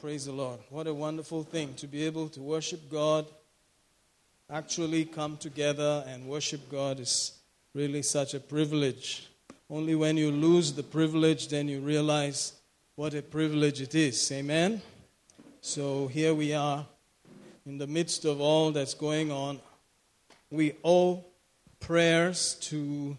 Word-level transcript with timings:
Praise 0.00 0.24
the 0.24 0.32
Lord. 0.32 0.60
What 0.70 0.86
a 0.86 0.94
wonderful 0.94 1.42
thing 1.42 1.74
to 1.74 1.86
be 1.86 2.06
able 2.06 2.30
to 2.30 2.40
worship 2.40 2.90
God, 2.90 3.26
actually 4.48 5.04
come 5.04 5.36
together 5.36 6.02
and 6.08 6.26
worship 6.26 6.70
God 6.70 7.00
is 7.00 7.32
really 7.74 8.00
such 8.00 8.32
a 8.32 8.40
privilege. 8.40 9.28
Only 9.68 9.94
when 9.94 10.16
you 10.16 10.30
lose 10.30 10.72
the 10.72 10.82
privilege, 10.82 11.48
then 11.48 11.68
you 11.68 11.80
realize 11.80 12.54
what 12.94 13.12
a 13.12 13.20
privilege 13.20 13.82
it 13.82 13.94
is. 13.94 14.32
Amen? 14.32 14.80
So 15.60 16.06
here 16.06 16.32
we 16.32 16.54
are 16.54 16.86
in 17.66 17.76
the 17.76 17.86
midst 17.86 18.24
of 18.24 18.40
all 18.40 18.70
that's 18.70 18.94
going 18.94 19.30
on. 19.30 19.60
We 20.50 20.76
owe 20.82 21.22
prayers 21.78 22.54
to 22.62 23.18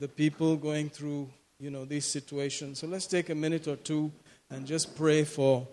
the 0.00 0.08
people 0.08 0.56
going 0.56 0.90
through, 0.90 1.30
you 1.60 1.70
know, 1.70 1.84
these 1.84 2.06
situations. 2.06 2.80
So 2.80 2.88
let's 2.88 3.06
take 3.06 3.30
a 3.30 3.36
minute 3.36 3.68
or 3.68 3.76
two 3.76 4.10
and 4.50 4.66
just 4.66 4.96
pray 4.96 5.22
for 5.22 5.68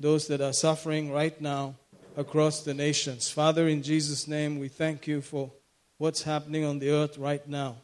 those 0.00 0.26
that 0.28 0.40
are 0.40 0.54
suffering 0.54 1.12
right 1.12 1.38
now 1.40 1.74
across 2.16 2.62
the 2.62 2.74
nations. 2.74 3.30
Father, 3.30 3.68
in 3.68 3.82
Jesus' 3.82 4.26
name, 4.26 4.58
we 4.58 4.68
thank 4.68 5.06
you 5.06 5.20
for 5.20 5.52
what's 5.98 6.22
happening 6.22 6.64
on 6.64 6.78
the 6.78 6.90
earth 6.90 7.18
right 7.18 7.46
now. 7.46 7.76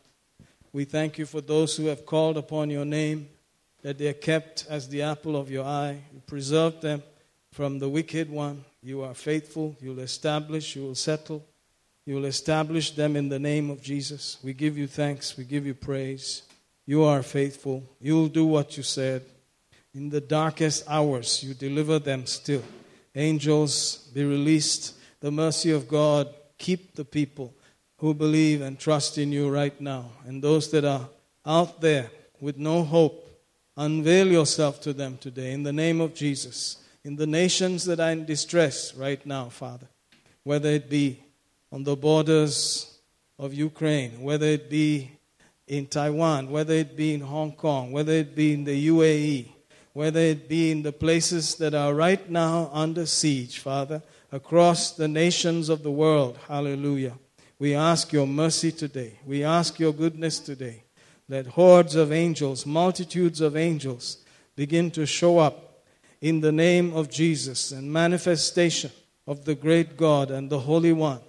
We 0.73 0.85
thank 0.85 1.19
you 1.19 1.27
for 1.27 1.43
those 1.43 1.77
who 1.77 1.87
have 1.87 2.07
called 2.07 2.39
upon 2.39 2.71
your 2.71 2.87
name, 2.87 3.29
that 3.83 3.99
they 3.99 4.09
are 4.09 4.15
kept 4.15 4.67
as 4.69 4.89
the 4.89 5.03
apple 5.03 5.37
of 5.37 5.51
your 5.51 5.65
eye. 5.65 6.01
You 6.13 6.21
preserve 6.27 6.81
them 6.81 7.03
from 7.53 7.79
the 7.79 7.89
wicked 7.89 8.31
one. 8.31 8.65
You 8.83 9.03
are 9.03 9.15
faithful. 9.15 9.77
You'll 9.81 10.01
establish, 10.01 10.75
you 10.75 10.83
will 10.83 10.95
settle. 10.95 11.45
You 12.07 12.15
will 12.15 12.25
establish 12.25 12.93
them 12.93 13.17
in 13.17 13.29
the 13.29 13.39
name 13.39 13.69
of 13.69 13.83
Jesus. 13.83 14.39
We 14.43 14.55
give 14.55 14.79
you 14.79 14.87
thanks. 14.87 15.37
We 15.37 15.45
give 15.45 15.67
you 15.67 15.75
praise. 15.75 16.43
You 16.87 17.05
are 17.05 17.23
faithful. 17.23 17.83
You'll 18.01 18.29
do 18.29 18.47
what 18.47 18.77
you 18.77 18.83
said. 18.83 19.23
In 19.97 20.11
the 20.11 20.21
darkest 20.21 20.85
hours, 20.87 21.43
you 21.43 21.55
deliver 21.55 21.99
them 21.99 22.27
still. 22.27 22.63
Angels, 23.15 24.11
be 24.13 24.25
released. 24.25 24.95
The 25.21 25.31
mercy 25.31 25.71
of 25.71 25.89
God, 25.89 26.29
keep 26.59 26.95
the 26.95 27.05
people 27.07 27.55
who 27.97 28.13
believe 28.13 28.61
and 28.61 28.79
trust 28.79 29.17
in 29.17 29.33
you 29.33 29.49
right 29.49 29.81
now. 29.81 30.11
And 30.27 30.45
those 30.45 30.71
that 30.73 30.85
are 30.85 31.09
out 31.47 31.81
there 31.81 32.11
with 32.43 32.59
no 32.59 32.83
hope, 32.83 33.27
unveil 33.75 34.27
yourself 34.27 34.83
to 34.83 34.93
them 34.93 35.17
today 35.17 35.53
in 35.53 35.63
the 35.63 35.73
name 35.73 36.03
of 36.03 36.15
Jesus. 36.15 36.77
In 37.03 37.17
the 37.17 37.27
nations 37.27 37.87
that 37.87 37.99
are 37.99 38.11
in 38.11 38.27
distress 38.27 38.95
right 38.95 39.25
now, 39.25 39.49
Father, 39.49 39.89
whether 40.43 40.69
it 40.69 40.91
be 40.91 41.23
on 41.73 41.85
the 41.85 41.97
borders 41.97 42.99
of 43.39 43.55
Ukraine, 43.55 44.21
whether 44.21 44.45
it 44.45 44.69
be 44.69 45.13
in 45.67 45.87
Taiwan, 45.87 46.51
whether 46.51 46.75
it 46.75 46.99
be 46.99 47.15
in 47.15 47.23
Hong 47.23 47.53
Kong, 47.53 47.93
whether 47.93 48.13
it 48.13 48.37
be 48.37 48.53
in 48.53 48.65
the 48.65 48.89
UAE, 48.89 49.56
whether 49.97 50.21
it 50.21 50.47
be 50.47 50.71
in 50.71 50.83
the 50.83 50.93
places 50.93 51.55
that 51.55 51.73
are 51.73 51.95
right 51.95 52.29
now 52.29 52.69
under 52.71 53.07
siege, 53.07 53.61
Father, 53.61 54.03
across 54.31 54.93
the 54.93 55.09
nations 55.09 55.71
of 55.71 55.83
the 55.83 55.91
world. 55.91 56.39
Hallelujah. 56.49 57.15
We 57.59 57.75
ask 57.75 58.13
your 58.13 58.27
mercy 58.27 58.71
today. 58.71 59.19
We 59.25 59.43
ask 59.43 59.81
your 59.81 59.95
goodness 59.95 60.39
today. 60.39 60.83
Let 61.31 61.47
hordes 61.47 61.95
of 61.95 62.13
angels, 62.13 62.67
multitudes 62.67 63.41
of 63.41 63.57
angels, 63.57 64.19
begin 64.55 64.91
to 64.91 65.07
show 65.07 65.39
up 65.39 65.83
in 66.21 66.41
the 66.43 66.53
name 66.53 66.95
of 66.95 67.09
Jesus 67.09 67.73
and 67.73 67.91
manifestation 67.91 68.91
of 69.27 69.47
the 69.47 69.55
great 69.55 69.97
God 69.97 70.31
and 70.31 70.51
the 70.51 70.59
Holy 70.59 70.93
One. 70.93 71.21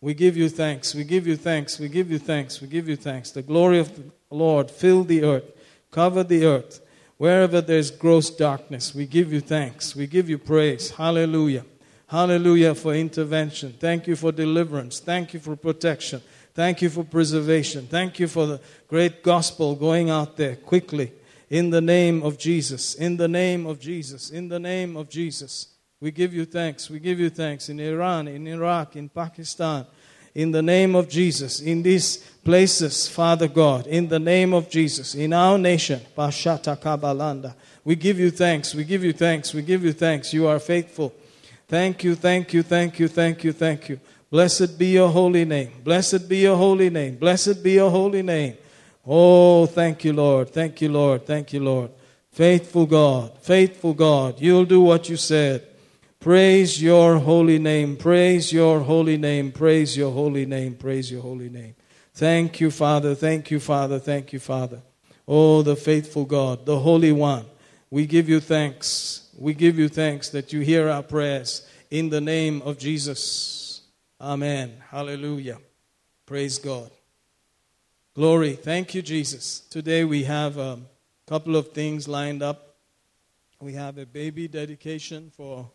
We 0.00 0.14
give 0.14 0.36
you 0.36 0.48
thanks. 0.48 0.96
We 0.96 1.04
give 1.04 1.28
you 1.28 1.36
thanks. 1.36 1.78
We 1.78 1.88
give 1.88 2.10
you 2.10 2.18
thanks. 2.18 2.60
We 2.60 2.66
give 2.66 2.88
you 2.88 2.96
thanks. 2.96 3.30
The 3.30 3.42
glory 3.42 3.78
of 3.78 3.94
the 3.94 4.02
Lord 4.30 4.68
fill 4.68 5.04
the 5.04 5.22
earth, 5.22 5.44
cover 5.92 6.24
the 6.24 6.44
earth. 6.44 6.80
Wherever 7.18 7.60
there's 7.60 7.90
gross 7.90 8.28
darkness, 8.28 8.94
we 8.94 9.06
give 9.06 9.32
you 9.32 9.40
thanks. 9.40 9.96
We 9.96 10.06
give 10.06 10.28
you 10.28 10.38
praise. 10.38 10.90
Hallelujah. 10.90 11.64
Hallelujah 12.08 12.74
for 12.74 12.94
intervention. 12.94 13.74
Thank 13.80 14.06
you 14.06 14.16
for 14.16 14.32
deliverance. 14.32 15.00
Thank 15.00 15.34
you 15.34 15.40
for 15.40 15.56
protection. 15.56 16.20
Thank 16.54 16.82
you 16.82 16.90
for 16.90 17.04
preservation. 17.04 17.86
Thank 17.86 18.20
you 18.20 18.28
for 18.28 18.46
the 18.46 18.60
great 18.86 19.22
gospel 19.22 19.74
going 19.74 20.10
out 20.10 20.36
there 20.36 20.56
quickly. 20.56 21.12
In 21.48 21.70
the 21.70 21.80
name 21.80 22.22
of 22.22 22.38
Jesus. 22.38 22.94
In 22.94 23.16
the 23.16 23.28
name 23.28 23.66
of 23.66 23.80
Jesus. 23.80 24.30
In 24.30 24.48
the 24.48 24.58
name 24.58 24.96
of 24.96 25.08
Jesus. 25.08 25.68
We 26.00 26.10
give 26.10 26.34
you 26.34 26.44
thanks. 26.44 26.90
We 26.90 27.00
give 27.00 27.18
you 27.18 27.30
thanks 27.30 27.68
in 27.70 27.80
Iran, 27.80 28.28
in 28.28 28.46
Iraq, 28.46 28.96
in 28.96 29.08
Pakistan. 29.08 29.86
In 30.36 30.50
the 30.50 30.60
name 30.60 30.94
of 30.94 31.08
Jesus. 31.08 31.60
In 31.60 31.82
these 31.82 32.18
places, 32.44 33.08
Father 33.08 33.48
God, 33.48 33.86
in 33.86 34.06
the 34.06 34.18
name 34.18 34.52
of 34.52 34.68
Jesus, 34.68 35.14
in 35.14 35.32
our 35.32 35.56
nation, 35.56 35.98
Pashata 36.14 36.78
Kabalanda. 36.78 37.54
We 37.84 37.96
give 37.96 38.20
you 38.20 38.30
thanks. 38.30 38.74
We 38.74 38.84
give 38.84 39.02
you 39.02 39.14
thanks. 39.14 39.54
We 39.54 39.62
give 39.62 39.82
you 39.82 39.94
thanks. 39.94 40.34
You 40.34 40.46
are 40.46 40.58
faithful. 40.58 41.14
Thank 41.66 42.04
you, 42.04 42.14
thank 42.14 42.52
you, 42.52 42.62
thank 42.62 42.98
you, 42.98 43.08
thank 43.08 43.44
you, 43.44 43.52
thank 43.52 43.88
you. 43.88 43.98
Blessed 44.30 44.78
be 44.78 44.88
your 44.88 45.08
holy 45.08 45.46
name. 45.46 45.72
Blessed 45.82 46.28
be 46.28 46.36
your 46.36 46.56
holy 46.56 46.90
name. 46.90 47.16
Blessed 47.16 47.62
be 47.62 47.72
your 47.72 47.90
holy 47.90 48.22
name. 48.22 48.58
Oh, 49.06 49.64
thank 49.64 50.04
you, 50.04 50.12
Lord. 50.12 50.50
Thank 50.50 50.82
you, 50.82 50.90
Lord. 50.90 51.24
Thank 51.24 51.54
you, 51.54 51.60
Lord. 51.60 51.92
Faithful 52.30 52.84
God. 52.84 53.38
Faithful 53.40 53.94
God. 53.94 54.38
You'll 54.38 54.66
do 54.66 54.82
what 54.82 55.08
you 55.08 55.16
said. 55.16 55.66
Praise 56.26 56.82
your 56.82 57.18
holy 57.18 57.60
name. 57.60 57.96
Praise 57.96 58.52
your 58.52 58.80
holy 58.80 59.16
name. 59.16 59.52
Praise 59.52 59.96
your 59.96 60.10
holy 60.10 60.44
name. 60.44 60.74
Praise 60.74 61.08
your 61.08 61.22
holy 61.22 61.48
name. 61.48 61.76
Thank 62.14 62.58
you, 62.58 62.72
Father. 62.72 63.14
Thank 63.14 63.52
you, 63.52 63.60
Father. 63.60 64.00
Thank 64.00 64.32
you, 64.32 64.40
Father. 64.40 64.82
Oh, 65.28 65.62
the 65.62 65.76
faithful 65.76 66.24
God, 66.24 66.66
the 66.66 66.80
Holy 66.80 67.12
One. 67.12 67.46
We 67.90 68.06
give 68.06 68.28
you 68.28 68.40
thanks. 68.40 69.30
We 69.38 69.54
give 69.54 69.78
you 69.78 69.88
thanks 69.88 70.30
that 70.30 70.52
you 70.52 70.62
hear 70.62 70.88
our 70.88 71.04
prayers 71.04 71.64
in 71.92 72.08
the 72.08 72.20
name 72.20 72.60
of 72.62 72.76
Jesus. 72.76 73.82
Amen. 74.20 74.82
Hallelujah. 74.90 75.58
Praise 76.26 76.58
God. 76.58 76.90
Glory. 78.16 78.54
Thank 78.54 78.96
you, 78.96 79.02
Jesus. 79.02 79.60
Today 79.60 80.02
we 80.02 80.24
have 80.24 80.58
a 80.58 80.80
couple 81.28 81.54
of 81.54 81.68
things 81.68 82.08
lined 82.08 82.42
up. 82.42 82.74
We 83.60 83.74
have 83.74 83.96
a 83.96 84.06
baby 84.06 84.48
dedication 84.48 85.30
for 85.30 85.70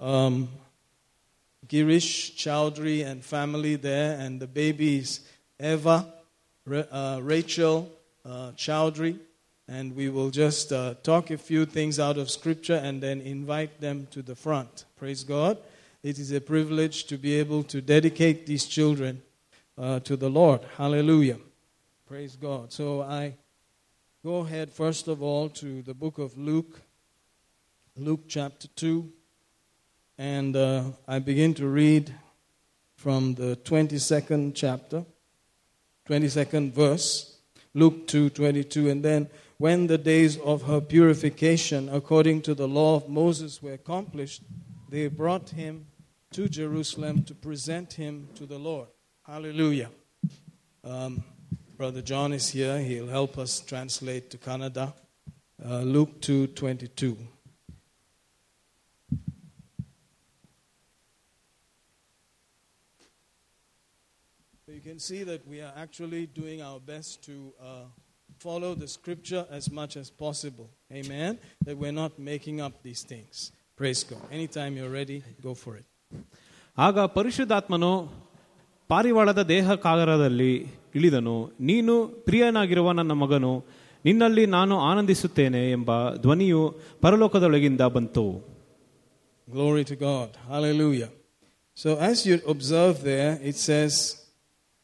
um, 0.00 0.48
Girish 1.68 2.36
Chowdhury 2.36 3.04
and 3.04 3.24
family 3.24 3.76
there, 3.76 4.18
and 4.18 4.40
the 4.40 4.46
babies 4.46 5.20
Eva, 5.60 6.12
uh, 6.70 7.20
Rachel 7.22 7.90
uh, 8.24 8.52
Chowdhury, 8.52 9.18
and 9.68 9.96
we 9.96 10.08
will 10.08 10.30
just 10.30 10.72
uh, 10.72 10.94
talk 11.02 11.30
a 11.30 11.38
few 11.38 11.66
things 11.66 11.98
out 11.98 12.18
of 12.18 12.30
Scripture 12.30 12.80
and 12.82 13.02
then 13.02 13.20
invite 13.20 13.80
them 13.80 14.06
to 14.12 14.22
the 14.22 14.36
front. 14.36 14.84
Praise 14.96 15.24
God. 15.24 15.58
It 16.02 16.18
is 16.18 16.30
a 16.30 16.40
privilege 16.40 17.06
to 17.06 17.16
be 17.16 17.34
able 17.34 17.64
to 17.64 17.80
dedicate 17.80 18.46
these 18.46 18.66
children 18.66 19.22
uh, 19.76 20.00
to 20.00 20.16
the 20.16 20.30
Lord. 20.30 20.60
Hallelujah. 20.76 21.38
Praise 22.06 22.36
God. 22.36 22.72
So 22.72 23.02
I 23.02 23.34
go 24.24 24.36
ahead, 24.38 24.70
first 24.70 25.08
of 25.08 25.22
all, 25.22 25.48
to 25.48 25.82
the 25.82 25.94
book 25.94 26.18
of 26.18 26.38
Luke, 26.38 26.80
Luke 27.96 28.24
chapter 28.28 28.68
2, 28.68 29.10
and 30.18 30.56
uh, 30.56 30.84
I 31.06 31.18
begin 31.18 31.54
to 31.54 31.66
read 31.66 32.14
from 32.94 33.34
the 33.34 33.56
22nd 33.56 34.52
chapter. 34.54 35.04
22nd 36.08 36.72
verse, 36.72 37.38
Luke 37.74 38.06
2 38.06 38.30
22. 38.30 38.90
And 38.90 39.04
then, 39.04 39.28
when 39.58 39.86
the 39.86 39.98
days 39.98 40.38
of 40.38 40.62
her 40.62 40.80
purification 40.80 41.88
according 41.88 42.42
to 42.42 42.54
the 42.54 42.68
law 42.68 42.96
of 42.96 43.08
Moses 43.08 43.62
were 43.62 43.72
accomplished, 43.72 44.42
they 44.88 45.08
brought 45.08 45.50
him 45.50 45.86
to 46.32 46.48
Jerusalem 46.48 47.24
to 47.24 47.34
present 47.34 47.94
him 47.94 48.28
to 48.36 48.46
the 48.46 48.58
Lord. 48.58 48.88
Hallelujah. 49.26 49.90
Um, 50.84 51.24
Brother 51.76 52.02
John 52.02 52.32
is 52.32 52.50
here. 52.50 52.78
He'll 52.78 53.08
help 53.08 53.36
us 53.38 53.60
translate 53.60 54.30
to 54.30 54.38
Kannada. 54.38 54.94
Uh, 55.64 55.80
Luke 55.80 56.20
2 56.20 56.48
22. 56.48 57.16
you 64.76 64.82
can 64.95 64.99
see 64.99 65.23
that 65.23 65.47
we 65.47 65.59
are 65.61 65.73
actually 65.75 66.27
doing 66.27 66.61
our 66.61 66.79
best 66.81 67.23
to 67.25 67.53
uh, 67.61 67.85
follow 68.39 68.73
the 68.73 68.87
scripture 68.87 69.45
as 69.51 69.71
much 69.71 69.97
as 69.97 70.09
possible. 70.09 70.69
Amen. 70.91 71.37
That 71.65 71.77
we're 71.77 71.91
not 71.91 72.17
making 72.19 72.61
up 72.61 72.81
these 72.83 73.03
things. 73.03 73.51
Praise 73.77 74.03
God. 74.03 74.21
Anytime 74.31 74.77
you're 74.77 74.89
ready, 74.89 75.23
go 75.41 75.53
for 75.55 75.77
it. 75.77 75.85
ಆಗ 76.77 76.99
ಪರಿಶುದ್ಧಾತ್ಮನು 77.15 77.91
ಪಾರಿವಾಳದ 78.89 79.41
ದೇಹ 79.53 79.73
ಕಾಗರದಲ್ಲಿ 79.85 80.53
ಇಳಿದನು 80.95 81.35
ನೀನು 81.59 81.93
ಪ್ರಿಯನಾಗಿರುವ 82.07 82.91
ನನ್ನ 82.91 83.11
ಮಗನು 83.23 83.51
ನಿನ್ನಲ್ಲಿ 84.05 84.45
ನಾನು 84.45 84.75
ಆನಂದಿಸುತ್ತೇನೆ 84.79 85.71
ಎಂಬ 85.71 85.91
ಧ್ವನಿಯು 86.15 86.61
ಪರಲೋಕದೊಳಗಿಂದ 87.05 87.81
ಬಂತು 87.97 88.25
Glory 89.47 89.83
to 89.83 89.95
God. 89.97 90.29
Hallelujah. 90.47 91.09
So, 91.77 91.97
as 92.09 92.25
you 92.25 92.39
observe 92.47 93.03
there, 93.03 93.39
it 93.43 93.55
says, 93.55 93.93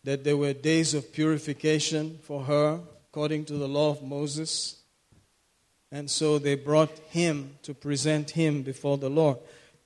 that 0.05 0.25
there 0.25 0.37
were 0.37 0.53
days 0.53 0.95
of 0.95 1.13
purification 1.13 2.19
for 2.23 2.45
her 2.45 2.81
according 3.11 3.45
to 3.45 3.55
the 3.55 3.69
law 3.69 3.91
of 3.91 4.03
Moses. 4.03 4.81
And 5.91 6.11
so 6.11 6.39
they 6.39 6.55
brought 6.55 6.99
him 7.11 7.59
to 7.63 7.75
present 7.75 8.31
him 8.31 8.63
before 8.63 8.97
the 8.97 9.11
Lord. 9.11 9.37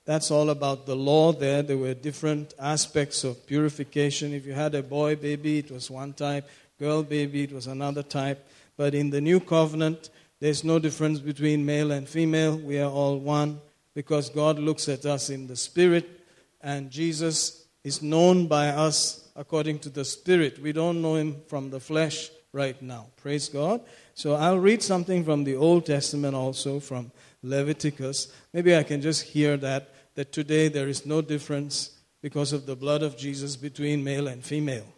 That's 0.05 0.31
all 0.31 0.49
about 0.49 0.85
the 0.85 0.95
law 0.95 1.33
there. 1.33 1.61
There 1.61 1.77
were 1.77 1.93
different 1.93 2.53
aspects 2.57 3.25
of 3.25 3.45
purification. 3.45 4.33
If 4.33 4.45
you 4.45 4.53
had 4.53 4.73
a 4.73 4.81
boy 4.81 5.17
baby, 5.17 5.59
it 5.59 5.69
was 5.69 5.91
one 5.91 6.13
type, 6.13 6.47
girl 6.79 7.03
baby, 7.03 7.43
it 7.43 7.51
was 7.51 7.67
another 7.67 8.03
type. 8.03 8.47
But 8.77 8.95
in 8.95 9.09
the 9.09 9.19
new 9.19 9.41
covenant, 9.41 10.09
there's 10.39 10.63
no 10.63 10.79
difference 10.79 11.19
between 11.19 11.65
male 11.65 11.91
and 11.91 12.07
female. 12.07 12.57
We 12.57 12.79
are 12.79 12.89
all 12.89 13.17
one 13.17 13.59
because 13.93 14.29
God 14.29 14.59
looks 14.59 14.87
at 14.87 15.05
us 15.05 15.29
in 15.29 15.47
the 15.47 15.55
spirit, 15.57 16.07
and 16.61 16.89
Jesus 16.89 17.65
is 17.83 18.01
known 18.01 18.47
by 18.47 18.69
us 18.69 19.26
according 19.42 19.78
to 19.84 19.90
the 19.98 20.04
spirit. 20.04 20.54
We 20.66 20.72
don't 20.80 21.00
know 21.04 21.14
him 21.22 21.30
from 21.50 21.64
the 21.74 21.80
flesh 21.80 22.16
right 22.52 22.80
now. 22.94 23.02
Praise 23.24 23.48
God. 23.48 23.78
So 24.14 24.28
I'll 24.34 24.62
read 24.70 24.82
something 24.92 25.20
from 25.28 25.40
the 25.44 25.56
Old 25.66 25.82
Testament 25.86 26.34
also 26.44 26.72
from 26.80 27.04
Leviticus. 27.42 28.18
Maybe 28.54 28.70
I 28.76 28.84
can 28.90 29.00
just 29.08 29.22
hear 29.34 29.56
that 29.68 29.82
that 30.16 30.28
today 30.38 30.64
there 30.68 30.88
is 30.94 31.00
no 31.14 31.18
difference 31.34 31.74
because 32.26 32.50
of 32.52 32.66
the 32.70 32.76
blood 32.84 33.02
of 33.02 33.12
Jesus 33.24 33.52
between 33.68 34.04
male 34.10 34.28
and 34.34 34.42
female. 34.52 34.88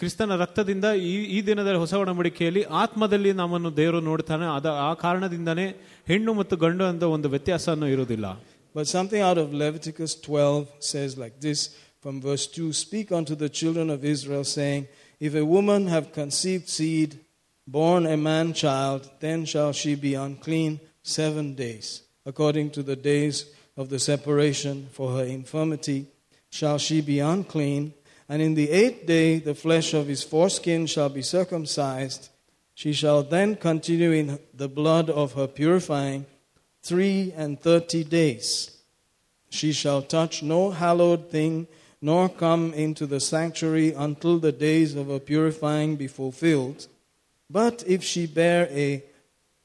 ಕ್ರಿಸ್ತನ 0.00 0.34
ರಕ್ತದಿಂದ 0.42 0.86
ಈ 1.10 1.14
ಈ 1.36 1.38
ದಿನದ 1.46 1.70
ಹೊಸ 1.82 1.94
ಒಡಂಬಡಿಕೆಯಲ್ಲಿ 2.02 2.62
ಆತ್ಮದಲ್ಲಿ 2.82 3.30
ನಮ್ಮನ್ನು 3.40 3.70
ದೇವರು 3.78 4.00
ನೋಡ್ತಾನೆ 4.08 4.46
ಅದ 4.56 4.68
ಆ 4.88 4.90
ಕಾರಣದಿಂದನೇ 5.04 5.64
ಹೆಣ್ಣು 6.10 6.32
ಮತ್ತು 6.40 6.56
ಗಂಡು 6.64 6.84
ಅಂತ 6.92 7.04
ಒಂದು 7.16 7.30
ವ್ಯತ್ಯಾಸನೂ 7.34 7.88
ಇರುವುದಿಲ್ಲ 7.96 8.28
But 8.76 8.86
something 8.96 9.22
out 9.28 9.38
of 9.42 9.46
Leviticus 9.62 10.12
12 10.24 10.66
says 10.90 11.10
like 11.22 11.36
this 11.46 11.60
from 12.03 12.19
verse 12.19 12.47
2 12.47 12.73
Speak 12.73 13.13
unto 13.13 13.33
the 13.33 13.47
children 13.47 13.89
of 13.89 14.03
Israel, 14.03 14.43
saying, 14.43 14.89
If 15.21 15.35
a 15.35 15.45
woman 15.45 15.87
have 15.87 16.11
conceived 16.11 16.67
seed, 16.67 17.21
born 17.65 18.05
a 18.05 18.17
man 18.17 18.51
child, 18.51 19.09
then 19.21 19.45
shall 19.45 19.71
she 19.71 19.95
be 19.95 20.13
unclean 20.13 20.81
seven 21.01 21.55
days. 21.55 22.01
According 22.25 22.71
to 22.71 22.83
the 22.83 22.97
days 22.97 23.45
of 23.77 23.87
the 23.87 23.99
separation 23.99 24.89
for 24.91 25.13
her 25.13 25.23
infirmity, 25.23 26.07
shall 26.49 26.77
she 26.77 26.99
be 26.99 27.19
unclean. 27.19 27.93
And 28.27 28.41
in 28.41 28.55
the 28.55 28.69
eighth 28.69 29.05
day 29.05 29.39
the 29.39 29.55
flesh 29.55 29.93
of 29.93 30.07
his 30.07 30.23
foreskin 30.23 30.87
shall 30.87 31.09
be 31.09 31.21
circumcised. 31.21 32.27
She 32.75 32.91
shall 32.91 33.23
then 33.23 33.55
continue 33.55 34.11
in 34.11 34.39
the 34.53 34.67
blood 34.67 35.09
of 35.09 35.33
her 35.33 35.47
purifying 35.47 36.25
three 36.81 37.33
and 37.37 37.61
thirty 37.61 38.03
days. 38.03 38.77
She 39.49 39.71
shall 39.71 40.01
touch 40.01 40.43
no 40.43 40.71
hallowed 40.71 41.29
thing, 41.29 41.67
nor 42.03 42.27
come 42.27 42.73
into 42.73 43.05
the 43.05 43.21
sanctuary 43.21 43.93
until 43.93 44.37
the 44.37 44.51
days 44.51 44.93
of 44.93 45.07
her 45.07 45.19
purifying 45.19 45.95
be 45.95 46.05
fulfilled. 46.05 46.85
But 47.49 47.81
if 47.87 48.03
she 48.03 48.25
bear 48.25 48.67
a, 48.71 49.01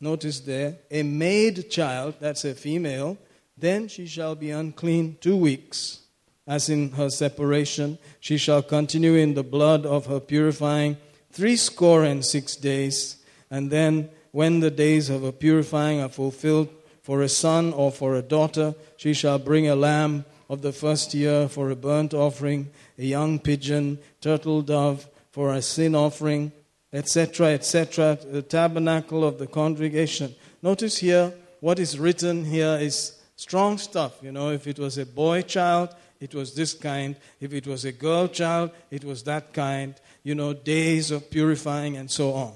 notice 0.00 0.38
there, 0.38 0.76
a 0.88 1.02
maid 1.02 1.68
child, 1.68 2.14
that's 2.20 2.44
a 2.44 2.54
female, 2.54 3.18
then 3.56 3.88
she 3.88 4.06
shall 4.06 4.36
be 4.36 4.52
unclean 4.52 5.18
two 5.20 5.36
weeks. 5.36 6.02
As 6.46 6.68
in 6.68 6.92
her 6.92 7.10
separation, 7.10 7.98
she 8.20 8.38
shall 8.38 8.62
continue 8.62 9.16
in 9.16 9.34
the 9.34 9.42
blood 9.42 9.84
of 9.84 10.06
her 10.06 10.20
purifying 10.20 10.96
three 11.32 11.56
score 11.56 12.04
and 12.04 12.24
six 12.24 12.54
days. 12.54 13.16
And 13.50 13.68
then, 13.68 14.10
when 14.30 14.60
the 14.60 14.70
days 14.70 15.10
of 15.10 15.22
her 15.22 15.32
purifying 15.32 16.00
are 16.00 16.08
fulfilled, 16.08 16.68
for 17.02 17.20
a 17.22 17.28
son 17.28 17.72
or 17.72 17.90
for 17.90 18.14
a 18.14 18.22
daughter, 18.22 18.76
she 18.96 19.12
shall 19.12 19.40
bring 19.40 19.66
a 19.66 19.74
lamb 19.74 20.24
of 20.48 20.62
the 20.62 20.72
first 20.72 21.14
year 21.14 21.48
for 21.48 21.70
a 21.70 21.76
burnt 21.76 22.14
offering, 22.14 22.70
a 22.98 23.04
young 23.04 23.38
pigeon, 23.38 23.98
turtle 24.20 24.62
dove 24.62 25.08
for 25.30 25.52
a 25.52 25.62
sin 25.62 25.94
offering, 25.94 26.52
etc., 26.92 27.48
etc., 27.48 28.18
the 28.30 28.42
tabernacle 28.42 29.24
of 29.24 29.38
the 29.38 29.46
congregation. 29.46 30.34
Notice 30.62 30.98
here, 30.98 31.32
what 31.60 31.78
is 31.78 31.98
written 31.98 32.44
here 32.44 32.78
is 32.80 33.20
strong 33.36 33.78
stuff. 33.78 34.18
You 34.22 34.32
know, 34.32 34.50
if 34.50 34.66
it 34.66 34.78
was 34.78 34.96
a 34.98 35.06
boy 35.06 35.42
child, 35.42 35.94
it 36.20 36.34
was 36.34 36.54
this 36.54 36.74
kind. 36.74 37.16
If 37.40 37.52
it 37.52 37.66
was 37.66 37.84
a 37.84 37.92
girl 37.92 38.26
child, 38.28 38.70
it 38.90 39.04
was 39.04 39.22
that 39.24 39.52
kind. 39.52 39.94
You 40.22 40.34
know, 40.34 40.52
days 40.52 41.10
of 41.10 41.30
purifying 41.30 41.96
and 41.96 42.10
so 42.10 42.32
on. 42.32 42.54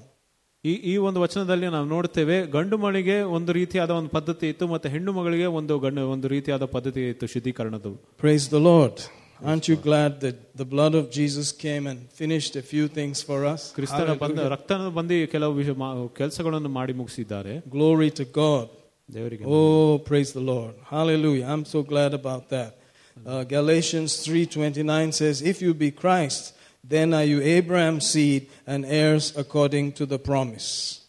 ಈ 0.64 0.72
ಈ 0.90 0.94
ಒಂದು 1.08 1.18
ವಚನದಲ್ಲಿ 1.24 1.68
ನಾವು 1.74 1.86
ನೋಡ್ತೇವೆ 1.86 2.36
ಗಂಡು 2.54 2.76
ಮಗಳಿಗೆ 2.78 3.16
ಒಂದು 3.36 3.50
ರೀತಿಯಾದ 3.52 3.90
ಒಂದು 3.98 4.10
ಪದ್ಧತಿ 4.16 4.46
ಇತ್ತು 4.52 4.66
ಮತ್ತೆ 4.72 4.88
ಹೆಣ್ಣು 4.94 5.12
ಮಗಳಿಗೆ 5.18 5.46
ಒಂದು 5.58 5.74
ಗಂಡು 5.84 6.02
ಒಂದು 6.14 6.28
ರೀತಿಯಾದ 6.34 6.64
ಪದ್ಧತಿ 6.74 7.02
ಇತ್ತು 7.12 7.26
ಶುದ್ಧೀಕರಣದ 7.34 7.90
Praise 8.24 8.46
the 8.56 8.62
Lord. 8.70 8.96
Aren't 9.40 9.66
you 9.70 9.76
glad 9.78 10.12
that 10.20 10.36
the 10.56 10.64
blood 10.64 10.94
of 11.00 11.04
Jesus 11.10 11.48
came 11.64 11.84
and 11.86 11.98
finished 12.12 12.52
a 12.56 12.64
few 12.72 12.86
things 12.98 13.16
for 13.28 13.38
us? 13.52 13.60
ಕ್ರಿಸ್ತನ 13.76 14.08
ಬಂದ 14.14 14.22
Hallelujah. 14.30 14.50
ರಕ್ತನ 14.54 14.88
ಬಂದು 14.98 15.18
ಕೆಲವು 15.34 15.52
ವಿಷಯ 15.60 15.74
ಕೆಲಸಗಳನ್ನು 16.20 16.70
ಮಾಡಿ 16.78 16.94
ಮುಗಿಸಿದ್ದಾರೆ 17.00 17.54
Glory 17.76 18.10
to 18.20 18.26
God. 18.40 18.66
ದೇವರಿಗೆ 19.08 19.44
Oh, 19.50 19.92
praise 20.10 20.32
the 20.32 20.44
Lord. 20.52 20.72
Hallelujah. 20.94 21.46
I'm 21.52 21.64
so 21.74 21.82
glad 21.92 22.12
about 22.14 22.44
that. 22.56 22.70
Uh, 23.16 23.42
Galatians 23.56 24.10
3:29 24.24 25.12
says, 25.12 25.36
"If 25.52 25.56
you 25.64 25.72
be 25.84 25.90
Christ, 26.02 26.42
then 26.88 27.12
are 27.12 27.24
you 27.24 27.40
Abraham's 27.40 28.10
seed 28.10 28.48
and 28.66 28.84
heirs 28.84 29.32
according 29.36 29.92
to 29.92 30.06
the 30.06 30.18
promise." 30.18 31.00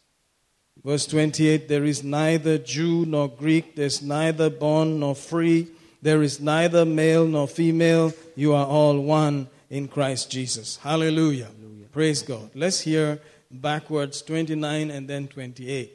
Verse 0.84 1.06
28, 1.08 1.68
there 1.68 1.84
is 1.84 2.04
neither 2.04 2.58
Jew 2.58 3.06
nor 3.06 3.28
Greek, 3.28 3.76
there's 3.76 4.02
neither 4.02 4.50
bond 4.50 5.00
nor 5.00 5.14
free, 5.14 5.68
there 6.02 6.24
is 6.24 6.40
neither 6.40 6.86
male 6.86 7.26
nor 7.28 7.48
female, 7.48 8.14
you 8.36 8.54
are 8.54 8.66
all 8.66 8.98
one 9.00 9.48
in 9.70 9.88
Christ 9.88 10.32
Jesus. 10.32 10.78
Hallelujah. 10.78 11.50
Praise 11.92 12.22
God. 12.22 12.50
Let's 12.56 12.82
hear 12.82 13.20
backwards 13.52 14.22
29 14.22 14.90
and 14.90 15.08
then 15.08 15.28
28. 15.28 15.90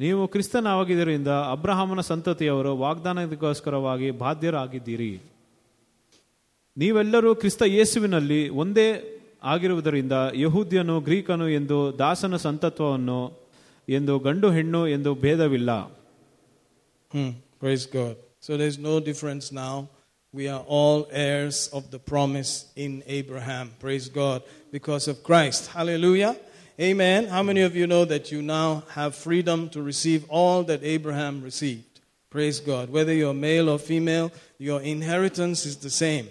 ನೀವು 0.00 0.28
ಕ್ರಿಸ್ತನಾಗಿದ್ದರಿಂದ 0.28 1.28
ಅಬ್ರಹಾಮನ 1.28 2.00
ಸಂತತಿಯವರು 2.00 2.78
ವಾಗ್ದಾನಕ್ಕೋಸ್ಕರವಾಗಿ 2.78 4.10
ಬಾಧ್ಯರಾಗಿದ್ದೀರಿ 4.10 5.20
ನೀವೆಲ್ಲರೂ 6.76 7.30
ಕ್ರಿಸ್ತ 7.40 7.62
ಯೇಸುವಿನಲ್ಲಿ 7.76 8.40
ಒಂದೇ 8.62 8.88
ಆಗಿರುವುದರಿಂದ 9.52 10.16
ಯಹೂದ್ಯನು 10.42 11.00
ಗ್ರೀಕನು 11.00 11.46
ಎಂದು 11.58 11.78
ದಾಸನ 12.02 12.36
ಸಂತತ್ವವನ್ನು 12.46 13.20
ಎಂದು 13.88 14.14
ಗಂಡು 14.28 14.50
ಹೆಣ್ಣು 14.58 14.82
ಎಂದು 14.96 15.12
ಭೇದವಿಲ್ಲ 15.26 15.70
Hmm, 17.14 17.28
praise 17.60 17.84
God. 17.86 18.14
So 18.46 18.56
there's 18.60 18.78
no 18.78 18.94
difference 19.08 19.44
now. 19.52 19.74
We 20.32 20.48
are 20.54 20.62
all 20.76 20.98
heirs 21.10 21.58
of 21.72 21.90
the 21.92 21.98
promise 22.12 22.50
in 22.84 23.02
Abraham. 23.06 23.66
Praise 23.84 24.08
God. 24.08 24.42
Because 24.72 25.04
of 25.12 25.22
Christ. 25.22 25.62
Hallelujah. 25.68 26.32
Amen. 26.80 27.26
How 27.34 27.42
many 27.42 27.62
of 27.62 27.74
you 27.80 27.86
know 27.86 28.04
that 28.04 28.30
you 28.32 28.42
now 28.42 28.82
have 28.90 29.14
freedom 29.14 29.70
to 29.70 29.80
receive 29.82 30.22
all 30.28 30.62
that 30.64 30.82
Abraham 30.82 31.42
received? 31.42 32.00
Praise 32.30 32.58
God. 32.60 32.90
Whether 32.90 33.14
you're 33.14 33.32
male 33.32 33.68
or 33.74 33.78
female, 33.78 34.30
your 34.58 34.80
inheritance 34.82 35.64
is 35.64 35.76
the 35.78 35.90
same. 36.04 36.26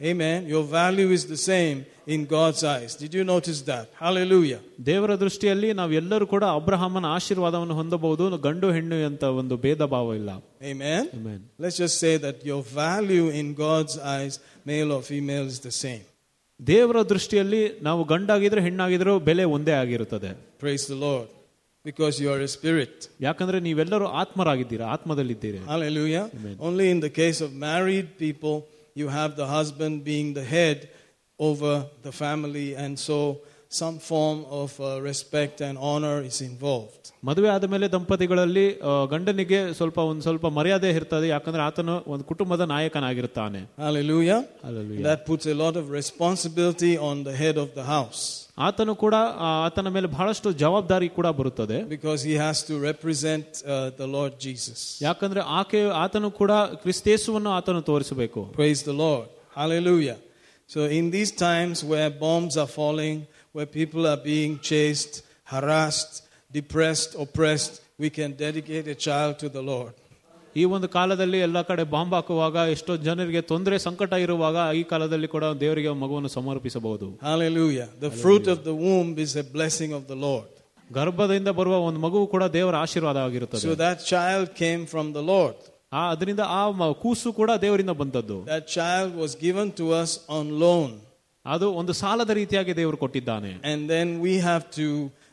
Amen. 0.00 0.38
Your 0.48 0.64
value 0.64 1.10
is 1.16 1.26
the 1.26 1.36
same 1.36 1.76
in 2.06 2.20
God's 2.26 2.62
eyes. 2.64 2.96
Did 2.96 3.12
you 3.14 3.24
notice 3.24 3.60
that? 3.70 3.84
Hallelujah. 4.04 4.58
ದೇವರ 4.86 5.12
ದೃಷ್ಟಿಯಲ್ಲಿ 5.22 5.68
ನಾವೆಲ್ಲರೂ 5.80 6.26
ಕೂಡ 6.32 6.44
ಅಬ್ರಹಾಮನ 6.60 7.06
ಆಶೀರ್ವಾದವನ್ನು 7.18 7.74
ಹೊಂದಬಹುದು 7.80 8.24
ಗಂಡು 8.46 8.70
ಹೆಣ್ಣು 8.76 8.96
ಅಂತ 9.10 9.24
ಒಂದು 9.42 9.56
ಭೇದ 9.66 9.82
ಭಾವ 9.94 10.16
ಇಲ್ಲ 10.20 10.30
Amen. 10.72 11.04
Amen. 11.18 11.38
Let's 11.64 11.78
just 11.84 11.96
say 12.04 12.14
that 12.26 12.38
your 12.50 12.62
value 12.82 13.28
in 13.40 13.46
God's 13.66 13.94
eyes, 14.16 14.34
male 14.70 14.90
or 14.96 15.02
female, 15.12 15.46
is 15.54 15.60
the 15.68 15.74
same. 15.84 16.04
ದೇವರ 16.60 16.98
ದೃಷ್ಟಿಯಲ್ಲಿ 17.12 17.62
ನಾವು 17.82 18.02
ಗಂಡಾಗಿದ್ರೆ 18.12 18.60
ಹೆಣ್ಣಾಗಿದ್ರೂ 18.66 19.14
ಬೆಲೆ 19.30 19.44
ಒಂದೇ 19.56 19.74
ಆಗಿರುತ್ತದೆ 19.82 20.32
Praise 20.64 20.86
the 20.92 21.00
Lord. 21.06 21.28
Because 21.84 22.14
you 22.22 22.28
are 22.34 22.42
a 22.48 22.52
spirit. 22.58 22.94
ಯಾಕಂದ್ರೆ 23.20 23.58
ನೀವೆಲ್ಲರೂ 23.60 24.06
ಆತ್ಮರಾಗಿದ್ದೀರಾ 24.22 24.86
ಆತ್ಮದಲ್ಲಿದ್ದೀರಿ 24.96 25.58
Hallelujah. 25.72 26.24
Only 26.68 26.86
in 26.94 27.00
the 27.06 27.12
case 27.22 27.40
of 27.46 27.50
married 27.68 28.08
people, 28.24 28.56
you 28.96 29.08
have 29.10 29.30
the 29.36 29.48
husband 29.48 29.94
being 30.04 30.28
the 30.34 30.46
head 30.50 30.78
over 31.38 31.72
the 32.02 32.12
family, 32.14 32.68
and 32.76 32.92
so 33.00 33.18
some 33.72 33.96
form 34.04 34.38
of 34.52 34.70
uh, 34.78 34.86
respect 35.02 35.56
and 35.60 35.76
honor 35.82 36.16
is 36.22 36.38
involved. 36.42 37.00
ಮದುವೆ 37.24 37.48
ಆದ 37.48 37.64
ಮೇಲೆ 37.64 37.86
ದಂಪತಿಗಳಲ್ಲಿ 37.88 38.64
ಆ, 38.80 39.04
ಗಂಡನಿಗೆ 39.04 39.72
ಸ್ವಲ್ಪ 39.72 39.98
ಒಂದು 40.10 40.22
ಸ್ವಲ್ಪ 40.22 40.46
ಮರ್ಯಾದೆ 40.56 40.90
ಇರ್ತದೆ 40.90 41.28
ಯಾಕಂದ್ರೆ 41.28 41.62
ಆತನು 41.62 41.94
ಒಂದು 42.06 42.24
ಕುಟುಂಬದ 42.24 42.60
ನಾಯಕನಾಗಿರ್ತಾನೆ 42.72 43.60
Hallelujah. 43.78 44.38
Hallelujah. 44.62 45.04
That 45.08 45.20
puts 45.26 45.46
a 45.46 45.56
lot 45.64 45.76
of 45.76 45.86
responsibility 46.00 46.92
on 47.10 47.16
the 47.24 47.34
head 47.34 47.56
of 47.56 47.70
the 47.74 47.86
house 47.86 48.22
ಆತನು 48.58 48.94
ಕೂಡ 48.94 49.14
ಆ, 49.38 49.48
ಆತನ 49.66 49.88
ಮೇಲೆ 49.88 50.08
ಬಹಳಷ್ಟು 50.08 50.48
ಜವಾಬ್ದಾರಿ 50.62 51.08
ಕೂಡ 51.10 51.26
ಬರುತ್ತದೆ 51.38 51.78
because 51.88 52.20
he 52.22 52.34
has 52.36 52.58
to 52.64 52.74
represent 52.82 53.46
uh, 53.64 53.68
the 54.00 54.08
Lord 54.08 54.32
Jesus. 54.38 54.78
ಯಾಕಂದ್ರೆ 55.02 55.40
ಆಕೆ 55.60 55.80
ಆತನು 56.02 56.30
ಕೂಡ 56.40 56.52
ಕ್ರಿಸ್ತೇಸುವನ್ನು 56.82 57.50
ಆತನು 57.50 57.82
ತೋರಿಸಬೇಕು 57.82 58.42
Praise 58.54 58.82
the 58.82 58.96
Lord. 59.04 59.26
Hallelujah. 59.56 60.18
So, 60.70 60.80
in 60.90 61.10
these 61.10 61.32
times 61.40 61.76
where 61.84 62.10
bombs 62.20 62.54
are 62.56 62.70
falling, 62.72 63.16
where 63.54 63.68
people 63.72 64.02
are 64.06 64.20
being 64.24 64.52
chased, 64.62 65.14
harassed, 65.46 66.14
depressed, 66.50 67.10
oppressed, 67.16 67.74
we 67.98 68.10
can 68.10 68.32
dedicate 68.38 68.86
a 68.88 68.98
child 68.98 69.38
to 69.38 69.48
the 69.50 69.62
Lord. 69.64 69.92
ಈ 70.56 70.64
ಒಂದು 70.74 70.88
ಕಾಲದಲ್ಲಿ 70.88 71.38
ಎಲ್ಲ 71.38 71.58
ಕಡೆ 71.62 71.84
ಬಾಂಬ್ 71.84 72.14
ಹಾಕುವಾಗ 72.14 72.56
ಎಷ್ಟೋ 72.74 72.92
ಜನರಿಗೆ 73.06 73.40
ತೊಂದರೆ 73.42 73.76
ಸಂಕಟ 73.78 74.12
ಇರುವಾಗ 74.24 74.56
ಈ 74.76 74.82
ಕಾಲದಲ್ಲಿ 74.92 75.28
ಕೂಡ 75.28 75.44
ದೇವರಿಗೆ 75.62 75.92
ಮಗುವನ್ನು 76.02 76.30
ಸಮರ್ಪಿಸಬಹುದು 76.36 77.06
Hallelujah. 77.28 77.86
The 78.06 78.12
fruit 78.22 78.46
of 78.46 78.58
the 78.68 78.74
womb 78.84 79.10
is 79.18 79.32
a 79.36 79.46
blessing 79.56 79.92
of 79.98 80.04
the 80.12 80.18
Lord. 80.26 80.46
ಗರ್ಭದಿಂದ 80.90 81.50
ಬರುವ 81.58 81.74
ಒಂದು 81.88 82.00
ಮಗು 82.00 82.26
ಕೂಡ 82.26 82.44
ದೇವರ 82.56 82.74
ಆಶೀರ್ವಾದ 82.84 83.18
ಆಗಿರುತ್ತದೆ 83.26 83.64
So 83.66 83.74
that 83.84 83.98
child 84.12 84.46
came 84.62 84.82
from 84.86 85.06
the 85.18 85.24
Lord. 85.32 85.56
ಆ 85.92 86.02
ಅದರಿಂದ 86.12 86.42
ಆ 86.52 86.62
ಮ- 86.78 86.94
ಕೂಸು 87.02 87.28
ಕೂಡ 87.32 87.50
ದೇವರಿಂದ 87.64 87.92
ಬಂದದ್ದು 88.02 88.38
That 88.46 88.66
child 88.78 89.10
was 89.24 89.34
given 89.46 89.68
to 89.80 89.86
us 90.02 90.12
on 90.38 90.46
loan. 90.64 90.88
ಅದು 91.46 91.66
ಒಂದು 91.80 91.92
ಸಾಲದ 92.02 92.32
ರೀತಿಯಾಗಿ 92.40 92.72
ದೇವರು 92.76 92.96
ಕೊಟ್ಟಿದ್ದಾನೆ 92.96 93.52
And 93.72 93.80
then 93.94 94.08
we 94.26 94.34
have 94.50 94.64
to 94.80 94.88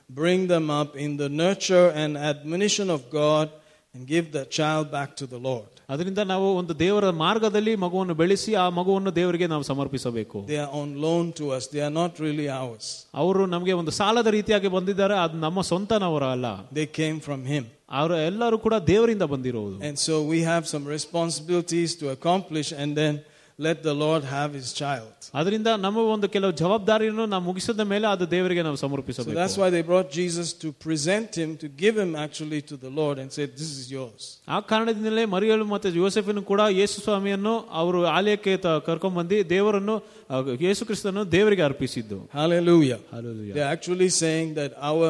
bring 0.09 0.41
them 0.47 0.67
up 0.81 0.91
in 1.05 1.11
the 1.17 1.29
nurture 1.41 1.87
and 2.01 2.11
admonition 2.31 2.87
of 2.89 3.01
God 3.21 3.47
and 3.95 4.07
give 4.07 4.25
the 4.31 4.43
child 4.57 4.85
back 4.91 5.09
to 5.21 5.25
the 5.33 5.39
Lord. 5.49 5.67
ಅದರಿಂದ 5.89 6.21
ನಾವು 6.31 6.47
ಒಂದು 6.59 6.73
ದೇವರ 6.79 7.05
ಮಾರ್ಗದಲ್ಲಿ 7.23 7.73
ಮಗುವನ್ನು 7.75 8.13
ಬೆಳೆಸಿ 8.21 8.51
ಆ 8.63 8.65
ಮಗುವನ್ನು 8.77 9.11
ದೇವರಿಗೆ 9.15 9.47
ನಾವು 9.53 9.63
ಸಮರ್ಪಿಸಬೇಕು 9.71 10.37
They 10.51 10.59
are 10.65 10.71
on 10.81 10.89
loan 11.05 11.25
to 11.39 11.45
us, 11.57 11.63
they 11.73 11.83
are 11.87 11.95
not 12.01 12.13
really 12.25 12.47
ours. 12.61 12.85
ಅವರು 13.23 13.41
ನಮಗೆ 13.55 13.73
ಒಂದು 13.81 13.93
ಸಾಲದ 13.99 14.27
ರೀತಿಯಾಗಿ 14.37 14.71
ಬಂದಿದ್ದಾರೆ 14.77 15.17
ಅದು 15.25 15.37
ನಮ್ಮ 15.45 15.61
ಸ್ವಂತನವರ 15.71 16.25
ಅಲ್ಲ 16.35 16.47
They 16.79 16.87
came 17.01 17.19
from 17.27 17.41
Him. 17.53 17.65
ಅವರು 17.99 18.15
ಎಲ್ಲರೂ 18.29 18.57
ಕೂಡ 18.65 18.75
ದೇವರಿಂದ 18.91 19.25
ಬಂದಿರುವುದು 19.33 19.77
And 19.89 19.97
so 20.07 20.13
we 20.33 20.39
have 20.51 20.63
some 20.73 20.85
responsibilities 20.97 21.91
to 22.01 22.07
accomplish 22.15 22.71
and 22.83 22.91
then 23.01 23.13
let 23.59 23.77
the 23.83 23.93
Lord 23.95 24.23
have 24.27 24.51
His 24.53 24.69
child. 24.73 25.09
ಅದರಿಂದ 25.33 25.69
ನಮ್ಮ 25.77 25.97
ಒಂದು 26.13 26.27
ಕೆಲವು 26.27 26.51
ಜವಾಬ್ದಾರಿಯನ್ನು 26.61 27.25
ನಾವು 27.25 27.43
ಮುಗಿಸಿದ 27.43 27.83
ಮೇಲೆ 27.91 28.07
ಅದು 28.07 28.25
ದೇವರಿಗೆ 28.31 28.63
ನಾವು 28.63 28.77
So 28.77 28.83
ಸಮರ್ಪಿಸಬೇಕು 28.85 29.35
that's 29.39 29.57
why 29.61 29.69
they 29.69 29.83
brought 29.83 30.09
Jesus 30.11 30.47
to 30.63 30.69
present 30.85 31.29
Him, 31.41 31.49
to 31.57 31.67
give 31.83 31.95
Him 32.03 32.11
actually 32.17 32.61
to 32.71 32.75
the 32.77 32.91
Lord 32.91 33.17
and 33.21 33.29
say, 33.37 33.45
This 33.59 33.71
is 33.77 33.85
yours. 33.91 34.21
ಆ 34.47 34.59
ಕಾರಣದಿಂದಲೇ 34.71 35.25
ಮರಿಯಲು 35.35 35.65
ಮತ್ತು 35.73 35.89
ಯೋಸೆಫನು 35.99 36.43
ಕೂಡ 36.43 36.61
ಯೇಸು 36.79 36.97
ಸ್ವಾಮಿಯನ್ನು 37.05 37.53
ಅವರು 37.81 38.01
ಆಲಯಕ್ಕೆ 38.15 38.55
ತ- 38.57 38.79
ಕರ್ಕೊಂಡ್ಬಂದು 38.87 39.37
ದೇವರನ್ನು 39.49 39.97
ಆ, 40.29 40.37
ಯೇಸು 40.67 40.85
ಕ್ರಿಸ್ತನು 40.85 41.23
ದೇವರಿಗೆ 41.31 41.61
ಅರ್ಪಿಸಿದ್ದು 41.61 42.19
Hallelujah. 42.33 42.99
Hallelujah. 43.15 43.53
They're 43.55 43.73
actually 43.77 44.09
saying 44.23 44.49
that 44.53 44.73
our 44.91 45.09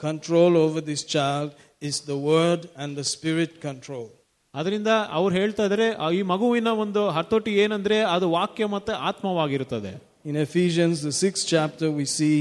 control 0.00 0.56
over 0.56 0.80
this 0.82 1.02
child 1.16 1.50
is 1.82 1.96
the 2.02 2.18
Word 2.32 2.62
and 2.76 2.90
the 2.96 3.06
Spirit 3.06 3.52
control. 3.60 4.06
ಅದರಿಂದ 4.54 4.90
ಅವ್ರು 5.10 5.34
ಹೇಳ್ತಾ 5.34 5.64
ಇದ್ದಾರೆ 5.64 5.94
ಆ, 5.94 6.10
ಈ 6.10 6.22
ಮಗುವಿನ 6.24 6.68
ಒಂದು 6.78 7.10
ಹತೋಟಿ 7.10 7.52
ಏನಂದ್ರೆ 7.56 8.00
ಅದು 8.14 8.28
ವಾಕ್ಯ 8.32 8.66
ಮತ್ತೆ 8.74 8.92
ಆತ್ಮವಾಗಿರುತ್ತದೆ 9.08 9.94
In 10.24 10.36
Ephesians, 10.42 10.96
the 11.02 11.14
sixth 11.16 11.44
chapter, 11.46 11.88
we 11.92 12.04
see 12.10 12.36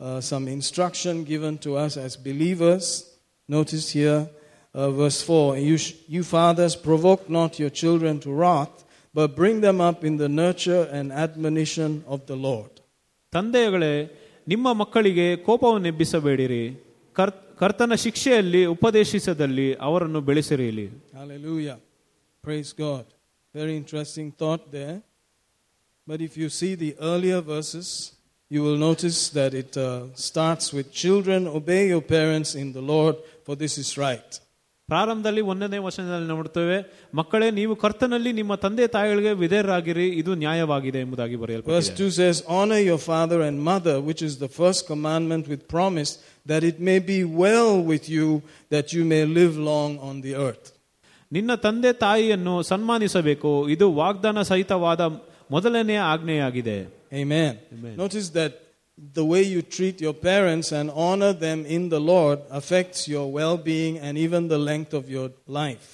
uh, 0.00 0.18
some 0.22 0.44
instruction 0.48 1.14
given 1.24 1.54
to 1.58 1.70
us 1.76 1.92
as 1.98 2.12
believers. 2.18 2.84
Notice 3.48 3.86
here, 3.90 4.20
uh, 4.74 4.90
verse 4.92 5.20
4 5.22 5.34
you, 5.60 5.76
sh- 5.76 5.94
you 6.08 6.22
fathers, 6.26 6.74
provoke 6.82 7.28
not 7.30 7.58
your 7.58 7.72
children 7.72 8.18
to 8.20 8.30
wrath, 8.32 8.76
but 9.14 9.36
bring 9.36 9.60
them 9.60 9.80
up 9.80 10.04
in 10.04 10.16
the 10.16 10.28
nurture 10.34 10.84
and 10.90 11.06
admonition 11.24 11.90
of 12.06 12.20
the 12.26 12.36
Lord. 12.48 12.72
ತಂದೆಗಳೇ 13.32 13.92
ನಿಮ್ಮ 14.48 14.72
ಮಕ್ಕಳಿಗೆ 14.72 15.36
ಕೋಪವನ್ನು 15.42 15.88
ಎಬ್ಬಿಸಬೇಡಿರಿ 15.88 16.64
ಕರ್ 17.16 17.32
ಕರ್ತನ 17.62 17.94
ಶಿಕ್ಷೆಯಲ್ಲಿ 17.94 18.64
ಉಪದೇಶಿಸದಲ್ಲಿ 18.64 19.74
ಅವರನ್ನು 19.74 20.20
ಬೆಳೆಸಿರಿ 20.20 20.68
Hallelujah. 21.14 21.78
Praise 22.42 22.72
God. 22.72 23.04
Very 23.54 23.76
interesting 23.76 24.32
thought 24.32 24.70
there. 24.70 25.02
But 26.06 26.20
if 26.20 26.36
you 26.36 26.48
see 26.48 26.74
the 26.74 26.96
earlier 27.00 27.40
verses, 27.40 28.12
you 28.48 28.62
will 28.62 28.78
notice 28.78 29.28
that 29.30 29.52
it 29.52 29.76
uh, 29.76 30.14
starts 30.14 30.72
with 30.72 30.90
children, 30.90 31.46
obey 31.46 31.88
your 31.88 32.00
parents 32.00 32.54
in 32.54 32.72
the 32.72 32.80
Lord, 32.80 33.16
for 33.44 33.54
this 33.56 33.76
is 33.76 33.98
right. 33.98 34.40
ಪ್ರಾರಂಭದಲ್ಲಿ 34.88 35.42
ಒಂದನೇ 35.52 35.78
ವಚನದಲ್ಲಿ 35.78 36.28
ನೋಡುತ್ತೇವೆ 36.28 36.76
ಮಕ್ಕಳೇ 37.14 37.48
ನೀವು 37.50 37.72
ಕರ್ತನಲ್ಲಿ 37.76 38.30
ನಿಮ್ಮ 38.32 38.54
ತಂದೆ 38.54 38.86
ತಾಯಿಗಳಿಗೆ 38.86 39.32
ವಿಧೇಯರಾಗಿರಿ 39.42 40.06
ಇದು 40.20 40.34
ನ್ಯಾಯವಾಗಿದೆ 40.34 41.00
ಎಂಬುದಾಗಿ 41.00 41.34
Verse 41.34 41.42
ಬರೆಯಲ್ಪಟ್ಟಿದೆ 41.42 41.96
2 41.98 42.08
says, 42.18 42.36
Honor 42.56 42.80
your 42.90 43.00
father 43.10 43.38
and 43.48 43.56
mother, 43.62 43.96
which 44.08 44.22
is 44.28 44.34
the 44.44 44.50
first 44.60 44.80
commandment 44.92 45.44
with 45.46 45.62
promise, 45.68 46.12
that 46.46 46.64
it 46.70 46.78
may 46.80 46.98
be 47.12 47.18
well 47.44 47.72
with 47.92 48.06
you, 48.08 48.28
that 48.70 48.86
you 48.94 49.04
may 49.14 49.22
live 49.40 49.56
long 49.70 49.90
on 50.10 50.16
the 50.26 50.34
earth. 50.46 50.66
ನಿನ್ನ 51.32 51.54
ತಂದೆ 51.66 51.92
ತಾಯಿಯನ್ನು 52.04 52.54
ಸನ್ಮಾನಿಸಬೇಕು 52.62 53.50
ಇದು 53.68 53.86
ವಾಗ್ದಾನ 53.94 54.42
ಸಹಿತವಾದ 54.52 55.02
ಮೊದಲನೆಯ 55.50 56.00
ಆಜ್ಞೆಯಾಗಿದೆ 56.12 56.78
Amen. 57.12 57.52
Amen. 57.74 57.92
Notice 57.96 58.26
that 58.30 58.52
the 59.18 59.24
way 59.32 59.42
you 59.54 59.60
treat 59.76 59.96
your 60.06 60.14
parents 60.30 60.68
and 60.78 60.86
honor 61.04 61.32
them 61.46 61.60
in 61.76 61.82
the 61.94 62.00
Lord 62.12 62.38
affects 62.50 63.00
your 63.14 63.26
well 63.38 63.56
being 63.70 63.94
and 63.98 64.14
even 64.26 64.48
the 64.48 64.60
length 64.70 64.92
of 65.00 65.04
your 65.16 65.28
life. 65.60 65.88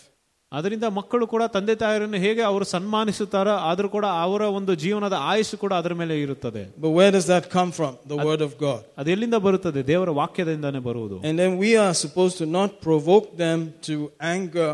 ಅದರಿಂದ 0.52 0.86
ಮಕ್ಕಳು 0.98 1.24
ಕೂಡ 1.32 1.42
ತಂದೆ 1.54 1.74
ತಾಯಿಯರನ್ನು 1.80 2.18
ಹೇಗೆ 2.24 2.42
ಅವರು 2.48 2.64
ಸನ್ಮಾನಿಸುತ್ತಾರೋ 2.72 3.54
ಆದರೂ 3.70 3.88
ಕೂಡ 3.94 4.06
ಅವರ 4.24 4.42
ಒಂದು 4.58 4.72
ಜೀವನದ 4.82 5.16
ಆಯುಷು 5.30 5.56
ಕೂಡ 5.62 5.72
ಅದರ 5.80 5.94
ಮೇಲೆ 6.00 6.16
ಇರುತ್ತದೆ 6.24 6.62
But 6.84 6.92
where 6.98 7.12
does 7.16 7.26
that 7.32 7.44
come 7.56 7.70
from? 7.78 7.92
The 8.12 8.18
Word 8.28 8.42
of 8.48 8.52
God. 8.66 8.80
ಅದು 9.00 9.10
ಎಲ್ಲಿಂದ 9.14 9.38
ಬರುತ್ತದೆ 9.46 9.82
ದೇವರ 9.90 10.10
ವಾಕ್ಯದಿಂದಾನೇ 10.20 10.82
ಬರುವುದು 10.88 11.16
And 11.28 11.36
then 11.42 11.54
we 11.64 11.70
are 11.84 11.94
supposed 12.04 12.36
to 12.42 12.46
not 12.58 12.70
provoke 12.88 13.28
them 13.44 13.60
to 13.88 13.96
anger, 14.36 14.70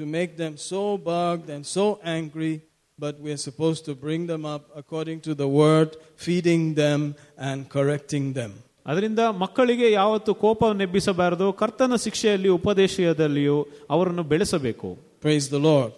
to 0.00 0.04
make 0.18 0.32
them 0.42 0.54
so 0.70 0.82
bugged 1.10 1.48
and 1.54 1.64
so 1.76 1.86
angry, 2.18 2.52
but 2.98 3.20
we're 3.20 3.42
supposed 3.48 3.84
to 3.84 3.94
bring 3.96 4.26
them 4.26 4.44
up 4.44 4.64
according 4.76 5.20
to 5.20 5.34
the 5.34 5.48
Word, 5.60 5.90
feeding 6.16 6.74
them 6.74 7.00
and 7.38 7.68
correcting 7.68 8.32
them. 8.32 8.52
ಅದರಿಂದ 8.86 9.18
ಮಕ್ಕಳಿಗೆ 9.42 9.90
ಯಾವತ್ತು 9.90 10.34
ಕೋಪವನ್ನು 10.34 10.82
ಎಬ್ಬಿಸಬಾರದು 10.82 11.52
ಕರ್ತನ 11.52 11.96
ಶಿಕ್ಷೆಯಲ್ಲಿ 11.96 12.48
ಉಪದೇಶದಲ್ಲಿಯೂ 12.48 13.58
ಅವರನ್ನು 13.90 14.22
ಬೆಳೆಸಬೇಕು 14.22 14.90
Praise 15.22 15.48
the 15.48 15.60
Lord. 15.60 15.90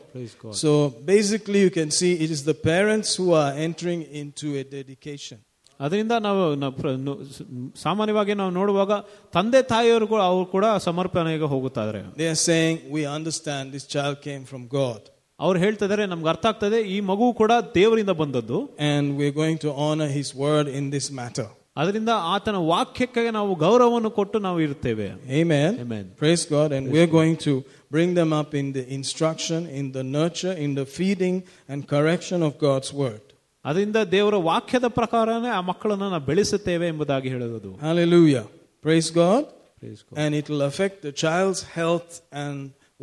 So 0.52 0.70
basically, 1.06 1.60
you 1.60 1.70
can 1.70 1.90
see 1.90 2.12
it 2.24 2.30
is 2.30 2.44
the 2.44 2.54
parents 2.72 3.16
who 3.16 3.32
are 3.32 3.52
entering 3.66 4.02
into 4.22 4.46
a 4.56 4.64
dedication. 4.76 5.38
ಅದರಿಂದ 5.80 6.12
ನಾವು 6.20 6.54
ನಾವು 6.54 6.72
ಪ್ರ- 6.72 6.92
ನು- 7.06 7.16
ಸ- 7.36 7.46
ಸಾಮಾನ್ಯವಾಗಿ 7.82 8.34
ನಾವು 8.34 8.50
ನೋಡುವಾಗ 8.50 8.92
ತಂದೆ 9.32 9.62
ತಾಯಿಯವರು 9.62 10.06
ಕೂಡ 10.06 10.20
ಅವರು 10.22 10.46
ಕೂಡ 10.46 10.66
ಸಮರ್ಪಣೆಗೆ 10.88 11.44
ಹೋಗುತ್ತಾರೆ 11.44 12.00
They 12.16 12.28
are 12.34 12.40
saying, 12.50 12.76
We 12.96 13.02
understand 13.18 13.72
this 13.76 13.86
child 13.96 14.16
came 14.28 14.44
from 14.52 14.62
God, 14.80 15.00
ಅವ್ರು 15.40 15.58
ಹೇಳ್ತಿದ್ದಾರೆ 15.64 16.04
ನಮ್ಗೆ 16.12 16.28
ಅರ್ಥ 16.32 16.46
ಆಗ್ತದೆ 16.52 16.78
ಈ 16.94 16.96
ಮಗು 17.10 17.26
ಕೂಡ 17.40 17.52
ದೇವರಿಂದ 17.78 18.12
ಬಂದದ್ದು 18.22 18.58
and 18.90 19.04
we're 19.20 19.36
going 19.42 19.58
to 19.66 19.70
honor 19.84 20.08
His 20.18 20.28
word 20.44 20.66
in 20.80 20.86
this 20.96 21.08
matter. 21.20 21.46
ಅದರಿಂದ 21.76 22.12
ಆತನ 22.34 22.56
ವಾಕ್ಯಕ್ಕೆ 22.72 23.30
ನಾವು 23.36 23.52
ಗೌರವವನ್ನು 23.62 24.10
ಕೊಟ್ಟು 24.18 24.38
ನಾವು 24.46 24.58
ಇರ್ತೇವೆ 24.66 25.06
Amen. 25.40 25.70
Amen. 25.84 26.04
Praise 26.22 26.44
God. 26.56 26.68
And 26.76 26.84
we're 26.94 27.12
going 27.18 27.36
to 27.46 27.54
bring 27.90 28.10
them 28.20 28.32
up 28.40 28.50
in 28.60 28.66
the 28.76 28.84
instruction, 28.98 29.60
in 29.80 29.86
the 29.96 30.04
nurture, 30.16 30.54
in 30.66 30.70
the 30.80 30.86
feeding 30.96 31.36
and 31.70 31.80
correction 31.94 32.42
of 32.48 32.52
God's 32.66 32.92
word. 33.02 33.24
ಅದರಿಂದ 33.64 33.98
ದೇವರ 34.14 34.36
ವಾಕ್ಯದ 34.50 34.86
ಪ್ರಕಾರನೇ 35.00 35.50
ಆ 35.58 35.60
ಮಕ್ಕಳನ್ನು 35.70 36.08
ನಾವು 36.14 36.24
ಬೆಳೆಸುತ್ತೇವೆ 36.30 36.86
ಎಂಬುದಾಗಿ 36.92 37.28
ಹೇಳುವುದು 37.34 37.70
Hallelujah. 37.88 38.44
Praise 38.84 39.10
God. 39.22 39.42
Praise 39.82 40.00
God. 40.06 40.16
And 40.22 40.30
it 40.40 40.46
will 40.50 40.64
affect 40.70 40.96
the 41.08 41.14
child's 41.24 41.62
health 41.78 42.12
and 42.44 42.58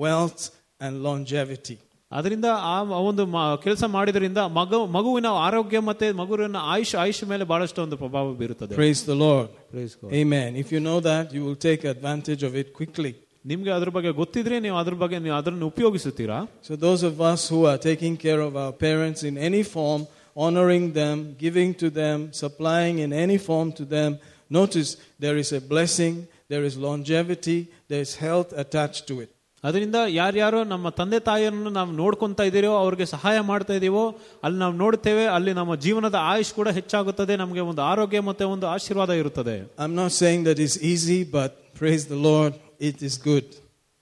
wealth 0.05 0.41
and 0.85 0.93
longevity. 1.09 1.77
ಅದರಿಂದ 2.11 2.45
ಆ 2.67 2.83
ಮ- 2.83 2.99
ಒಂದು 3.01 3.23
ಕೆಲಸ 3.63 3.83
ಮಾಡಿದ್ರಿಂದ 3.87 4.37
ಮಗು 4.51 4.85
ಮಗುವಿನ 4.87 5.25
ಆರೋಗ್ಯ 5.39 5.79
ಮತ್ತೆ 5.79 6.11
ಮಗುವಿನ 6.11 6.55
ಆಯುಷ್ 6.73 6.95
ಆಯುಷ್ 6.95 7.23
ಮೇಲೆ 7.23 7.43
ಬಹಳಷ್ಟು 7.43 7.81
ಒಂದು 7.81 7.97
ಪ್ರಭಾವ 7.97 8.33
ಬೀರುತ್ತದೆ 8.33 8.73
Praise 8.75 9.03
the 9.05 9.15
Lord. 9.15 9.47
Praise 9.71 9.93
God. 10.01 10.11
Amen. 10.13 10.55
If 10.55 10.71
you 10.71 10.79
know 10.79 10.99
that, 11.01 11.33
you 11.33 11.43
will 11.45 11.59
take 11.69 11.83
advantage 11.85 12.43
of 12.43 12.55
it 12.55 12.73
quickly. 12.73 13.13
ನಿಮ್ಗೆ 13.45 13.71
ಅದ್ರ 13.71 13.89
ಬಗ್ಗೆ 13.89 14.11
ಗೊತ್ತಿದ್ರೆ 14.13 14.59
ನೀವು 14.59 14.77
ಅದ್ರ 14.77 14.93
ಬಗ್ಗೆ 14.93 15.19
ನೀವು 15.19 15.35
ಅದನ್ನು 15.35 15.67
ಉಪಯೋಗಿಸುತ್ತೀರಾ 15.67 16.39
So, 16.61 16.75
those 16.77 17.03
of 17.03 17.21
us 17.31 17.49
who 17.49 17.61
are 17.65 17.79
taking 17.89 18.15
care 18.17 18.41
of 18.41 18.55
our 18.55 18.73
parents 18.87 19.23
in 19.23 19.37
any 19.49 19.63
form, 19.75 20.01
honoring 20.35 20.93
them, 20.93 21.17
giving 21.39 21.73
to 21.73 21.89
them, 21.91 22.17
supplying 22.33 22.99
in 22.99 23.13
any 23.25 23.37
form 23.39 23.71
to 23.71 23.85
them, 23.95 24.11
notice 24.51 24.89
there 25.19 25.37
is 25.37 25.51
a 25.51 25.61
blessing, 25.73 26.13
there 26.49 26.63
is 26.63 26.75
longevity, 26.79 27.59
there 27.89 28.01
is 28.01 28.15
health 28.17 28.51
attached 28.55 29.07
to 29.07 29.15
it. 29.21 29.31
ಅದರಿಂದ 29.66 29.94
ಯಾರ್ಯಾರೋ 30.08 30.64
ನಮ್ಮ 30.64 30.88
ತಂದೆ 30.88 31.20
ತಾಯಿಯನ್ನು 31.20 31.70
ನಾವು 31.70 31.92
ನೋಡ್ಕೊತ 31.92 32.40
ಇದ್ದೀರೋ 32.40 32.72
ಅವ್ರಿಗೆ 32.76 33.06
ಸಹಾಯ 33.06 33.40
ಮಾಡ್ತಾ 33.40 33.74
ಇದ್ದೀವೋ 33.74 34.04
ಅಲ್ಲಿ 34.44 34.58
ನಾವು 34.58 34.74
ನೋಡ್ತೇವೆ 34.74 35.26
ಅಲ್ಲಿ 35.26 35.52
ನಮ್ಮ 35.52 35.74
ಜೀವನದ 35.74 36.14
ಆಯುಷ್ 36.14 36.52
ಕೂಡ 36.52 36.68
ಹೆಚ್ಚಾಗುತ್ತದೆ 36.68 37.36
ನಮಗೆ 37.36 37.60
ಒಂದು 37.60 37.82
ಆರೋಗ್ಯ 37.82 38.20
ಮತ್ತೆ 38.20 38.44
ಒಂದು 38.44 38.66
ಆಶೀರ್ವಾದ 38.66 39.10
ಇರುತ್ತದೆ 39.10 39.56
I 39.84 39.88
not 39.92 40.12
saying 40.12 40.48
that 40.48 40.60
is 40.60 40.78
easy 40.78 41.30
but 41.30 41.56
praise 41.78 42.10
the 42.10 42.12
Lord 42.12 42.56
it 42.80 43.02
is 43.02 43.18
good 43.20 43.52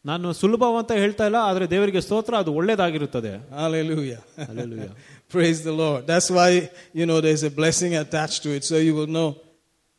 ನಾನು 0.05 0.33
ಸುಲಭ 0.33 0.65
ಅಂತ 0.79 0.93
ಹೇಳ್ತಾ 0.93 1.27
ಇಲ್ಲ 1.27 1.37
ಆದರೆ 1.37 1.71
ದೇವರಿಗೆ 1.71 2.01
ಸ್ತೋತ್ರ 2.01 2.35
ಅದು 2.37 2.53
ಒಳ್ಳೇದಾಗಿರುತ್ತದೆ 2.53 3.33
Hallelujah. 3.61 4.21
Hallelujah. 4.47 4.93
Praise 5.35 5.61
the 5.65 5.73
Lord. 5.73 6.07
That's 6.07 6.31
why, 6.31 6.71
you 6.93 7.07
know, 7.07 7.21
there's 7.21 7.43
a 7.43 7.51
blessing 7.51 7.93
attached 7.97 8.43
to 8.43 8.51
it. 8.51 8.65
So 8.65 8.77
you 8.77 8.95
will 8.95 9.07
know 9.09 9.29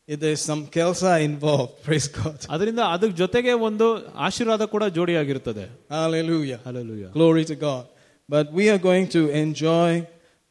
there's 0.07 0.41
some 0.41 0.67
kelsa 0.67 1.23
involved. 1.23 1.73
Praise 1.83 2.07
God. 2.09 2.37
ಅದರಿಂದ 2.49 2.81
ಅದ್ರ 2.93 3.09
ಜೊತೆಗೆ 3.21 3.53
ಒಂದು 3.67 3.85
ಆಶೀರ್ವಾದ 4.27 4.63
ಕೂಡ 4.65 4.83
ಜೋಡಿಯಾಗಿರುತ್ತದೆ 4.97 5.65
Hallelujah. 5.91 6.59
Hallelujah. 6.65 7.09
Glory 7.09 7.45
to 7.45 7.55
God. 7.67 7.83
But 8.29 8.51
we 8.53 8.65
are 8.69 8.81
going 8.89 9.07
to 9.09 9.21
enjoy 9.43 9.89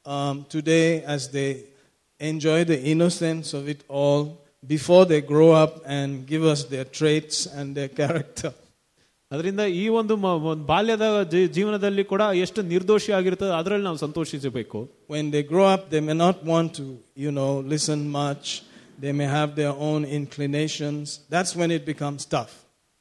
um, 0.06 0.36
today 0.48 0.86
as 1.14 1.22
they 1.28 1.50
enjoy 2.20 2.64
the 2.64 2.78
innocence 2.92 3.48
of 3.54 3.68
it 3.68 3.80
all 3.90 4.22
before 4.66 5.04
they 5.06 5.20
grow 5.32 5.50
up 5.62 5.74
and 5.96 6.26
give 6.26 6.44
us 6.44 6.64
their 6.64 6.86
traits 6.98 7.36
and 7.58 7.66
their 7.74 7.90
character. 8.00 8.50
ಅದರಿಂದ 9.30 9.60
ಈ 9.80 9.88
ಒಂದು 10.00 10.14
ಮ- 10.16 10.38
ಒಂದು 10.52 10.64
ಬಾಲ್ಯದ 10.64 11.06
ಜೀ- 11.32 11.48
ಜೀವನದಲ್ಲಿ 11.48 12.04
ಕೂಡ 12.04 12.22
ಎಷ್ಟು 12.44 12.62
ನಿರ್ದೋಷಿ 12.62 13.10
ಆಗಿರ್ತದೆ 13.12 13.52
ಅದರಲ್ಲಿ 13.60 13.84
ನಾವು 13.84 13.96
ಸಂತೋಷಿಸಬೇಕು 13.96 14.78
When 15.08 15.30
they 15.30 15.42
grow 15.52 15.66
up, 15.74 15.82
they 15.90 16.00
may 16.00 16.16
not 16.26 16.38
want 16.44 16.70
to, 16.80 16.86
you 17.24 17.32
know, 17.38 17.52
listen 17.74 18.00
much 18.22 18.46
They 19.02 19.12
may 19.12 19.28
have 19.38 19.50
their 19.54 19.74
own 19.88 20.04
inclinations. 20.20 21.20
That's 21.34 21.52
when 21.60 21.70
it 21.70 21.84
becomes 21.92 22.24
tough. 22.36 22.54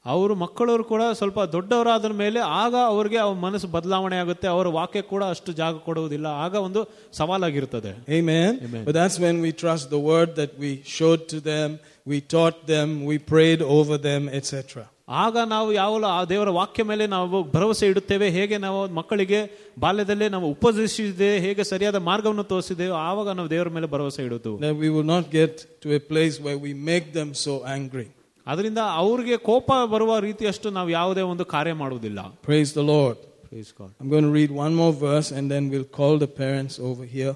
ಅವರು 0.05 0.33
ಮಕ್ಕಳವರು 0.43 0.83
ಕೂಡ 0.91 1.03
ಸ್ವಲ್ಪ 1.19 1.39
ದೊಡ್ಡವರಾದ 1.55 2.11
ಮೇಲೆ 2.21 2.39
ಆಗ 2.61 2.75
ಅವ್ರಿಗೆ 2.91 3.17
ಅವ್ರ 3.23 3.35
ಮನಸ್ಸು 3.45 3.67
ಬದಲಾವಣೆ 3.73 4.17
ಆಗುತ್ತೆ 4.23 4.47
ಅವರ 4.53 4.67
ವಾಕ್ಯ 4.77 5.01
ಕೂಡ 5.11 5.23
ಅಷ್ಟು 5.33 5.51
ಜಾಗ 5.53 5.81
ಕೊಡುವುದಿಲ್ಲ 5.87 6.27
ಆಗ 6.43 6.55
ಒಂದು 6.67 6.81
ಸವಾಲಾಗಿರುತ್ತದೆ 7.19 7.91
Amen? 8.19 8.51
Amen. 8.67 8.83
But 8.87 8.95
that's 8.99 9.17
when 9.25 9.37
we 9.45 9.51
trust 9.63 9.85
the 9.95 10.01
word 10.11 10.31
that 10.41 10.53
we 10.63 10.71
showed 10.97 11.23
to 11.33 11.39
them, 11.51 11.69
we 12.11 12.19
taught 12.35 12.59
them, 12.73 12.87
we 13.11 13.17
prayed 13.33 13.61
over 13.77 13.97
them, 14.09 14.23
etc. 14.39 14.87
ಆಗ 15.21 15.37
ನಾವು 15.53 15.69
ಯಾವಾಗಲೂ 15.73 16.07
ಆ 16.15 16.19
ದೇವರ 16.31 16.49
ವಾಕ್ಯ 16.57 16.83
ಮೇಲೆ 16.89 17.05
ನಾವು 17.13 17.37
ಭರವಸೆ 17.55 17.85
ಇಡುತ್ತೇವೆ 17.91 18.27
ಹೇಗೆ 18.37 18.57
ನಾವು 18.65 18.79
ಮಕ್ಕಳಿಗೆ 18.99 19.39
ಬಾಲ್ಯದಲ್ಲೇ 19.79 20.27
ನಾವು 20.35 20.47
ಉಪದೇಶಿಸಿದೆ 20.55 21.29
ಹೇಗೆ 21.45 21.63
ಸರಿಯಾದ 21.71 21.99
ಮಾರ್ಗವನ್ನು 22.09 22.45
ತೋರಿಸಿದೆವೋ 22.51 22.95
ಆವಾಗ 23.07 23.29
ನಾವು 23.39 23.49
ದೇವರ 23.55 23.69
ಮೇಲೆ 23.77 23.87
ಭರವಸೆ 23.95 24.21
ಇಡುತ್ತು 24.29 24.53
That 24.65 24.77
we 24.83 24.89
will 24.95 25.09
not 25.15 25.25
get 25.39 25.53
to 25.83 25.87
a 25.99 26.01
place 26.11 26.37
where 26.45 26.59
we 26.67 26.73
make 26.91 27.07
them 27.19 27.31
so 27.45 27.55
angry. 27.77 28.07
ಅದರಿಂದ 28.47 28.81
ಅವ್ರಿಗೆ 29.01 29.35
ಕೋಪ 29.49 29.71
ಬರುವ 29.95 30.11
ರೀತಿಯಷ್ಟು 30.29 30.69
ನಾವು 30.77 30.89
ಯಾವುದೇ 30.99 31.25
ಒಂದು 31.33 31.45
ಕಾರ್ಯ 31.55 31.73
ಮಾಡುವುದಿಲ್ಲ 31.83 32.19
Praise 32.49 32.71
the 32.79 32.85
Lord. 32.93 33.17
Praise 33.51 33.71
God. 33.79 33.91
I'm 33.99 34.09
going 34.09 34.27
to 34.29 34.33
read 34.39 34.51
one 34.65 34.73
more 34.75 34.93
verse 35.07 35.29
and 35.37 35.45
then 35.53 35.63
we'll 35.71 35.91
call 35.99 36.15
the 36.25 36.31
parents 36.43 36.75
over 36.89 37.03
here. 37.15 37.33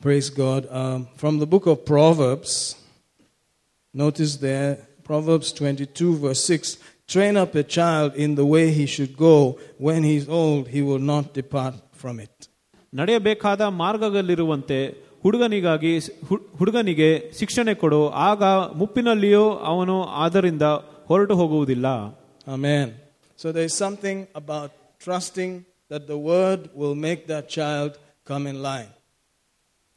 Praise 0.00 0.28
God. 0.42 0.62
Um, 0.80 0.98
from 1.22 1.34
the 1.42 1.48
book 1.54 1.64
of 1.72 1.76
Proverbs, 1.94 2.52
notice 3.94 4.36
there, 4.38 4.70
Proverbs 5.04 5.48
22, 5.52 6.16
verse 6.18 6.42
6 6.46 6.76
Train 7.08 7.36
up 7.36 7.54
a 7.54 7.64
child 7.76 8.08
in 8.16 8.34
the 8.34 8.44
way 8.44 8.64
he 8.70 8.86
should 8.86 9.12
go. 9.18 9.34
When 9.78 10.00
he's 10.02 10.26
old, 10.40 10.68
he 10.68 10.82
will 10.82 11.04
not 11.12 11.24
depart 11.34 11.74
from 11.94 12.16
it. 12.20 12.34
ನಡೆಯಬೇಕಾದ 12.92 13.60
ಮಾರ್ಗದಲ್ಲಿರುವಂತೆ 13.80 14.78
ಹುಡುಗನಿಗಾಗಿ 15.22 15.92
ಹು- 16.28 16.42
ಹುಡುಗನಿಗೆ 16.58 17.08
ಶಿಕ್ಷಣೆ 17.38 17.74
ಕೊಡು 17.74 18.00
ಆಗ 18.26 18.42
ಮುಪ್ಪಿನಲ್ಲಿಯೂ 18.74 19.44
ಅವನು 19.70 19.96
ಅದರಿಂದ 20.24 20.64
ಹೊರಟು 21.06 21.36
ಹೋಗುವುದಿಲ್ಲ 21.36 21.86
Amen. 22.48 22.86
So 23.38 23.46
there's 23.52 23.76
something 23.76 24.18
about 24.34 24.70
trusting 25.06 25.50
that 25.90 26.04
the 26.12 26.18
word 26.30 26.60
will 26.74 26.96
make 27.08 27.20
that 27.26 27.44
child 27.50 27.90
come 28.26 28.44
in 28.46 28.56
line. 28.62 28.90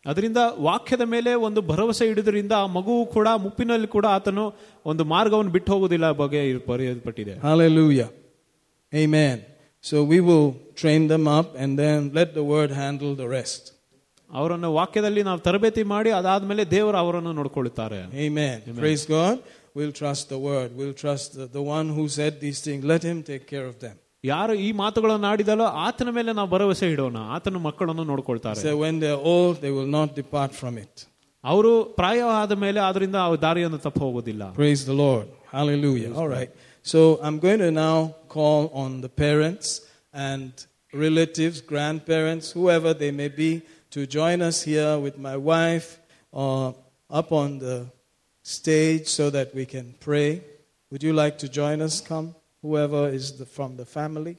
ಅದರಿಂದ 0.06 0.38
ವಾಕ್ಯದ 0.68 1.02
ಮೇಲೆ 1.14 1.32
ಒಂದು 1.48 1.62
ಭರವಸೆ 1.62 2.06
ಇಡುವುದರಿಂದ 2.12 2.54
ಆ 2.64 2.68
ಮಗುವು 2.78 3.04
ಕೂಡ 3.16 3.28
ಮುಪ್ಪಿನಲ್ಲಿ 3.46 3.88
ಕೂಡ 3.88 4.06
ಆತನು 4.18 4.46
ಒಂದು 4.92 5.04
ಮಾರ್ಗವನ್ನು 5.14 5.52
ಬಿಟ್ಟು 5.52 5.72
ಹೋಗುವುದಿಲ್ಲ 5.74 6.12
ಬಗ್ಗೆ 6.22 6.42
ಬರೆಯಲ್ಪಟ್ಟಿದೆ 6.72 7.36
Hallelujah. 7.50 8.10
Amen. 8.94 9.38
So 9.84 10.04
we 10.04 10.20
will 10.28 10.48
train 10.76 11.08
them 11.08 11.28
up 11.40 11.56
and 11.56 11.72
then 11.84 12.00
let 12.14 12.34
the 12.40 12.46
word 12.54 12.72
handle 12.84 13.14
the 13.16 13.30
rest. 13.38 13.64
ಅವರನ್ನು 14.30 14.70
ವಾಕ್ಯದಲ್ಲಿ 14.74 15.24
ನಾವು 15.24 15.40
ತರಬೇತಿ 15.40 15.84
ಮಾಡಿ 15.94 16.10
ಅದಾದ್ಮೇಲೆ 16.20 16.64
ದೇವರು 16.76 16.98
ಅವರನ್ನು 16.98 17.34
ನೋಡ್ಕೊಳ್ಳುತ್ತಾರೆ 17.40 18.00
Amen. 18.28 18.56
Praise 18.84 19.06
God. 19.18 19.36
We'll 19.76 19.96
trust 20.02 20.30
the 20.30 20.40
word. 20.50 20.70
We'll 20.80 20.98
trust 21.04 21.28
the, 21.40 21.46
the 21.58 21.66
one 21.78 21.88
who 21.98 22.04
said 22.10 22.34
these 22.46 22.60
things. 22.62 22.84
Let 22.84 23.04
him 23.10 23.20
take 23.24 23.44
care 23.48 23.66
of 23.66 23.76
them. 23.80 23.96
ಯಾರು 24.26 24.54
ಈ 24.66 24.68
ಮಾತುಗಳನ್ನು 24.82 25.28
ಆಡಿದಲೋ 25.34 25.68
ಆತನ 25.86 26.10
ಮೇಲೆ 26.18 26.32
ನಾವು 26.40 26.50
ಭರವಸೆ 26.56 26.88
ಇಡೋಣ 26.96 27.20
ಆತನ 27.36 27.60
ಮಕ್ಕಳನ್ನು 27.68 28.04
ನೋಡ್ಕೊಳ್ತಾರೆ 28.12 28.60
So 28.66 28.74
when 28.84 28.98
they're 29.04 29.24
old, 29.34 29.56
they 29.64 29.72
will 29.78 29.92
not 30.00 30.10
depart 30.22 30.52
from 30.62 30.76
it. 30.84 30.94
ಅವರು 31.44 31.72
ಪ್ರಾಯ 32.00 32.20
ಆದ 32.42 32.54
ಮೇಲೆ 32.64 32.80
ಅದರಿಂದ 32.90 33.18
ಅವ್ರ 33.28 33.38
ದಾರಿಯನ್ನು 33.48 33.80
ತಪ್ಪು 33.88 34.02
ಹೋಗೋದಿಲ್ಲ 34.08 34.44
Praise 34.62 34.84
the 34.92 34.98
Lord. 35.06 35.28
Hallelujah. 35.58 36.12
All 36.20 36.30
right. 36.38 36.52
So 36.86 37.00
I'm 37.26 37.38
going 37.48 37.62
to 37.68 37.72
now 37.86 37.98
call 38.36 38.62
on 38.84 38.92
the 39.06 39.12
parents 39.24 39.68
and 40.28 40.52
relatives, 41.06 41.58
grandparents, 41.74 42.46
whoever 42.58 42.92
they 43.02 43.12
may 43.22 43.30
be, 43.42 43.50
to 43.96 44.00
join 44.18 44.40
us 44.50 44.58
here 44.72 44.94
with 45.06 45.18
my 45.28 45.36
wife 45.52 45.90
uh, 46.34 46.70
up 47.10 47.30
on 47.42 47.50
the 47.66 47.78
stage 48.46 49.06
so 49.08 49.30
that 49.30 49.54
we 49.54 49.66
can 49.66 49.88
pray. 50.00 50.30
Would 50.92 51.04
you 51.04 51.14
like 51.14 51.38
to 51.40 51.50
join 51.50 51.82
us? 51.82 52.02
Come, 52.02 52.28
whoever 52.67 53.09
is 53.09 53.39
the, 53.39 53.47
from 53.47 53.77
the 53.77 53.87
family. 53.87 54.37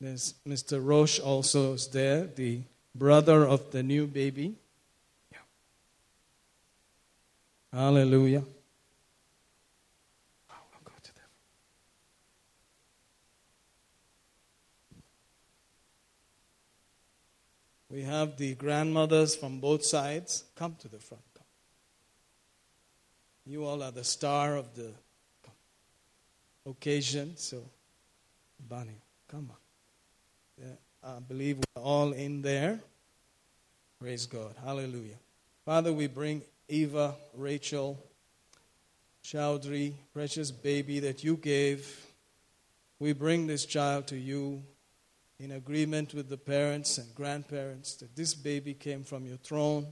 There's 0.00 0.34
Mr. 0.46 0.84
Roche 0.84 1.18
also 1.18 1.72
is 1.72 1.88
there, 1.88 2.26
the 2.26 2.60
brother 2.94 3.44
of 3.44 3.70
the 3.72 3.82
new 3.82 4.06
baby. 4.06 4.54
Yeah. 5.32 5.38
Hallelujah. 7.72 8.44
Oh, 10.50 10.54
I'll 10.54 10.84
go 10.84 10.92
to 11.02 11.14
them. 11.14 11.24
We 17.90 18.02
have 18.02 18.36
the 18.36 18.54
grandmothers 18.54 19.34
from 19.34 19.60
both 19.60 19.84
sides. 19.84 20.44
Come 20.54 20.76
to 20.80 20.88
the 20.88 20.98
front. 20.98 21.22
Come. 21.34 21.46
You 23.46 23.64
all 23.64 23.82
are 23.82 23.90
the 23.90 24.04
star 24.04 24.56
of 24.56 24.74
the 24.74 24.92
occasion, 26.66 27.36
so 27.36 27.62
Bunny, 28.68 29.00
come 29.28 29.50
on. 29.50 30.66
Yeah, 30.66 30.74
I 31.02 31.20
believe 31.20 31.58
we're 31.58 31.82
all 31.82 32.12
in 32.12 32.42
there. 32.42 32.80
Praise 33.98 34.26
God. 34.26 34.54
Hallelujah. 34.62 35.16
Father, 35.64 35.92
we 35.92 36.06
bring 36.06 36.42
Eva, 36.68 37.14
Rachel, 37.34 37.98
Chowdhury, 39.24 39.94
precious 40.12 40.50
baby 40.50 41.00
that 41.00 41.24
you 41.24 41.36
gave. 41.36 42.06
We 42.98 43.12
bring 43.12 43.46
this 43.46 43.64
child 43.64 44.06
to 44.08 44.16
you 44.16 44.62
in 45.38 45.52
agreement 45.52 46.14
with 46.14 46.28
the 46.28 46.36
parents 46.36 46.98
and 46.98 47.14
grandparents 47.14 47.94
that 47.96 48.16
this 48.16 48.34
baby 48.34 48.74
came 48.74 49.04
from 49.04 49.24
your 49.24 49.36
throne. 49.36 49.86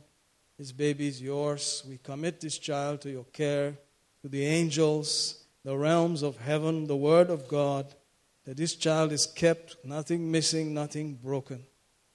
This 0.58 0.72
baby 0.72 1.06
is 1.06 1.22
yours. 1.22 1.84
We 1.88 1.98
commit 1.98 2.40
this 2.40 2.58
child 2.58 3.00
to 3.02 3.10
your 3.10 3.26
care, 3.32 3.76
to 4.22 4.28
the 4.28 4.44
angels, 4.44 5.44
the 5.64 5.76
realms 5.76 6.22
of 6.22 6.38
heaven, 6.38 6.86
the 6.86 6.96
word 6.96 7.30
of 7.30 7.46
God 7.48 7.94
that 8.46 8.56
this 8.56 8.76
child 8.76 9.12
is 9.12 9.26
kept, 9.26 9.76
nothing 9.84 10.30
missing, 10.30 10.72
nothing 10.72 11.14
broken. 11.14 11.66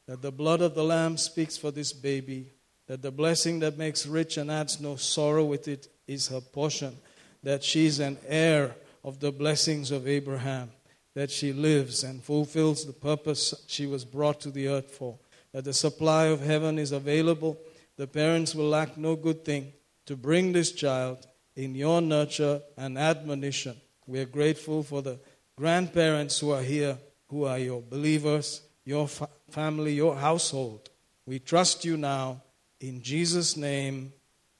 That 0.07 0.21
the 0.21 0.31
blood 0.31 0.61
of 0.61 0.75
the 0.75 0.83
Lamb 0.83 1.17
speaks 1.17 1.57
for 1.57 1.71
this 1.71 1.93
baby. 1.93 2.53
That 2.87 3.01
the 3.01 3.11
blessing 3.11 3.59
that 3.59 3.77
makes 3.77 4.07
rich 4.07 4.37
and 4.37 4.49
adds 4.49 4.79
no 4.79 4.95
sorrow 4.95 5.43
with 5.43 5.67
it 5.67 5.89
is 6.07 6.29
her 6.29 6.41
portion. 6.41 6.97
That 7.43 7.63
she 7.63 7.85
is 7.85 7.99
an 7.99 8.17
heir 8.25 8.75
of 9.03 9.19
the 9.19 9.31
blessings 9.31 9.91
of 9.91 10.07
Abraham. 10.07 10.71
That 11.13 11.29
she 11.31 11.51
lives 11.51 12.03
and 12.03 12.23
fulfills 12.23 12.85
the 12.85 12.93
purpose 12.93 13.53
she 13.67 13.85
was 13.85 14.05
brought 14.05 14.39
to 14.41 14.51
the 14.51 14.67
earth 14.67 14.91
for. 14.91 15.19
That 15.53 15.65
the 15.65 15.73
supply 15.73 16.25
of 16.25 16.41
heaven 16.41 16.79
is 16.79 16.91
available. 16.91 17.57
The 17.97 18.07
parents 18.07 18.55
will 18.55 18.69
lack 18.69 18.97
no 18.97 19.15
good 19.15 19.43
thing 19.43 19.73
to 20.05 20.15
bring 20.15 20.53
this 20.53 20.71
child 20.71 21.27
in 21.55 21.75
your 21.75 22.01
nurture 22.01 22.61
and 22.77 22.97
admonition. 22.97 23.75
We 24.07 24.19
are 24.19 24.25
grateful 24.25 24.83
for 24.83 25.01
the 25.01 25.19
grandparents 25.57 26.39
who 26.39 26.51
are 26.51 26.61
here, 26.61 26.97
who 27.27 27.45
are 27.45 27.59
your 27.59 27.81
believers, 27.81 28.61
your 28.85 29.07
fa- 29.07 29.29
family, 29.49 29.93
your 29.93 30.15
household. 30.15 30.89
We 31.25 31.39
trust 31.39 31.85
you 31.85 31.97
now. 31.97 32.41
In 32.79 33.01
Jesus' 33.01 33.55
name, 33.55 34.13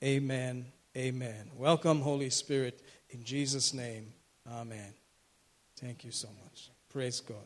amen. 0.04 0.66
Amen. 0.96 1.50
Welcome, 1.56 2.02
Holy 2.02 2.30
Spirit. 2.30 2.82
In 3.10 3.24
Jesus' 3.24 3.74
name, 3.74 4.14
amen. 4.50 5.01
Thank 5.82 6.06
you 6.06 6.12
so 6.12 6.28
much. 6.44 6.70
Praise 6.90 7.20
God. 7.22 7.38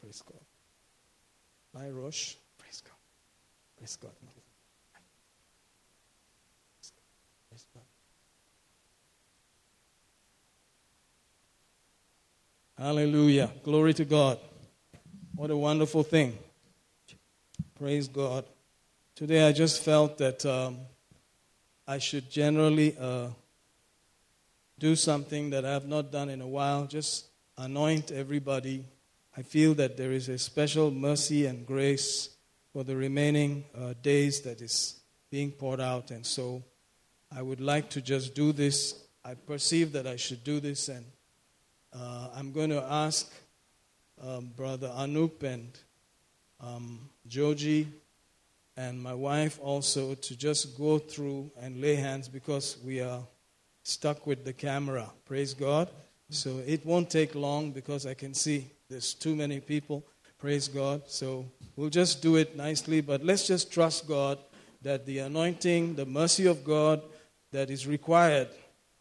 Praise 0.00 0.22
God. 0.26 0.40
Bye, 1.72 1.90
Rosh. 1.90 2.34
Praise 2.58 2.82
God. 2.84 2.96
Praise 3.78 3.96
God. 3.96 4.10
Praise 7.48 7.66
God. 7.72 7.82
Hallelujah. 12.84 13.50
Glory 13.62 13.94
to 13.94 14.04
God. 14.04 14.38
What 15.36 15.50
a 15.50 15.56
wonderful 15.56 16.02
thing. 16.02 16.36
Praise 17.78 18.08
God. 18.08 18.44
Today 19.14 19.46
I 19.46 19.52
just 19.52 19.82
felt 19.82 20.18
that 20.18 20.44
um, 20.46 20.78
I 21.86 21.98
should 21.98 22.30
generally 22.30 22.96
uh, 22.98 23.28
do 24.80 24.96
something 24.96 25.50
that 25.50 25.64
I 25.64 25.72
have 25.72 25.86
not 25.86 26.10
done 26.10 26.30
in 26.30 26.40
a 26.40 26.48
while, 26.48 26.86
just 26.86 27.26
anoint 27.58 28.10
everybody. 28.10 28.84
I 29.36 29.42
feel 29.42 29.74
that 29.74 29.98
there 29.98 30.10
is 30.10 30.28
a 30.30 30.38
special 30.38 30.90
mercy 30.90 31.44
and 31.44 31.66
grace 31.66 32.30
for 32.72 32.82
the 32.82 32.96
remaining 32.96 33.64
uh, 33.78 33.92
days 34.02 34.40
that 34.40 34.62
is 34.62 34.98
being 35.30 35.52
poured 35.52 35.80
out, 35.80 36.10
and 36.10 36.24
so 36.24 36.64
I 37.30 37.42
would 37.42 37.60
like 37.60 37.90
to 37.90 38.00
just 38.00 38.34
do 38.34 38.52
this. 38.52 39.04
I 39.22 39.34
perceive 39.34 39.92
that 39.92 40.06
I 40.06 40.16
should 40.16 40.42
do 40.42 40.60
this, 40.60 40.88
and 40.88 41.04
uh, 41.92 42.30
I'm 42.34 42.50
going 42.50 42.70
to 42.70 42.82
ask 42.82 43.30
um, 44.26 44.50
Brother 44.56 44.90
Anup 44.96 45.42
and 45.42 45.78
um, 46.58 47.10
Joji 47.28 47.86
and 48.78 49.00
my 49.00 49.12
wife 49.12 49.58
also 49.62 50.14
to 50.14 50.36
just 50.36 50.78
go 50.78 50.98
through 50.98 51.50
and 51.60 51.82
lay 51.82 51.96
hands 51.96 52.28
because 52.28 52.78
we 52.82 53.00
are 53.00 53.20
stuck 53.82 54.26
with 54.26 54.44
the 54.44 54.52
camera. 54.52 55.10
Praise 55.24 55.54
God. 55.54 55.88
So 56.28 56.60
it 56.66 56.86
won't 56.86 57.10
take 57.10 57.34
long 57.34 57.72
because 57.72 58.06
I 58.06 58.14
can 58.14 58.34
see 58.34 58.70
there's 58.88 59.14
too 59.14 59.34
many 59.34 59.60
people. 59.60 60.04
Praise 60.38 60.68
God. 60.68 61.02
So 61.06 61.46
we'll 61.76 61.90
just 61.90 62.22
do 62.22 62.36
it 62.36 62.56
nicely, 62.56 63.00
but 63.00 63.24
let's 63.24 63.46
just 63.46 63.72
trust 63.72 64.08
God 64.08 64.38
that 64.82 65.04
the 65.06 65.18
anointing, 65.18 65.96
the 65.96 66.06
mercy 66.06 66.46
of 66.46 66.64
God 66.64 67.02
that 67.52 67.68
is 67.68 67.86
required 67.86 68.48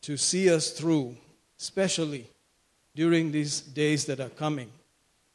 to 0.02 0.18
see 0.18 0.50
us 0.50 0.72
through, 0.72 1.16
especially 1.60 2.26
during 2.96 3.32
these 3.32 3.62
days 3.62 4.06
that 4.06 4.20
are 4.20 4.30
coming, 4.30 4.70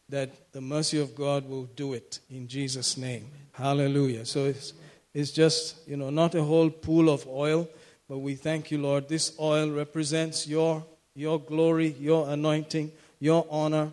that 0.09 0.53
the 0.53 0.61
mercy 0.61 1.01
of 1.01 1.15
God 1.15 1.49
will 1.49 1.65
do 1.77 1.95
it 1.95 2.19
in 2.29 2.49
Jesus' 2.49 2.97
name. 2.97 3.27
Hallelujah. 3.53 4.27
So 4.27 4.47
it's, 4.47 4.75
it's 5.15 5.31
just, 5.31 5.89
you 5.89 5.97
know, 5.97 6.11
not 6.11 6.35
a 6.35 6.43
whole 6.43 6.69
pool 6.69 7.09
of 7.09 7.27
oil, 7.27 7.69
but 8.09 8.19
we 8.19 8.35
thank 8.35 8.71
you, 8.71 8.79
Lord. 8.79 9.09
This 9.09 9.35
oil 9.41 9.71
represents 9.71 10.47
your, 10.47 10.85
your 11.15 11.41
glory, 11.41 11.95
your 11.99 12.29
anointing, 12.29 12.93
your 13.19 13.47
honor 13.49 13.91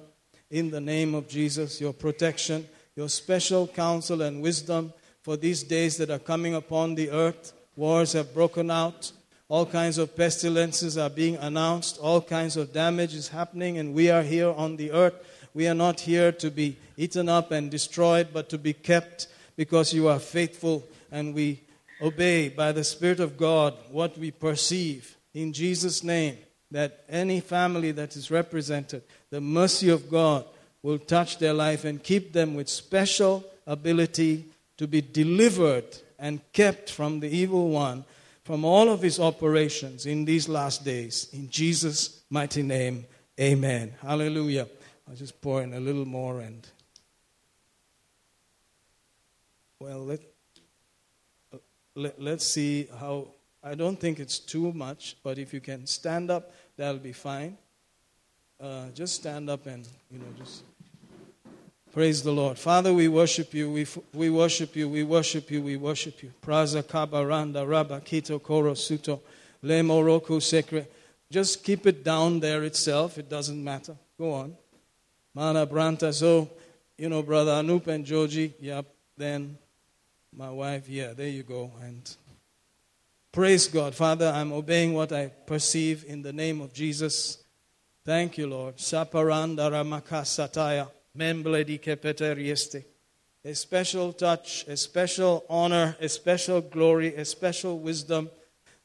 in 0.50 0.70
the 0.70 0.82
name 0.82 1.16
of 1.16 1.30
Jesus, 1.30 1.80
your 1.80 1.94
protection, 1.94 2.68
your 2.96 3.08
special 3.08 3.68
counsel 3.68 4.22
and 4.22 4.42
wisdom 4.42 4.92
for 5.22 5.38
these 5.38 5.64
days 5.64 5.98
that 5.98 6.10
are 6.10 6.20
coming 6.20 6.56
upon 6.56 6.96
the 6.96 7.10
earth. 7.10 7.54
Wars 7.78 8.14
have 8.14 8.34
broken 8.34 8.70
out. 8.70 9.12
All 9.48 9.66
kinds 9.66 9.98
of 9.98 10.16
pestilences 10.16 10.98
are 10.98 11.10
being 11.10 11.38
announced. 11.38 11.98
All 12.00 12.22
kinds 12.22 12.58
of 12.58 12.74
damage 12.74 13.14
is 13.14 13.30
happening, 13.30 13.78
and 13.78 13.94
we 13.94 14.10
are 14.10 14.24
here 14.24 14.50
on 14.50 14.76
the 14.76 14.92
earth. 14.92 15.16
We 15.54 15.68
are 15.68 15.74
not 15.74 16.02
here 16.02 16.32
to 16.34 16.50
be 16.50 16.78
eaten 16.98 17.30
up 17.30 17.52
and 17.52 17.72
destroyed, 17.72 18.30
but 18.34 18.50
to 18.50 18.58
be 18.58 18.74
kept 18.74 19.28
because 19.56 19.94
you 19.94 20.08
are 20.08 20.20
faithful 20.20 20.84
and 21.12 21.36
we 21.36 21.62
obey 22.02 22.50
by 22.50 22.72
the 22.72 22.84
Spirit 22.84 23.20
of 23.20 23.38
God 23.38 23.76
what 23.90 24.18
we 24.18 24.32
perceive 24.32 25.18
in 25.34 25.54
Jesus' 25.54 26.04
name. 26.04 26.38
That 26.72 27.04
any 27.10 27.42
family 27.42 27.92
that 27.92 28.16
is 28.16 28.32
represented, 28.32 29.04
the 29.30 29.42
mercy 29.42 29.90
of 29.90 30.10
God 30.10 30.46
will 30.82 31.00
touch 31.00 31.38
their 31.38 31.54
life 31.54 31.84
and 31.84 32.02
keep 32.02 32.32
them 32.32 32.56
with 32.56 32.70
special 32.70 33.44
ability 33.68 34.46
to 34.78 34.88
be 34.88 35.02
delivered 35.02 35.86
and 36.18 36.40
kept 36.54 36.90
from 36.90 37.20
the 37.20 37.30
evil 37.30 37.70
one, 37.70 38.06
from 38.46 38.64
all 38.64 38.90
of 38.90 39.02
his 39.02 39.20
operations 39.20 40.06
in 40.06 40.24
these 40.24 40.48
last 40.48 40.86
days. 40.86 41.28
In 41.34 41.50
Jesus' 41.50 42.22
mighty 42.30 42.64
name, 42.64 43.06
amen. 43.40 43.94
Hallelujah. 44.02 44.68
I'll 45.10 45.16
just 45.16 45.42
pour 45.42 45.62
in 45.62 45.74
a 45.74 45.80
little 45.80 46.06
more 46.06 46.40
and. 46.40 46.66
Well, 49.80 50.06
let, 50.06 50.22
let, 51.96 52.22
let's 52.22 52.46
see 52.46 52.88
how. 53.00 53.28
I 53.64 53.76
don't 53.76 54.00
think 54.00 54.20
it's 54.20 54.40
too 54.40 54.74
much, 54.74 55.18
but 55.24 55.38
if 55.38 55.54
you 55.54 55.60
can 55.60 55.86
stand 55.86 56.32
up, 56.32 56.52
that'll 56.78 56.98
be 57.00 57.14
fine. 57.14 57.58
Uh, 58.60 58.86
just 58.94 59.16
stand 59.16 59.50
up 59.50 59.68
and, 59.68 59.88
you 60.10 60.18
know, 60.18 60.26
just. 60.38 60.64
Praise 61.94 62.24
the 62.24 62.32
Lord. 62.32 62.58
Father, 62.58 62.94
we 62.94 63.10
worship 63.10 63.54
you. 63.54 63.70
We, 63.70 63.86
we 64.14 64.30
worship 64.30 64.78
you. 64.78 64.88
We 64.88 65.04
worship 65.04 65.52
you. 65.52 65.62
We 65.62 65.76
worship 65.76 66.24
you. 66.24 66.32
Praza 66.42 66.82
kabaranda 66.82 67.66
raba 67.66 68.02
kito 68.02 68.42
koro 68.42 68.74
suto 68.74 69.20
le 69.62 69.84
sekre. 70.40 70.86
Just 71.30 71.64
keep 71.64 71.86
it 71.86 72.04
down 72.04 72.40
there 72.40 72.64
itself. 72.64 73.18
It 73.18 73.30
doesn't 73.30 73.62
matter. 73.62 73.96
Go 74.18 74.34
on. 74.34 74.56
Mana 75.34 75.68
branta. 75.68 76.14
So, 76.14 76.50
you 76.98 77.10
know, 77.10 77.24
brother 77.24 77.52
Anup 77.52 77.88
and 77.88 78.06
Georgie. 78.06 78.54
Yep. 78.62 78.86
Then 79.18 79.58
my 80.36 80.50
wife. 80.50 80.88
Yeah, 80.88 81.14
there 81.14 81.28
you 81.28 81.44
go. 81.44 81.72
And 81.82 82.10
praise 83.32 83.68
God. 83.68 83.94
Father, 83.94 84.28
I'm 84.28 84.54
obeying 84.54 84.94
what 84.94 85.12
I 85.12 85.28
perceive 85.28 86.06
in 86.08 86.22
the 86.22 86.34
name 86.34 86.62
of 86.62 86.74
Jesus. 86.74 87.44
Thank 88.06 88.38
you, 88.38 88.48
Lord. 88.48 88.76
A 93.44 93.56
special 93.56 94.14
touch, 94.14 94.66
a 94.68 94.78
special 94.78 95.46
honor, 95.50 95.98
a 96.00 96.10
special 96.10 96.62
glory, 96.62 97.16
a 97.16 97.26
special 97.26 97.80
wisdom, 97.80 98.30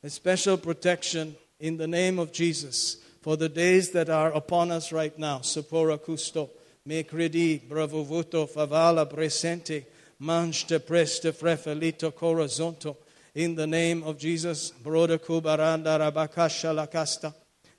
a 0.02 0.10
special 0.10 0.56
protection 0.56 1.36
in 1.60 1.76
the 1.76 1.86
name 1.86 2.18
of 2.18 2.32
Jesus 2.32 2.96
for 3.22 3.36
the 3.36 3.48
days 3.48 3.90
that 3.90 4.08
are 4.08 4.32
upon 4.32 4.70
us 4.70 4.92
right 4.92 5.18
now. 5.18 5.38
Sapora 5.38 5.98
custo, 5.98 6.50
me 6.84 7.02
credi, 7.02 7.58
bravo 7.58 8.04
bravovuto, 8.04 8.48
favala 8.48 9.06
presente, 9.06 9.84
manchte 10.20 10.80
preste 10.80 11.32
frefelito 11.32 12.12
corazonto. 12.12 12.96
In 13.34 13.54
the 13.54 13.66
name 13.66 14.02
of 14.02 14.18
Jesus, 14.18 14.72
broda 14.82 15.18
kubaranda 15.18 15.98
rabakasha 15.98 16.74
la 16.74 16.86
casta. 16.86 17.34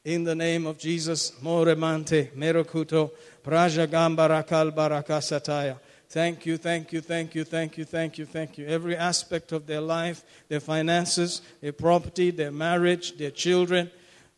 In 0.05 0.23
the 0.23 0.35
name 0.35 0.67
of 0.67 0.77
Jesus, 0.77 1.31
moremante, 1.41 2.31
merokuto, 2.35 3.11
praja 3.43 3.87
gambarakal 3.87 4.71
barakasataya. 4.71 5.79
Thank 6.09 6.45
you, 6.45 6.57
thank 6.57 6.93
you, 6.93 7.01
thank 7.01 7.35
you, 7.35 7.43
thank 7.43 7.77
you, 7.77 7.83
thank 7.83 8.17
you, 8.17 8.25
thank 8.25 8.57
you. 8.57 8.65
Every 8.65 8.95
aspect 8.95 9.51
of 9.51 9.67
their 9.67 9.81
life, 9.81 10.23
their 10.47 10.61
finances, 10.61 11.41
their 11.59 11.73
property, 11.73 12.31
their 12.31 12.51
marriage, 12.51 13.17
their 13.17 13.31
children, 13.31 13.91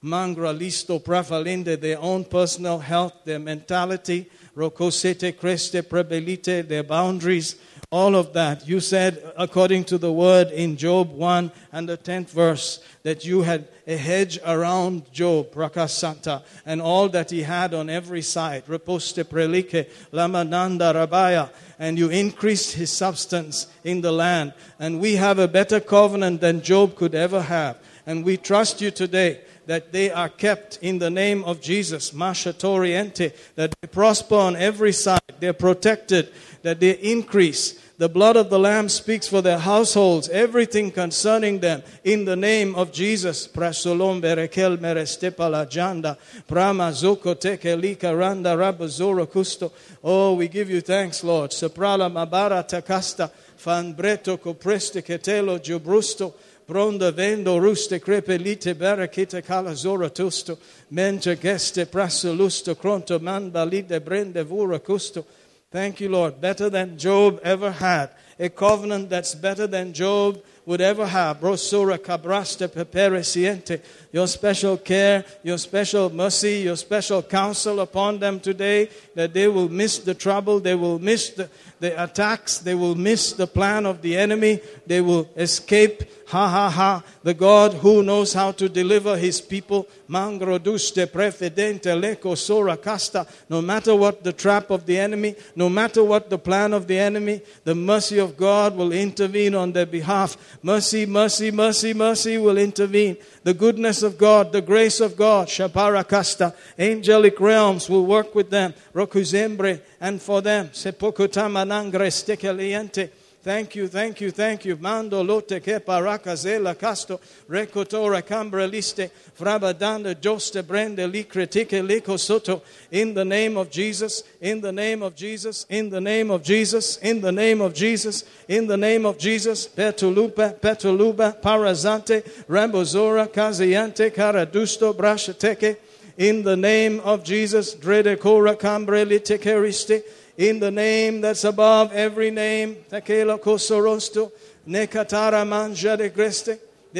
mangra 0.04 0.58
listo 0.58 1.00
prafalinde, 1.04 1.80
their 1.80 2.00
own 2.00 2.24
personal 2.26 2.80
health, 2.80 3.14
their 3.26 3.38
mentality, 3.38 4.28
rocosete 4.56 5.34
creste 5.34 5.88
prebelite, 5.88 6.68
their 6.68 6.84
boundaries, 6.84 7.56
all 7.92 8.16
of 8.16 8.34
that. 8.34 8.68
You 8.68 8.80
said, 8.80 9.34
according 9.36 9.86
to 9.86 9.98
the 9.98 10.12
word 10.12 10.52
in 10.52 10.78
Job 10.78 11.12
1 11.12 11.52
and 11.72 11.90
the 11.90 11.98
10th 11.98 12.30
verse, 12.30 12.84
that 13.02 13.26
you 13.26 13.42
had 13.42 13.68
a 13.88 13.98
hedge 13.98 14.40
around 14.46 15.12
Job, 15.12 15.52
Prakasanta, 15.52 16.44
and 16.66 16.82
all 16.82 17.10
that 17.10 17.32
he 17.32 17.42
had 17.42 17.74
on 17.74 17.90
every 17.90 18.22
side. 18.22 18.64
Reposte 18.68 19.28
prelike, 19.30 19.90
lamananda 20.14 20.94
rabaya. 20.94 21.50
And 21.80 21.98
you 21.98 22.10
increased 22.10 22.74
his 22.74 22.92
substance 22.92 23.66
in 23.84 24.02
the 24.02 24.12
land. 24.12 24.54
And 24.80 25.00
we 25.00 25.16
have 25.16 25.40
a 25.40 25.48
better 25.48 25.80
covenant 25.80 26.42
than 26.42 26.62
Job 26.62 26.96
could 26.96 27.16
ever 27.16 27.42
have. 27.42 27.78
And 28.06 28.24
we 28.24 28.38
trust 28.38 28.82
you 28.82 28.92
today 28.92 29.42
that 29.66 29.92
they 29.92 30.10
are 30.12 30.30
kept 30.30 30.80
in 30.82 30.98
the 30.98 31.12
name 31.12 31.44
of 31.44 31.62
Jesus, 31.62 32.10
Mashatoriente, 32.12 33.36
that 33.54 33.72
they 33.80 33.88
prosper 33.88 34.36
on 34.36 34.56
every 34.56 34.92
side, 34.92 35.22
they're 35.40 35.54
protected, 35.54 36.32
that 36.64 36.80
they 36.80 36.92
increase. 36.92 37.79
The 38.00 38.08
blood 38.08 38.38
of 38.38 38.50
the 38.50 38.58
Lamb 38.58 38.88
speaks 38.88 39.28
for 39.28 39.42
their 39.42 39.58
households, 39.58 40.30
everything 40.30 40.90
concerning 40.90 41.60
them, 41.60 41.84
in 42.06 42.24
the 42.24 42.38
name 42.38 42.74
of 42.76 42.94
Jesus. 42.94 43.46
Prasolom 43.46 44.22
berekel 44.22 44.78
merestepala 44.78 45.70
janda, 45.70 46.18
prama 46.48 46.94
zoko 46.94 47.36
teke 47.36 47.78
lika 47.78 48.16
randa 48.16 48.56
rabazoro 48.56 49.28
custo. 49.28 49.74
Oh, 50.02 50.36
we 50.36 50.48
give 50.48 50.70
you 50.70 50.80
thanks, 50.80 51.26
Lord. 51.26 51.52
Soprala 51.52 52.10
mabara 52.10 52.66
takasta, 52.66 53.32
fan 53.58 53.94
breto 53.94 54.38
copreste 54.38 55.04
ketelo 55.04 55.60
giubrusto. 55.60 56.34
Bronda 56.66 57.12
vendo 57.12 57.60
ruste 57.60 58.00
crepelite 58.00 58.76
barakite 58.76 59.44
kala 59.44 59.76
zora 59.76 60.10
tusto, 60.10 60.58
mente 60.90 61.36
geste 61.36 61.86
prasolusto, 61.86 62.80
cronto 62.80 63.20
man 63.20 63.52
balide 63.52 64.00
brende 64.00 64.46
vura 64.46 64.80
custo. 64.80 65.26
Thank 65.72 66.00
you, 66.02 66.10
Lord. 66.10 66.42
Better 66.42 66.68
than 66.68 66.98
Job 66.98 67.40
ever 67.44 67.70
had. 67.70 68.10
A 68.40 68.50
covenant 68.50 69.10
that's 69.10 69.36
better 69.36 69.68
than 69.68 69.94
Job 69.94 70.42
would 70.66 70.82
ever 70.82 71.06
have. 71.06 71.40
Brosura 71.40 72.00
cabraste 72.00 72.68
pepere 72.68 73.20
siente. 73.22 73.82
Your 74.12 74.26
special 74.28 74.78
care, 74.78 75.24
your 75.44 75.60
special 75.60 76.10
mercy, 76.10 76.62
your 76.64 76.76
special 76.76 77.22
counsel 77.22 77.80
upon 77.80 78.20
them 78.20 78.40
today, 78.40 78.90
that 79.14 79.34
they 79.34 79.48
will 79.48 79.70
miss 79.70 80.00
the 80.00 80.16
trouble, 80.16 80.60
they 80.60 80.74
will 80.74 80.98
miss 80.98 81.30
the, 81.30 81.48
the 81.80 82.04
attacks, 82.04 82.58
they 82.58 82.74
will 82.74 82.96
miss 82.96 83.34
the 83.34 83.46
plan 83.46 83.86
of 83.86 84.02
the 84.02 84.18
enemy, 84.18 84.62
they 84.88 85.02
will 85.02 85.30
escape. 85.38 86.04
Ha 86.30 86.48
ha 86.48 86.70
ha. 86.70 87.04
The 87.24 87.34
God 87.34 87.74
who 87.74 88.04
knows 88.04 88.34
how 88.34 88.52
to 88.52 88.70
deliver 88.70 89.18
his 89.18 89.42
people. 89.42 89.88
Mangro 90.08 90.60
duste 90.60 91.08
prefidente 91.08 91.90
leco 92.00 92.38
sora 92.38 92.78
casta. 92.78 93.26
No 93.50 93.64
matter 93.64 93.96
what 93.96 94.24
the 94.24 94.32
trap 94.32 94.70
of 94.70 94.86
the 94.86 95.00
enemy, 95.00 95.36
no 95.56 95.70
matter 95.70 96.04
what 96.04 96.30
the 96.30 96.38
plan 96.38 96.74
of 96.74 96.86
the 96.86 97.00
enemy, 97.00 97.42
the 97.64 97.74
mercy 97.74 98.20
of 98.20 98.38
God 98.38 98.76
will 98.76 98.92
intervene 98.92 99.56
on 99.56 99.72
their 99.72 99.88
behalf. 99.88 100.38
Mercy, 100.62 101.08
mercy, 101.08 101.50
mercy, 101.50 101.96
mercy 101.96 102.38
will 102.38 102.60
intervene. 102.60 103.18
The 103.44 103.56
goodness 103.56 103.99
of 104.04 104.18
God, 104.18 104.52
the 104.52 104.62
grace 104.62 105.00
of 105.00 105.16
God, 105.16 105.48
Shapara 105.48 106.08
Casta, 106.08 106.54
angelic 106.78 107.40
realms 107.40 107.90
will 107.90 108.06
work 108.06 108.36
with 108.36 108.50
them, 108.50 108.74
Rokuzembre, 108.94 109.82
and 110.00 110.22
for 110.22 110.42
them, 110.42 110.70
Sepokutamanangre 110.70 112.10
stekeliente. 112.10 113.12
Thank 113.42 113.76
you, 113.76 113.88
thank 113.88 114.20
you, 114.20 114.32
thank 114.32 114.66
you. 114.66 114.76
Mando 114.76 115.24
lote 115.24 115.62
ke 115.62 115.80
paraka 115.80 116.36
zela 116.36 116.78
casto, 116.78 117.22
recotora 117.50 118.22
cambre 118.22 118.70
liste, 118.70 119.10
frabadanda 119.40 120.14
joste 120.14 120.62
brende 120.62 121.10
li 121.10 121.24
critique 121.24 122.20
soto. 122.20 122.62
In 122.92 123.14
the 123.14 123.24
name 123.24 123.56
of 123.56 123.72
Jesus, 123.72 124.24
in 124.42 124.60
the 124.60 124.74
name 124.74 125.02
of 125.02 125.16
Jesus, 125.16 125.66
in 125.70 125.90
the 125.90 126.02
name 126.02 126.32
of 126.32 126.44
Jesus, 126.44 126.98
in 126.98 127.22
the 127.22 127.32
name 127.32 127.62
of 127.62 127.74
Jesus, 127.74 128.26
in 128.50 128.68
the 128.68 128.76
name 128.76 129.06
of 129.06 129.18
Jesus, 129.18 129.70
petulupa, 129.70 130.60
petuluba, 130.60 131.42
parazante, 131.42 132.24
rambozora, 132.46 133.26
caziante, 133.30 134.12
caradusto, 134.12 134.94
brashateke. 134.94 135.78
In 136.18 136.44
the 136.44 136.58
name 136.58 137.00
of 137.00 137.24
Jesus, 137.24 137.74
Drede 137.76 138.20
Kora 138.20 138.54
Cambreli 138.54 139.22
Tekeriste, 139.22 140.04
in 140.40 140.58
the 140.58 140.72
name 140.72 141.20
that's 141.20 141.44
above 141.44 141.92
every 141.92 142.32
name. 142.32 142.78
They 142.90 143.22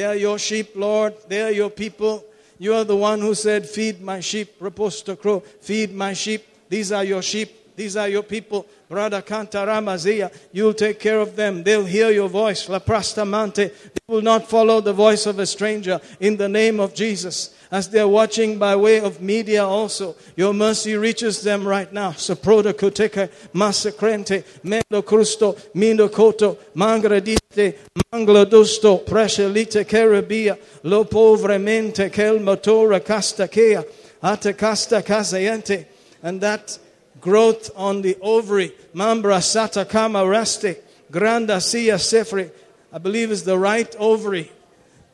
are 0.04 0.14
your 0.14 0.38
sheep, 0.38 0.76
Lord. 0.76 1.14
They 1.26 1.42
are 1.42 1.50
your 1.50 1.70
people. 1.70 2.24
You 2.58 2.74
are 2.74 2.84
the 2.84 2.96
one 2.96 3.22
who 3.22 3.34
said, 3.34 3.66
Feed 3.66 4.02
my 4.02 4.20
sheep, 4.20 4.60
Reposto 4.60 5.18
Crow, 5.18 5.40
feed 5.40 5.94
my 5.94 6.12
sheep. 6.12 6.44
These 6.68 6.92
are 6.92 7.02
your 7.02 7.22
sheep. 7.22 7.74
These 7.76 7.96
are 7.96 8.10
your 8.10 8.22
people. 8.22 8.66
Brother 8.90 9.22
Cantaramazia, 9.22 10.34
you'll 10.50 10.74
take 10.74 10.98
care 10.98 11.20
of 11.20 11.36
them. 11.36 11.62
They'll 11.62 11.84
hear 11.84 12.10
your 12.10 12.28
voice. 12.28 12.68
La 12.68 12.80
Prastamante. 12.80 13.70
They 13.70 14.00
will 14.08 14.20
not 14.20 14.50
follow 14.50 14.80
the 14.80 14.92
voice 14.92 15.26
of 15.26 15.38
a 15.38 15.46
stranger 15.46 16.00
in 16.18 16.36
the 16.36 16.48
name 16.48 16.80
of 16.80 16.92
Jesus. 16.92 17.54
As 17.70 17.88
they're 17.88 18.08
watching 18.08 18.58
by 18.58 18.74
way 18.74 18.98
of 18.98 19.22
media 19.22 19.64
also, 19.64 20.16
your 20.34 20.52
mercy 20.52 20.96
reaches 20.96 21.40
them 21.42 21.68
right 21.68 21.92
now. 21.92 22.10
Soproda 22.10 22.72
koteka 22.72 23.30
massacrente, 23.54 24.42
mendo 24.64 25.04
crusto, 25.04 25.56
mindo 25.72 26.08
coto, 26.08 26.58
mangradiste, 26.74 27.78
manglodusto, 28.12 29.06
prescelite 29.06 29.86
carabia, 29.86 30.58
lo 30.82 31.04
povremente 31.04 32.12
quel 32.12 32.40
motora 32.40 32.98
castakea, 32.98 33.84
ate 34.20 34.58
casta 34.58 35.00
casayente, 35.00 35.86
and 36.24 36.40
that 36.40 36.76
growth 37.20 37.70
on 37.76 38.02
the 38.02 38.16
ovary, 38.20 38.72
mambra 38.94 39.40
sata 39.40 39.88
kama 39.88 40.20
raste, 40.20 40.78
granda 41.10 41.60
sia 41.60 41.94
sefre, 41.94 42.50
I 42.92 42.98
believe 42.98 43.30
is 43.30 43.44
the 43.44 43.58
right 43.58 43.94
ovary. 43.98 44.50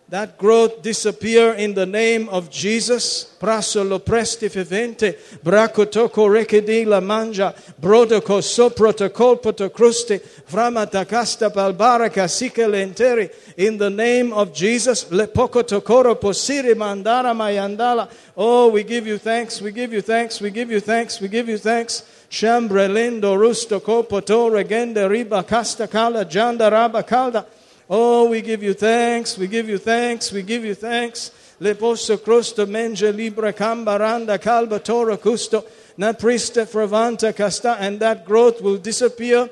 That 0.09 0.39
growth 0.39 0.83
disappear 0.83 1.55
in 1.55 1.75
the 1.75 1.85
name 1.85 2.29
of 2.29 2.49
Jesus. 2.49 3.27
Praso 3.41 3.83
lo 3.83 3.99
presti 3.99 4.49
vivente, 4.49 5.19
braco 5.43 5.85
toco 5.91 6.29
recedi 6.29 6.85
la 6.87 7.01
mangia, 7.01 7.53
brodoco 7.77 8.41
soproto 8.41 9.11
colpoto 9.11 9.69
crusti, 9.69 10.21
framata 10.47 11.05
casta 11.05 11.51
balbaraca 11.51 12.29
sica 12.29 12.69
lenteri. 12.69 13.29
In 13.57 13.79
the 13.79 13.91
name 13.91 14.33
of 14.33 14.53
Jesus, 14.53 15.11
le 15.11 15.27
poco 15.27 15.65
tocoro 15.65 16.15
posiri 16.15 16.77
mandara 16.77 17.35
mayandala. 17.35 18.09
Oh, 18.37 18.69
we 18.69 18.85
give 18.85 19.09
you 19.09 19.19
thanks, 19.19 19.61
we 19.61 19.73
give 19.73 19.93
you 19.93 20.03
thanks, 20.03 20.41
we 20.41 20.51
give 20.51 20.71
you 20.71 20.79
thanks, 20.79 21.21
we 21.21 21.27
give 21.27 21.49
you 21.49 21.59
thanks. 21.59 22.05
Shambrelendo 22.31 23.37
rusto 23.37 23.81
copoto 23.81 24.51
regende 24.51 25.09
riba 25.09 25.45
casta 25.45 25.89
cala 25.89 26.25
janda 26.25 26.71
raba 26.71 27.05
calda. 27.05 27.45
Oh, 27.89 28.29
we 28.29 28.43
give 28.43 28.65
you 28.65 28.75
thanks, 28.75 29.39
we 29.39 29.47
give 29.47 29.69
you 29.69 29.79
thanks, 29.79 30.33
we 30.33 30.43
give 30.43 30.65
you 30.65 30.75
thanks. 30.75 31.31
Le 31.61 31.75
posto 31.75 32.17
crosto 32.17 32.67
menge 32.67 33.15
libra 33.15 33.53
cambaranda 33.53 34.41
calba 34.41 34.81
tora 34.81 35.17
custo, 35.17 35.65
na 35.97 36.13
priste 36.13 36.67
fravanta 36.67 37.35
casta, 37.35 37.77
and 37.79 38.01
that 38.01 38.27
growth 38.27 38.61
will 38.61 38.77
disappear. 38.77 39.49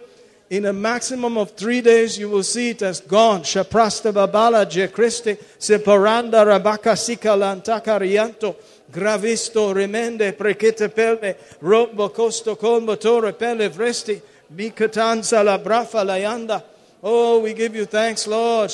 In 0.50 0.66
a 0.66 0.72
maximum 0.72 1.38
of 1.38 1.52
three 1.52 1.80
days, 1.80 2.18
you 2.18 2.28
will 2.28 2.42
see 2.42 2.70
it 2.70 2.82
as 2.82 3.00
gone. 3.00 3.42
Shaprasta 3.42 4.12
babala 4.12 4.68
je 4.68 4.88
Christi, 4.88 5.36
separanda 5.58 6.44
rabaka 6.44 6.98
sika 6.98 7.28
lantaka 7.28 8.00
rianto, 8.00 8.56
gravisto 8.90 9.72
remende 9.72 10.32
prekete 10.32 10.92
pelle, 10.92 11.36
robo 11.60 12.08
costo 12.08 12.56
colmo 12.56 12.96
tore 13.00 13.32
pelle 13.32 13.70
vresti, 13.70 14.20
micatanza 14.54 15.44
la 15.44 15.56
brafa 15.56 16.04
layanda. 16.04 16.62
Oh, 17.06 17.38
we 17.40 17.52
give 17.52 17.76
you 17.76 17.84
thanks, 17.84 18.26
Lord. 18.26 18.70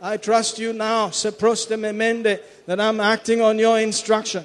I 0.00 0.16
trust 0.16 0.58
you 0.58 0.72
now, 0.72 1.08
seproste 1.10 1.76
memende, 1.76 2.40
that 2.66 2.80
I'm 2.80 2.98
acting 2.98 3.40
on 3.40 3.60
your 3.60 3.78
instruction. 3.78 4.42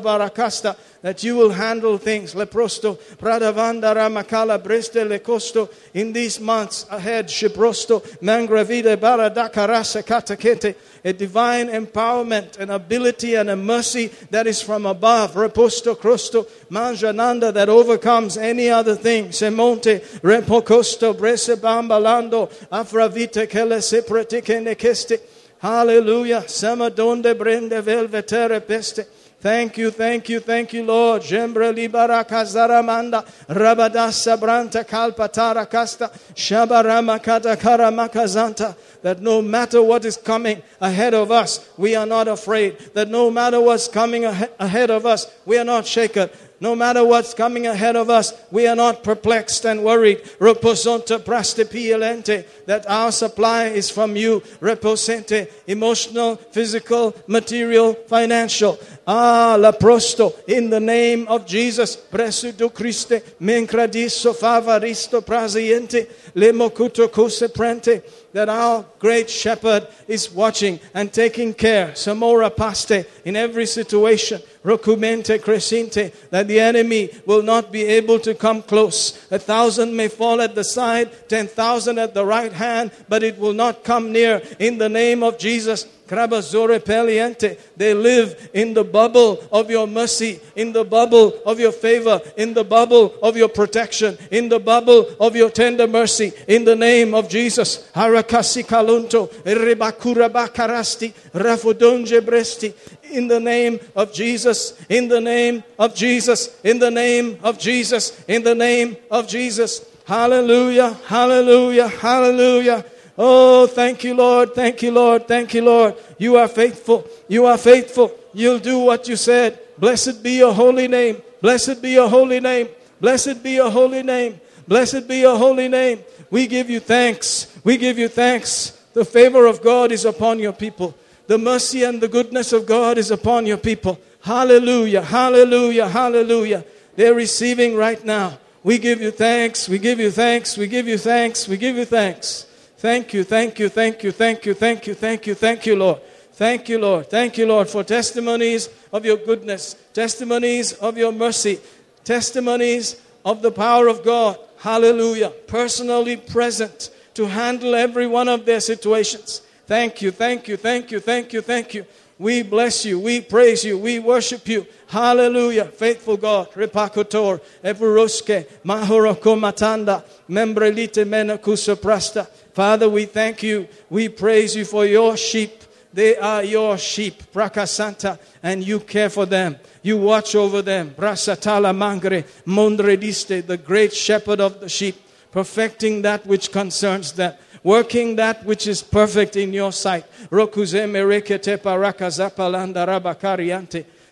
Barakasta, 0.00 0.74
that 1.02 1.22
you 1.22 1.36
will 1.36 1.50
handle 1.50 1.98
things. 1.98 2.34
Leprosto 2.34 2.98
pradavanda 3.16 3.94
ramakala 3.94 4.62
breste 4.62 5.06
lecosto 5.06 5.70
in 5.94 6.12
these 6.12 6.38
months 6.40 6.86
ahead. 6.90 7.28
Shiprosto 7.28 8.02
mangravide 8.20 8.96
baradakarasa 8.96 10.02
katakete. 10.02 10.74
A 11.02 11.14
divine 11.14 11.68
empowerment, 11.68 12.58
an 12.58 12.68
ability, 12.68 13.34
and 13.34 13.48
a 13.48 13.56
mercy 13.56 14.08
that 14.30 14.46
is 14.46 14.60
from 14.60 14.84
above. 14.84 15.32
Reposto 15.32 15.96
crosto 15.96 16.46
manjananda 16.70 17.52
that 17.54 17.70
overcomes 17.70 18.36
any 18.36 18.68
other 18.68 18.94
thing. 18.94 19.28
Semonte 19.28 20.00
repocosto 20.20 21.14
brese 21.14 21.56
bambalando 21.56 22.50
afravite 22.68 23.48
kele 23.48 23.78
sepratike 23.78 24.62
nekeste. 24.62 25.20
Hallelujah. 25.60 26.44
Samadonde 26.46 27.34
brende 27.34 27.82
velvetere 27.82 28.60
peste. 28.66 29.06
Thank 29.40 29.78
you, 29.78 29.90
thank 29.90 30.28
you, 30.28 30.38
thank 30.38 30.74
you, 30.74 30.84
Lord. 30.84 31.22
Jembra 31.22 31.72
libara 31.72 32.22
kazaramanda, 32.28 33.24
rabadasa 33.48 34.36
branta 34.36 34.84
kalpatara 34.84 35.66
kasta, 35.66 36.12
shabarama 36.34 37.22
kata 37.22 37.56
karamakazanta. 37.56 38.76
That 39.00 39.22
no 39.22 39.40
matter 39.40 39.82
what 39.82 40.04
is 40.04 40.18
coming 40.18 40.62
ahead 40.78 41.14
of 41.14 41.30
us, 41.30 41.66
we 41.78 41.94
are 41.94 42.04
not 42.04 42.28
afraid. 42.28 42.78
That 42.92 43.08
no 43.08 43.30
matter 43.30 43.62
what's 43.62 43.88
coming 43.88 44.26
ahead 44.26 44.90
of 44.90 45.06
us, 45.06 45.26
we 45.46 45.56
are 45.56 45.64
not 45.64 45.86
shaken. 45.86 46.28
No 46.62 46.76
matter 46.76 47.02
what's 47.02 47.32
coming 47.32 47.66
ahead 47.66 47.96
of 47.96 48.10
us, 48.10 48.34
we 48.50 48.66
are 48.66 48.76
not 48.76 49.02
perplexed 49.02 49.64
and 49.64 49.82
worried. 49.82 50.18
Reposonte 50.38 51.18
prastipielente, 51.20 52.44
that 52.66 52.88
our 52.88 53.10
supply 53.10 53.68
is 53.68 53.88
from 53.88 54.14
you. 54.14 54.40
Reposente, 54.60 55.50
emotional, 55.66 56.36
physical, 56.36 57.16
material, 57.26 57.94
financial. 57.94 58.78
Ah, 59.06 59.56
la 59.58 59.72
prosto, 59.72 60.34
in 60.46 60.68
the 60.68 60.78
name 60.78 61.26
of 61.28 61.46
Jesus. 61.46 61.96
Presudo 61.96 62.68
Christe, 62.72 63.22
mencradiso 63.40 64.34
favaristo 64.34 65.22
prasiente, 65.22 66.08
lemocuto 66.34 67.10
cose 67.10 67.48
prente 67.48 68.02
that 68.32 68.48
our 68.48 68.84
great 68.98 69.28
shepherd 69.28 69.88
is 70.06 70.30
watching 70.30 70.78
and 70.94 71.12
taking 71.12 71.52
care. 71.52 71.88
Samora 71.88 72.54
paste 72.54 73.06
in 73.24 73.36
every 73.36 73.66
situation. 73.66 74.40
Rocumente 74.62 75.40
crescente, 75.40 76.12
that 76.30 76.46
the 76.46 76.60
enemy 76.60 77.08
will 77.24 77.42
not 77.42 77.72
be 77.72 77.82
able 77.84 78.18
to 78.20 78.34
come 78.34 78.62
close. 78.62 79.26
A 79.30 79.38
thousand 79.38 79.96
may 79.96 80.08
fall 80.08 80.40
at 80.40 80.54
the 80.54 80.64
side, 80.64 81.28
ten 81.28 81.46
thousand 81.46 81.98
at 81.98 82.12
the 82.12 82.26
right 82.26 82.52
hand, 82.52 82.90
but 83.08 83.22
it 83.22 83.38
will 83.38 83.54
not 83.54 83.84
come 83.84 84.12
near. 84.12 84.42
In 84.58 84.76
the 84.76 84.88
name 84.88 85.22
of 85.22 85.38
Jesus, 85.38 85.86
Crabazore 86.10 86.80
peliente. 86.80 87.56
They 87.76 87.94
live 87.94 88.50
in 88.52 88.74
the 88.74 88.82
bubble 88.82 89.38
of 89.52 89.70
your 89.70 89.86
mercy, 89.86 90.40
in 90.56 90.72
the 90.72 90.82
bubble 90.82 91.40
of 91.46 91.60
your 91.60 91.70
favor, 91.70 92.20
in 92.36 92.52
the 92.52 92.64
bubble 92.64 93.14
of 93.22 93.36
your 93.36 93.48
protection, 93.48 94.18
in 94.32 94.48
the 94.48 94.58
bubble 94.58 95.06
of 95.20 95.36
your 95.36 95.50
tender 95.50 95.86
mercy. 95.86 96.32
In 96.48 96.64
the 96.64 96.74
name 96.74 97.14
of 97.14 97.28
Jesus. 97.28 97.88
Harakasi 97.94 98.66
kalunto, 98.66 99.28
ribakura 99.44 100.28
bakarasti, 100.28 101.12
rafudonje 101.32 102.20
bresti. 102.20 102.74
In 103.10 103.28
the 103.28 103.40
name 103.40 103.80
of 103.94 104.12
Jesus, 104.12 104.74
in 104.88 105.08
the 105.08 105.20
name 105.20 105.62
of 105.78 105.94
Jesus, 105.94 106.58
in 106.62 106.78
the 106.78 106.90
name 106.90 107.38
of 107.42 107.58
Jesus, 107.58 108.24
in 108.28 108.42
the 108.42 108.54
name 108.54 108.96
of 109.10 109.28
Jesus. 109.28 109.84
Hallelujah, 110.06 110.94
hallelujah, 111.06 111.88
hallelujah. 111.88 112.84
Oh, 113.18 113.66
thank 113.66 114.02
you, 114.04 114.14
Lord. 114.14 114.54
Thank 114.54 114.82
you, 114.82 114.92
Lord. 114.92 115.28
Thank 115.28 115.52
you, 115.52 115.62
Lord. 115.62 115.94
You 116.18 116.36
are 116.36 116.48
faithful. 116.48 117.06
You 117.28 117.46
are 117.46 117.58
faithful. 117.58 118.16
You'll 118.32 118.58
do 118.58 118.78
what 118.78 119.08
you 119.08 119.16
said. 119.16 119.58
Blessed 119.76 120.22
be 120.22 120.38
your 120.38 120.54
holy 120.54 120.88
name. 120.88 121.20
Blessed 121.42 121.82
be 121.82 121.90
your 121.90 122.08
holy 122.08 122.40
name. 122.40 122.68
Blessed 123.00 123.42
be 123.42 123.52
your 123.52 123.70
holy 123.70 124.02
name. 124.02 124.40
Blessed 124.66 125.08
be 125.08 125.18
your 125.18 125.36
holy 125.36 125.68
name. 125.68 126.00
We 126.30 126.46
give 126.46 126.70
you 126.70 126.80
thanks. 126.80 127.46
We 127.64 127.76
give 127.76 127.98
you 127.98 128.08
thanks. 128.08 128.70
The 128.94 129.04
favor 129.04 129.46
of 129.46 129.62
God 129.62 129.92
is 129.92 130.04
upon 130.04 130.38
your 130.38 130.52
people. 130.52 130.94
The 131.30 131.38
mercy 131.38 131.84
and 131.84 132.00
the 132.00 132.08
goodness 132.08 132.52
of 132.52 132.66
God 132.66 132.98
is 132.98 133.12
upon 133.12 133.46
your 133.46 133.56
people. 133.56 134.00
Hallelujah. 134.20 135.00
Hallelujah. 135.00 135.86
Hallelujah. 135.86 136.64
They're 136.96 137.14
receiving 137.14 137.76
right 137.76 138.04
now. 138.04 138.40
We 138.64 138.78
give 138.78 139.00
you 139.00 139.12
thanks. 139.12 139.68
We 139.68 139.78
give 139.78 140.00
you 140.00 140.10
thanks. 140.10 140.58
We 140.58 140.66
give 140.66 140.88
you 140.88 140.98
thanks. 140.98 141.46
We 141.46 141.56
give 141.56 141.76
you 141.76 141.84
thanks. 141.84 142.46
Thank 142.78 143.14
you, 143.14 143.22
thank 143.22 143.60
you, 143.60 143.68
thank 143.68 144.02
you, 144.02 144.10
thank 144.10 144.44
you, 144.44 144.54
thank 144.54 144.88
you, 144.88 144.94
thank 144.94 145.28
you, 145.28 145.34
thank 145.36 145.66
you, 145.66 145.76
Lord. 145.76 146.00
Thank 146.32 146.68
you, 146.68 146.80
Lord. 146.80 147.08
Thank 147.08 147.38
you, 147.38 147.46
Lord, 147.46 147.68
for 147.68 147.84
testimonies 147.84 148.68
of 148.92 149.04
your 149.04 149.18
goodness, 149.18 149.76
testimonies 149.92 150.72
of 150.72 150.98
your 150.98 151.12
mercy, 151.12 151.60
testimonies 152.02 153.00
of 153.24 153.40
the 153.40 153.52
power 153.52 153.86
of 153.86 154.02
God. 154.02 154.36
Hallelujah. 154.58 155.30
Personally 155.46 156.16
present 156.16 156.90
to 157.14 157.26
handle 157.26 157.76
every 157.76 158.08
one 158.08 158.28
of 158.28 158.46
their 158.46 158.58
situations. 158.58 159.42
Thank 159.70 160.02
you, 160.02 160.10
thank 160.10 160.48
you, 160.48 160.56
thank 160.56 160.90
you, 160.90 160.98
thank 160.98 161.32
you, 161.32 161.40
thank 161.42 161.74
you. 161.74 161.86
We 162.18 162.42
bless 162.42 162.84
you, 162.84 162.98
we 162.98 163.20
praise 163.20 163.64
you, 163.64 163.78
we 163.78 164.00
worship 164.00 164.48
you. 164.48 164.66
Hallelujah. 164.88 165.66
Faithful 165.66 166.16
God. 166.16 166.50
Repakotor, 166.54 167.40
Eburoske, 167.62 168.48
Mahoroko 168.64 169.38
Matanda, 169.38 170.02
Membrelite 170.28 171.04
Menakusa 171.06 171.76
Prasta. 171.76 172.26
Father, 172.52 172.88
we 172.88 173.04
thank 173.04 173.44
you. 173.44 173.68
We 173.88 174.08
praise 174.08 174.56
you 174.56 174.64
for 174.64 174.84
your 174.86 175.16
sheep. 175.16 175.62
They 175.92 176.16
are 176.16 176.42
your 176.42 176.76
sheep, 176.76 177.22
Prakasanta, 177.32 178.18
and 178.42 178.64
you 178.64 178.80
care 178.80 179.08
for 179.08 179.24
them. 179.24 179.56
You 179.82 179.98
watch 179.98 180.34
over 180.34 180.62
them. 180.62 180.96
Brasatala 180.98 181.72
mangre, 181.72 182.24
mondrediste, 182.44 183.46
the 183.46 183.56
great 183.56 183.94
shepherd 183.94 184.40
of 184.40 184.58
the 184.58 184.68
sheep, 184.68 184.96
perfecting 185.30 186.02
that 186.02 186.26
which 186.26 186.50
concerns 186.50 187.12
them, 187.12 187.34
working 187.62 188.16
that 188.16 188.44
which 188.44 188.66
is 188.66 188.82
perfect 188.82 189.36
in 189.36 189.52
your 189.52 189.72
sight. 189.72 190.04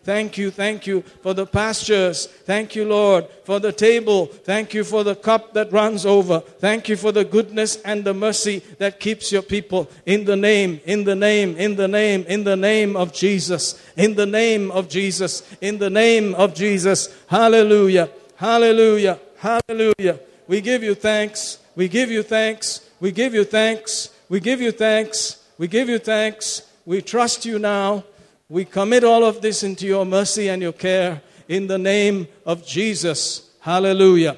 Thank 0.09 0.39
you, 0.39 0.51
thank 0.51 0.87
you 0.87 1.03
for 1.23 1.35
the 1.35 1.45
pastures. 1.45 2.25
Thank 2.25 2.75
you, 2.75 2.87
Lord, 2.87 3.27
for 3.45 3.61
the 3.61 3.73
table. 3.73 4.25
Thank 4.25 4.73
you 4.73 4.83
for 4.83 5.05
the 5.05 5.15
cup 5.15 5.53
that 5.53 5.71
runs 5.71 6.07
over. 6.07 6.41
Thank 6.41 6.89
you 6.89 6.97
for 6.97 7.13
the 7.13 7.27
goodness 7.27 7.77
and 7.83 8.05
the 8.05 8.15
mercy 8.15 8.61
that 8.79 9.01
keeps 9.01 9.31
your 9.31 9.43
people. 9.43 9.91
In 10.07 10.25
the 10.25 10.35
name, 10.35 10.81
in 10.87 11.05
the 11.05 11.15
name, 11.15 11.59
in 11.59 11.77
the 11.77 11.89
name, 11.89 12.25
in 12.27 12.43
the 12.43 12.57
name 12.57 12.97
of 12.97 13.13
Jesus. 13.13 13.85
In 13.99 14.15
the 14.15 14.25
name 14.25 14.71
of 14.71 14.89
Jesus. 14.89 15.43
In 15.61 15.77
the 15.77 15.91
name 15.91 16.35
of 16.37 16.55
Jesus. 16.55 17.15
Hallelujah. 17.27 18.09
Hallelujah. 18.37 19.19
Hallelujah. 19.37 20.21
We 20.47 20.63
give 20.63 20.83
you 20.83 20.95
thanks. 20.95 21.59
We 21.77 21.87
give 21.87 22.11
you 22.11 22.23
thanks. 22.23 22.88
We 23.01 23.13
give 23.13 23.35
you 23.35 23.45
thanks. 23.45 24.11
We 24.29 24.41
give 24.41 24.61
you 24.61 24.73
thanks. 24.73 25.45
We 25.57 25.69
give 25.69 25.89
you 25.89 25.99
thanks. 25.99 26.63
We 26.85 27.03
trust 27.03 27.45
you 27.45 27.59
now. 27.59 28.05
We 28.49 28.65
commit 28.65 29.05
all 29.05 29.25
of 29.25 29.41
this 29.43 29.63
into 29.63 29.87
your 29.87 30.05
mercy 30.05 30.49
and 30.49 30.63
your 30.63 30.73
care 30.73 31.23
in 31.49 31.67
the 31.67 31.79
name 31.79 32.29
of 32.47 32.67
Jesus. 32.67 33.51
Hallelujah. 33.61 34.37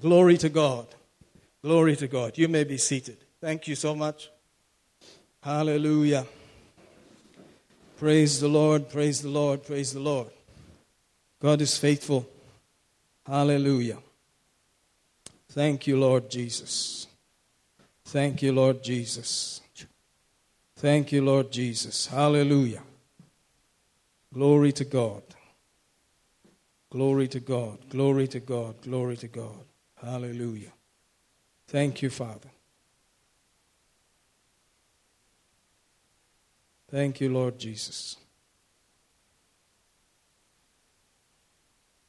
Glory 0.00 0.38
to 0.38 0.48
God. 0.48 0.86
Glory 1.62 1.96
to 1.96 2.06
God. 2.06 2.38
You 2.38 2.48
may 2.48 2.64
be 2.64 2.78
seated. 2.78 3.16
Thank 3.40 3.66
you 3.66 3.74
so 3.74 3.94
much. 3.94 4.30
Hallelujah. 5.42 6.26
Praise 7.98 8.40
the 8.40 8.48
Lord. 8.48 8.88
Praise 8.88 9.22
the 9.22 9.28
Lord. 9.28 9.64
Praise 9.64 9.92
the 9.92 10.00
Lord. 10.00 10.28
God 11.40 11.60
is 11.60 11.76
faithful. 11.76 12.28
Hallelujah. 13.26 13.98
Thank 15.50 15.86
you, 15.86 15.98
Lord 15.98 16.30
Jesus. 16.30 17.07
Thank 18.08 18.40
you, 18.40 18.52
Lord 18.52 18.82
Jesus. 18.82 19.60
Thank 20.76 21.12
you, 21.12 21.22
Lord 21.22 21.52
Jesus. 21.52 22.06
Hallelujah. 22.06 22.82
Glory 24.32 24.72
to 24.72 24.84
God. 24.86 25.22
Glory 26.88 27.28
to 27.28 27.38
God. 27.38 27.86
Glory 27.90 28.26
to 28.28 28.40
God. 28.40 28.80
Glory 28.80 29.18
to 29.18 29.28
God. 29.28 29.60
Hallelujah. 30.02 30.72
Thank 31.66 32.00
you, 32.00 32.08
Father. 32.08 32.48
Thank 36.90 37.20
you, 37.20 37.28
Lord 37.28 37.58
Jesus. 37.58 38.16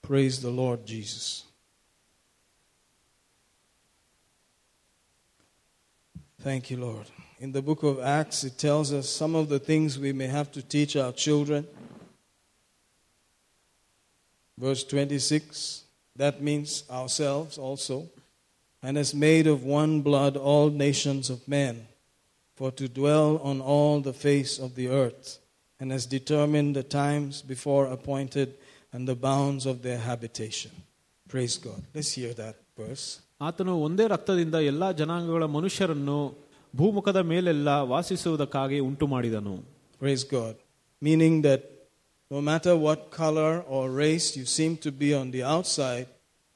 Praise 0.01 0.41
the 0.41 0.49
Lord 0.49 0.85
Jesus. 0.85 1.43
Thank 6.41 6.71
you, 6.71 6.77
Lord. 6.77 7.05
In 7.41 7.51
the 7.51 7.61
book 7.61 7.83
of 7.83 7.99
Acts, 7.99 8.45
it 8.45 8.57
tells 8.57 8.93
us 8.93 9.09
some 9.09 9.35
of 9.35 9.49
the 9.49 9.59
things 9.59 9.99
we 9.99 10.13
may 10.13 10.27
have 10.27 10.49
to 10.53 10.61
teach 10.61 10.95
our 10.95 11.11
children. 11.11 11.67
Verse 14.57 14.85
26, 14.85 15.83
that 16.15 16.41
means 16.41 16.85
ourselves 16.89 17.57
also, 17.57 18.07
and 18.81 18.95
has 18.95 19.13
made 19.13 19.47
of 19.47 19.65
one 19.65 19.99
blood 19.99 20.37
all 20.37 20.69
nations 20.69 21.29
of 21.29 21.45
men, 21.45 21.87
for 22.55 22.71
to 22.71 22.87
dwell 22.87 23.39
on 23.39 23.59
all 23.59 23.99
the 23.99 24.13
face 24.13 24.59
of 24.59 24.75
the 24.75 24.87
earth, 24.87 25.39
and 25.77 25.91
has 25.91 26.05
determined 26.05 26.73
the 26.73 26.83
times 26.83 27.41
before 27.41 27.87
appointed 27.87 28.53
and 28.93 29.05
the 29.05 29.15
bounds 29.15 29.65
of 29.65 29.81
their 29.81 29.99
habitation. 29.99 30.71
Praise 31.27 31.57
God. 31.57 31.83
Let's 31.93 32.13
hear 32.13 32.33
that 32.35 32.55
verse. 32.77 33.19
ಆತನು 33.40 33.72
ಒಂದೇ 33.86 34.04
ರಕ್ತದಿಂದ 34.14 34.56
ಎಲ್ಲಾ 34.72 34.88
ಜನಾಂಗಗಳ 35.00 35.44
ಮನುಷ್ಯರನ್ನು 35.56 36.18
ಭೂಮುಖದ 36.74 37.20
ಮೇಲೆಲ್ಲ 37.32 37.68
ವಾಸಿಸುವುದಕ್ಕಾಗಿ 37.94 38.80
ಉಂಟು 38.88 39.06
ಮಾಡಿದನು 39.14 39.54
Praise 40.00 40.24
God. 40.36 40.54
Meaning 41.02 41.34
that 41.42 41.62
no 42.30 42.40
matter 42.40 42.74
what 42.76 43.00
color 43.12 43.52
or 43.74 43.82
race 44.04 44.26
you 44.38 44.44
seem 44.56 44.72
to 44.84 44.90
be 45.02 45.08
on 45.14 45.26
the 45.36 45.42
outside, 45.54 46.06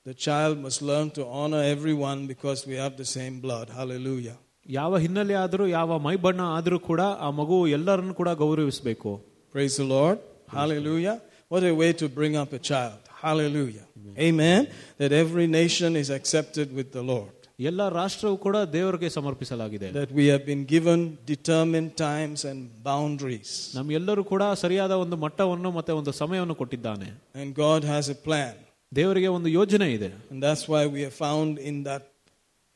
the 0.06 0.14
child 0.26 0.54
must 0.64 0.80
learn 0.82 1.08
to 1.18 1.22
honor 1.38 1.62
everyone 1.74 2.20
because 2.32 2.60
we 2.70 2.76
have 2.76 2.94
the 2.96 3.08
same 3.16 3.36
blood. 3.46 3.66
Hallelujah. 3.78 4.36
ಯಾವ 4.78 4.92
ಹಿನ್ನೆಲೆ 5.04 5.34
ಆದರೂ 5.42 5.64
ಯಾವ 5.78 5.98
ಮೈ 6.06 6.14
ಬಣ್ಣ 6.24 6.42
ಆದರೂ 6.56 6.78
ಕೂಡ 6.88 7.02
ಆ 7.26 7.30
ಮಗು 7.40 7.58
ಎಲ್ಲರನ್ನು 7.76 8.14
ಕೂಡ 8.20 8.30
ಗೌರವಿಸಬೇಕು 8.42 9.12
Praise 9.54 9.76
the 9.76 9.88
Lord. 9.96 10.18
Hallelujah. 10.58 11.16
What 11.50 11.62
a 11.64 11.74
way 11.74 11.90
to 12.00 12.06
bring 12.18 12.34
up 12.42 12.50
a 12.52 12.62
child. 12.70 12.98
Hallelujah. 13.24 13.86
Amen. 14.18 14.60
That 15.00 15.12
every 15.24 15.46
nation 15.62 15.96
is 16.02 16.10
accepted 16.10 16.68
with 16.78 16.90
the 16.92 17.04
Lord. 17.12 17.32
ಎಲ್ಲ 17.68 17.82
ರಾಷ್ಟ್ರವು 17.98 18.36
ಕೂಡ 18.44 18.56
ದೇವರಿಗೆ 18.76 19.08
ಸಮರ್ಪಿಸಲಾಗಿದೆ 19.16 19.88
That 19.98 20.10
we 20.18 20.26
have 20.32 20.44
been 20.50 20.62
given 20.74 21.00
determined 21.32 21.90
times 22.08 22.40
and 22.50 22.60
boundaries. 22.90 23.50
ನಮ್ಗೆಲ್ಲರೂ 23.76 24.24
ಕೂಡ 24.32 24.42
ಸರಿಯಾದ 24.62 24.92
ಒಂದು 25.04 25.16
ಮಟ್ಟವನ್ನು 25.24 25.70
ಮತ್ತೆ 25.78 25.92
ಒಂದು 26.00 26.12
ಸಮಯವನ್ನು 26.22 26.56
ಕೊಟ್ಟಿದ್ದಾನೆ 26.62 27.08
And 27.40 27.48
God 27.66 27.82
has 27.94 28.06
a 28.16 28.18
plan. 28.28 28.54
ದೇವರಿಗೆ 28.92 29.30
ಒಂದು 29.38 29.48
ಯೋಜನೆ 29.58 29.88
ಇದೆ 29.98 30.10
And 30.30 30.38
that's 30.46 30.64
why 30.72 30.82
we 30.96 31.00
are 31.08 31.16
found 31.26 31.52
in 31.70 31.78
that 31.88 32.04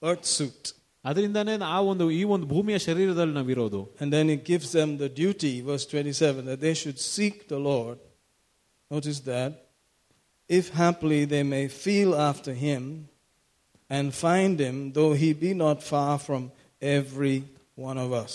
earth 0.02 0.26
suit. 0.38 0.62
ಅದರಿಂದಾನೇ 1.04 1.54
ಆ 1.76 1.78
ಒಂದು 1.92 2.04
ಈ 2.18 2.22
ಒಂದು 2.34 2.46
ಭೂಮಿಯ 2.54 2.76
ಶರೀರದಲ್ಲಿ 2.88 3.34
ನಾವಿರೋದು 3.40 3.80
And 4.00 4.08
then 4.16 4.26
it 4.36 4.42
gives 4.50 4.68
them 4.78 4.90
the 5.04 5.10
duty, 5.22 5.54
verse 5.70 5.86
27, 5.92 6.44
that 6.50 6.60
they 6.66 6.74
should 6.82 6.98
seek 7.14 7.36
the 7.54 7.60
Lord. 7.70 7.96
Notice 8.90 9.20
that. 9.32 9.52
If 10.50 10.64
haply 10.74 11.20
they 11.24 11.42
may 11.44 11.64
feel 11.84 12.10
after 12.30 12.52
him 12.66 12.82
and 13.90 14.04
find 14.14 14.60
him, 14.60 14.92
though 14.92 15.12
he 15.12 15.30
be 15.34 15.52
not 15.54 15.82
far 15.82 16.18
from 16.18 16.42
every 16.82 17.36
one 17.78 17.98
of 17.98 18.10
us. 18.24 18.34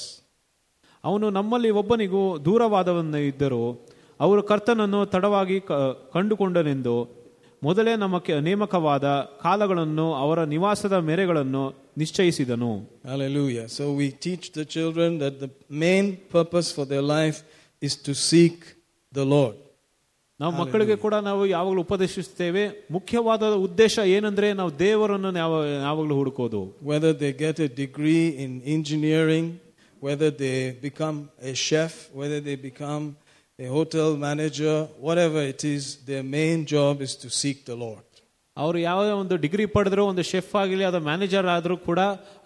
ಅವನು 1.04 1.30
ನಮ್ಮಲ್ಲಿ 1.30 1.70
ಒಬ್ಬನಿಗೂ 1.72 2.38
ದೂರವಾದವನ್ನ 2.38 3.16
ಇದ್ದರು 3.30 3.64
ಅವರು 4.20 4.44
ಕರ್ತನನ್ನು 4.44 5.06
ತಡವಾಗಿ 5.06 5.60
ಕ- 5.60 5.78
ಕಂಡುಕೊಂಡನೆಂದು 6.14 6.96
ಮೊದಲೇ 7.64 7.96
ನಮ್ಮ 7.96 8.20
K- 8.20 8.40
ನೇಮಕವಾದ 8.42 9.06
ಕಾಲಗಳನ್ನು 9.42 10.14
ಅವರ 10.14 10.44
ನಿವಾಸದ 10.44 10.94
ಮೇರೆಗಳನ್ನು 11.10 11.64
ನಿಶ್ಚಯಿಸಿದನು 11.98 12.72
Hallelujah. 13.04 13.66
So 13.70 13.84
we 13.94 14.08
teach 14.26 14.46
the 14.52 14.66
children 14.76 15.18
that 15.24 15.36
the 15.40 15.50
main 15.86 16.08
purpose 16.36 16.70
for 16.72 16.86
their 16.86 17.06
life 17.18 17.38
is 17.82 17.96
to 18.08 18.14
seek 18.30 18.58
the 19.12 19.26
Lord. 19.36 19.56
ನಾವು 20.42 20.54
ಮಕ್ಕಳಿಗೆ 20.62 20.96
ಕೂಡ 20.96 21.16
ನಾವು 21.28 21.44
ಯಾವಾಗಲೂ 21.48 21.82
ಉಪದೇಶಿಸ್ತೇವೆ 21.82 22.64
ಮುಖ್ಯವಾದ 22.92 23.44
ಉದ್ದೇಶ 23.68 24.00
ಏನಂದ್ರೆ 24.16 24.48
ನಾವು 24.54 24.72
ದೇವರನ್ನು 24.80 25.30
ಯಾವ 25.44 25.54
ಯಾವಾಗಲೂ 25.88 26.16
ಹುಡುಕೋದು 26.16 26.60
Whether 26.92 27.14
they 27.24 27.32
get 27.46 27.60
a 27.60 27.70
degree 27.84 28.26
in 28.44 28.52
engineering, 28.78 29.48
whether 30.02 30.30
they 30.44 30.58
become 30.88 31.18
a 31.52 31.56
chef, 31.68 31.94
whether 32.20 32.40
they 32.40 32.58
become 32.70 33.06
a 33.60 33.68
hotel 33.68 34.10
manager, 34.28 34.76
whatever 35.08 35.42
it 35.54 35.64
is, 35.66 35.84
their 36.10 36.26
main 36.38 36.60
job 36.66 37.02
is 37.02 37.16
to 37.24 37.30
seek 37.42 37.58
the 37.72 37.78
Lord. 37.86 38.04
ಅವರು 38.58 38.78
ಯಾವ 38.80 39.00
ಒಂದು 39.22 39.36
ಡಿಗ್ರಿ 39.38 39.66
ಪಡೆದ್ರು 39.74 40.04
ಒಂದು 40.12 40.24
ಶೆಫ್ 40.24 40.54
ಆಗಲಿ 40.56 40.84
ಅದ 40.84 41.00
manager 41.08 41.48
ಆದ್ರೂ 41.56 41.76
ಕೂಡ 41.88 42.00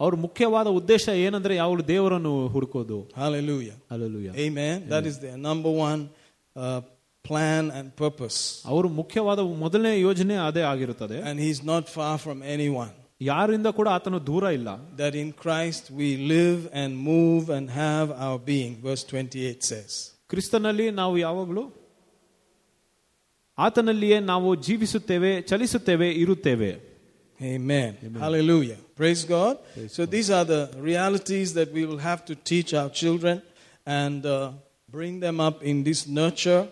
ಅವ್ರ 0.04 0.13
ಮುಖ್ಯವಾದ 0.25 0.67
ಉದ್ದೇಶ 0.80 1.06
ಏನಂದ್ರೆ 1.25 1.54
ಯಾವಾಗಲೂ 1.56 1.84
ದೇವರನ್ನು 1.91 2.34
ಹುಡುಕೋದು 2.47 2.97
Hallelujah. 3.21 3.77
Alleluia 3.93 4.30
Amen. 4.47 4.75
That 4.93 5.06
is 5.12 5.17
their 5.25 5.38
number 5.49 5.71
one 5.89 6.01
uh, 6.56 6.82
plan 7.30 7.63
and 7.77 7.88
purpose. 8.04 8.38
ಅವರು 8.71 8.88
ಮುಖ್ಯವಾದ 9.01 9.39
ಮೊದಲನೇ 9.65 9.93
ಯೋಜನೆ 10.08 10.38
ಅದೇ 10.47 10.63
ಆಗಿರುತ್ತದೆ 10.71 11.17
And 11.30 11.38
He's 11.45 11.62
not 11.73 11.84
far 11.97 12.15
from 12.25 12.39
anyone. 12.56 12.91
ಯಾರಿಂದ 13.30 13.69
ಕೂಡ 13.80 13.88
ಆತನು 13.97 14.19
ದೂರ 14.30 14.43
ಇಲ್ಲ 14.60 14.69
That 15.01 15.15
in 15.23 15.30
Christ 15.43 15.84
we 15.99 16.10
live 16.36 16.62
and 16.82 16.91
move 17.12 17.43
and 17.58 17.65
have 17.84 18.08
our 18.25 18.39
being. 18.51 18.73
Verse 18.88 19.04
28 19.12 19.69
says. 19.71 19.91
ಕ್ರಿಸ್ತನಲ್ಲಿ 20.32 20.88
ನಾವು 21.01 21.15
ಯಾವಾಗಲೂ 21.25 21.63
ಆತನಲ್ಲಿಯೇ 23.58 24.17
ನಾವು 24.31 24.50
ಜೀವಿಸುತ್ತೇವೆ 24.67 25.33
ಚಲಿಸುತ್ತೇವೆ 25.52 26.10
ಇರುತ್ತೇವೆ 26.23 26.71
Amen. 27.39 27.92
Hallelujah. 28.23 28.77
Praise 28.96 29.23
God. 29.25 29.54
so 29.96 30.02
these 30.06 30.29
are 30.37 30.46
the 30.46 30.60
realities 30.89 31.50
that 31.58 31.69
we 31.77 31.83
will 31.89 32.02
have 32.10 32.21
to 32.29 32.33
teach 32.50 32.71
our 32.79 32.89
children 33.02 33.35
and 33.85 34.19
uh, 34.25 34.52
bring 34.98 35.13
them 35.25 35.37
up 35.48 35.58
in 35.63 35.77
this 35.87 36.02
nurture, 36.19 36.63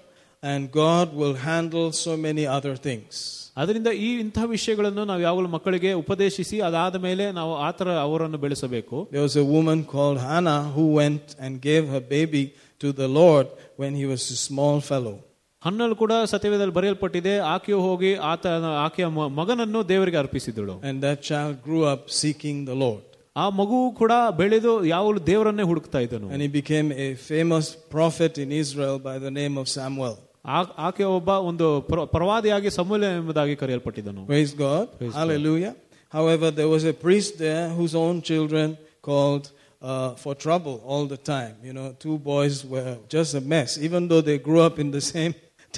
and 0.43 0.61
God 0.77 1.07
will 1.13 1.35
handle 1.45 1.87
so 1.97 2.13
many 2.17 2.45
other 2.57 2.75
things. 2.87 3.11
ಅದರಿಂದ 3.57 3.89
ಈ 3.99 4.09
ಇಂಥ 4.23 4.39
ವಿಷಯಗಳನ್ನು 4.49 5.03
ನಾವು 5.05 5.21
ಯಾವಾಗಲೂ 5.21 5.47
ಮಕ್ಕಳಿಗೆ 5.47 5.93
ಉಪದೇಶಿಸಿ 5.93 6.57
ಅದಾದ 6.61 6.95
ಮೇಲೆ 6.97 7.31
ನಾವು 7.31 7.53
ಆತರ 7.67 7.89
ಅವರನ್ನು 8.05 8.37
ಬೆಳೆಸಬೇಕು 8.37 8.97
There 9.11 9.25
was 9.27 9.35
a 9.35 9.47
woman 9.55 9.79
called 9.85 10.19
Hannah 10.27 10.61
who 10.75 10.85
went 11.01 11.25
and 11.39 11.53
gave 11.61 11.85
her 11.87 12.03
baby 12.15 12.43
to 12.81 12.89
the 12.93 13.09
Lord 13.19 13.47
when 13.81 13.93
he 14.01 14.05
was 14.13 14.23
a 14.31 14.39
small 14.47 14.77
fellow. 14.91 15.15
ಹನ್ನಲ್ಲಿ 15.61 15.95
ಕೂಡ 15.95 16.13
ಸತ್ಯವೇದಲ್ಲಿ 16.33 16.71
ಬರೆಯಲ್ಪಟ್ಟಿದೆ 16.71 17.33
ಆಕೆಯು 17.53 17.79
ಹೋಗಿ 17.81 18.11
ಆತ 18.29 18.43
ಆಕೆಯ 18.85 19.07
ಮ- 19.15 19.29
ಮಗನನ್ನು 19.39 19.79
ದೇವರಿಗೆ 19.89 20.17
ಅರ್ಪಿಸಿದಳು 20.17 20.75
And 20.89 20.97
that 21.07 21.19
child 21.29 21.55
grew 21.67 21.83
up 21.93 22.03
seeking 22.21 22.57
the 22.65 22.77
Lord. 22.85 23.03
ಆ 23.35 23.45
ಮಗು 23.59 23.77
ಕೂಡ 23.99 24.13
ಬೆಳೆದು 24.39 24.71
ಯಾವಾಗಲೂ 24.85 25.19
ದೇವರನ್ನೇ 25.25 25.65
ಹುಡುಕ್ತಾ 25.71 25.99
ಇದ್ದನು 26.05 26.27
And 26.33 26.41
he 26.41 26.49
became 26.61 26.87
a 27.07 27.11
famous 27.31 27.67
prophet 27.95 28.33
in 28.37 28.49
Israel 28.63 28.97
by 29.09 29.17
the 29.19 29.31
name 29.31 29.57
of 29.57 29.67
Samuel. 29.77 30.15
ಆ- 30.45 30.73
ಆಕೆ 30.77 31.03
ಒಬ್ಬ 31.11 31.29
ಒಂದು 31.49 31.81
ಪ್ರ- 31.81 32.07
ಪ್ರವಾದಿಯಾಗಿ 32.07 32.69
ಸಮೂಲ 32.69 33.03
ಎಂಬುದಾಗಿ 33.17 33.55
ಕರೆಯಲ್ಪಟ್ಟಿದ್ದನು 33.55 34.21
Praise 34.25 34.53
God. 34.57 34.85
Hallelujah. 35.13 35.73
However, 36.09 36.47
there 36.51 36.67
was 36.67 36.83
a 36.85 36.95
priest 37.05 37.37
there 37.37 37.69
whose 37.69 37.93
own 37.95 38.21
children 38.21 38.67
called 39.03 39.45
uh, 39.81 40.09
for 40.15 40.33
trouble 40.35 40.81
all 40.85 41.05
the 41.05 41.19
time. 41.27 41.55
You 41.63 41.73
know, 41.73 41.95
two 41.99 42.17
boys 42.31 42.65
were 42.65 42.93
just 43.09 43.33
a 43.33 43.43
mess, 43.53 43.77
even 43.79 44.07
though 44.09 44.21
they 44.21 44.37
grew 44.39 44.61
up 44.61 44.77
in 44.79 44.91
the 44.91 45.03
same 45.05 45.33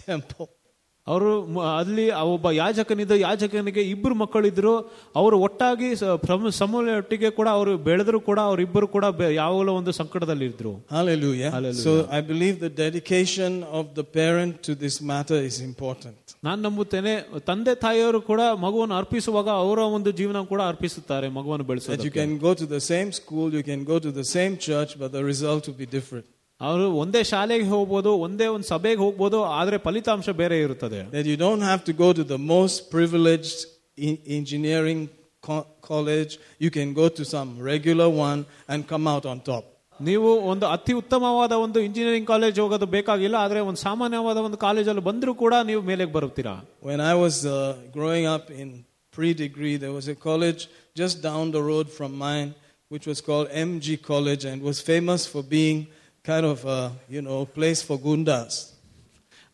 temple. 0.08 0.48
ಅವರು 1.07 1.31
ಅಲ್ಲಿ 1.79 2.05
ಒಬ್ಬ 2.27 2.51
ಯಾಜಕನಿದ್ದ 2.53 3.15
ಯಾಜಕನಿಗೆ 3.19 3.83
ಇಬ್ಬರು 3.91 4.15
ಮಕ್ಕಳಿದ್ರು. 4.15 4.73
ಅವರು 5.17 5.37
ಒಟ್ಟಾಗಿ 5.39 5.89
ಸಮೂಲ 6.59 6.95
ಒಟ್ಟಿಗೆ 6.97 7.31
ಕೂಡ 7.31 7.49
ಅವರು 7.49 7.79
ಬೆಳೆದರೂ 7.79 8.21
ಕೂಡ 8.21 8.39
ಅವರಿಬ್ಬರು 8.41 8.87
ಕೂಡ 8.87 9.05
ಯಾವಾಗಲೂ 9.35 9.73
ಒಂದು 9.73 9.93
ಸಂಕಟದಲ್ಲಿ 9.93 10.47
ಇದ್ರು 10.47 10.73
so 11.83 11.93
I 12.13 12.21
believe 12.23 12.57
the 12.61 12.71
dedication 12.77 13.57
of 13.73 13.91
the 13.99 14.05
parent 14.19 14.57
to 14.67 14.75
this 14.81 14.99
matter 15.03 15.43
is 15.43 15.61
important 15.63 16.35
ನಾನು 16.45 16.61
ನಂಬುತ್ತೇನೆ 16.63 17.13
ತಂದೆ 17.47 17.75
ತಾಯಿಯವರು 17.77 18.21
ಕೂಡ 18.23 18.43
ಮಗುವನ್ನು 18.67 18.97
ಅರ್ಪಿಸುವಾಗ 18.97 19.49
ಅವರ 19.63 19.79
ಒಂದು 19.97 20.13
ಜೀವನ 20.13 20.41
ಕೂಡ 20.45 20.63
ಅರ್ಪಿಸುತ್ತಾರೆ 20.67 21.29
ಮಗುವನ್ನು 21.31 21.65
ಬೆಳೆಸೋದು 21.65 22.07
you 22.09 22.13
can 22.13 22.37
go 22.39 22.53
to 22.55 22.69
the 22.71 22.79
same 22.91 23.11
school 23.13 23.53
you 23.55 23.63
can 23.63 23.85
go 23.85 23.99
to 23.99 24.13
the 24.19 24.25
same 24.35 24.57
church 24.67 24.95
but 24.99 25.13
the 25.13 25.23
result 25.27 25.71
be 25.81 25.89
different 25.93 26.29
ಅವರು 26.62 26.86
ಒಂದೇ 27.04 27.22
ಶಾಲೆಗೆ 27.24 27.68
ಹೋಗ್ಬೋದು 27.68 28.12
ಒಂದೇ 28.26 28.48
ಒಂದು 28.56 28.68
ಸಭೆಗೆ 28.74 29.02
ಹೋಗ್ಬೋದು 29.06 29.38
ಆದ್ರೆ 29.60 29.78
ಫಲಿತಾಂಶ 29.86 30.30
ಬೇರೆ 30.42 30.58
ಇರುತ್ತದೆ 30.66 31.00
That 31.16 31.28
you 31.32 31.38
don't 31.46 31.64
have 31.72 31.82
to 31.90 31.94
go 32.04 32.10
to 32.20 32.24
the 32.34 32.40
most 32.54 32.78
privileged 32.96 33.58
in- 34.08 34.20
engineering 34.40 35.00
co- 35.44 35.66
college, 35.92 36.32
you 36.64 36.70
can 36.78 36.90
go 36.94 37.08
to 37.20 37.24
some 37.36 37.50
regular 37.72 38.10
one 38.30 38.40
and 38.72 38.80
come 38.94 39.06
out 39.14 39.26
on 39.32 39.40
top. 39.52 39.64
ನೀವು 40.00 40.30
ಒಂದು 40.52 40.66
ಅತಿ 40.76 40.94
ಉತ್ತಮವಾದ 41.00 41.54
ಒಂದು 41.64 41.80
ಇಂಜಿನಿಯರಿಂಗ್ 41.88 42.28
ಕಾಲೇಜ್ 42.28 42.60
ಹೋಗೋದು 42.62 42.88
ಬೇಕಾಗಿಲ್ಲ 42.96 43.36
ಆದ್ರೆ 43.46 43.60
ಒಂದು 43.70 43.80
ಸಾಮಾನ್ಯವಾದ 43.88 44.38
ಒಂದು 44.48 44.58
ಕಾಲೇಜಲ್ಲಿ 44.58 45.04
ಬಂದರೂ 45.10 45.34
ಕೂಡ 45.42 45.54
ನೀವು 45.70 45.82
ಮೇಲೆಗೆ 45.90 46.14
ಬರುತ್ತೀರಾ 46.18 46.54
When 46.90 47.02
I 47.12 47.16
was 47.24 47.36
uh, 47.48 47.58
growing 47.98 48.26
up 48.36 48.46
in 48.62 48.70
pre 49.14 49.30
degree, 49.44 49.76
there 49.84 49.94
was 50.00 50.08
a 50.14 50.18
college 50.30 50.62
just 51.02 51.16
down 51.30 51.46
the 51.58 51.64
road 51.72 51.88
from 51.98 52.12
mine, 52.28 52.50
which 52.92 53.06
was 53.12 53.20
called 53.28 53.48
MG 53.68 53.88
College 54.12 54.44
and 54.52 54.58
was 54.70 54.78
famous 54.92 55.22
for 55.34 55.44
being 55.58 55.80
kind 56.27 56.47
of 56.47 56.65
a 56.67 56.79
you 57.09 57.23
know, 57.23 57.41
place 57.49 57.83
for 57.83 57.99
gundas. 57.99 58.55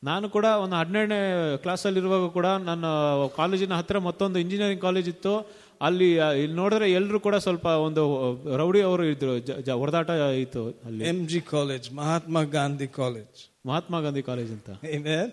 ನಾನು 0.03 0.27
ಕೂಡ 0.29 0.47
ಒಂದು 0.63 0.75
ಹನ್ನೆರಡನೇ 0.77 1.19
ಕ್ಲಾಸಲ್ಲಿ 1.63 1.99
ಇರುವಾಗ 2.01 2.25
ಕೂಡ 2.29 2.47
ನನ್ನ 2.69 2.87
ಕಾಲೇಜಿನ 3.37 3.75
ಹತ್ತಿರ 3.75 3.99
ಮತ್ತೊಂದು 3.99 4.39
ಇಂಜಿನಿಯರಿಂಗ್ 4.39 4.83
ಕಾಲೇಜ್ 4.83 5.09
ಇತ್ತು 5.09 5.35
ಅಲ್ಲಿ 5.81 6.09
ಇಲ್ಲಿ 6.43 6.57
ನೋಡಿದ್ರೆ 6.57 6.87
ಎಲ್ಲರೂ 6.91 7.19
ಕೂಡ 7.21 7.37
ಸ್ವಲ್ಪ 7.37 7.67
ಒಂದು 7.85 8.03
ರೌಡಿ 8.57 8.81
ಅವರು 8.81 9.05
ಇದ್ರು 9.05 9.33
ಹೊಡೆದಾಟ 9.79 10.11
ಇತ್ತು 10.43 10.63
ಅಲ್ಲಿ 10.87 11.05
M 11.09 11.21
G 11.27 11.41
college 11.51 11.87
Mahatma 11.93 12.43
Gandhi 12.57 12.89
college 12.99 13.43
Mahatma 13.67 14.01
Gandhi 14.01 14.23
college 14.23 14.51
ಅಂತ 14.53 14.71
Amen. 14.97 15.29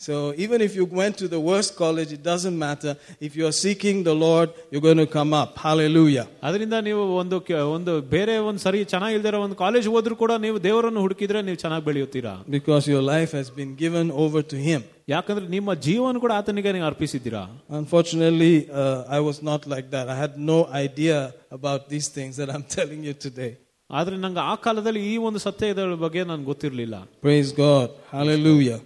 So 0.00 0.14
even 0.36 0.60
if 0.60 0.72
you 0.74 0.84
went 1.00 1.14
to 1.18 1.26
the 1.28 1.40
worst 1.40 1.70
college, 1.76 2.10
it 2.12 2.22
doesn't 2.24 2.56
matter. 2.58 2.92
If 3.20 3.32
you 3.38 3.44
are 3.46 3.56
seeking 3.56 4.02
the 4.02 4.14
Lord, 4.16 4.48
you're 4.70 4.82
going 4.82 5.02
to 5.02 5.10
come 5.18 5.32
up. 5.32 5.50
Hallelujah. 5.66 6.24
ಅದರಿಂದ 6.46 6.76
ನೀವು 6.88 7.02
ಒಂದು 7.20 7.36
K- 7.48 7.60
ಒಂದು 7.74 7.92
ಬೇರೆ 8.14 8.34
ಒಂದು 8.48 8.60
ಸರಿ 8.64 8.80
ಚೆನ್ನಾಗಿಲ್ದಿರೋ 8.84 9.40
ಒಂದು 9.46 9.56
college 9.62 9.86
ಹೋದ್ರೂ 9.94 10.14
ಕೂಡ 10.22 10.32
ನೀವು 10.46 10.56
ದೇವರನ್ನು 10.62 11.02
ಹುಡುಕಿದ್ರೆ 11.06 11.42
ನೀವು 11.42 11.58
ಚೆನ್ನಾಗಿ 11.64 11.84
ಬೆಳೆಯುತ್ತೀರಾ 11.84 12.34
Because 12.56 12.86
your 12.94 13.04
life 13.14 13.32
has 13.32 13.50
been 13.60 13.72
given 13.76 14.08
over 14.24 14.42
to 14.52 14.58
Him. 14.68 14.82
ಯಾಕಂದ್ರೆ 15.08 15.46
ನಿಮ್ಮ 15.48 15.70
ಜೀವನ 15.86 16.18
ಕೂಡ 16.24 16.32
ಆತನಿಗೆ 16.40 16.72
ನೀವು 16.72 16.88
ಅರ್ಪಿಸಿದ್ದೀರಾ 16.90 17.44
Unfortunately, 17.82 18.54
uh, 18.72 19.16
I 19.16 19.20
was 19.20 19.38
not 19.42 19.62
like 19.66 19.88
that. 19.90 20.08
I 20.08 20.18
had 20.24 20.34
no 20.52 20.60
idea 20.86 21.18
about 21.50 21.80
these 21.88 22.08
things 22.08 22.34
that 22.36 22.50
I'm 22.54 22.66
telling 22.78 23.02
you 23.04 23.14
today. 23.26 23.52
ಆದ್ರೆ 23.90 24.16
ನಂಗೆ 24.16 24.42
ಆ 24.50 24.54
ಕಾಲದಲ್ಲಿ 24.66 25.00
ಈ 25.12 25.16
ಒಂದು 25.28 25.40
ಸತ್ಯದ 25.46 25.82
ಬಗ್ಗೆ 26.04 26.22
ನನ್ಗೆ 26.30 26.48
ಗೊತ್ತಿರಲಿಲ್ಲ 26.52 26.96
Praise 27.26 27.50
God. 27.64 27.88
Hallelujah. 28.16 28.78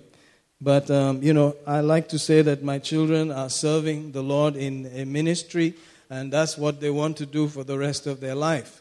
But, 0.61 0.87
um, 0.91 1.23
you 1.23 1.35
know, 1.35 1.49
I 1.67 1.81
like 1.85 2.09
to 2.09 2.19
say 2.19 2.41
that 2.43 2.63
my 2.65 2.79
children 2.81 3.31
are 3.33 3.51
serving 3.65 4.13
the 4.13 4.23
Lord 4.25 4.57
in 4.59 4.75
a 4.95 5.05
ministry, 5.19 5.69
and 6.11 6.33
that's 6.33 6.57
what 6.57 6.81
they 6.81 6.93
want 6.93 7.15
to 7.19 7.27
do 7.29 7.43
for 7.49 7.63
the 7.65 7.79
rest 7.79 8.07
of 8.07 8.17
their 8.21 8.39
life. 8.49 8.73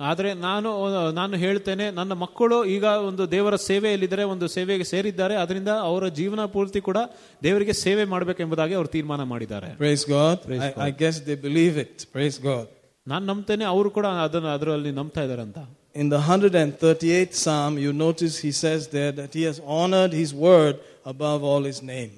ಆದ್ರೆ 0.00 0.30
ನಾನು 0.46 0.70
ನಾನು 1.18 1.34
ಹೇಳ್ತೇನೆ 1.36 1.84
ನನ್ನ 1.98 2.12
ಮಕ್ಕಳು 2.22 2.56
ಈಗ 2.74 2.84
ಒಂದು 3.08 3.24
ದೇವರ 3.34 3.54
ಸೇವೆಯಲ್ಲಿದ್ದಾರೆ 3.68 4.24
ಒಂದು 4.32 4.46
ಸೇವೆಗೆ 4.56 4.86
ಸೇರಿದ್ದಾರೆ 4.90 5.34
ಅದರಿಂದ 5.42 5.70
ಅವರ 5.88 6.08
ಜೀವನ 6.18 6.44
ಪೂರ್ತಿ 6.56 6.80
ಕೂಡ 6.88 6.98
ದೇವರಿಗೆ 7.42 7.74
ಸೇವೆ 7.84 8.04
ಮಾಡಬೇಕೆಂಬುದಾಗಿ 8.04 8.74
ಅವರು 8.78 8.90
ತೀರ್ಮಾನ 8.96 9.22
ಮಾಡಿದ್ದಾರೆ 9.32 9.70
Praise 9.78 10.04
God. 10.16 10.36
Praise 10.48 10.64
I, 10.66 10.72
I 10.88 10.92
guess 11.02 11.18
they 11.28 11.38
believe 11.48 11.76
it. 11.84 11.94
Praise 12.16 12.38
God. 12.50 12.66
ನಾನು 13.06 13.24
ನಂಬ್ತೇನೆ 13.30 13.64
ಅವರು 13.72 13.90
ಕೂಡ 13.96 14.06
ಅದನ್ನ 14.26 14.48
ಅದರಲ್ಲಿ 14.56 14.92
ನಂಬ್ತಾ 15.00 15.22
ಇದ್ದಾರೆ 15.26 15.42
ಅಂತ 15.48 15.58
In 15.94 16.08
the 16.08 16.20
138th 16.20 17.34
Psalm, 17.34 17.78
you 17.78 17.92
notice 18.06 18.34
he 18.38 18.52
says 18.54 18.88
there 18.88 19.12
that 19.12 19.32
he 19.32 19.44
has 19.44 19.58
honored 19.78 20.12
his 20.12 20.30
word 20.46 20.74
above 21.06 21.40
all 21.50 21.64
his 21.64 21.80
name. 21.94 22.12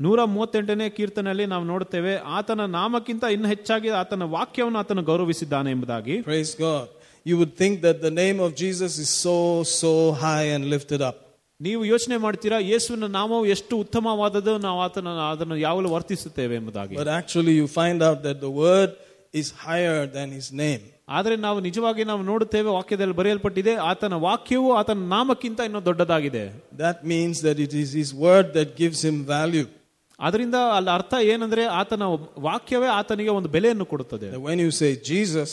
ನೂರ 0.00 0.20
ಮೂವತ್ತೆಂಟನೇ 0.34 0.86
ಕೀರ್ತನೆಯಲ್ಲಿ 0.96 1.46
ನಾವು 1.46 1.64
ನೋಡುತ್ತೇವೆ 1.64 2.12
ಆತನ 2.36 2.66
ನಾಮಕ್ಕಿಂತ 2.76 3.24
ಇನ್ನು 3.34 3.48
ಹೆಚ್ಚಾಗಿ 3.48 3.88
ಆತನ 4.02 4.28
ವಾಕ್ಯವನ್ನು 4.36 4.78
ಆತನು 4.82 5.02
ಗೌರವಿಸಿದ್ದಾನೆ 5.10 5.70
ಎಂಬುದಾಗಿ 5.74 6.14
Praise 6.30 6.54
God. 6.66 6.86
You 7.26 7.36
would 7.40 7.54
think 7.62 7.74
that 7.86 7.98
the 8.00 8.14
name 8.22 8.38
of 8.46 8.50
Jesus 8.62 8.92
is 9.04 9.10
so, 9.26 9.36
so 9.80 9.90
high 10.24 10.46
and 10.54 10.64
lifted 10.74 11.02
up. 11.08 11.16
ನೀವು 11.60 11.82
ಯೋಚನೆ 11.84 12.16
ಮಾಡ್ತೀರಾ 12.24 12.58
ಯೇಸುವಿನ 12.70 13.06
ನಾಮವು 13.18 13.46
ಎಷ್ಟು 13.54 13.74
ಉತ್ತಮವಾದದ್ದು 13.84 14.52
ನಾವು 14.66 14.78
ಆತನ 14.86 15.08
ಅದನ್ನು 15.32 15.56
ಯಾವಾಗಲೂ 15.66 15.88
ವರ್ತಿಸುತ್ತೇವೆ 15.96 16.54
ಎಂಬುದಾಗಿ 16.60 16.94
But 17.02 17.10
actually, 17.20 17.54
you 17.60 17.66
find 17.80 18.00
out 18.08 18.20
that 18.28 18.38
the 18.46 18.52
word 18.64 18.90
is 19.34 19.48
higher 19.66 20.00
than 20.16 20.28
his 20.38 20.48
name. 20.64 20.82
ಆದ್ರೆ 21.08 21.34
ನಾವು 21.44 21.58
ನಿಜವಾಗಿ 21.60 22.02
ನಾವು 22.10 22.22
ನೋಡುತ್ತೇವೆ 22.22 22.70
ವಾಕ್ಯದಲ್ಲಿ 22.76 23.14
ಬರೆಯಲ್ಪಟ್ಟಿದೆ 23.20 23.72
ಆತನ 23.90 24.14
ವಾಕ್ಯವು 24.26 24.68
ಆತನ 24.80 25.06
ನಾಮಕ್ಕಿಂತ 25.14 25.60
ಇನ್ನೂ 25.68 25.80
ದೊಡ್ಡದಾಗಿದೆ 25.88 26.42
That 26.78 26.98
means 27.12 27.36
that 27.46 27.58
it 27.66 27.72
is 27.82 27.90
his 28.00 28.10
word 28.26 28.46
that 28.58 28.70
gives 28.82 29.00
him 29.08 29.16
value. 29.36 29.66
ಅದರಿಂದ 30.18 30.56
ಅಲ್ಲಿ 30.76 30.90
ಅರ್ಥ 30.96 31.14
ಏನಂದ್ರೆ 31.32 31.62
ಆತನ 31.80 32.06
ವಾಕ್ಯವೇ 32.48 32.88
ಆತನಿಗೆ 32.98 33.32
ಒಂದು 33.38 33.50
ಬೆಲೆಯನ್ನು 33.56 33.86
ಕೊಡುತ್ತದೆ 33.92 34.28
That 34.34 34.44
when 34.48 34.58
you 34.64 34.72
say 34.80 34.90
Jesus, 35.10 35.50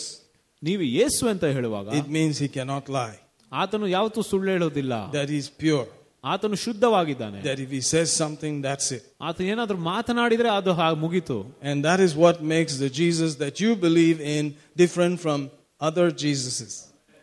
ನೀವು 0.62 0.84
ಯೇಸು 0.98 1.24
ಅಂತ 1.34 1.45
ಹೇಳುವಾಗ 1.58 1.88
it 2.02 2.10
means 2.18 2.36
he 2.45 2.50
cannot 2.58 2.86
lie, 3.00 3.18
ಆತನು 3.52 3.88
ಯಾವತ್ತೂ 3.98 4.22
ಸುಳ್ಳು 4.32 4.50
ಹೇಳೋದಿಲ್ಲ 4.56 4.93
that 5.18 5.30
he's 5.36 5.50
pure, 5.64 5.88
ಆತನು 6.24 6.56
ಶುದ್ಧವಾಗಿದ್ದಾನೆ 6.58 7.39
that 7.41 7.60
if 7.60 7.70
he 7.70 7.82
says 7.93 8.08
something, 8.24 8.56
that's 8.62 8.88
it. 8.91 9.04
ಆತ 9.22 9.41
ಏನಾದ್ರೂ 9.52 9.78
ಮಾತನಾಡಿದ್ರೆ 9.86 10.50
ಅದು 10.50 10.74
ಹಾ- 10.74 10.93
ಮುಗೀತು 10.95 11.38
And 11.64 11.86
that 11.86 12.00
is 12.08 12.14
what 12.24 12.38
makes 12.56 12.76
the 12.78 12.89
Jesus 13.02 13.32
that 13.36 13.56
you 13.60 13.72
believe 13.88 14.20
in 14.38 14.45
different 14.76 15.16
from 15.26 15.39
other 15.82 16.08
Jesuses. 16.24 16.74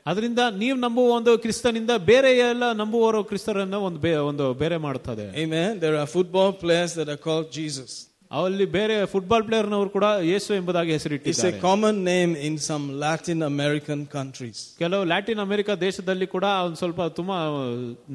ಅದರಿಂದ 0.06 0.38
ನೀವು 0.62 0.76
ನಂಬುವ 0.78 1.14
ಒಂದು 1.16 1.38
ಕ್ರಿಸ್ತನಿಂದ 1.38 1.90
ಬೇರೆ 2.04 2.30
ಎಲ್ಲ 2.46 2.72
ನಂಬುವವರು 2.72 3.24
ಕ್ರಿಸ್ತರನ್ನ 3.24 3.74
ಒಂದು 3.88 3.98
ಬೇ- 3.98 4.18
ಒಂದು 4.30 4.54
ಬೇರೆ 4.54 4.76
ಮಾಡುತ್ತದೆ 4.76 5.26
Amen. 5.44 5.70
There 5.80 5.96
are 5.96 6.08
football 6.16 6.50
players 6.64 6.92
that 6.94 7.08
are 7.08 7.22
called 7.28 7.48
Jesus. 7.60 7.92
ಅಲ್ಲಿ 8.30 8.66
ಬೇರೆ 8.76 9.06
ಫುಟ್ಬಾಲ್ 9.06 9.42
ಪ್ಲೇಯರ್ನವರು 9.42 9.90
ಕೂಡ 9.90 10.06
ಯೇಸು 10.30 10.54
ಎಂಬುದಾಗಿ 10.54 10.90
It's 10.90 10.96
a 10.96 10.98
ಹೆಸರಿಟ್ಟಿದ್ದಾರೆ 10.98 11.58
common 11.60 11.96
name 12.04 12.30
in 12.46 12.54
some 12.68 12.84
Latin 12.98 13.42
American 13.44 14.00
countries. 14.06 14.58
ಕೆಲವು 14.78 15.04
ಲ್ಯಾಟಿನ್ 15.04 15.38
ಅಮೆರಿಕ 15.38 15.70
ದೇಶದಲ್ಲಿ 15.80 16.26
ಕೂಡ 16.26 16.46
ಒಂದು 16.66 16.76
ಸ್ವಲ್ಪ 16.76 17.02
ತುಂಬಾ 17.18 17.36
ಆ, 17.50 17.62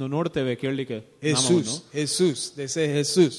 ನೋಡ್ತೇವೆ 0.07 0.55
ಕೇಳಲಿಕ್ಕೆ 0.55 0.97
Jesus, 1.23 1.69
Jesus. 1.93 2.39
They 2.57 2.67
say 2.67 2.85
Jesus. 2.93 3.35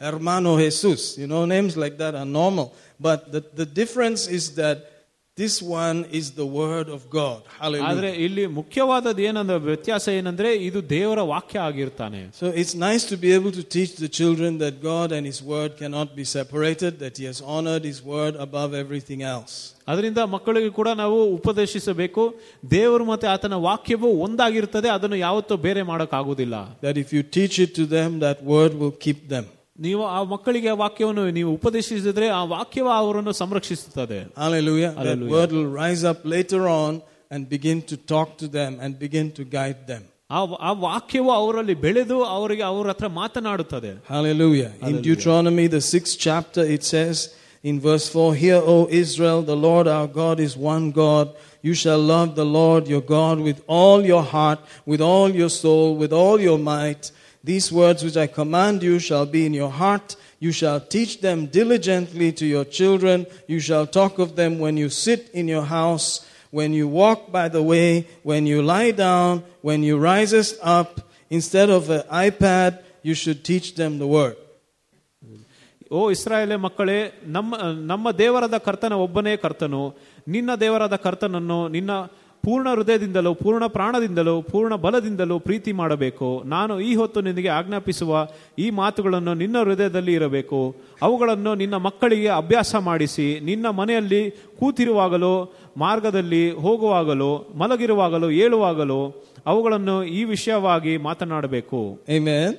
Hermano 0.00 0.58
Jesus. 0.58 1.16
You 1.18 1.26
know, 1.26 1.44
names 1.46 1.76
like 1.76 1.96
that 1.98 2.14
are 2.14 2.30
normal. 2.40 2.66
But 3.00 3.32
the, 3.32 3.40
the 3.54 3.66
difference 3.74 4.26
is 4.28 4.54
that 4.56 4.78
this 5.40 5.60
one 5.60 6.06
is 6.10 6.30
the 6.32 6.46
word 6.46 6.88
of 6.88 7.00
God. 7.10 7.40
ಆದ್ರೆ 7.60 7.80
Hallelujah. 7.80 8.12
ಇಲ್ಲಿ 8.26 8.44
ಮುಖ್ಯವಾದದ್ದು 8.58 9.22
ಏನಂದ್ರೆ 9.28 9.56
ವ್ಯತ್ಯಾಸ 9.66 10.06
ಏನಂದ್ರೆ 10.18 10.50
ಇದು 10.68 10.80
ದೇವರ 10.92 11.20
ವಾಕ್ಯ 11.32 11.58
ಆಗಿರ್ತಾನೆ 11.68 12.20
So 12.40 12.46
it's 12.60 12.74
nice 12.84 13.04
to 13.12 13.16
be 13.24 13.30
able 13.38 13.52
to 13.52 13.64
teach 13.76 13.92
the 14.04 14.10
children 14.18 14.52
that 14.64 14.76
God 14.82 15.08
and 15.16 15.24
His 15.30 15.40
Word 15.52 15.70
cannot 15.82 16.08
be 16.20 16.24
separated, 16.36 16.92
that 17.04 17.16
He 17.20 17.26
has 17.30 17.40
honored 17.56 17.84
His 17.90 18.00
Word 18.12 18.36
above 18.46 18.70
everything 18.82 19.22
else. 19.34 19.52
ಅದರಿಂದ 19.88 20.20
ಮಕ್ಕಳಿಗೆ 20.34 20.70
ಕೂಡ 20.78 20.88
ನಾವು 21.02 21.18
ಉಪದೇಶಿಸಬೇಕು 21.38 22.22
ದೇವರು 22.70 23.04
ಮತ್ತೆ 23.12 23.26
ಆತನ 23.34 23.58
ವಾಕ್ಯವು 23.68 24.08
ಒಂದಾಗಿರ್ತದೆ 24.26 24.90
ಅದನ್ನು 24.96 25.18
ಯಾವತ್ತೂ 25.26 25.56
ಬೇರೆ 25.66 25.82
ಮಾಡೋಕ್ಕಾಗುವುದಿಲ್ಲ 25.90 26.56
That 26.86 26.96
if 27.04 27.10
you 27.16 27.22
teach 27.38 27.58
it 27.66 27.72
to 27.80 27.86
them, 27.96 28.10
that 28.26 28.40
Word 28.54 28.74
will 28.80 28.96
keep 29.06 29.20
them. 29.34 29.44
ನೀವು 29.86 30.02
ಆ 30.16 30.18
ಮಕ್ಕಳಿಗೆ 30.32 30.68
ಆ 30.74 30.76
ವಾಕ್ಯವನ್ನು 30.84 31.24
ನೀವು 31.38 31.50
ಉಪದೇಶಿಸಿದ್ರೆ 31.58 32.26
ಆ 32.38 32.42
ವಾಕ್ಯವ 32.54 32.88
ಅವರನ್ನು 33.02 33.32
ಸಂರಕ್ಷಿಸುತ್ತದೆ 33.42 34.18
Hallelujah. 34.44 34.90
That 34.92 35.00
Hallelujah. 35.02 35.32
Word 35.34 35.50
will 35.56 35.70
rise 35.84 36.02
up 36.12 36.20
later 36.36 36.62
on 36.82 36.92
and 37.34 37.40
begin 37.56 37.78
to 37.90 37.96
talk 38.12 38.28
to 38.42 38.46
them 38.58 38.72
and 38.82 38.90
begin 39.06 39.26
to 39.38 39.44
guide 39.58 39.80
them. 39.92 40.02
ಆ 40.30 40.38
ಆ 40.68 40.70
ವಾಕ್ಯವು 40.86 41.30
ಅವರಲ್ಲಿ 41.40 41.74
ಬೆಳೆದು 41.86 42.16
ಅವರಿಗೆ 42.36 42.64
ಅವರ 42.70 42.86
ಹತ್ರ 42.94 43.08
ಮಾತನಾಡುತ್ತದೆ 43.20 43.90
Hallelujah. 44.14 44.70
In 44.90 44.96
Deuteronomy, 45.08 45.66
the 45.76 45.82
sixth 45.94 46.16
chapter, 46.26 46.62
it 46.76 46.82
says 46.92 47.16
in 47.64 47.76
verse 47.80 48.06
4 48.08 48.34
Hear, 48.42 48.58
O 48.74 48.76
Israel, 49.02 49.40
the 49.52 49.58
Lord 49.68 49.86
our 49.98 50.08
God 50.22 50.38
is 50.46 50.52
one 50.74 50.86
God. 51.02 51.26
You 51.68 51.74
shall 51.82 52.02
love 52.14 52.28
the 52.34 52.48
Lord 52.60 52.82
your 52.94 53.04
God 53.16 53.36
with 53.48 53.58
all 53.78 54.00
your 54.12 54.24
heart, 54.34 54.60
with 54.92 55.00
all 55.12 55.30
your 55.42 55.52
soul, 55.62 55.88
with 56.02 56.12
all 56.22 56.38
your 56.48 56.58
might. 56.72 57.04
These 57.44 57.66
words 57.72 58.00
which 58.04 58.16
I 58.16 58.26
command 58.26 58.82
you 58.82 58.98
shall 58.98 59.26
be 59.26 59.42
in 59.48 59.54
your 59.54 59.70
heart. 59.70 60.08
You 60.40 60.52
shall 60.52 60.80
teach 60.94 61.12
them 61.20 61.38
diligently 61.46 62.32
to 62.32 62.44
your 62.54 62.64
children. 62.78 63.18
You 63.46 63.60
shall 63.60 63.86
talk 63.86 64.18
of 64.18 64.30
them 64.40 64.58
when 64.58 64.76
you 64.76 64.88
sit 64.88 65.30
in 65.32 65.46
your 65.48 65.66
house, 65.80 66.08
when 66.50 66.72
you 66.72 66.86
walk 66.88 67.20
by 67.38 67.46
the 67.48 67.62
way, 67.72 67.88
when 68.30 68.42
you 68.46 68.58
lie 68.62 68.90
down, 68.90 69.44
when 69.62 69.82
you 69.88 69.94
risest 69.98 70.54
up. 70.78 70.90
Instead 71.30 71.68
of 71.70 71.82
an 71.90 72.02
iPad, 72.26 72.72
you 73.02 73.14
should 73.14 73.40
teach 73.50 73.68
them 73.80 73.92
the 74.02 74.06
word. 74.18 74.36
ಓ 75.96 75.98
ಇಸ್ರಾಯೇಲೆ 76.14 76.56
ಮಕ್ಕಳೇ 76.66 76.96
ನಮ್ಮ 77.34 77.56
ನಮ್ಮ 77.90 78.10
ದೇವರಾದ 78.20 78.56
ಕರ್ತನ 78.66 78.94
ಒಬ್ಬನೇ 79.06 79.34
ಕರ್ತನು 79.42 79.82
ನಿನ್ನ 80.34 80.50
ದೇವರಾದ 80.62 80.96
ಕರ್ತನನ್ನು 81.04 81.58
ನಿನ್ನ 81.74 81.90
ಪೂರ್ಣ 82.44 82.68
ಹೃದಯದಿಂದಲೂ 82.74 83.34
ಪೂರ್ಣ 83.34 83.66
ಪ್ರಾಣದಿಂದಲೂ 83.66 84.42
ಪೂರ್ಣ 84.42 84.74
ಬಲದಿಂದಲೂ 84.74 85.38
ಪ್ರೀತಿ 85.38 85.72
ಮಾಡಬೇಕು 85.72 86.28
ನಾನು 86.44 86.80
ಈ 86.80 86.94
ಹೊತ್ತು 86.94 87.20
ನಿನಗೆ 87.20 87.48
ಆಜ್ಞಾಪಿಸುವ 87.48 88.20
ಈ 88.58 88.70
ಮಾತುಗಳನ್ನು 88.70 89.34
ನಿನ್ನ 89.34 89.56
ಹೃದಯದಲ್ಲಿ 89.62 90.12
ಇರಬೇಕು 90.12 90.60
ಅವುಗಳನ್ನು 91.02 91.54
ನಿನ್ನ 91.54 91.76
ಮಕ್ಕಳಿಗೆ 91.86 92.28
ಅಭ್ಯಾಸ 92.36 92.74
ಮಾಡಿಸಿ 92.80 93.40
ನಿನ್ನ 93.40 93.66
ಮನೆಯಲ್ಲಿ 93.70 94.22
ಕೂತಿರುವಾಗಲೋ 94.60 95.34
ಮಾರ್ಗದಲ್ಲಿ 95.76 96.50
ಹೋಗುವಾಗಲೋ 96.58 97.32
ಮಲಗಿರುವಾಗಲೋ 97.54 98.30
ಏಳುವಾಗಲೋ 98.42 99.00
ಅವುಗಳನ್ನು 99.46 100.04
ಈ 100.12 100.22
ವಿಷಯವಾಗಿ 100.24 100.96
ಮಾತನಾಡಬೇಕು 101.08 101.82
Amen. 102.10 102.52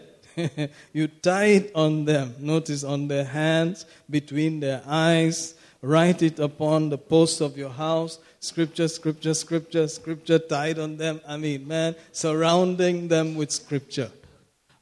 you 0.93 1.07
tie 1.19 1.55
it 1.55 1.71
on 1.75 2.05
them. 2.05 2.27
Notice 2.41 2.83
on 2.85 3.07
their 3.07 3.25
hands, 3.25 3.77
between 4.09 4.59
their 4.59 4.81
eyes. 4.85 5.37
Write 5.83 6.21
it 6.21 6.39
upon 6.39 6.89
the 6.89 6.97
posts 6.97 7.41
of 7.41 7.57
your 7.57 7.69
house. 7.79 8.13
Scripture, 8.41 8.87
scripture, 8.87 9.33
scripture, 9.33 9.87
scripture 9.87 10.39
tied 10.53 10.77
on 10.79 10.97
them. 10.97 11.15
I 11.27 11.37
mean, 11.37 11.67
man, 11.67 11.95
surrounding 12.11 13.07
them 13.07 13.29
with 13.39 13.51
scripture. 13.61 14.09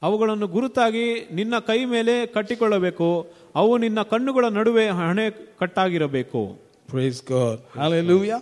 ಅವುಗಳನ್ನು 0.01 0.47
ಗುರುತಾಗಿ 0.55 1.05
ನಿನ್ನ 1.37 1.55
ಕೈ 1.69 1.79
ಮೇಲೆ 1.93 2.13
ಕಟ್ಟಿಕೊಳ್ಳಬೇಕು 2.35 3.07
ಅವು 3.59 3.73
ನಿನ್ನ 3.83 3.99
ಕಣ್ಣುಗಳ 4.11 4.45
ನಡುವೆ 4.59 4.85
ಹಣೆ 4.99 5.27
ಕಟ್ಟಾಗಿರಬೇಕು 5.61 6.43
Praise 6.93 7.19
God. 7.35 7.55
Hallelujah. 7.81 8.41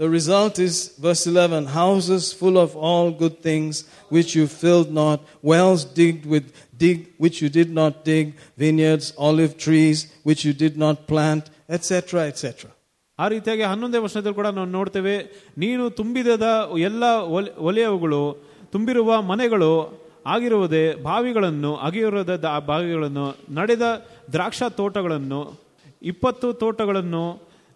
The 0.00 0.08
result 0.08 0.58
is, 0.66 0.74
verse 1.06 1.26
11 1.26 1.66
houses 1.66 2.32
full 2.32 2.56
of 2.56 2.70
all 2.74 3.10
good 3.10 3.42
things 3.42 3.84
which 4.08 4.34
you 4.36 4.46
filled 4.46 4.90
not, 5.00 5.18
wells 5.42 5.82
digged 5.84 6.24
with 6.24 6.46
dig 6.84 6.98
which 7.18 7.42
you 7.42 7.48
did 7.50 7.70
not 7.80 8.04
dig, 8.04 8.26
vineyards, 8.56 9.12
olive 9.18 9.58
trees 9.58 9.98
which 10.22 10.44
you 10.46 10.54
did 10.54 10.76
not 10.84 11.06
plant, 11.06 11.50
etc., 11.68 12.22
etc. 12.30 12.70
ಆ 13.19 13.27
ರೀತಿಯಾಗಿ 13.27 13.61
ಹನ್ನೊಂದೇ 13.61 13.97
ವರ್ಷದಲ್ಲಿ 13.97 14.33
ಕೂಡ 14.33 14.47
ನಾವು 14.47 14.67
ನೋಡ್ತೇವೆ 14.67 15.15
ನೀನು 15.57 15.89
ತುಂಬಿದ 15.89 16.27
ಎಲ್ಲ 16.77 17.03
ಒಲೆ- 17.37 17.55
ಒಲೆಯವುಗಳು 17.57 18.23
ತುಂಬಿರುವ 18.71 19.21
ಮನೆಗಳು 19.21 19.71
ಆಗಿರುವುದೇ 20.25 20.93
ಬಾವಿಗಳನ್ನು 21.01 21.75
ಅಗಿರದ 21.75 22.35
ದ- 22.35 22.59
ಬಾವಿಗಳನ್ನು 22.65 23.25
ನಡೆದ 23.49 23.81
ದ್ರಾಕ್ಷಾ 24.33 24.69
ತೋಟಗಳನ್ನು 24.69 25.41
ಇಪ್ಪತ್ತು 26.01 26.53
ತೋಟಗಳನ್ನು 26.53 27.23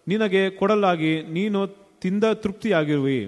ನಿನಗೆ 0.08 0.50
ಕೊಡಲಾಗಿ 0.50 1.22
ನೀನು 1.22 1.60
ತಿಂದ 2.00 2.24
ತೃಪ್ತಿಯಾಗಿರುವಿ 2.24 3.20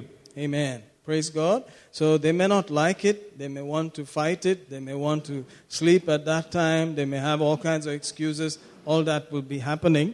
Amen. 0.45 0.77
Praise 1.05 1.29
God. 1.31 1.61
So 1.91 2.17
they 2.17 2.33
may 2.33 2.47
not 2.47 2.71
like 2.71 3.05
it, 3.05 3.39
they 3.39 3.49
may 3.49 3.63
want 3.63 3.95
to 3.95 4.05
fight 4.07 4.47
it, 4.47 4.71
they 4.71 4.81
may 4.81 4.95
want 4.95 5.25
to 5.25 5.37
sleep 5.69 6.09
at 6.09 6.25
that 6.25 6.51
time, 6.53 6.95
they 6.95 7.05
may 7.05 7.19
have 7.19 7.41
all 7.43 7.59
kinds 7.59 7.87
of 7.87 7.93
excuses. 7.93 8.53
All 8.87 9.03
that 9.05 9.33
will 9.33 9.43
be 9.43 9.59
happening. 9.61 10.09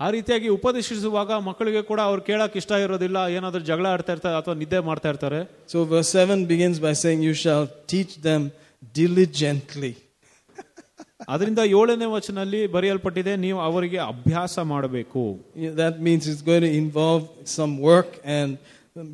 ಆ 0.00 0.06
ರೀತಿಯಾಗಿ 0.14 0.48
ಉಪದೇಶಿಸುವಾಗ 0.48 1.32
ಮಕ್ಕಳಿಗೆ 1.48 1.80
ಕೂಡ 1.88 2.00
ಅವ್ರು 2.10 2.22
ಕೇಳಕ್ 2.28 2.54
ಇಷ್ಟ 2.60 2.72
ಇರೋದಿಲ್ಲ 2.84 3.18
ಏನಾದ್ರೂ 3.38 3.62
ಜಗಳ 3.70 3.86
ಆಡ್ತಾ 3.94 4.12
ಇರ್ತಾರೆ 4.16 4.36
ಅಥವಾ 4.40 4.54
ನಿದ್ದೆ 4.62 4.80
ಮಾಡ್ತಾ 4.90 5.08
ಇರ್ತಾರೆ 5.12 5.40
So 5.72 5.80
verse 5.90 6.12
7 6.22 6.46
begins 6.52 6.78
by 6.86 6.92
saying, 7.02 7.20
You 7.28 7.34
shall 7.42 7.64
teach 7.92 8.12
them 8.28 8.44
diligently. 8.94 9.92
ಅದರಿಂದ 11.32 11.60
ಏಳನೇ 11.78 12.06
ವಚನಲ್ಲಿ 12.14 12.60
ಬರೆಯಲ್ಪಟ್ಟಿದೆ 12.74 13.32
ನೀವು 13.44 13.58
ಅವರಿಗೆ 13.68 13.98
ಅಭ್ಯಾಸ 14.12 14.54
ಮಾಡಬೇಕು 14.72 15.22
Yeah, 15.64 15.74
That 15.82 15.96
means 16.06 16.22
it's 16.32 16.44
going 16.50 16.64
to 16.68 16.72
involve 16.84 17.24
some 17.58 17.74
work 17.90 18.10
and, 18.38 18.50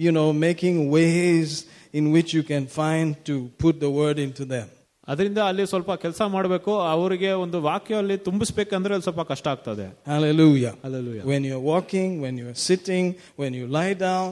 you 0.06 0.12
know, 0.18 0.28
making 0.48 0.76
ways 0.96 1.50
in 1.98 2.06
which 2.14 2.30
you 2.36 2.44
can 2.52 2.64
find 2.80 3.08
to 3.30 3.34
put 3.64 3.74
the 3.84 3.90
word 4.00 4.18
into 4.26 4.44
them. 4.54 4.66
ಅದರಿಂದ 5.08 5.40
ಅಲ್ಲಿ 5.50 5.64
ಸ್ವಲ್ಪ 5.72 5.92
ಕೆಲಸ 6.04 6.22
ಮಾಡಬೇಕು 6.34 6.72
ಅವರಿಗೆ 6.94 7.30
ಒಂದು 7.44 7.58
ವಾಕ್ಯ 7.66 7.94
ಅಲ್ಲಿ 8.02 8.16
ತುಂಬಿಸ್ಬೇಕಂದ್ರೆ 8.28 8.94
ಅಲ್ಲಿ 8.94 9.06
ಸ್ವಲ್ಪ 9.08 9.24
ಕಷ್ಟ 9.32 9.46
ಆಗ್ತದೆ 9.54 9.86
Hallelujah. 10.06 10.72
Hallelujah. 10.84 11.24
When 11.32 11.44
you're 11.48 11.64
walking, 11.74 12.10
when 12.24 12.34
you're 12.40 12.58
sitting, 12.68 13.06
when 13.42 13.52
you 13.58 13.66
lie 13.78 13.94
down, 14.08 14.26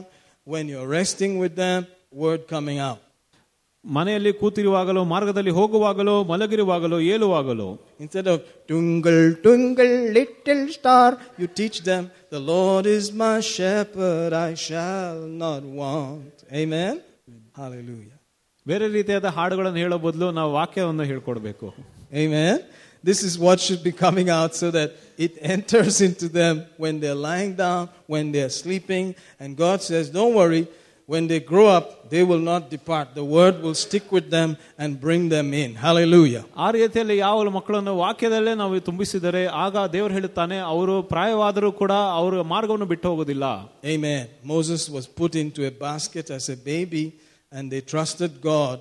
when 0.47 0.65
you're 0.71 0.89
resting 0.99 1.33
with 1.43 1.55
them, 1.63 1.79
word 2.23 2.43
coming 2.55 2.79
out. 2.89 2.99
ಮನೆಯಲ್ಲಿ 3.85 4.31
ಕೂತಿರುವಾಗಲೋ 4.33 5.01
ಮಾರ್ಗದಲ್ಲಿ 5.13 5.51
ಹೋಗುವಾಗಲೋ 5.59 6.15
ಮಲಗಿರುವಾಗಲೋ 6.31 6.99
ಏಳುವಾಗಲೋ 7.13 7.67
Instead 8.03 8.27
of 8.33 8.37
twinkle, 8.69 9.21
twinkle, 9.45 9.93
little 10.17 10.63
star, 10.77 11.07
you 11.41 11.47
teach 11.59 11.77
them, 11.89 12.03
the 12.35 12.41
Lord 12.53 12.85
is 12.97 13.05
my 13.23 13.35
shepherd, 13.53 14.33
I 14.47 14.53
shall 14.67 15.19
not 15.43 15.63
want. 15.81 16.33
Amen? 16.61 16.95
Hallelujah. 17.61 18.17
ಬೇರೆ 18.65 18.85
ರೀತಿಯಾದ 18.97 19.29
ಹಾಡುಗಳನ್ನು 19.37 19.79
ಹೇಳೋ 19.83 19.97
ಬದಲು 20.07 20.29
ನಾವು 20.39 20.51
ವಾಕ್ಯವನ್ನು 20.59 21.05
ಹೇಳ್ಕೊಡ್ಬೇಕು 21.11 21.67
Amen. 22.23 22.55
This 23.03 23.19
is 23.23 23.37
what 23.37 23.59
should 23.59 23.83
be 23.83 23.91
coming 23.91 24.29
out 24.29 24.51
so 24.55 24.67
that 24.71 24.89
it 25.17 25.33
enters 25.55 25.95
into 26.01 26.27
them 26.29 26.65
when 26.77 26.99
they're 27.01 27.21
lying 27.29 27.53
down, 27.55 27.81
when 28.07 28.31
they're 28.33 28.49
sleeping. 28.49 29.05
And 29.39 29.49
God 29.55 29.81
says, 29.81 30.09
Don't 30.09 30.33
worry, 30.33 30.63
when 31.07 31.27
they 31.27 31.39
grow 31.39 31.67
up, 31.67 32.09
they 32.09 32.23
will 32.23 32.39
not 32.39 32.71
depart. 32.75 33.13
The 33.13 33.23
word 33.37 33.61
will 33.63 33.75
stick 33.75 34.11
with 34.11 34.29
them 34.31 34.57
and 34.77 34.99
bring 34.99 35.29
them 35.29 35.53
in. 35.53 35.71
Hallelujah. 35.85 36.43
ಆ 36.65 36.69
ರೀತಿಯಲ್ಲಿ 36.77 37.17
ಯಾವ 37.17 37.51
ಮಕ್ಕಳನ್ನು 37.57 37.93
ವಾಕ್ಯದಲ್ಲೇ 38.03 38.53
ನಾವು 38.61 38.79
ತುಂಬಿಸಿದರೆ 38.89 39.43
ಆಗ 39.65 39.75
ದೇವರು 39.95 40.13
ಹೇಳುತ್ತಾನೆ 40.13 40.57
ಅವರು 40.73 40.95
ಪ್ರಾಯವಾದರೂ 41.13 41.71
ಕೂಡ 41.81 41.93
ಅವರ 42.19 42.41
ಮಾರ್ಗವನ್ನು 42.53 42.89
ಬಿಟ್ಟು 42.93 43.09
ಹೋಗೋದಿಲ್ಲ 43.13 43.45
Amen. 43.95 44.23
Moses 44.55 44.83
was 44.97 45.07
put 45.21 45.35
into 45.43 45.61
a 45.71 45.75
basket 45.87 46.29
as 46.39 46.47
a 46.55 46.59
baby, 46.71 47.05
and 47.52 47.70
they 47.70 47.80
trusted 47.80 48.40
God 48.40 48.80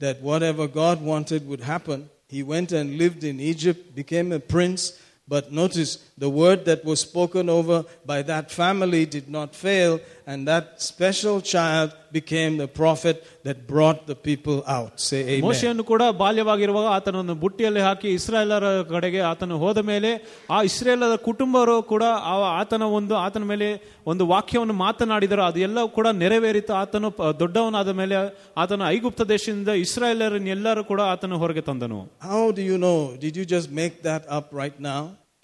that 0.00 0.20
whatever 0.22 0.68
God 0.68 1.02
wanted 1.02 1.46
would 1.48 1.60
happen. 1.60 2.10
He 2.28 2.42
went 2.42 2.72
and 2.72 2.98
lived 2.98 3.24
in 3.24 3.40
Egypt, 3.40 3.94
became 3.94 4.32
a 4.32 4.40
prince. 4.40 5.00
But 5.26 5.52
notice 5.52 5.96
the 6.16 6.30
word 6.30 6.64
that 6.64 6.84
was 6.84 7.00
spoken 7.00 7.50
over 7.50 7.84
by 8.06 8.22
that 8.22 8.50
family 8.50 9.04
did 9.04 9.28
not 9.28 9.54
fail, 9.54 10.00
and 10.27 10.47
that 10.47 10.65
special 10.83 11.37
child 11.47 11.89
became 12.11 12.53
the 12.57 12.67
prophet 12.73 13.15
that 13.45 13.57
brought 13.67 13.99
the 14.05 14.15
people 14.27 14.57
out. 14.75 14.91
Say 15.01 15.19
amen. 15.25 15.43
ಮೋಶೆಯನ್ನು 15.45 15.83
ಕೂಡ 15.89 16.03
ಬಾಲ್ಯವಾಗಿರುವಾಗ 16.19 16.87
ಆತನನ್ನು 16.97 17.35
ಬುಟ್ಟಿಯಲ್ಲಿ 17.41 17.81
ಹಾಕಿ 17.81 18.09
ಇಸ್ರಾಯೇಲರ 18.17 18.65
ಕಡೆಗೆ 18.91 19.21
ಆತನು 19.31 19.57
ಹೋದ 19.63 19.77
ಮೇಲೆ 19.89 20.11
ಆ 20.51 20.59
ಇಸ್ರೇಲರ 20.63 21.15
ಕುಟುಂಬರು 21.27 21.75
ಕೂಡ 21.91 22.03
ಆ 22.31 22.35
ಆತನ 22.59 22.83
ಒಂದು 22.99 23.15
ಆತನ 23.23 23.43
ಮೇಲೆ 23.51 23.69
ಒಂದು 24.07 24.23
ವಾಕ್ಯವನ್ನು 24.27 24.75
ಮಾತನಾಡಿದರು 24.83 25.43
ಅದೆಲ್ಲ 25.49 25.79
ಕೂಡ 25.97 26.07
ನೆರವೇರಿತು 26.21 26.73
ಆತನು 26.81 27.09
ಪ- 27.17 27.33
ದೊಡ್ಡವನಾದ 27.39 27.91
ಮೇಲೆ 28.01 28.15
ಆತನು 28.57 28.85
ಐಗುಪ್ತ 28.89 29.21
ದೇಶದಿಂದ 29.33 29.71
ಇಸ್ರಾಯೇಲರನ್ನೆಲ್ಲರೂ 29.85 30.83
ಕೂಡ 30.83 31.01
ಆತನು 31.13 31.37
ಹೊರಗೆ 31.37 31.63
ತಂದನು 31.63 31.99
How 32.29 32.43
do 32.51 32.63
you 32.63 32.77
know? 32.77 32.97
Did 33.17 33.35
you 33.35 33.45
just 33.47 33.69
make 33.73 33.97
that 34.03 34.23
up 34.31 34.47
right 34.53 34.79
now? 34.83 35.01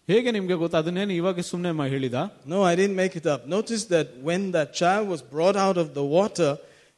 ಹೇಗೆ 0.07 0.31
ನಿಮ್ಗೆ 0.31 0.53
ಗೊತ್ತಾ 0.53 0.77
ಅದನ್ನೇನು 0.77 1.13
ಇವಾಗ 1.13 1.39
ಸುಮ್ಮನೆ 1.41 1.89
ಹೇಳಿದ 1.89 2.17
No, 2.45 2.63
I 2.63 2.75
didn't 2.75 2.95
make 2.95 3.15
it 3.15 3.25
up. 3.25 3.41
Notice 3.47 3.85
that 3.85 4.07
when 4.21 4.51
that 4.51 4.73
child 4.73 5.07
was 5.07 5.21
brought 5.33 5.55
out 5.57 5.77
of 5.77 5.93
the 5.93 6.03
water, 6.03 6.51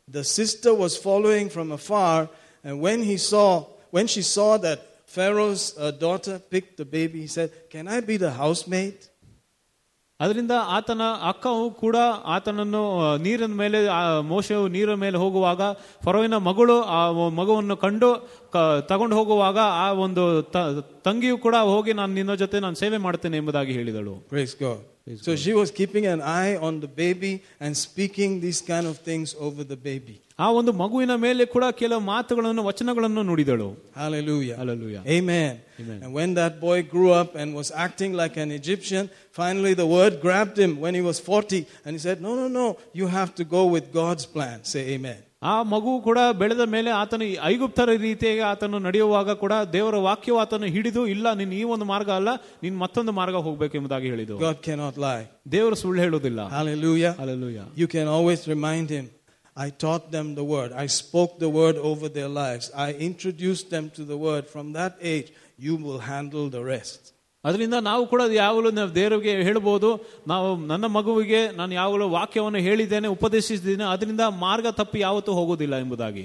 the 0.08 0.24
sister 0.32 0.74
was 0.74 0.95
following 0.97 1.49
from 1.49 1.72
afar, 1.72 2.18
and 2.66 2.82
when 2.82 3.04
he 3.04 3.18
saw, 3.24 3.47
when 3.91 4.08
she 4.08 4.22
saw 4.28 4.58
that 4.58 4.80
Pharaoh's 5.08 5.64
uh, 5.78 5.91
daughter 5.99 6.39
picked 6.52 6.78
the 6.78 6.86
baby, 6.88 7.22
he 7.22 7.28
said, 7.28 7.49
"Can 7.70 7.88
I 7.88 8.02
be 8.02 8.18
the 8.18 8.32
housemaid?" 8.34 8.97
ಅದರಿಂದ 10.20 10.52
ಆತನ 10.70 11.02
ಅಕ್ಕವು 11.24 11.72
ಕೂಡ 11.74 11.97
ಆತನನ್ನು 12.26 12.82
ಆ, 12.99 13.18
ನೀರಿನ 13.18 13.54
ಮೇಲೆ 13.54 13.88
ಆ 13.88 13.99
ಮೋಶವು 14.24 14.68
ನೀರಿನ 14.68 14.93
ಮೇಲೆ 14.95 15.18
ಹೋಗುವಾಗ 15.18 15.62
ಫರೋವಿನ 16.04 16.38
ಮಗಳು 16.39 16.82
ಆ 16.89 16.99
ಮಗುವನ್ನು 17.32 17.78
ಕಂಡು 17.78 18.10
ಕ- 18.45 18.45
ತಗೊಂಡು 18.88 19.16
ಹೋಗುವಾಗ 19.16 19.58
ಆ 19.84 19.91
ಒಂದು 20.06 20.24
ತ- 20.56 20.70
ತಂಗಿಯು 21.04 21.38
ಕೂಡ 21.38 21.56
ಹೋಗಿ 21.74 21.93
ನಾನು 21.93 22.14
ನಿನ್ನ 22.14 22.34
ಜೊತೆ 22.36 22.60
ನಾನು 22.60 22.76
ಸೇವೆ 22.76 22.97
ಮಾಡ್ತೇನೆ 22.97 23.38
ಎಂಬುದಾಗಿ 23.38 23.74
ಹೇಳಿದಳು 23.74 24.16
Praise 24.34 24.56
God. 24.66 24.80
so 25.26 25.32
she 25.43 25.54
was 25.60 25.70
keeping 25.72 26.06
an 26.06 26.22
eye 26.39 26.56
on 26.68 26.74
the 26.80 26.89
baby 27.04 27.32
and 27.64 27.72
speaking 27.78 28.32
these 28.39 28.62
kind 28.62 28.86
of 28.86 28.97
things 29.10 29.30
over 29.47 29.64
the 29.64 29.80
baby. 29.89 30.16
ಆ 30.39 30.47
ಒಂದು 30.52 30.72
ಮಗುವಿನ 30.74 31.14
ಮೇಲೆ 31.26 31.43
ಕೂಡ 31.45 31.66
ಕೆಲವು 31.82 32.02
ಮಾತುಗಳನ್ನು 32.12 32.62
ವಚನಗಳನ್ನು 32.70 33.22
ನುಡಿದಳು 33.22 33.68
Hallelujah. 33.95 34.56
Hallelujah. 34.62 35.02
Amen. 35.18 35.52
Amen. 35.82 35.97
And 36.04 36.12
when 36.14 36.30
that 36.34 36.54
boy 36.60 36.78
grew 36.93 37.12
up 37.22 37.32
and 37.36 37.47
was 37.62 37.70
acting 37.86 38.14
like 38.22 38.38
an 38.38 38.52
Egyptian, 38.52 39.04
finally 39.39 39.74
the 39.74 39.89
word 39.97 40.14
grabbed 40.26 40.58
him 40.64 40.74
when 40.84 40.93
he 40.99 41.04
was 41.10 41.20
40 41.22 41.62
and 41.86 41.91
he 41.95 42.02
said, 42.08 42.20
No, 42.22 42.34
no, 42.36 42.47
no, 42.60 42.68
you 42.93 43.08
have 43.18 43.34
to 43.36 43.45
go 43.58 43.64
with 43.76 43.88
God's 43.93 44.26
plan. 44.28 44.58
Say 44.66 44.84
amen. 44.95 45.22
ಆ 45.52 45.54
ಮಗು 45.72 45.91
ಕೂಡ 46.08 46.20
ಬೆಳೆದ 46.39 46.64
ಮೇಲೆ 46.74 46.89
ಆತನು 47.02 47.26
ಈ 47.30 47.36
ಐಗುಪ್ತರ 47.52 47.93
ರೀತಿಯಾಗಿ 48.04 48.43
ಆತನು 48.49 48.80
ನಡೆಯುವಾಗ 48.88 49.34
ಕೂಡ 49.43 49.54
ದೇವರ 49.76 49.95
ವಾಕ್ಯವು 50.08 50.38
ಆತನು 50.43 50.68
ಹಿಡಿದು 50.76 51.04
ಇಲ್ಲ 51.14 51.34
ನೀನು 51.39 51.54
ಈ 51.60 51.64
ಒಂದು 51.76 51.86
ಮಾರ್ಗ 51.93 52.10
ಅಲ್ಲ 52.20 52.32
ನೀನು 52.64 52.76
ಮತ್ತೊಂದು 52.84 53.14
ಮಾರ್ಗ 53.20 53.39
ಹೋಗ್ಬೇಕು 53.47 53.76
ಎಂಬುದಾಗಿ 53.80 54.10
ಹೇಳಿದ್ದು 54.14 54.38
God 54.43 54.60
cannot 54.68 54.97
lie. 55.08 55.24
ದೇವರು 55.56 55.78
ಸುಳ್ಳು 55.84 55.99
ಹೇಳುವುದಿಲ್ಲ 56.06 56.41
Hallelujah. 56.58 57.14
Hallelujah. 57.22 57.66
You 57.82 57.88
can 57.95 58.08
always 58.18 58.43
remind 58.56 58.89
him, 58.97 59.08
I 59.56 59.70
taught 59.84 60.06
them 60.12 60.28
the 60.36 60.45
word. 60.45 60.72
I 60.84 60.88
spoke 61.02 61.34
the 61.39 61.52
word 61.52 61.78
over 61.91 62.08
their 62.10 62.32
lives. 62.43 62.68
I 62.88 62.93
introduced 63.10 63.68
them 63.76 63.88
to 63.97 64.04
the 64.12 64.20
word. 64.28 64.43
From 64.47 64.68
that 64.74 64.93
age, 65.14 65.30
you 65.60 65.74
will 65.78 66.02
handle 66.14 66.45
the 66.49 66.64
rest. 66.66 67.02
ಅದರಿಂದ 67.47 67.76
ನಾವು 67.86 68.03
ಕೂಡ 68.07 68.22
ಯಾವಾಗಲೂ 68.34 68.70
ನಾವು 68.70 68.90
ದೇವರಿಗೆ 68.94 69.32
ಹೇಳ್ಬೋದು 69.42 69.90
ನಾವು 70.26 70.49
ನನ್ನ 70.66 70.86
ಮಗುವಿಗೆ 70.92 71.40
ನಾನು 71.57 71.72
ಯಾವಾಗಲೂ 71.74 72.09
ವಾಕ್ಯವನ್ನು 72.09 72.59
ಹೇಳಿದ್ದೇನೆ 72.59 73.09
ಉಪದೇಶಿಸಿದ್ದೇನೆ 73.09 73.84
ಅದರಿಂದ 73.92 74.24
ಮಾರ್ಗ 74.40 74.66
ತಪ್ಪಿ 74.76 75.01
ಯಾವತ್ತೂ 75.01 75.32
ಹೋಗೋದಿಲ್ಲ 75.32 75.74
ಎಂಬುದಾಗಿ. 75.76 76.24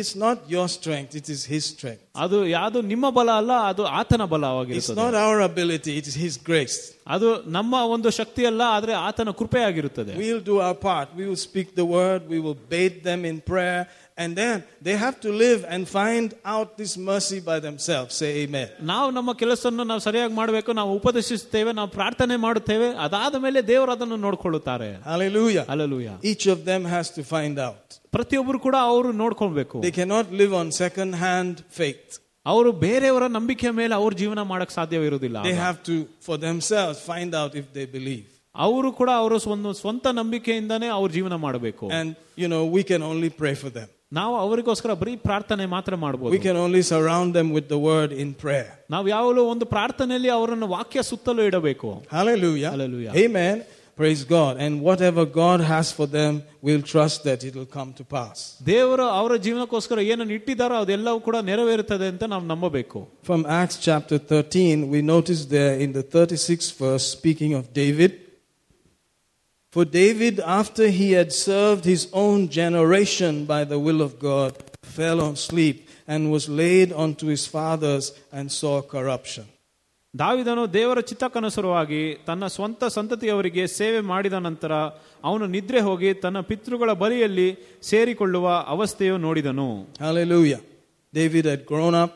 It's 0.00 0.16
not 0.18 0.40
your 0.50 0.70
strength 0.70 1.14
it 1.16 1.30
is 1.30 1.44
his 1.46 1.68
strength 1.68 2.02
ಅದು 2.16 2.38
ಯಾವುದು 2.48 2.78
ನಿಮ್ಮ 2.84 3.06
ಬಲ 3.10 3.30
ಅಲ್ಲ 3.36 3.52
ಅದು 3.68 3.82
ಆತನ 3.98 4.22
ಬಲವಾಗಿರುತ್ತದೆ 4.32 4.96
not 5.00 5.42
ability 5.42 5.92
it 5.98 6.08
is 6.08 6.18
his 6.18 6.38
grace 6.44 6.76
ಅದು 7.08 7.28
ನಮ್ಮ 7.50 7.74
ಒಂದು 7.88 8.08
ಶಕ್ತಿ 8.10 8.42
ಅಲ್ಲ 8.46 8.62
ಆದರೆ 8.70 8.92
ಆತನ 9.02 9.30
ಕೃಪೆಯಾಗಿರುತ್ತದೆ 9.38 10.12
we 10.14 10.26
will 10.26 10.44
do 10.44 10.56
our 10.60 10.78
part 10.82 11.12
will 11.18 11.38
speak 11.44 11.70
the 11.76 11.84
word 11.92 12.24
we 12.26 12.38
will 12.38 12.58
bathe 12.70 12.98
them 13.04 13.22
in 13.26 13.40
prayer 13.46 13.84
and 14.17 14.35
then 14.35 14.63
they 14.81 14.95
have 14.95 15.19
to 15.21 15.29
live 15.43 15.65
and 15.67 15.81
find 15.87 16.27
out 16.53 16.77
this 16.77 16.91
mercy 16.97 17.39
by 17.49 17.59
themselves. 17.67 18.09
Say 18.21 18.31
amen. 18.43 18.67
ನಾವು 18.91 19.11
ನಮ್ಮ 19.11 19.33
ಕೆಲಸವನ್ನು 19.33 19.83
ನಾವು 19.91 20.01
ಸರಿಯಾಗಿ 20.07 20.33
ಮಾಡಬೇಕು 20.33 20.73
ನಾವು 20.79 20.91
ಉಪದೇಶಿಸುತ್ತೇವೆ 20.99 21.71
ನಾವು 21.79 21.89
ಪ್ರಾರ್ಥನೆ 21.97 22.35
ಮಾಡುತ್ತೇವೆ 22.45 22.89
ಅದಾದ 23.05 23.35
ಮೇಲೆ 23.45 23.61
ದೇವರು 23.71 23.91
ಅದನ್ನು 23.91 24.17
ನೋಡ್ಕೊಳ್ಳುತ್ತಾರೆ 24.25 24.89
Hallelujah. 25.11 25.65
Hallelujah 25.75 26.09
Each 26.31 26.45
of 26.55 26.59
them 26.71 26.83
has 26.95 27.09
to 27.17 27.23
find 27.35 27.57
out. 27.67 27.85
ಪ್ರತಿಯೊಬ್ಬರು 28.17 28.59
ಕೂಡ 28.67 28.75
ಅವರು 28.91 29.11
ನೋಡ್ಕೊಳ್ಬೇಕು 29.23 29.79
They 29.87 29.95
cannot 30.01 30.27
live 30.41 30.53
on 30.61 30.69
second 30.83 31.13
hand 31.25 31.55
faith. 31.79 32.11
ಅವರು 32.45 32.69
ಬೇರೆಯವರ 32.85 33.25
ನಂಬಿಕೆಯ 33.37 33.71
ಮೇಲೆ 33.81 33.93
ಅವ್ರ 34.01 34.13
ಜೀವನ 34.21 34.41
ಮಾಡಕ್ 34.53 34.73
ಸಾಧ್ಯವಿರುವುದಿಲ್ಲ 34.79 35.37
They 35.49 35.57
have 35.67 35.79
to, 35.89 35.95
for 36.27 36.37
themselves, 36.47 36.97
find 37.11 37.33
out 37.41 37.51
if 37.61 37.67
they 37.77 37.87
believe. 37.97 38.25
ಅವರು 38.55 38.89
ಕೂಡ 38.99 39.09
ಅವರ 39.21 39.33
ಒಂದು 39.55 39.69
ಸ್ವಂತ 39.81 40.07
ನಂಬಿಕೆಯಿಂದಾನೇ 40.19 40.87
ಅವ್ರ 40.97 41.09
ಜೀವನ 41.17 41.35
ಮಾಡಬೇಕು 41.45 41.85
And, 41.99 42.09
you 42.41 42.49
know, 42.53 42.63
we 42.77 42.81
can 42.91 43.01
only 43.11 43.29
pray 43.41 43.55
for 43.63 43.71
them. 43.77 43.89
ನಾವು 44.11 44.33
ಅವರಿಗೋಸ್ಕರ 44.45 44.93
ಬರೀ 45.03 45.13
ಪ್ರಾರ್ಥನೆ 45.27 45.65
ಮಾತ್ರ 45.75 45.93
We 45.95 46.01
ಮಾಡಬಹುದು 46.05 46.39
can 46.47 46.57
only 46.65 46.81
surround 46.91 47.29
them 47.37 47.47
with 47.57 47.67
the 47.75 47.81
word 47.91 48.11
in 48.23 48.29
prayer. 48.43 48.69
ನಾವು 48.95 49.07
ಯಾವಾಗಲೂ 49.15 49.43
ಒಂದು 49.53 49.65
ಪ್ರಾರ್ಥನೆಯಲ್ಲಿ 49.75 50.31
ಅವರನ್ನು 50.39 50.67
ವಾಕ್ಯ 50.75 51.03
ಸುತ್ತಲೂ 51.11 51.43
ಇಡಬೇಕು 51.51 51.89
Hallelujah. 52.17 52.71
Hallelujah. 52.75 53.13
Amen. 53.25 53.55
Praise 53.97 54.23
God. 54.25 54.53
And 54.57 54.81
whatever 54.81 55.23
God 55.41 55.59
has 55.61 55.87
for 55.91 56.07
them, 56.07 56.31
we'll 56.65 56.85
trust 56.93 57.17
that 57.25 57.43
it 57.43 57.53
will 57.57 57.71
come 57.77 57.89
to 57.99 58.03
pass. 58.15 58.37
ದೇವರು 58.71 59.05
ಅವರ 59.19 59.33
ಜೀವನಕ್ಕೋಸ್ಕರ 59.45 59.99
ಏನನ್ನು 60.13 60.33
ಇಟ್ಟಿದ್ದಾರೋ 60.37 60.77
ಅದೆಲ್ಲವೂ 60.83 61.19
ಕೂಡ 61.27 61.37
ನೆರವೇರುತ್ತದೆ 61.49 62.07
ಅಂತ 62.13 62.23
ನಾವು 62.33 62.45
ನಂಬಬೇಕು 62.53 62.99
From 63.29 63.41
Acts 63.61 63.77
chapter 63.87 64.17
13, 64.17 64.89
we 64.93 65.01
notice 65.15 65.41
there 65.57 65.75
in 65.85 65.91
the 65.99 66.05
36th 66.15 66.71
verse, 66.83 67.05
speaking 67.19 67.53
of 67.59 67.65
David. 67.81 68.11
For 69.73 69.85
David, 69.85 70.39
after 70.61 70.85
he 70.99 71.07
had 71.11 71.31
served 71.47 71.83
his 71.85 72.03
own 72.13 72.39
generation 72.49 73.45
by 73.45 73.61
the 73.63 73.79
will 73.85 74.01
of 74.01 74.11
God, 74.19 74.51
fell 74.97 75.19
on 75.19 75.35
sleep 75.49 75.77
and 76.07 76.31
was 76.31 76.45
laid 76.61 76.89
unto 77.05 77.25
his 77.27 77.43
fathers 77.47 78.05
and 78.31 78.45
saw 78.61 78.75
corruption. 78.95 79.45
ದಾವಿದನು 80.13 80.63
ದೇವರ 80.73 80.99
ಚಿತ್ತಕ್ಕನುಸಾರವಾಗಿ 81.09 82.01
ತನ್ನ 82.25 82.47
ಸ್ವಂತ 82.55 82.83
ಸಂತತಿಯವರಿಗೆ 82.97 83.63
ಸೇವೆ 83.77 84.01
ಮಾಡಿದ 84.11 84.37
ನಂತರ 84.47 84.73
ಅವನು 85.23 85.45
ನಿದ್ರೆ 85.55 85.79
ಹೋಗಿ 85.87 86.09
ತನ್ನ 86.23 86.39
ಪಿತೃಗಳ 86.49 86.93
ಬಳಿಯಲ್ಲಿ 87.03 87.47
ಸೇರಿಕೊಳ್ಳುವ 87.91 88.45
ಅವಸ್ಥೆಯು 88.73 89.15
ನೋಡಿದನು 89.25 89.67
Hallelujah. 90.05 90.61
David 91.13 91.45
had 91.51 91.61
grown 91.71 91.95
up, 92.03 92.13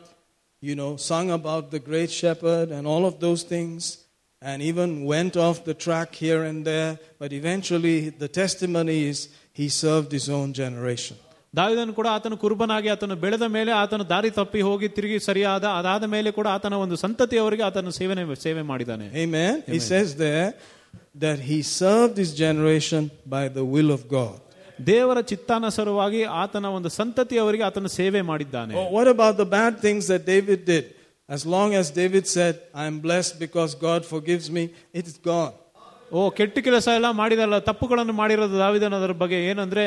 you 0.62 0.76
know, 0.80 0.92
sung 1.10 1.28
about 1.40 1.64
the 1.74 1.80
great 1.88 2.12
shepherd 2.20 2.68
and 2.76 2.84
all 2.92 3.04
of 3.10 3.16
those 3.24 3.42
things, 3.54 3.80
and 4.42 4.62
even 4.62 5.04
went 5.04 5.36
off 5.36 5.64
the 5.64 5.74
track 5.76 6.14
here 6.14 6.44
and 6.44 6.64
there. 6.64 6.90
But 7.18 7.32
eventually, 7.32 8.10
the 8.10 8.28
testimony 8.28 9.08
is 9.08 9.18
he 9.52 9.68
served 9.68 10.12
his 10.12 10.28
own 10.30 10.52
generation. 10.54 11.16
ದಾವಿದನು 11.54 11.92
ಕೂಡ 11.98 12.08
ಆತನು 12.16 12.36
ಕುರುಬನಾಗಿ 12.40 12.88
ಆತನು 12.94 13.14
ಬೆಳೆದ 13.22 13.44
ಮೇಲೆ 13.54 13.72
ಆತನು 13.82 14.04
ದಾರಿ 14.10 14.30
ತಪ್ಪಿ 14.38 14.60
ಹೋಗಿ 14.66 14.88
ತಿರುಗಿ 14.96 15.18
ಸರಿಯಾದ 15.26 15.66
ಅದಾದ 15.78 16.04
ಮೇಲೆ 16.14 16.30
ಕೂಡ 16.38 16.46
ಆತನ 16.56 16.74
ಒಂದು 16.84 16.96
ಸಂತತಿಯವರಿಗೆ 17.04 17.64
ಆತನು 17.68 17.92
ಸೇವನೆ 17.98 18.24
ಸೇವೆ 18.46 18.62
ಮಾಡಿದ್ದಾನೆ 18.70 19.06
Amen. 19.24 19.54
He 19.74 19.80
says 19.90 20.08
there 20.24 20.48
that 21.24 21.38
he 21.50 21.58
served 21.80 22.16
his 22.22 22.32
generation 22.44 23.02
by 23.36 23.44
the 23.56 23.64
will 23.74 23.90
of 23.96 24.02
God. 24.18 24.36
ದೇವರ 24.90 25.18
ಚಿತ್ತಾನುಸಾರವಾಗಿ 25.30 26.20
ಆತನ 26.42 26.66
ಒಂದು 26.78 26.90
ಸಂತತಿಯವರಿಗೆ 27.00 27.64
ಆತನು 27.70 27.90
ಸೇವೆ 28.00 28.22
ಮಾಡಿದ್ದಾನೆ 28.32 28.74
Oh, 28.80 28.86
what 28.98 29.08
about 29.14 29.34
the 29.42 29.48
bad 29.58 29.72
things 29.86 30.04
that 30.12 30.22
David 30.34 30.60
did? 30.72 30.84
As 31.28 31.44
long 31.54 31.74
as 31.74 31.86
David 31.92 32.26
said, 32.26 32.54
I 32.74 32.86
am 32.86 32.98
blessed 33.00 33.34
because 33.38 33.74
God 33.88 34.00
forgives 34.12 34.46
me, 34.50 34.64
it 34.94 35.06
is 35.06 35.18
gone. 35.32 35.54
ಓ 36.12 36.20
ಕೆಟ್ಟ 36.36 36.58
ಕೆಲಸ 36.66 36.88
ಎಲ್ಲ 36.98 37.08
ಮಾಡಿದಲ್ಲ 37.12 37.56
ತಪ್ಪುಗಳನ್ನು 37.66 38.12
ಮಾಡಿರೋದು 38.20 38.56
ದಾವಿದನ 38.62 38.94
ಅದರ 38.98 39.14
ಬಗ್ಗೆ 39.22 39.38
ಏನಂದ್ರೆ 39.50 39.82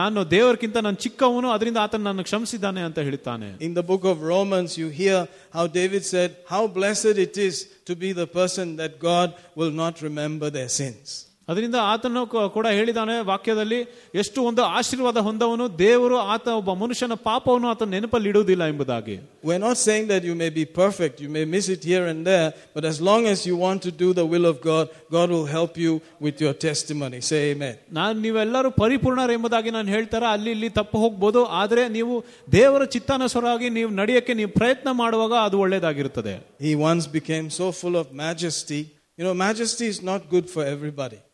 ನಾನು 0.00 0.30
ದೇವರ್ಕಿಂತ 0.30 0.76
ನಾನು 0.86 0.98
ಚಿಕ್ಕವನು 1.04 1.48
ಅದರಿಂದ 1.54 1.78
ಆತನ 1.84 2.04
ನನ್ನ 2.08 2.22
ಕ್ಷಮಿಸಿದ್ದಾನೆ 2.28 2.80
ಅಂತ 2.88 2.98
ಹೇಳ್ತಾನೆ 3.08 3.48
In 3.68 3.72
the 3.80 3.86
book 3.92 4.04
of 4.12 4.16
Romans, 4.34 4.70
you 4.82 4.88
hear 5.00 5.18
how 5.56 5.64
David 5.80 6.04
said, 6.04 6.30
How 6.52 6.62
blessed 6.78 7.16
it 7.26 7.36
is 7.48 7.56
to 7.88 7.96
be 8.04 8.10
the 8.22 8.28
person 8.40 8.76
that 8.76 8.92
God 9.10 9.28
will 9.60 9.74
not 9.82 9.94
remember 10.08 10.50
their 10.58 10.70
sins. 10.80 11.06
ಅದರಿಂದ 11.47 11.75
ಆತನು 11.81 12.49
ಕೂಡ 12.49 12.67
ಹೇಳಿದಾನೆ 12.67 13.25
ವಾಕ್ಯದಲ್ಲಿ 13.25 13.79
ಎಷ್ಟು 14.15 14.43
ಒಂದು 14.43 14.63
ಆಶೀರ್ವಾದ 14.63 15.17
ಹೊಂದವನು 15.17 15.79
ದೇವರು 15.79 16.17
ಆತ 16.17 16.47
ಒಬ್ಬ 16.47 16.73
ಮನುಷ್ಯನ 16.73 17.13
ಪಾಪವನ್ನು 17.13 17.67
ಆತನ 17.67 17.89
ನೆನಪಲ್ಲಿ 17.89 18.29
ಇಡುವುದಿಲ್ಲ 18.29 18.63
ಎಂಬುದಾಗಿ. 18.63 19.19
We 19.45 19.57
not 19.57 19.77
saying 19.77 20.09
that 20.09 20.25
you 20.25 20.35
may 20.35 20.49
be 20.49 20.65
perfect 20.65 21.21
you 21.21 21.29
may 21.29 21.45
miss 21.45 21.69
it 21.69 21.83
here 21.83 22.03
and 22.03 22.25
there 22.25 22.77
but 22.77 22.85
as 22.85 23.01
long 23.01 23.29
as 23.29 23.47
you 23.47 23.57
want 23.57 23.83
to 23.83 23.89
do 23.97 24.13
the 24.13 24.17
will 24.17 24.45
of 24.45 24.61
God 24.65 24.87
God 25.11 25.31
will 25.31 25.47
help 25.47 25.79
you 25.79 26.01
with 26.21 26.41
your 26.41 26.57
testimony 26.57 27.21
say 27.21 27.53
may 27.53 27.85
ನಾನು 27.91 28.19
ನೀವೆಲ್ಲರೂ 28.19 28.71
ಪರಿಪೂರ್ಣರು 28.71 29.31
ಎಂಬುದಾಗಿ 29.31 29.69
ನಾನು 29.69 29.87
ಹೇಳ್ತಾರೆ 29.87 30.25
ಅಲ್ಲಿ 30.25 30.51
ಇಲ್ಲಿ 30.51 30.69
ತಪ್ಪು 30.69 30.97
ಹೋಗ್ಬೋದು 30.97 31.45
ಆದರೆ 31.45 31.87
ನೀವು 31.87 32.25
ದೇವರ 32.51 32.85
ಚಿತ್ತಾನುಸಾರವಾಗಿ 32.85 33.69
ನೀವು 33.69 33.89
ನಡೆಯಕ್ಕೆ 33.91 34.33
ನೀವು 34.33 34.51
ಪ್ರಯತ್ನ 34.51 34.87
ಮಾಡುವಾಗ 34.91 35.31
ಅದು 35.31 35.59
ಒಳ್ಳೆಯದಾಗಿರುತ್ತದೆ. 35.59 36.47
He 36.61 36.73
once 36.73 37.09
became 37.09 37.49
so 37.49 37.71
full 37.71 37.95
of 37.95 38.13
majesty 38.13 38.79
you 39.19 39.25
know 39.25 39.33
majesty 39.33 39.85
is 39.85 40.03
not 40.03 40.29
good 40.29 40.47
for 40.47 40.67
everybody 40.67 41.26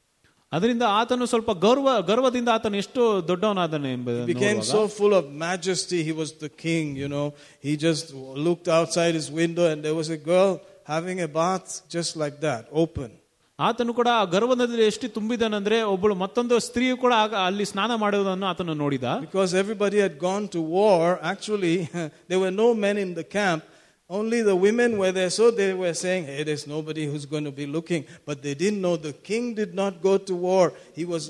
ಅದರಿಂದ 0.53 0.85
ಆತನು 0.99 1.25
ಸ್ವಲ್ಪ 1.27 1.51
ಗರ್ವ 1.65 1.89
ಗರ್ವದಿಂದ 2.03 2.49
ಆತನು 2.49 2.77
ಎಷ್ಟು 2.77 3.01
ದೊಡ್ಡವನಾದನೆ 3.31 3.89
He 3.89 3.97
ಎಂಬುದನ್ನು 3.97 4.29
became 4.31 4.59
ನೋಡುವಾಗ. 4.59 4.75
so 4.75 4.83
full 4.99 5.15
of 5.15 5.25
majesty, 5.47 5.99
he 6.03 6.15
was 6.21 6.31
the 6.45 6.51
king, 6.65 6.85
you 7.03 7.09
know. 7.09 7.27
He 7.67 7.73
just 7.87 8.07
looked 8.47 8.69
outside 8.79 9.15
his 9.21 9.29
window 9.43 9.67
and 9.73 9.79
there 9.87 9.99
was 10.01 10.11
a 10.11 10.21
girl 10.33 10.53
having 10.87 11.19
a 11.21 11.31
bath 11.39 11.69
just 11.97 12.13
like 12.23 12.39
that, 12.41 12.63
open. 12.85 13.11
ಆತನು 13.59 13.93
ಕೂಡ 13.95 14.09
ಆ 14.19 14.25
ಗರ್ವದಲ್ಲಿ 14.35 14.85
ಎಷ್ಟು 14.85 15.07
ತುಂಬಿದನಂದ್ರೆ 15.09 15.77
ಒಬ್ಬಳು 15.93 16.15
ಮತ್ತೊಂದು 16.15 16.57
ಸ್ತ್ರೀಯು 16.67 16.97
ಕೂಡ 16.97 17.13
ಆಗ 17.23 17.35
ಅಲ್ಲಿ 17.47 17.65
ಸ್ನಾನ 17.65 17.93
ಮಾಡುವುದನ್ನು 17.97 18.47
ಆತನು 18.47 18.75
ನೋಡಿದ 18.83 19.07
Because 19.27 19.53
everybody 19.63 19.99
had 20.07 20.15
gone 20.29 20.45
to 20.57 20.61
war, 20.79 21.01
actually, 21.33 21.77
there 22.29 22.41
were 22.45 22.55
no 22.65 22.69
men 22.85 22.97
in 23.05 23.11
the 23.21 23.27
camp. 23.39 23.63
Only 24.13 24.41
the 24.43 24.57
women 24.57 24.97
were 24.97 25.13
there, 25.13 25.31
so 25.31 25.51
they 25.51 25.75
were 25.75 25.93
saying, 25.95 26.25
Hey, 26.25 26.43
there's 26.43 26.67
nobody 26.67 27.05
who's 27.11 27.27
going 27.27 27.45
to 27.45 27.55
be 27.63 27.67
looking. 27.67 28.03
But 28.29 28.43
they 28.43 28.55
didn't 28.55 28.81
know 28.81 28.97
the 28.97 29.13
king 29.31 29.55
did 29.55 29.75
not 29.75 30.01
go 30.09 30.17
to 30.29 30.35
war, 30.35 30.73
he 30.99 31.05
was 31.05 31.25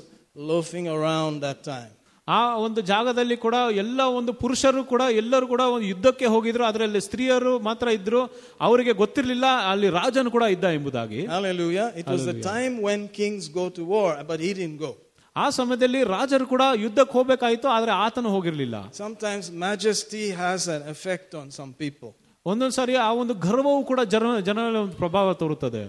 loafing 0.51 0.87
around 0.97 1.41
that 1.47 1.61
time. 1.73 1.91
ಆ 2.27 2.39
ಒಂದು 2.65 2.79
ಜಾಗದಲ್ಲಿ 2.89 3.35
ಕೂಡ 3.43 3.55
ಎಲ್ಲ 3.83 4.01
ಒಂದು 4.17 4.31
ಪುರುಷರು 4.41 4.81
ಕೂಡ 4.91 5.03
ಎಲ್ಲರೂ 5.21 5.45
ಕೂಡ 5.51 5.63
ಒಂದು 5.75 5.87
ಯುದ್ಧಕ್ಕೆ 5.91 6.27
ಹೋಗಿದ್ರು 6.33 6.63
ಅದರಲ್ಲಿ 6.67 6.99
ಸ್ತ್ರೀಯರು 7.05 7.53
ಮಾತ್ರ 7.67 7.87
ಇದ್ರು 7.97 8.21
ಅವರಿಗೆ 8.67 8.93
ಗೊತ್ತಿರಲಿಲ್ಲ 8.99 9.47
ಅಲ್ಲಿ 9.71 9.89
ರಾಜನು 9.99 10.31
ಕೂಡ 10.35 10.45
ಇದ್ದ 10.55 10.65
ಎಂಬುದಾಗಿ 10.77 11.21
Hallelujah. 11.35 11.87
It 12.01 12.07
was 12.13 12.23
the 12.31 12.37
time 12.53 12.75
when 12.87 12.99
kings 13.19 13.45
go 13.59 13.65
to 13.77 13.83
war, 13.95 14.11
but 14.31 14.39
he 14.45 14.51
didn't 14.59 14.79
go. 14.85 14.91
ಆ 15.35 15.47
ಸಮಯದಲ್ಲಿ 15.59 15.99
ರಾಜರು 16.15 16.45
ಕೂಡ 16.53 16.63
ಯುದ್ಧಕ್ಕೆ 16.85 17.13
ಹೋಗ್ಬೇಕಾಯ್ತು 17.17 17.67
ಆದ್ರೆ 17.75 17.91
ಆತನು 18.05 18.29
ಹೋಗಿರ್ಲಿಲ್ಲ 18.35 18.77
Sometimes 19.03 19.45
majesty 19.67 20.25
has 20.43 20.61
an 20.77 20.83
effect 20.95 21.29
on 21.41 21.47
some 21.59 21.73
people. 21.83 22.11
ಒಂದೊಂದು 22.45 22.75
ಸಾರಿ 22.77 22.93
ಆ 23.05 23.09
ಒಂದು 23.21 23.33
ಗರ್ವವು 23.47 23.81
ಕೂಡ 23.89 24.01
ಜನ 24.13 24.39
ಜನರಲ್ಲಿ 24.49 24.81
ಒಂದು 24.85 24.97
ಪ್ರಭಾವ 25.03 25.33
ತೋರುತ್ತದೆ 25.41 25.83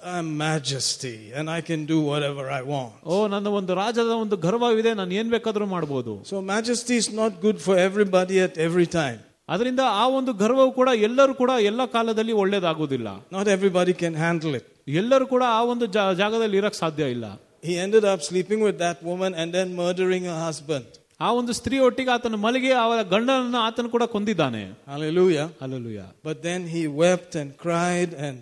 I'm 0.00 0.26
majesty, 0.38 1.14
and 1.36 1.46
I 1.50 1.60
can 1.68 1.80
do 1.92 1.96
whatever 2.10 2.42
I 2.58 2.62
want. 2.72 2.92
ಓ 3.12 3.14
ನನ್ನ 3.32 3.48
ಒಂದು 3.58 3.74
ರಾಜದ 3.74 4.12
ಒಂದು 4.24 4.36
ಗರ್ವವಿದೆ 4.44 4.90
ನಾನು 5.00 5.14
ಏನ್ 5.20 5.30
ಬೇಕಾದ್ರೂ 5.34 5.66
ಮಾಡ್ಬೋದು 5.76 6.12
So 6.32 6.36
majesty 6.52 6.96
is 7.02 7.08
not 7.20 7.32
good 7.44 7.58
for 7.66 7.74
everybody 7.88 8.36
at 8.46 8.54
every 8.66 8.86
time. 8.98 9.18
ಅದರಿಂದ 9.48 9.82
ಆ 10.02 10.04
ಒಂದು 10.18 10.32
ಗರ್ವವು 10.42 10.72
ಕೂಡ 10.72 10.90
ಎಲ್ಲರೂ 11.08 11.34
ಕೂಡ 11.34 11.50
ಎಲ್ಲ 11.70 11.82
ಕಾಲದಲ್ಲಿ 11.96 12.34
ಒಳ್ಳೇದಾಗುವುದಿಲ್ಲ 12.42 13.08
Not 13.36 13.48
everybody 13.56 13.94
can 14.02 14.14
handle 14.24 14.54
it. 14.60 14.66
ಎಲ್ಲರೂ 15.02 15.26
ಕೂಡ 15.34 15.42
ಆ 15.58 15.62
ಒಂದು 15.72 15.86
ಜಾ- 15.96 16.14
ಜಾಗದಲ್ಲಿ 16.22 16.58
ಇರಕ್ 16.62 16.78
ಸಾಧ್ಯ 16.84 17.10
ಇಲ್ಲ 17.16 17.26
He 17.62 17.74
ended 17.86 18.04
up 18.12 18.20
sleeping 18.30 18.60
with 18.68 18.78
that 18.78 18.98
woman 19.10 19.32
and 19.34 19.48
then 19.56 19.68
murdering 19.80 20.24
her 20.30 20.38
husband. 20.48 20.86
ಆ 21.20 21.28
ಒಂದು 21.38 21.52
ಸ್ತ್ರೀ 21.58 21.76
ಒಟ್ಟಿಗೆ 21.84 22.10
ಆತನ 22.14 22.38
ಮಲಗಿ 22.44 22.70
ಅವರ 22.82 22.98
ಗಂಡನನ್ನು 23.12 23.60
ಆತನು 23.66 23.88
ಕೂಡ 23.94 24.04
ಕೊಂದಿದ್ದಾನೆ 24.14 24.62
Hallelujah. 24.92 25.46
Alleluia 25.64 26.00
But 26.28 26.38
then 26.48 26.60
he 26.74 26.82
wept 27.02 27.32
and 27.40 27.48
cried 27.64 28.10
and, 28.26 28.40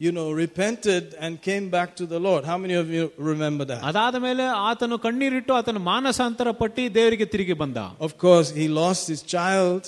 you 0.00 0.12
know, 0.16 0.26
repented 0.42 1.04
and 1.24 1.32
came 1.48 1.66
back 1.76 1.90
to 2.00 2.04
the 2.12 2.20
Lord. 2.26 2.42
How 2.50 2.58
many 2.64 2.76
of 2.82 2.88
you 2.96 3.04
remember 3.30 3.64
that? 3.70 3.80
ಅದಾದ 3.90 4.16
ಮೇಲೆ 4.26 4.44
ಆತನು 4.68 4.98
ಕಣ್ಣೀರಿಟ್ಟು 5.06 5.54
ಆತನ 5.60 5.82
ಮಾನಸಾಂತರ 5.92 6.52
ಪಟ್ಟಿ 6.62 6.84
ದೇವರಿಗೆ 6.98 7.28
ತಿರುಗಿ 7.34 7.56
ಬಂದ 7.62 7.78
Of 8.08 8.14
course, 8.24 8.50
he 8.60 8.66
lost 8.80 9.04
his 9.14 9.22
child 9.36 9.82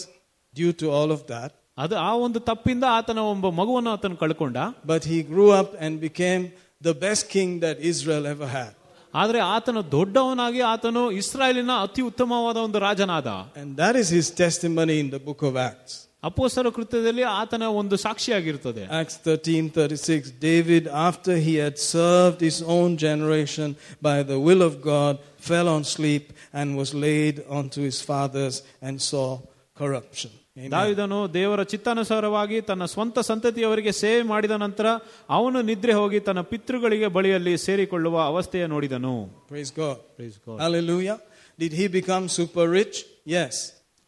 due 0.54 0.72
to 0.82 0.88
all 0.98 1.12
of 1.16 1.22
that. 1.34 1.50
ಅದು 1.78 1.94
ಆ 2.08 2.12
ಒಂದು 2.26 2.40
ತಪ್ಪಿಂದ 2.50 2.84
ಆತನ 2.98 3.20
ಒಬ್ಬ 3.34 3.46
ಮಗುವನ್ನು 3.60 3.92
ಆತನು 3.96 4.18
ಕಳ್ಕೊಂಡ 4.24 4.56
But 4.92 5.04
he 5.12 5.18
grew 5.32 5.50
up 5.60 5.70
and 5.84 5.92
became 6.08 6.44
the 6.80 6.94
best 7.04 7.24
king 7.36 7.50
that 7.60 7.76
Israel 7.92 8.24
ever 8.34 8.48
had. 8.58 8.72
ಆದ್ರೆ 9.14 9.40
ಆತನು 9.56 9.80
ದೊಡ್ಡವನಾಗಿ 9.96 10.60
ಆತನು 10.72 11.02
ಇಸ್ರಾಯೇಲಿನ 11.20 11.74
ಅತಿ 11.86 12.02
ಉತ್ತಮವಾದ 12.10 12.56
ಒಂದು 12.66 12.78
ರಾಜನಾದ 12.86 13.28
And 13.62 13.70
that 13.82 13.94
is 14.02 14.08
his 14.18 14.28
testimony 14.44 14.96
in 15.04 15.10
the 15.10 15.20
book 15.28 15.42
of 15.50 15.54
Acts. 15.70 15.94
ಅಪೋಸ್ತರ 16.22 16.66
ಕೃತ್ಯದಲ್ಲಿ 16.76 17.24
ಆತನ 17.40 17.64
ಒಂದು 17.80 17.96
ಸಾಕ್ಷಿಯಾಗಿರ್ತದೆ 18.04 18.84
Acts 19.00 19.16
13:36 19.26 20.30
David 20.50 20.84
after 21.08 21.34
he 21.46 21.54
had 21.64 21.76
served 21.94 22.40
his 22.48 22.58
own 22.76 22.90
generation 23.08 23.68
by 24.08 24.18
the 24.30 24.38
will 24.46 24.62
of 24.68 24.74
God 24.92 25.14
fell 25.48 25.68
on 25.76 25.82
sleep 25.96 26.24
and 26.58 26.66
was 26.82 26.90
laid 27.06 27.36
onto 27.58 27.80
his 27.88 27.98
fathers 28.10 28.56
and 28.86 28.94
saw 29.10 29.26
corruption. 29.80 30.32
ದಾವಿದನು 30.67 31.33
ದೇವರ 31.33 31.63
ಚಿತ್ತಾನುಸಾರವಾಗಿ 31.63 32.61
ತನ್ನ 32.61 32.85
ಸ್ವಂತ 32.85 33.19
ಸಂತತಿಯವರಿಗೆ 33.19 33.91
ಸೇವೆ 33.91 34.23
ಮಾಡಿದ 34.23 34.51
ನಂತರ 34.57 34.87
ಅವನು 35.29 35.61
ನಿದ್ರೆ 35.61 35.93
ಹೋಗಿ 35.93 36.19
ತನ್ನ 36.19 36.41
ಪಿತೃಗಳಿಗೆ 36.41 37.07
ಬಳಿಯಲ್ಲಿ 37.07 37.57
ಸೇರಿಕೊಳ್ಳುವ 37.57 38.15
ಅವಸ್ಥೆಯ 38.21 38.67
ನೋಡಿದನು. 38.67 39.15
Did 41.59 41.73
he 41.73 41.87
become 41.89 42.25
super 42.29 42.65
rich? 42.69 42.97
Yes. 43.35 43.53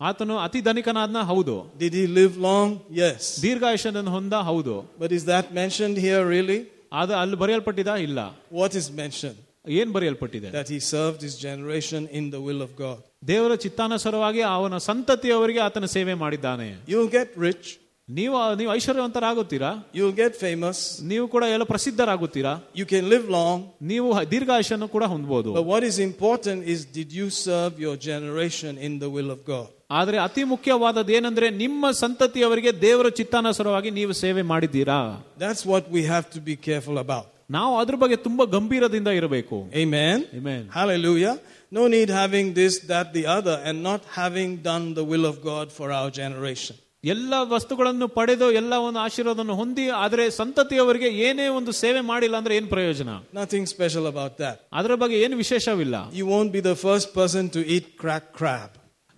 ಆತನು 0.01 0.35
ಅತಿ 0.39 0.61
ಧನಿಕನಾದ್ನ 0.61 1.19
ಹೌದು 1.31 1.55
Did 1.79 1.93
he 1.93 2.05
live 2.19 2.35
long? 2.47 2.69
Yes. 3.01 3.21
ದೀರ್ಘಾಯುಷ್ಯನನ್ನು 3.43 4.11
ಹೊಂದ 4.11 4.33
ಹೌದು 4.49 4.75
But 4.99 5.11
is 5.17 5.25
that 5.25 5.45
mentioned 5.53 5.97
here 5.97 6.21
really? 6.35 6.59
ಅದು 6.93 7.13
ಅಲ್ಲಿ 7.13 7.35
ಬರೆಯಲ್ಪಟ್ಟಿದ 7.35 7.91
ಇಲ್ಲ 8.07 8.19
What 8.51 8.73
is 8.81 8.87
mentioned? 9.03 9.39
ಏನ್ 9.79 9.91
ಬರೆಯಲ್ಪಟ್ಟಿದೆ 9.91 10.51
That 10.51 10.69
he 10.75 10.79
served 10.95 11.21
his 11.27 11.35
generation 11.47 12.01
in 12.19 12.25
the 12.35 12.41
will 12.47 12.61
of 12.67 12.71
God. 12.85 13.01
ದೇವರ 13.28 13.52
ಚಿತ್ತಾನುಸಾರವಾಗಿ 13.64 14.42
ಅವನ 14.50 14.78
ಸಂತತಿಯವರಿಗೆ 14.90 15.60
ಆತನ 15.60 15.86
ಸೇವೆ 15.96 16.14
ಮಾಡಿದ್ದಾನೆ 16.16 16.68
You'll 16.88 17.12
get 17.12 17.28
rich. 17.48 17.66
ನೀವು 18.08 18.34
ನೀವು 18.58 18.70
ಐಶ್ವರ್ಯವಂತರಾಗುತ್ತೀರಾ 18.74 19.70
You'll 19.94 20.16
get 20.16 20.32
famous. 20.38 20.76
ನೀವು 21.04 21.24
ಕೂಡ 21.28 21.44
ಎಲ್ಲ 21.54 21.64
ಪ್ರಸಿದ್ಧರಾಗುತ್ತೀರಾ 21.72 22.52
You 22.74 22.86
can 22.86 23.04
live 23.08 23.26
long. 23.30 23.56
ನೀವು 23.92 24.08
ದೀರ್ಘಾಯುಷ್ಯನ್ನು 24.32 24.88
ಕೂಡ 24.88 25.04
ಹೊಂದಬಹುದು 25.12 25.50
But 25.58 25.66
what 25.72 25.84
is 25.90 25.96
important 26.00 26.58
is 26.66 26.80
did 26.98 27.10
you 27.12 27.26
serve 27.46 27.72
your 27.78 27.96
generation 28.10 28.72
in 28.78 28.92
the 29.02 29.10
will 29.16 29.30
of 29.36 29.40
God? 29.46 29.66
ಆದ್ರೆ 29.92 30.16
ಅತಿ 30.18 30.42
ಮುಖ್ಯವಾದದ್ದು 30.52 31.12
ಏನಂದ್ರೆ 31.12 31.46
ನಿಮ್ಮ 31.62 31.90
ಸಂತತಿಯವರಿಗೆ 32.02 32.70
ದೇವರ 32.80 33.08
ಚಿತ್ತಾನುಸಾರವಾಗಿ 33.18 33.90
ನೀವು 33.90 34.12
ಸೇವೆ 34.24 34.42
ಮಾಡಿದ್ದೀರಾ 34.52 35.00
That's 35.38 35.64
what 35.72 35.84
we 35.96 36.02
have 36.12 36.26
to 36.36 36.40
be 36.50 36.56
careful 36.68 36.98
about. 37.04 37.26
ನಾವು 37.50 37.72
ಅದ್ರ 37.80 37.96
ಬಗ್ಗೆ 37.96 38.16
ತುಂಬಾ 38.22 38.44
ಗಂಭೀರದಿಂದ 38.54 39.08
ಇರಬೇಕು 39.18 39.56
Amen. 39.84 40.16
Amen. 40.40 40.62
Hallelujah. 40.78 41.34
No 41.70 41.84
need 41.88 42.08
having 42.22 42.54
this, 42.54 42.74
that, 42.92 43.12
the 43.18 43.24
other, 43.36 43.56
and 43.66 43.82
not 43.82 44.02
having 44.20 44.50
done 44.62 44.94
the 44.94 45.04
will 45.12 45.26
of 45.26 45.36
God 45.52 45.66
for 45.78 45.88
our 45.98 46.10
generation. 46.22 46.76
ಎಲ್ಲ 47.04 47.34
ವಸ್ತುಗಳನ್ನು 47.54 48.06
ಪಡೆದು 48.16 48.46
ಎಲ್ಲ 48.60 48.74
ಒಂದು 48.86 48.98
ಆಶೀರ್ವಾದವನ್ನು 49.06 49.54
ಹೊಂದಿ 49.54 49.84
ಆದ್ರೆ 50.04 50.24
ಸಂತತಿಯವರಿಗೆ 50.38 51.08
ಏನೇ 51.26 51.46
ಒಂದು 51.58 51.72
ಸೇವೆ 51.82 52.00
ಮಾಡಿಲ್ಲ 52.10 52.36
ಅಂದ್ರೆ 52.40 52.54
ಏನ್ 52.60 52.68
ಪ್ರಯೋಜನ 52.74 53.10
Nothing 53.40 53.64
special 53.74 54.06
about 54.12 54.32
that. 54.44 54.56
ಅದರ 54.80 54.94
ಬಗ್ಗೆ 55.02 55.18
ಏನು 55.26 55.36
ವಿಶೇಷವಿಲ್ಲ 55.44 55.96
You 56.20 56.26
won't 56.34 56.52
be 56.58 56.62
the 56.70 56.76
first 56.86 57.08
person 57.20 57.44
to 57.56 57.62
eat 57.76 57.86
crack 58.02 58.26
crab. 58.40 58.70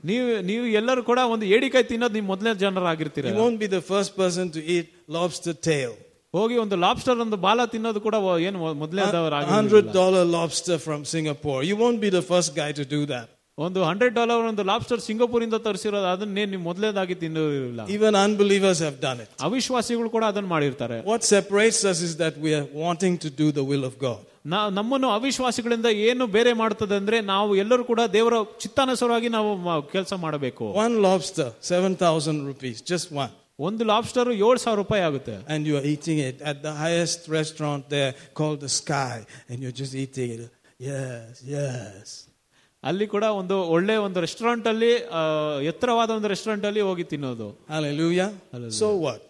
ನೀವು 0.04 0.26
ನೀವು 0.50 0.64
ಎಲ್ಲರೂ 0.80 1.00
ಕೂಡ 1.11 1.20
ಒಂದು 1.34 1.46
ಏಡಿಕಾಯಿ 1.54 1.84
ತಿನ್ನೋದು 1.92 2.14
ನೀವು 2.18 2.28
ಮೊದಲನೇ 2.32 2.52
ಜನರಾಗಿರ್ತೀರ 2.64 3.26
You 3.30 3.40
won't 3.44 3.61
be 3.64 3.70
the 3.78 3.82
first 3.92 4.12
person 4.22 4.46
to 4.56 4.61
eat 4.74 4.88
lobster 5.16 5.54
tail. 5.70 5.94
ಹೋಗಿ 6.34 6.56
ಒಂದು 6.56 6.76
ಲಾಬ್ಸ್ಟರ್ 6.76 7.18
ಒಂದು 7.24 7.36
ಬಾಲ 7.38 7.64
ತಿನ್ನೋದು 7.64 8.00
ಕೂಡ 8.00 8.16
ಒ- 8.26 8.38
ಏನು 8.48 8.59
A 8.66 8.74
ಮೊದಲನೇದವರಾಗಿ 8.82 9.50
hundred 9.52 9.86
dollar 9.92 10.24
lobster 10.36 10.78
from 10.86 11.00
Singapore. 11.14 11.61
You 11.70 11.76
won't 11.76 12.00
be 12.00 12.11
the 12.11 12.24
first 12.32 12.50
guy 12.54 12.70
to 12.80 12.86
do 12.96 13.02
that. 13.12 13.26
ಒಂದು 13.59 13.80
ಹಂಡ್ರೆಡ್ 13.86 14.14
ಡಾಲರ್ 14.14 14.42
ಒಂದು 14.50 14.62
ಲಾಬ್ಸ್ಟರ್ 14.62 15.00
ಸಿಂಗಾಪುರ್ 15.06 15.42
ಇಂದ 15.42 15.56
ತರಿಸಿರೋದು 15.64 16.09
ಅದನ್ನೇ 16.12 16.42
ನೀವು 16.46 16.62
ಮೊದಲೇದಾಗಿ 16.62 17.14
ತಿನ್ನೋದಿಲ್ಲ 17.22 17.80
Even 17.96 18.12
unbelievers 18.26 18.78
have 18.86 18.98
done 19.00 19.20
it. 19.24 19.30
ಅವಿಶ್ವಾಸಿಗಳು 19.48 20.11
ಕೂಡ 20.16 20.24
ಅದನ್ನ 20.24 20.48
ಮಾಡಿರ್ತಾರೆ 20.48 20.98
What 21.11 21.22
separates 21.32 21.80
us 21.92 22.00
is 22.09 22.12
that 22.22 22.34
we 22.44 22.52
are 22.59 22.66
wanting 22.84 23.16
to 23.24 23.30
do 23.40 23.48
the 23.59 23.64
will 23.70 23.84
of 23.90 23.96
God. 24.06 24.20
ನಾ 24.46 24.59
ನಮ್ಮನ್ನು 24.70 25.09
ಅವಿಶ್ವಾಸಿಗಳಿಂದ 25.11 25.88
ಏನು 26.09 26.26
ಬೇರೆ 26.36 26.52
ಮಾಡ್ತದೆ 26.52 26.94
ಅಂದ್ರೆ 26.96 27.20
ನಾವು 27.32 27.56
ಎಲ್ಲರೂ 27.56 27.84
ಕೂಡ 27.84 28.00
ದೇವರ 28.12 28.34
ಚಿತ್ತಾನುಸಾರವಾಗಿ 28.61 29.28
ನಾವು 29.28 29.50
ಕೆಲಸ 29.94 30.12
ಮಾಡಬೇಕು 30.24 30.66
One 30.84 30.96
lobster, 31.02 31.48
7,000 31.72 32.38
rupees, 32.50 32.76
just 32.92 33.09
one. 33.24 33.32
ಒಂದು 33.59 33.82
ಲಾಬ್ಸ್ಟರ್ 33.84 34.28
ಏಳು 34.44 34.59
ಸಾವಿರ 34.64 34.78
ರೂಪಾಯಿ 34.82 35.02
ಆಗುತ್ತೆ 35.09 35.34
And 35.54 35.62
you 35.68 35.76
are 35.76 35.86
eating 35.92 36.18
it 36.28 36.36
at 36.50 36.59
the 36.62 36.72
highest 36.82 37.20
restaurant 37.38 37.82
there 37.88 38.11
called 38.38 38.61
the 38.61 38.72
Sky. 38.80 39.16
And 39.48 39.56
you're 39.62 39.78
just 39.82 39.94
eating 40.02 40.30
it. 40.36 40.42
Yes, 40.88 41.30
yes. 41.56 42.09
ಅಲ್ಲಿ 42.82 43.06
ಕೂಡ 43.14 43.24
ಒಂದು 43.40 43.56
ಒಳ್ಳೆ 43.76 43.94
ಒಂದು 44.04 44.18
ರೆಸ್ಟೋರೆಂಟ್ 44.20 44.66
ಅಲ್ಲಿ 44.72 44.90
ಆ, 45.11 45.20
ಎತ್ತರವಾದ 45.70 46.11
ಒಂದು 46.18 46.28
ರೆಸ್ಟೋರೆಂಟ್ 46.28 46.66
ಅಲ್ಲಿ 46.70 46.82
ಹೋಗಿ 46.88 47.04
ತಿನ್ನೋದು 47.12 47.48
Hallelujah. 47.74 48.28
Hallelujah. 48.52 48.78
So 48.82 48.88
what? 49.06 49.22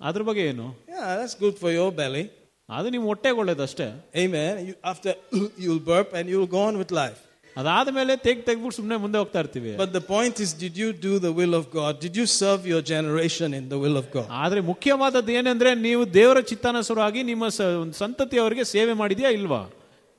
ಅದ್ರ 0.00 0.22
ಬಗ್ಗೆ 0.28 0.44
ಏನು 0.52 0.66
Yeah, 0.94 1.06
that's 1.20 1.36
good 1.44 1.56
for 1.62 1.70
your 1.78 1.88
belly. 2.00 2.24
ಅದು 2.68 2.88
ನಿಮ್ಮ 2.94 3.06
ಹೊಟ್ಟೆಗೆ 3.12 3.38
ಒಳ್ಳೇದಷ್ಟೇ 3.42 3.86
Amen. 4.24 4.52
You, 4.68 4.74
after 4.92 5.12
you'll 5.64 5.84
burp 5.92 6.08
and 6.18 6.26
you'll 6.32 6.52
go 6.56 6.62
on 6.68 6.76
with 6.82 6.90
life. 7.02 7.20
ಅದಾದ್ಮೇಲೆ 7.56 8.16
ತೆಗ್ 8.16 8.40
ತೆಗ್ಬಿಟ್ಟು 8.44 8.76
ಸುಮ್ಮನೆ 8.76 8.96
ಮುಂದೆ 8.96 9.18
ಹೋಗ್ತಾ 9.18 9.38
ಇರ್ತೀವಿ 9.40 9.70
But 9.76 9.92
the 9.92 10.04
point 10.12 10.36
is, 10.44 10.50
did 10.64 10.74
you 10.82 10.90
do 11.06 11.12
the 11.18 11.32
will 11.38 11.54
of 11.60 11.64
God? 11.70 11.92
Did 12.04 12.14
you 12.16 12.26
serve 12.34 12.62
your 12.72 12.82
generation 12.92 13.48
in 13.60 13.64
the 13.68 13.78
will 13.84 13.96
of 14.02 14.06
God? 14.12 14.28
ಆದ್ರೆ 14.42 14.60
ಮುಖ್ಯವಾದದ್ದು 14.70 15.32
ಏನಂದ್ರೆ 15.32 15.74
ನೀವು 15.86 16.04
ದೇವರ 16.14 16.40
ಚಿತ್ತಾನುಸಾರವಾಗಿ 16.50 17.22
ನಿಮ್ಮ 17.22 17.48
ಸ- 17.48 17.74
ಒಂದು 17.82 17.96
ಸಂತತಿಯವರಿಗೆ 18.04 18.66
ಸೇವೆ 18.74 18.94
ಮಾಡಿದ್ಯಾ 18.94 19.30
ಇಲ್ವಾ 19.30 19.62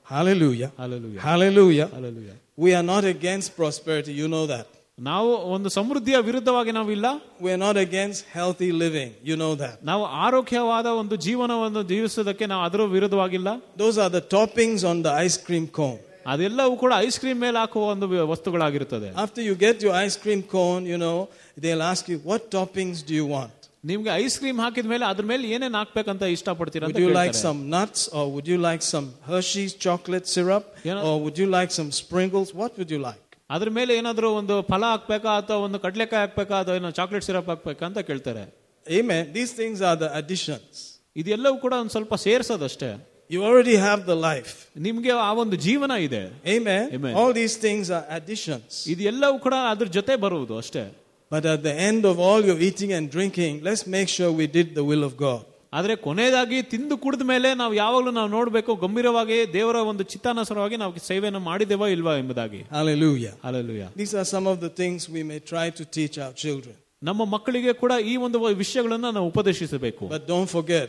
Hallelujah. 0.05 0.69
Hallelujah. 0.77 1.21
Hallelujah. 1.21 1.87
Hallelujah. 1.87 2.35
We 2.57 2.73
are 2.73 2.83
not 2.83 3.03
against 3.05 3.55
prosperity. 3.55 4.13
You 4.13 4.27
know 4.27 4.45
that. 4.47 4.65
ನಾವು 4.99 5.29
ಒಂದು 5.51 5.69
ಸಮೃದ್ಧಿಯ 5.69 6.17
ವಿರುದ್ಧವಾಗಿ 6.19 6.71
ನಾವಿಲ್ಲ 6.71 7.07
We 7.41 7.49
are 7.51 7.61
not 7.67 7.77
against 7.77 8.25
healthy 8.33 8.71
living. 8.83 9.09
You 9.23 9.35
know 9.37 9.53
that. 9.55 9.75
ನಾವು 9.83 10.03
ಆರೋಗ್ಯವಾದ 10.25 10.85
ಒಂದು 11.01 11.15
ಜೀವನವನ್ನು 11.25 11.83
ಜೀವಿಸೋದಕ್ಕೆ 11.83 12.45
ನಾವು 12.45 12.63
ಅದರ 12.63 12.81
ವಿರುದ್ಧವಾಗಿಲ್ಲ 12.95 13.49
Those 13.77 13.97
are 13.97 14.11
the 14.17 14.23
toppings 14.35 14.83
on 14.83 14.99
the 15.07 15.13
ice 15.25 15.37
cream 15.47 15.67
cone. 15.79 15.99
ಅದೆಲ್ಲವೂ 16.27 16.75
ಕೂಡ 16.75 16.93
ಐಸ್ 17.05 17.19
ಕ್ರೀಮ್ 17.19 17.39
ಮೇಲೆ 17.39 17.57
ಹಾಕುವ 17.59 17.83
ಒಂದು 17.87 18.07
V- 18.07 18.25
ವಸ್ತುಗಳಾಗಿರುತ್ತದೆ 18.31 19.09
After 19.17 19.41
you 19.41 19.55
get 19.57 19.77
your 19.81 19.93
ice 19.99 20.17
cream 20.23 20.41
cone, 20.55 20.83
you 20.85 20.97
know, 20.97 21.17
they'll 21.57 21.85
ask 21.93 22.03
you, 22.11 22.17
what 22.29 22.43
toppings 22.51 22.99
do 23.09 23.13
you 23.13 23.27
want? 23.35 23.53
ನಿಮ್ಗೆ 23.83 24.11
ಐಸ್ 24.21 24.35
ಕ್ರೀಮ್ 24.37 24.59
ಹಾಕಿದ 24.59 24.85
ಮೇಲೆ 24.85 25.05
ಅದ್ರ 25.05 25.25
ಮೇಲೆ 25.25 25.45
ಏನೇನ್ 25.47 25.75
ಹಾಕ್ಬೇಕಂತ 25.75 26.23
ಇಷ್ಟಪಡ್ತೀರಾ 26.35 26.85
ಅಂತ 26.87 26.95
Would 26.95 27.07
you 27.07 27.13
like 27.13 27.31
ಕೇಳ್ತಾರೆ. 27.31 27.45
some 27.45 27.59
nuts 27.69 28.01
or 28.09 28.25
would 28.33 28.47
you 28.51 28.57
like 28.67 28.83
some 28.85 29.07
Hershey's 29.29 29.73
chocolate 29.85 30.27
syrup 30.27 30.65
You 30.87 30.93
know- 30.95 31.05
or 31.07 31.15
would 31.23 31.37
you 31.37 31.47
like 31.57 31.71
some 31.79 31.89
sprinkles? 32.01 32.49
What 32.61 32.71
would 32.79 32.91
you 32.91 33.01
like? 33.09 33.23
ಅದ್ರ 33.49 33.69
ಮೇಲೆ 33.69 33.91
ಏನಾದ್ರು 33.97 34.27
ಒಂದು 34.35 34.61
ಫಲ 34.61 34.83
ಹಾಕ್ಬೇಕಾ 34.85 35.37
ಅಥವಾ 35.37 35.57
ಒಂದು 35.67 35.79
ಕಡ್ಲೆಕಾಯಿ 35.79 36.21
ಹಾಕ್ಬೇಕಾ 36.21 36.59
ಅಥವಾ 36.59 36.75
ಏನೋ 36.75 36.91
ಚಾಕ್ಲೇಟ್ 36.91 37.25
ಸಿರಪ್ 37.29 37.49
ಹಾಕ್ಬೇಕಾ 37.49 37.85
ಅಂತ 37.85 37.99
ಕೇಳ್ತಾರೆ 38.09 38.43
Amen. 38.87 39.23
These 39.33 39.53
things 39.53 39.79
are 39.81 39.95
the 39.95 40.09
additions. 40.19 40.75
ಇದೆಲ್ಲವೂ 41.15 41.57
ಕೂಡ 41.57 41.73
ಒಂದು 41.83 41.89
ಸ್ವಲ್ಪ 41.89 42.15
ಸೇರ್ಸೋದಷ್ಟೇ 42.25 42.89
You 43.29 43.43
already 43.43 43.75
have 43.77 44.05
the 44.05 44.15
life. 44.15 44.69
ನಿಮ್ಗೆ 44.77 45.11
ಆ 45.11 45.33
ಒಂದು 45.33 45.55
ಜೀವನ 45.55 45.91
ಇದೆ 45.99 46.21
Amen. 46.45 46.83
Amen. 46.97 47.13
All 47.15 47.31
these 47.33 47.55
things 47.65 47.89
are 47.89 48.05
additions. 48.09 48.87
ಇದೆಲ್ಲವೂ 48.87 49.39
ಕೂಡ 49.39 49.53
ಅದ್ರ 49.73 49.87
ಜೊತೆ 49.87 50.15
ಬರುವುದು 50.15 50.57
ಅಷ್ಟೇ 50.57 50.83
But 51.31 51.45
at 51.45 51.61
the 51.63 51.73
end 51.89 52.05
of 52.05 52.19
all 52.19 52.41
your 52.49 52.59
eating 52.59 52.91
and 52.91 53.05
drinking, 53.11 53.63
let's 53.63 53.85
make 53.87 54.09
sure 54.09 54.31
we 54.31 54.47
did 54.47 54.73
the 54.75 54.83
will 54.83 55.03
of 55.03 55.15
God. 55.17 55.41
ಆದ್ರೆ 55.73 55.95
ಕೊನೆಯದಾಗಿ 55.95 56.61
ತಿಂದು 56.61 56.97
ಕುಡಿದ 56.97 57.21
ಮೇಲೆ 57.21 57.55
ನಾವು 57.55 57.73
ಯಾವಾಗಲೂ 57.73 58.11
ನಾವು 58.11 58.27
ನೋಡಬೇಕು 58.27 58.75
ಗಂಭೀರವಾಗಿ 58.75 59.53
ದೇವರ 59.53 59.75
ಒಂದು 59.75 60.03
ಚಿತ್ತಾನುಸಾರವಾಗಿ 60.03 60.77
ನಾವು 60.77 60.93
ಸೇವೆಯನ್ನು 60.99 61.39
ಮಾಡಿದೇವೋ 61.39 61.87
ಇಲ್ವಾ 61.87 62.13
ಎಂಬುದಾಗಿ 62.17 62.61
Hallelujah. 62.71 63.33
Alleluia 63.43 63.83
These 63.95 64.13
are 64.15 64.25
some 64.35 64.47
of 64.47 64.57
the 64.65 64.71
things 64.81 65.09
we 65.09 65.23
may 65.31 65.39
try 65.53 65.69
to 65.79 65.85
teach 65.97 66.17
our 66.17 66.33
children. 66.45 66.73
ನಮ್ಮ 67.03 67.25
ಮಕ್ಕಳಿಗೆ 67.25 67.73
ಕೂಡ 67.73 67.91
ಈ 68.11 68.17
ಒಂದು 68.17 68.39
ವಿಷಯಗಳನ್ನ 68.55 69.11
ನಾವು 69.11 69.27
ಉಪದೇಶಿಸಬೇಕು 69.27 70.07
But 70.09 70.27
don't 70.27 70.49
forget, 70.57 70.87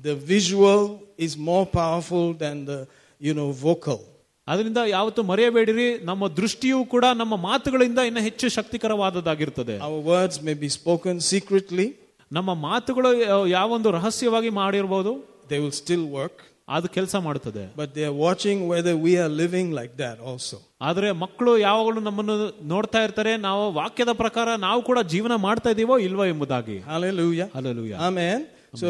the 0.00 0.14
visual 0.32 0.82
is 1.18 1.36
more 1.36 1.64
powerful 1.66 2.32
than 2.34 2.64
the, 2.64 2.78
you 3.20 3.34
know, 3.34 3.50
vocal. 3.68 4.00
ಅದರಿಂದ 4.48 4.78
ಯಾವತ್ತು 4.86 5.22
ಮರೆಯಬೇಡಿರಿ 5.22 6.04
ನಮ್ಮ 6.04 6.28
ದೃಷ್ಟಿಯೂ 6.28 6.84
ಕೂಡ 6.84 7.04
ನಮ್ಮ 7.14 7.36
ಮಾತುಗಳಿಂದ 7.36 7.98
ಇನ್ನು 7.98 8.20
ಹೆಚ್ಚು 8.20 8.48
ಶಕ್ತಿಕರವಾದದ್ದಾಗಿರ್ತದೆ 8.48 9.76
Our 9.80 10.00
words 10.14 10.42
may 10.42 10.54
be 10.54 10.68
spoken 10.68 11.16
secretly, 11.32 11.86
ನಮ್ಮ 12.32 12.54
ಮಾತುಗಳು 12.54 13.10
ಯಾವೊಂದು 13.48 13.90
ರಹಸ್ಯವಾಗಿ 13.90 14.48
ಮಾಡಿರ್ಬೋದು 14.48 15.12
they 15.48 15.60
will 15.60 15.76
still 15.84 16.04
work, 16.18 16.36
ಅದು 16.68 16.88
ಕೆಲಸ 16.88 17.16
ಮಾಡುತ್ತದೆ 17.16 17.64
but 17.76 17.94
they 17.94 18.04
are 18.04 18.16
watching 18.26 18.58
whether 18.72 18.94
we 19.06 19.12
are 19.24 19.28
living 19.42 19.68
like 19.80 19.94
that 19.96 20.18
also. 20.30 20.56
ಆದ್ರೆ 20.80 21.12
ಮಕ್ಕಳು 21.24 21.58
ಯಾವಾಗಲೂ 21.58 22.00
ನಮ್ಮನ್ನು 22.00 22.36
ನೋಡ್ತಾ 22.66 23.04
ಇರ್ತಾರೆ 23.04 23.36
ನಾವು 23.36 23.72
ವಾಕ್ಯದ 23.72 24.12
ಪ್ರಕಾರ 24.12 24.48
ನಾವು 24.66 24.82
ಕೂಡ 24.82 24.98
ಜೀವನ 25.14 25.34
ಮಾಡ್ತಾ 25.48 25.70
ಇದೀವೋ 25.70 25.98
ಇಲ್ವೋ 25.98 26.24
ಎಂಬುದಾಗಿ 26.24 26.78
Hallelujah. 26.92 27.48
Alleluia 27.54 27.94
Amen. 28.10 28.40
So 28.82 28.88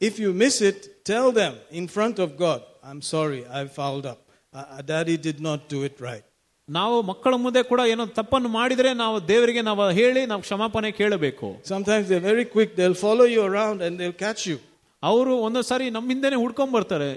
if 0.00 0.14
you 0.18 0.30
miss 0.42 0.56
it, 0.70 0.78
tell 1.04 1.28
them 1.32 1.54
in 1.70 1.86
front 1.96 2.18
of 2.18 2.36
God, 2.44 2.60
I'm 2.88 3.02
sorry, 3.14 3.40
I 3.50 3.66
fouled 3.78 4.06
up. 4.06 4.20
Uh, 4.52 4.58
uh, 4.58 4.82
Daddy 4.82 5.16
did 5.28 5.38
not 5.40 5.60
do 5.74 5.80
it 5.88 5.96
right. 6.08 6.24
ನಾವು 6.68 6.96
ಮಕ್ಕಳ 7.08 7.34
ಮುಂದೆ 7.44 7.60
ಕೂಡ 7.70 7.80
ಏನೋ 7.92 8.04
ತಪ್ಪನ್ನು 8.18 8.50
ಮಾಡಿದ್ರೆ 8.58 8.90
ನಾವು 9.00 9.16
ದೇವರಿಗೆ 9.30 9.62
ನಾವು 9.68 9.86
ಹೇಳಿ 9.98 10.20
ನಾವು 10.30 10.42
ಕ್ಷಮಾಪಣೆ 10.46 10.90
ಕೇಳಬೇಕು 11.00 11.48
Sometimes 11.72 12.04
they're 12.10 12.26
very 12.32 12.46
quick, 12.54 12.70
they'll 12.78 13.00
follow 13.06 13.26
you 13.34 13.42
around 13.50 13.78
and 13.86 13.92
they'll 14.00 14.20
catch 14.26 14.42
you. 14.50 14.58
ಅವರು 15.02 15.32
ಒಂದೊಂದ್ 15.46 15.68
ಸಾರಿ 15.72 15.86
ನಮ್ಮ 15.96 16.08
ಹಿಂದೆನೆ 16.14 16.38
ಹುಡ್ಕೊಂಡ್ 16.44 16.74
ಬರ್ತಾರೆ 16.78 17.10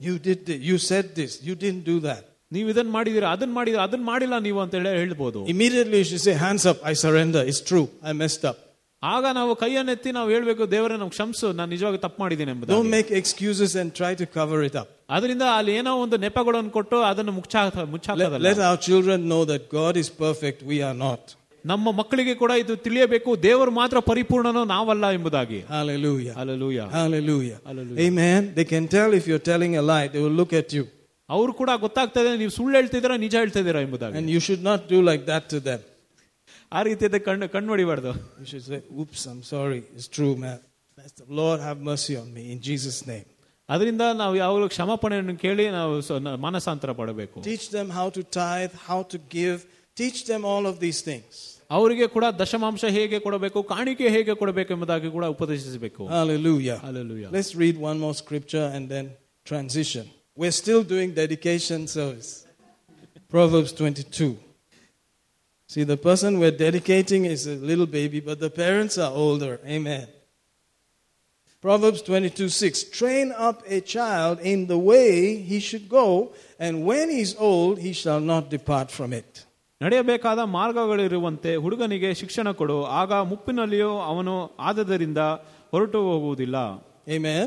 You 0.00 0.14
did 0.18 0.40
this, 0.48 0.58
you 0.70 0.76
said 0.90 1.06
this, 1.18 1.32
you 1.48 1.54
didn't 1.64 1.84
do 1.92 1.98
that. 2.08 2.22
ನೀವು 2.54 2.68
ಇದನ್ನ 2.72 2.90
ಮಾಡಿದೀರಾ 2.96 3.28
ಅದನ್ನ 3.36 3.54
ಮಾಡಿದೀರಾ 3.58 3.84
ಅದನ್ನ 3.88 4.04
ಮಾಡಿಲ್ಲ 4.12 4.34
ನೀವು 4.46 4.58
ಅಂತ 4.64 4.74
ಹೇಳಿ 4.78 4.90
ಹೇಳ್ಬೋದು 5.02 5.40
Immediately 5.54 5.98
you 6.02 6.08
should 6.10 6.24
say, 6.28 6.34
Hands 6.46 6.64
up, 6.72 6.78
I 6.90 6.94
surrender. 7.04 7.42
It's 7.50 7.62
true, 7.70 7.86
I 8.08 8.14
messed 8.22 8.44
up. 8.50 8.58
ಆಗ 9.02 9.24
ನಾವು 9.38 9.52
ಕೈಯನ್ನೆತ್ತಿ 9.54 10.10
ನಾವು 10.16 10.28
ಹೇಳ್ಬೇಕು 10.34 10.62
ದೇವರೇ 10.74 10.96
ನಾವು 10.96 11.10
ಕ್ಷಮಿಸು 11.10 11.46
ನಾನು 11.58 11.70
ನಿಜವಾಗಿ 11.74 11.98
ತಪ್ಪು 12.04 12.18
ಮಾಡಿದ್ದೀನಿ 12.22 12.50
ಎಂಬುದು 12.54 12.70
Don't 12.74 12.92
make 12.98 13.10
excuses 13.20 13.72
and 13.80 13.88
try 14.00 14.12
to 14.22 14.26
cover 14.38 14.58
it 14.68 14.76
up. 14.82 14.88
ಅದರಿಂದ 15.16 15.44
ಅಲ್ಲಿ 15.56 15.72
ಏನೋ 15.80 15.92
ಒಂದು 16.04 16.16
ನೆಪಗಳನ್ನು 16.18 16.70
ಕೊಟ್ಟು 16.70 16.98
ಅದನ್ನು 17.10 17.32
ಮುಚ್ಚಾ 17.32 17.62
Let, 17.64 17.76
ಮುಚ್ಚಾಕದಲ್ಲ 17.94 18.46
let 18.48 18.60
our 18.68 18.78
children 18.88 19.28
know 19.32 19.42
that 19.52 19.64
God 19.78 19.96
is 20.02 20.08
perfect, 20.24 20.60
we 20.72 20.78
are 20.88 20.96
not. 21.06 21.22
ನಮ್ಮ 21.64 21.92
ಮಕ್ಕಳಿಗೆ 21.92 22.34
ಕೂಡ 22.34 22.52
ಇದು 22.62 22.74
ತಿಳಿಯಬೇಕು 22.86 23.30
ದೇವರು 23.42 23.70
ಮಾತ್ರ 23.80 24.00
ಪರಿಪೂರ್ಣನೋ 24.10 24.62
ನಾವಲ್ಲ 24.74 25.06
ಎಂಬುದಾಗಿ 25.16 25.60
Hallelujah. 25.76 26.34
Alleluia 26.42 26.80
Hallelujah. 26.98 27.58
Hallelujah. 27.68 28.02
Amen. 28.06 28.40
They 28.58 28.66
can 28.74 28.86
tell 28.88 29.12
if 29.20 29.26
you're 29.30 29.46
telling 29.52 29.74
a 29.76 29.84
lie, 29.92 30.06
they 30.14 30.22
will 30.26 30.36
look 30.42 30.54
at 30.62 30.70
you. 30.78 30.84
ಅವ್ರು 31.28 31.52
ಕೂಡ 31.60 31.70
ಗೊತ್ತಾಗ್ತದೆ 31.84 32.32
ನೀವು 32.42 32.52
ಸುಳ್ಳು 32.58 32.74
ಹೇಳ್ತಿದ್ದೀರಾ 32.78 33.16
ನಿಜ 33.24 33.34
ಹೇಳ್ತಿದ್ದೀರಾ 33.42 33.80
ಎಂಬುದಾಗಿ 33.86 34.18
And 34.20 34.30
you 34.34 34.40
should 34.48 34.62
not 34.62 34.80
do 34.94 35.00
like 35.02 35.24
that 35.32 35.44
to 35.54 35.60
them. 35.60 35.80
ಆ 36.72 36.82
ರೀತಿಯಾದ 36.82 37.18
ಕಣ್ಣು 37.28 37.46
ಕಣ್ಣು 37.54 37.70
ಹೊಡಿಬಾರ್ದು 37.74 38.12
You 38.40 38.46
should 38.52 38.66
say, 38.70 38.80
Oops, 39.00 39.20
I'm 39.32 39.42
sorry. 39.54 39.80
It's 39.96 40.08
true, 40.18 40.34
man. 40.36 40.58
That's 40.98 41.16
the 41.22 41.28
Lord 41.40 41.58
have 41.60 41.80
mercy 41.90 42.14
on 42.22 42.28
me 42.36 42.44
in 42.54 42.60
Jesus' 42.68 43.00
name. 43.06 43.26
ಅದರಿಂದ 43.68 44.02
ನಾವು 44.20 44.34
ಯಾವಾಗಲೂ 44.36 44.66
ಕ್ಷಮಾಪಣೆಯನ್ನು 44.74 45.34
ಕೇಳಿ 45.44 45.64
ನಾವು 45.78 45.94
ಸ- 46.08 46.18
ನ- 46.26 46.36
ಮಾನಸಾಂತರ 46.46 46.90
ಪಡಬೇಕು 47.00 47.38
Teach 47.48 47.66
them 47.76 47.88
how 47.98 48.06
to 48.16 48.22
tithe, 48.38 48.74
how 48.88 49.00
to 49.12 49.18
give. 49.36 49.58
Teach 49.96 50.18
them 50.30 50.42
all 50.52 50.64
of 50.72 50.76
these 50.84 51.00
things. 51.10 51.32
ಅವರಿಗೆ 51.70 52.06
ಕೂಡ 52.06 52.24
ದಶಮಾಂಶ 52.40 52.84
ಹೇಗೆ 52.96 53.18
ಕೊಡಬೇಕು 53.24 53.60
ಕಾಣಿಕೆ 53.72 54.08
ಹೇಗೆ 54.16 54.34
ಕೊಡಬೇಕು 54.42 54.70
ಎಂಬುದಾಗಿ 54.74 55.08
ಕೂಡ 55.16 55.24
ಉಪದೇಶಿಸಬೇಕು 55.36 56.02
Hallelujah. 56.16 56.76
Hallelujah. 56.86 57.30
Let's 57.36 57.52
read 57.64 57.76
one 57.90 57.98
more 58.04 58.14
scripture 58.14 58.66
and 58.76 58.84
then 58.94 59.06
transition. 59.46 60.04
We're 60.36 60.56
still 60.62 60.82
doing 60.94 61.10
dedication 61.22 61.80
service. 61.98 62.30
Proverbs 63.34 63.72
22. 63.72 64.28
See, 65.70 65.82
the 65.82 65.96
person 65.96 66.38
we're 66.38 66.52
dedicating 66.66 67.24
is 67.24 67.46
a 67.46 67.56
little 67.56 67.86
baby, 67.86 68.20
but 68.20 68.38
the 68.38 68.50
parents 68.50 68.98
are 68.98 69.12
older. 69.12 69.58
Amen. 69.66 70.06
Proverbs 71.60 72.02
22 72.02 72.48
6. 72.48 72.84
Train 72.84 73.32
up 73.36 73.62
a 73.66 73.80
child 73.80 74.38
in 74.40 74.68
the 74.68 74.78
way 74.78 75.36
he 75.36 75.58
should 75.58 75.88
go, 75.88 76.32
and 76.60 76.86
when 76.86 77.10
he's 77.10 77.34
old, 77.36 77.80
he 77.80 77.92
shall 77.92 78.20
not 78.20 78.50
depart 78.50 78.90
from 78.90 79.12
it. 79.12 79.30
ನಡೆಯಬೇಕಾದ 79.80 80.40
ಮಾರ್ಗಗಳಿರುವಂತೆ 80.56 81.50
ಹುಡುಗನಿಗೆ 81.64 82.10
ಶಿಕ್ಷಣ 82.20 82.48
ಕೊಡು 82.60 82.76
ಆಗ 83.00 83.12
ಮುಪ್ಪಿನಲ್ಲಿಯೂ 83.32 83.90
ಅವನು 84.10 84.34
ಆದದರಿಂದ 84.68 85.20
ಹೊರಟು 85.74 86.00
ಹೋಗುವುದಿಲ್ಲ 86.10 86.56
Amen. 87.16 87.46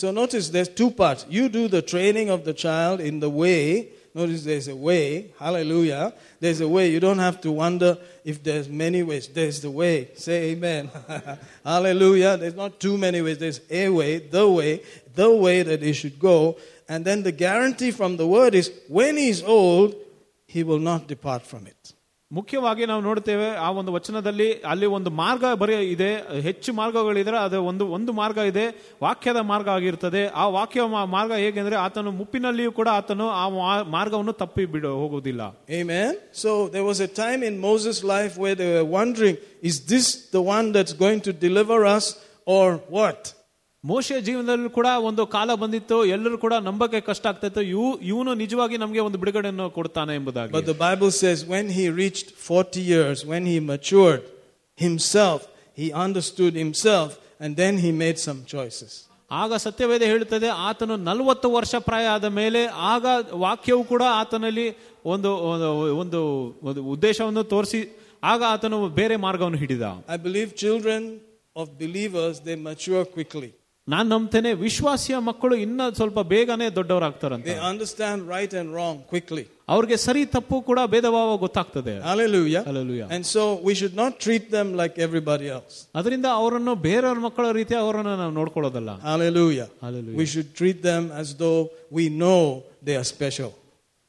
So 0.00 0.06
notice 0.20 0.44
there's 0.54 0.72
two 0.80 0.90
parts. 1.00 1.22
You 1.36 1.44
do 1.58 1.62
the 1.76 1.82
training 1.92 2.28
of 2.36 2.40
the 2.48 2.54
child 2.64 2.98
in 3.10 3.16
the 3.24 3.30
way. 3.44 3.60
Notice 4.15 4.45
there's 4.45 4.69
a 4.69 4.75
way. 4.75 5.33
Hallelujah. 5.37 6.13
There's 6.39 6.61
a 6.61 6.67
way. 6.69 6.89
You 6.89 7.01
don't 7.01 7.19
have 7.19 7.41
to 7.41 7.51
wonder 7.51 7.97
if 8.23 8.41
there's 8.41 8.69
many 8.69 9.03
ways. 9.03 9.27
There's 9.27 9.59
the 9.59 9.69
way. 9.69 10.11
Say 10.15 10.51
amen. 10.51 10.89
Hallelujah. 11.65 12.37
There's 12.37 12.55
not 12.55 12.79
too 12.79 12.97
many 12.97 13.21
ways. 13.21 13.39
There's 13.39 13.59
a 13.69 13.89
way, 13.89 14.19
the 14.19 14.49
way, 14.49 14.83
the 15.15 15.35
way 15.35 15.63
that 15.63 15.81
he 15.81 15.91
should 15.91 16.17
go. 16.17 16.57
And 16.87 17.03
then 17.03 17.23
the 17.23 17.33
guarantee 17.33 17.91
from 17.91 18.15
the 18.15 18.25
word 18.25 18.55
is 18.55 18.71
when 18.87 19.17
he's 19.17 19.43
old, 19.43 19.93
he 20.47 20.63
will 20.63 20.79
not 20.79 21.07
depart 21.07 21.41
from 21.45 21.67
it. 21.67 21.93
ಮುಖ್ಯವಾಗಿ 22.31 22.85
ನಾವು 22.85 23.01
ನೋಡ್ತೇವೆ 23.01 23.47
ಆ 23.55 23.71
ಒಂದು 23.71 23.91
ವಚನದಲ್ಲಿ 23.91 24.53
ಅಲ್ಲಿ 24.53 24.85
ಒಂದು 24.85 25.09
ಮಾರ್ಗ 25.09 25.45
ಬರೀ 25.53 25.75
ಇದೆ 25.91 26.09
ಹೆಚ್ಚು 26.41 26.73
ಮಾರ್ಗಗಳಿದ್ರೆ 26.73 27.37
ಅದು 27.37 27.63
ಒಂದು 27.63 27.87
ಒಂದು 27.87 28.13
ಮಾರ್ಗ 28.13 28.37
ಇದೆ 28.37 28.63
ವಾಕ್ಯದ 29.03 29.37
ಮಾರ್ಗ 29.37 29.69
ಆಗಿರ್ತದೆ 29.69 30.27
ಆ 30.27 30.47
ವಾಕ್ಯ 30.47 30.81
ಮಾರ್ಗ 31.05 31.33
ಹೇಗೆಂದ್ರೆ 31.33 31.75
ಆತನು 31.75 32.11
ಮುಪ್ಪಿನಲ್ಲಿಯೂ 32.11 32.71
ಕೂಡ 32.71 32.89
ಆತನು 32.89 33.29
ಆ 33.29 33.45
ಮಾರ್ಗವನ್ನು 33.83 34.33
ತಪ್ಪಿ 34.33 34.65
ಬಿಡ 34.65 34.85
ಹೋಗುವುದಿಲ್ಲ 34.85 35.41
Amen. 35.69 36.11
So 36.33 36.67
there 36.67 36.83
was 36.83 36.99
a 36.99 37.07
time 37.23 37.43
in 37.43 37.59
Moses' 37.59 38.03
life 38.15 38.37
where 38.37 38.55
they 38.55 38.69
were 38.75 38.89
wondering, 38.99 39.37
is 39.61 39.85
this 39.85 40.07
the 40.29 40.41
one 40.41 40.71
that's 40.71 40.93
going 40.93 41.21
to 41.21 41.33
deliver 41.33 41.85
us 41.85 42.05
or 42.45 42.65
what? 42.89 43.21
ಮೋಶೆ 43.85 44.21
ಜೀವನದಲ್ಲೂ 44.21 44.69
ಕೂಡ 44.69 44.87
ಒಂದು 45.01 45.25
ಕಾಲ 45.27 45.53
ಬಂದಿತ್ತು 45.53 46.05
ಎಲ್ಲರೂ 46.05 46.37
ಕೂಡ 46.37 46.53
ನಂಬಕ್ಕೆ 46.53 47.01
ಕಷ್ಟ 47.01 47.27
ಆಗ್ತಿತ್ತು 47.27 47.61
ಇವು 47.61 47.99
ಇವನು 48.01 48.33
ನಿಜವಾಗಿ 48.33 48.77
ನಮಗೆ 48.77 48.99
ಒಂದು 48.99 49.17
ಬಿಡುಗಡೆಯನ್ನು 49.17 49.69
ಕೊಡ್ತಾನೆ 49.69 50.15
ಎಂಬುದಾಗಿ 50.15 50.53
But 50.53 50.65
the 50.65 50.79
Bible 50.87 51.11
says 51.11 51.45
when 51.45 51.69
he 51.69 51.89
reached 52.01 52.27
40 52.49 52.81
years, 52.93 53.25
when 53.25 53.45
he 53.45 53.59
matured 53.73 54.21
himself, 54.79 55.41
he 55.77 55.91
understood 56.05 56.53
himself, 56.53 57.09
and 57.39 57.55
then 57.55 57.77
he 57.77 57.91
made 58.03 58.19
some 58.27 58.39
choices. 58.45 58.91
ಆಗ 59.31 59.53
ಸತ್ಯವೇದ 59.55 60.01
ಹೇಳುತ್ತದೆ 60.01 60.47
ಆತನು 60.47 60.95
ನಲವತ್ತು 60.97 61.51
ವರ್ಷ 61.51 61.75
ಪ್ರಾಯ 61.79 62.05
ಆದ 62.07 62.25
ಮೇಲೆ 62.25 62.65
ಆಗ 62.65 63.05
ವಾಕ್ಯವು 63.33 63.83
ಕೂಡ 63.83 64.03
ಆತನಲ್ಲಿ 64.13 64.65
ಒಂದು 65.05 65.29
ಒಂದು- 66.01 66.83
ಉದ್ದೇಶವನ್ನು 66.89 67.43
ತೋರಿಸಿ 67.43 67.81
ಆಗ 68.23 68.43
ಆತನು 68.47 68.87
ಬೇರೆ 68.89 69.15
ಮಾರ್ಗವನ್ನು 69.15 69.57
ಹಿಡಿದ 69.57 69.81
I 70.09 70.17
believe 70.17 70.51
children 70.57 71.07
of 71.57 71.69
believers, 71.79 72.39
they 72.39 72.55
mature 72.69 73.05
quickly. 73.17 73.51
ನಾನು 73.88 74.06
ನಂಬ್ತೇನೆ 74.08 74.50
ವಿಶ್ವಾಸಿಯ 74.64 75.16
ಮಕ್ಕಳು 75.28 75.54
ಇನ್ನ 75.64 75.80
ಸ್ವಲ್ಪ 75.98 76.20
ಬೇಗನೆ 76.32 76.66
ದೊಡ್ಡವರಾಗ್ತಾರಂತ 76.76 77.46
They 77.46 77.58
understand 77.70 78.18
right 78.34 78.52
and 78.60 78.68
wrong 78.76 78.96
quickly. 79.12 79.44
ಅವ್ರಿಗೆ 79.68 79.96
ಸರಿ 80.04 80.22
ತಪ್ಪು 80.34 80.56
ಕೂಡ 80.68 80.80
ಭೇದ 80.92 81.06
ಭಾವ 81.16 81.30
ಗೊತ್ತಾಗ್ತದೆ 81.44 81.94
Hallelujah. 82.10 82.62
Hallelujah. 82.68 83.06
And 83.14 83.24
so 83.34 83.42
we 83.68 83.74
should 83.80 83.96
not 84.02 84.12
treat 84.24 84.44
them 84.56 84.68
like 84.80 84.94
everybody 85.08 85.48
else. 85.56 85.74
ಅದರಿಂದ 85.98 86.26
ಅವರನ್ನು 86.40 86.74
ಬೇರೆಯವ್ರ 86.88 87.20
ಮಕ್ಕಳ 87.28 87.46
ರೀತಿ 87.60 87.76
ಅವರನ್ನು 87.84 88.14
ನಾವು 88.22 88.34
ನೋಡ್ಕೊಳ್ಳೋದಲ್ಲ 88.40 88.92
Hallelujah. 89.10 89.68
Hallelujah. 89.86 90.18
We 90.22 90.26
should 90.34 90.50
treat 90.60 90.80
them 90.82 91.04
as 91.22 91.30
though 91.42 91.60
we 91.98 92.06
know 92.22 92.40
they 92.88 92.96
are 92.96 93.08
special. 93.16 93.52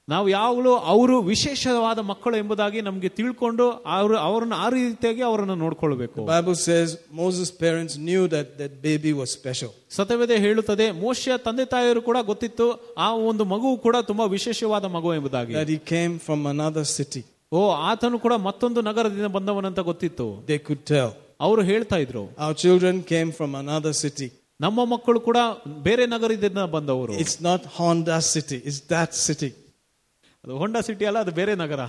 ನಾವು 0.08 0.28
ಯಾವಾಗಲೂ 0.30 0.72
ಅವರು 0.92 1.16
ವಿಶೇಷವಾದ 1.24 2.00
ಮಕ್ಕಳು 2.10 2.36
ಎಂಬುದಾಗಿ 2.38 2.80
ನಮಗೆ 2.82 3.10
ತಿಳ್ಕೊಂಡು 3.18 3.66
ಅವರು 3.96 4.16
ಅವರನ್ನು 4.28 4.56
ಆ 4.56 4.70
ರೀತಿಯಾಗಿ 4.76 5.22
ಅವರನ್ನು 5.28 5.56
ನೋಡ್ಕೊಳ್ಬೇಕು 5.56 6.18
The 6.22 6.32
Bible 6.34 6.58
says 6.64 6.88
Moses' 7.22 7.52
parents 7.64 7.94
knew 8.08 8.24
that 8.34 8.48
that 8.62 8.74
baby 8.88 9.12
was 9.20 9.30
special. 9.40 9.72
ಸತವೇದ 9.98 10.40
ಹೇಳುತ್ತದೆ 10.46 10.88
ಮೋಶ 11.04 11.38
ತಂದೆ 11.46 11.66
ತಾಯಿಯರು 11.74 12.02
ಕೂಡ 12.10 12.18
ಗೊತ್ತಿತ್ತು 12.32 12.68
ಆ 12.98 13.10
ಒಂದು 13.30 13.46
ಮಗು 13.54 13.72
ಕೂಡ 13.86 13.96
ತುಂಬಾ 14.10 14.26
ವಿಶೇಷವಾದ 14.36 14.86
ಮಗು 14.98 15.12
ಎಂಬುದಾಗಿ 15.20 15.56
That 15.60 15.72
he 15.76 15.80
came 15.94 16.16
from 16.28 16.42
another 16.56 16.86
city. 16.98 17.24
ಓ 17.52 17.62
ಆತನು 17.90 18.20
ಕೂಡ 18.26 18.34
ಮತ್ತೊಂದು 18.48 18.82
ನಗರದಿಂದ 18.90 19.30
ಬಂದವನಂತ 19.38 19.80
ಗೊತ್ತಿತ್ತು 19.92 20.28
They 20.52 20.60
could 20.68 20.84
tell. 20.94 21.10
ಅವರು 21.42 21.62
ಹೇಳ್ತಾ 21.72 22.00
ಇದ್ರು 22.06 22.26
Our 22.46 22.58
children 22.66 22.98
came 23.14 23.32
from 23.40 23.54
another 23.64 23.94
city. 24.04 24.30
ನಮ್ಮ 24.60 24.80
ಮಕ್ಕಳು 24.86 25.20
ಕೂಡ 25.30 25.38
ಬೇರೆ 25.88 26.04
ನಗರದಿಂದ 26.08 26.64
ಬಂದವರು 26.76 27.14
It's 27.24 27.40
not 27.50 27.62
Honda 27.80 28.20
city, 28.36 28.60
it's 28.70 28.82
that 28.96 29.12
city. 29.28 29.52
ಅದು 30.46 30.54
ಹೊಂಡಾ 30.62 30.80
ಸಿಟಿ 30.88 31.06
ಅಲ್ಲ 31.12 31.20
ಅದು 31.26 31.34
ಬೇರೆ 31.42 31.56
ನಗರ 31.64 31.82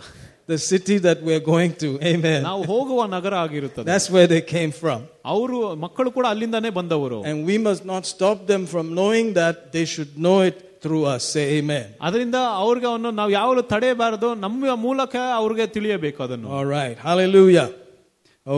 The 0.48 0.58
city 0.70 0.96
that 1.06 1.18
we're 1.26 1.44
going 1.52 1.72
to. 1.82 1.88
Amen. 2.12 2.40
ನಾವು 2.48 2.62
ಹೋಗುವ 2.70 3.00
ನಗರ 3.14 3.34
ಆಗಿರುತ್ತದೆ 3.44 3.86
That's 3.90 4.08
where 4.14 4.28
they 4.34 4.42
came 4.54 4.72
from. 4.80 5.00
ಅವರು 5.34 5.58
ಮಕ್ಕಳು 5.84 6.10
ಕೂಡ 6.16 6.26
ಅಲ್ಲಿಂದಾನೇ 6.34 6.70
ಬಂದವರು 6.80 7.18
And 7.30 7.38
we 7.50 7.56
must 7.68 7.84
not 7.92 8.02
stop 8.14 8.38
them 8.52 8.64
from 8.72 8.86
knowing 9.00 9.28
that 9.40 9.56
they 9.76 9.84
should 9.94 10.12
know 10.24 10.38
it 10.50 10.58
through 10.84 11.04
us. 11.14 11.22
Say 11.34 11.44
amen. 11.58 11.86
ಅದರಿಂದ 12.06 12.36
ಅವ್ರಿಗೆ 12.64 12.88
ಅವನ್ನು 12.92 13.12
ನಾವು 13.20 13.32
ಯಾವಾಗಲೂ 13.38 13.64
ತಡೆಯಬಾರದು 13.74 14.30
ನಮ್ಮ 14.44 14.76
ಮೂಲಕ 14.86 15.14
ಅವ್ರಿಗೆ 15.40 15.66
ತಿಳಿಯಬೇಕು 15.76 16.20
ಅದನ್ನು 16.26 16.50
All 16.58 16.68
right. 16.78 16.96
Hallelujah. 17.08 17.68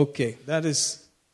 Okay. 0.03 0.31
That 0.51 0.65
is 0.73 0.79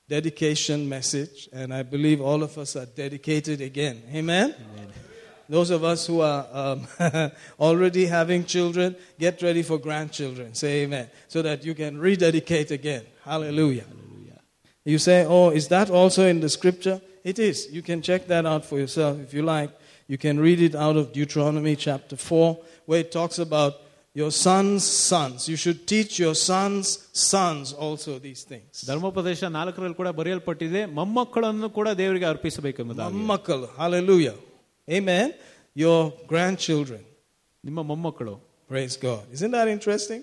dedication 0.09 0.80
message. 0.95 1.38
And 1.59 1.74
I 1.74 1.84
believe 1.95 2.19
all 2.32 2.43
of 2.49 2.55
us 2.65 2.74
are 2.82 2.89
dedicated 3.03 3.61
again. 3.72 3.97
Amen. 4.22 4.49
Those 5.49 5.69
of 5.69 5.84
us 5.84 6.07
who 6.07 6.22
are 6.22 6.47
um, 6.53 6.88
already 7.59 8.05
having 8.05 8.45
children, 8.45 8.95
get 9.19 9.41
ready 9.41 9.63
for 9.63 9.78
grandchildren. 9.78 10.53
Say 10.53 10.84
amen. 10.84 11.09
So 11.28 11.41
that 11.41 11.65
you 11.65 11.76
can 11.76 11.97
rededicate 11.97 12.72
again. 12.72 13.03
Hallelujah. 13.26 13.84
You 14.86 14.97
say, 14.97 15.26
oh, 15.26 15.49
is 15.49 15.67
that 15.67 15.89
also 15.91 16.26
in 16.26 16.39
the 16.39 16.49
scripture? 16.49 17.01
It 17.24 17.38
is. 17.38 17.67
You 17.72 17.82
can 17.84 18.01
check 18.01 18.28
that 18.28 18.45
out 18.45 18.65
for 18.65 18.80
yourself 18.80 19.19
if 19.19 19.34
you 19.34 19.43
like. 19.43 19.69
You 20.07 20.17
can 20.17 20.39
read 20.39 20.59
it 20.61 20.74
out 20.76 20.95
of 20.97 21.13
Deuteronomy 21.13 21.76
chapter 21.76 22.15
4, 22.15 22.57
where 22.88 23.01
it 23.01 23.11
talks 23.11 23.38
about 23.38 23.74
your 24.13 24.32
sons' 24.32 24.84
sons. 24.84 25.47
You 25.47 25.55
should 25.55 25.86
teach 25.88 26.19
your 26.19 26.34
sons' 26.36 27.07
sons 27.13 27.74
also 27.74 28.19
these 28.19 28.41
things. 28.51 28.74
ಧರ್ಮೋಪದೇಶ 28.89 29.43
ನಾಲ್ಕರಲ್ಲಿ 29.57 29.97
ಕೂಡ 30.01 30.09
ಬರೆಯಲ್ಪಟ್ಟಿದೆ 30.19 30.82
ಮೊಮ್ಮಕ್ಕಳನ್ನು 30.99 31.69
ಕೂಡ 31.78 31.89
ದೇವರಿಗೆ 32.01 32.28
ಅರ್ಪಿಸಬೇಕೆಂಬುದಾಗಿ 32.34 33.15
Mammakal. 33.19 33.61
Hallelujah. 33.84 34.36
Amen. 34.89 35.34
Your 35.74 36.13
grandchildren. 36.28 37.03
ನಿಮ್ಮ 37.65 37.82
ಮೊಮ್ಮಕ್ಕಳು 37.91 38.36
Praise 38.72 38.95
God. 39.07 39.24
Isn't 39.36 39.53
that 39.57 39.67
interesting? 39.67 40.22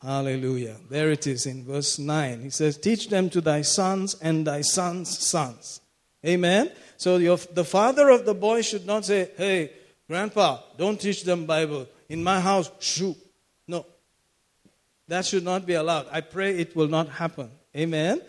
Hallelujah. 0.00 0.76
There 0.88 1.10
it 1.10 1.26
is 1.26 1.46
in 1.46 1.64
verse 1.64 1.98
9. 1.98 2.40
He 2.40 2.50
says, 2.50 2.76
Teach 2.78 3.08
them 3.08 3.28
to 3.30 3.40
thy 3.40 3.62
sons 3.62 4.14
and 4.22 4.46
thy 4.46 4.60
sons' 4.60 5.18
sons. 5.18 5.80
Amen. 6.24 6.70
So 6.96 7.16
your, 7.16 7.38
the 7.60 7.64
father 7.64 8.08
of 8.10 8.24
the 8.24 8.34
boy 8.34 8.62
should 8.62 8.86
not 8.86 9.04
say, 9.04 9.30
Hey, 9.36 9.72
grandpa, 10.08 10.60
don't 10.76 11.00
teach 11.00 11.24
them 11.24 11.44
Bible. 11.46 11.88
In 12.08 12.22
my 12.22 12.38
house, 12.40 12.70
shoo. 12.78 13.16
No. 13.66 13.84
That 15.08 15.26
should 15.26 15.44
not 15.44 15.66
be 15.66 15.74
allowed. 15.74 16.06
I 16.12 16.20
pray 16.20 16.56
it 16.56 16.76
will 16.76 16.88
not 16.88 17.08
happen. 17.08 17.50
Amen. 17.76 18.22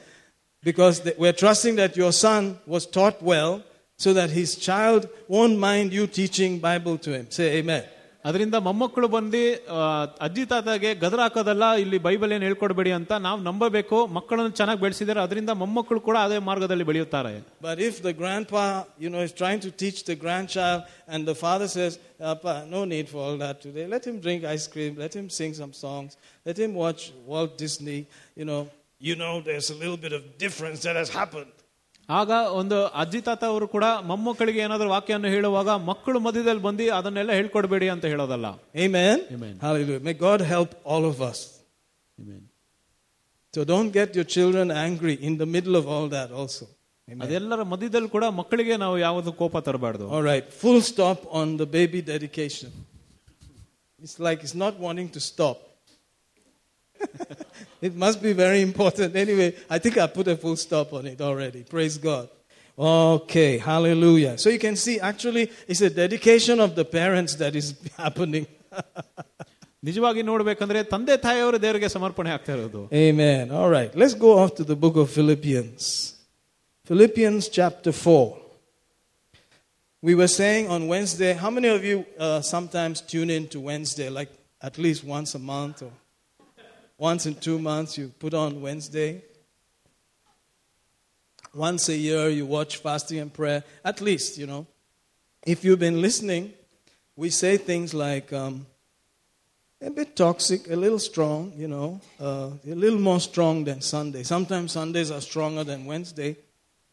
Because 0.63 1.01
th- 1.01 1.17
we're 1.19 1.33
trusting 1.33 1.75
that 1.75 1.95
your 1.95 2.11
son 2.11 2.57
was 2.65 2.87
taught 2.87 3.21
well 3.21 3.63
so 3.99 4.11
that 4.13 4.29
his 4.31 4.55
child 4.67 5.01
won't 5.29 5.57
mind 5.59 5.91
you 5.91 6.05
teaching 6.19 6.51
Bible 6.61 6.97
to 6.99 7.11
him. 7.17 7.25
Say 7.39 7.47
amen. 7.59 7.85
ಅದರಿಂದ 8.25 8.57
ಮೊಮ್ಮಕ್ಕಳು 8.65 9.07
ಬಂದು 9.13 9.41
ಆ, 9.75 9.81
ಅಜ್ಜಿ 10.25 10.43
ತಾತಗೆ 10.51 10.89
ಗದರ 11.03 11.19
ಹಾಕೋದಲ್ಲ 11.25 11.65
ಇಲ್ಲಿ 11.83 11.97
Bible 12.07 12.31
ಏನು 12.35 12.45
ಹೇಳ್ಕೊಡ್ಬೇಡಿ 12.47 12.91
ಅಂತ 12.97 13.11
ನಾವು 13.25 13.37
ನಂಬಬೇಕು 13.45 13.97
ಮಕ್ಕಳನ್ನು 14.17 14.51
ಚೆನ್ನಾಗಿ 14.59 14.81
ಬೆಳೆಸಿದರೆ 14.85 15.19
ಅದರಿಂದ 15.25 15.51
ಮೊಮ್ಮಕ್ಕಳು 15.61 15.99
ಕೂಡ 16.07 16.17
ಅದೇ 16.27 16.39
ಮಾರ್ಗದಲ್ಲಿ 16.49 16.85
ಬೆಳೆಯುತ್ತಾರೆ 16.89 17.31
But 17.67 17.77
if 17.87 17.95
the 18.07 18.13
grandpa, 18.21 18.63
you 19.03 19.09
know, 19.13 19.21
is 19.27 19.33
trying 19.41 19.61
to 19.67 19.71
teach 19.83 19.99
the 20.03 20.17
grandchild 20.23 20.81
and 21.07 21.21
the 21.31 21.37
father 21.43 21.69
says, 21.69 21.93
Papa, 22.19 22.55
no 22.75 22.81
need 22.85 23.07
for 23.13 23.21
all 23.25 23.37
that 23.45 23.57
today. 23.65 23.85
Let 23.95 24.05
him 24.09 24.17
drink 24.19 24.43
ice 24.55 24.67
cream. 24.67 24.91
Let 24.97 25.15
him 25.19 25.29
sing 25.31 25.53
some 25.53 25.73
songs. 25.75 26.11
Let 26.45 26.59
him 26.59 26.73
watch 26.75 27.03
Walt 27.25 27.53
Disney. 27.57 27.99
You 28.35 28.47
know, 28.51 28.61
you 29.01 29.15
know, 29.15 29.33
there's 29.41 29.69
a 29.69 29.79
little 29.83 29.99
bit 29.99 30.13
of 30.13 30.23
difference 30.37 30.81
that 30.81 30.97
has 30.97 31.11
happened. 31.11 31.52
ಆಗ 32.09 32.31
ಒಂದು 32.59 32.77
ಅಜ್ಜಿ 33.01 33.19
ತಾತ 33.21 33.43
ಅವರು 33.53 33.65
ಕೂಡ 33.73 33.85
ಮೊಮ್ಮಕ್ಕಳಿಗೆ 34.09 34.59
ಏನಾದರೂ 34.65 34.87
ವಾಕ್ಯವನ್ನು 34.89 35.29
ಹೇಳುವಾಗ 35.35 35.69
ಮಕ್ಕಳು 35.89 36.19
ಮಧ್ಯದಲ್ಲಿ 36.27 36.63
ಬಂದು 36.67 36.85
ಅದನ್ನೆಲ್ಲ 36.99 37.31
ಹೇಳ್ಕೊಡ್ಬೇಡಿ 37.39 37.87
ಅಂತ 37.95 38.05
ಹೇಳೋದಲ್ಲ 38.13 38.47
Amen? 38.85 39.17
Amen. 39.35 39.53
Hallelujah. 39.65 40.01
May 40.07 40.15
God 40.27 40.41
help 40.53 40.71
all 40.93 41.05
of 41.11 41.17
us. 41.29 41.39
So 43.53 43.63
don't 43.63 43.91
get 43.91 44.09
your 44.15 44.27
children 44.35 44.67
angry 44.87 45.15
in 45.27 45.35
the 45.37 45.47
middle 45.55 45.75
of 45.75 45.85
all 45.87 46.07
that 46.17 46.31
also. 46.41 46.65
Amen. 47.07 47.21
ಅದೆಲ್ಲರ 47.25 47.61
ಮಧ್ಯದಲ್ಲಿ 47.73 48.09
ಕೂಡ 48.15 48.25
ಮಕ್ಕಳಿಗೆ 48.39 48.75
ನಾವು 48.77 48.97
ಯಾವುದು 49.07 49.31
ಕೋಪ 49.41 49.57
ತರಬಾರ್ದು 49.67 50.07
All 50.15 50.25
right, 50.31 50.47
full 50.63 50.81
stop 50.91 51.19
on 51.39 51.47
the 51.61 51.67
baby 51.77 52.01
dedication. 52.13 52.71
It's 54.01 54.17
like 54.27 54.39
it's 54.45 54.57
not 54.65 54.75
wanting 54.87 55.09
to 55.15 55.21
stop. 55.31 55.57
it 57.81 57.95
must 57.95 58.21
be 58.21 58.33
very 58.33 58.61
important. 58.61 59.15
Anyway, 59.15 59.55
I 59.69 59.79
think 59.79 59.97
I 59.97 60.07
put 60.07 60.27
a 60.27 60.35
full 60.35 60.55
stop 60.55 60.93
on 60.93 61.05
it 61.05 61.21
already. 61.21 61.63
Praise 61.63 61.97
God. 61.97 62.29
Okay, 62.77 63.57
hallelujah. 63.57 64.37
So 64.37 64.49
you 64.49 64.59
can 64.59 64.75
see, 64.75 64.99
actually, 64.99 65.51
it's 65.67 65.81
a 65.81 65.89
dedication 65.89 66.59
of 66.59 66.75
the 66.75 66.85
parents 66.85 67.35
that 67.35 67.55
is 67.55 67.75
happening. 67.97 68.45
ನಿಜವಾಗಿ 69.87 70.21
ನೋಡ್ಬೇಕಂದ್ರೆ 70.29 70.79
ತಂದೆ 70.93 71.15
ತಾಯಿಯವರು 71.25 71.57
ದೇವರಿಗೆ 71.65 71.89
ಸಮರ್ಪಣೆ 71.95 72.29
ಆಗ್ತಾ 72.35 72.53
ಇರೋದು 72.57 72.81
Amen. 73.07 73.43
All 73.59 73.69
right, 73.77 73.91
let's 74.01 74.15
go 74.25 74.31
off 74.41 74.51
to 74.59 74.63
the 74.71 74.77
book 74.83 74.95
of 75.03 75.07
Philippians. 75.17 75.83
Philippians 76.89 77.43
chapter 77.57 77.91
4. 77.91 78.37
We 80.07 80.15
were 80.19 80.31
saying 80.41 80.65
on 80.75 80.81
Wednesday, 80.93 81.33
how 81.43 81.51
many 81.57 81.69
of 81.77 81.81
you 81.89 81.97
uh, 82.25 82.41
sometimes 82.53 83.01
tune 83.13 83.29
in 83.37 83.43
to 83.53 83.57
Wednesday, 83.69 84.09
like 84.19 84.31
at 84.61 84.77
least 84.85 85.01
once 85.17 85.31
a 85.35 85.43
month 85.53 85.77
or 85.87 85.91
once 86.98 87.26
in 87.26 87.34
two 87.34 87.58
months 87.58 87.98
you 87.98 88.08
put 88.18 88.34
on 88.34 88.60
Wednesday? 88.60 89.22
Once 91.54 91.88
a 91.88 91.96
year 91.96 92.28
you 92.28 92.46
watch 92.46 92.78
fasting 92.78 93.18
and 93.18 93.32
prayer, 93.32 93.62
at 93.84 94.00
least, 94.00 94.38
you 94.38 94.46
know. 94.46 94.66
If 95.46 95.64
you've 95.64 95.78
been 95.78 96.00
listening, 96.00 96.52
we 97.16 97.30
say 97.30 97.56
things 97.56 97.94
like, 97.94 98.32
um, 98.32 98.66
a 99.84 99.90
bit 99.90 100.16
toxic, 100.16 100.70
a 100.70 100.76
little 100.76 100.98
strong, 100.98 101.52
you 101.56 101.68
know, 101.68 102.00
uh, 102.18 102.50
a 102.66 102.74
little 102.74 102.98
more 102.98 103.20
strong 103.20 103.64
than 103.64 103.80
Sunday. 103.82 104.22
Sometimes 104.22 104.72
Sundays 104.72 105.10
are 105.10 105.20
stronger 105.20 105.62
than 105.62 105.84
Wednesday, 105.84 106.36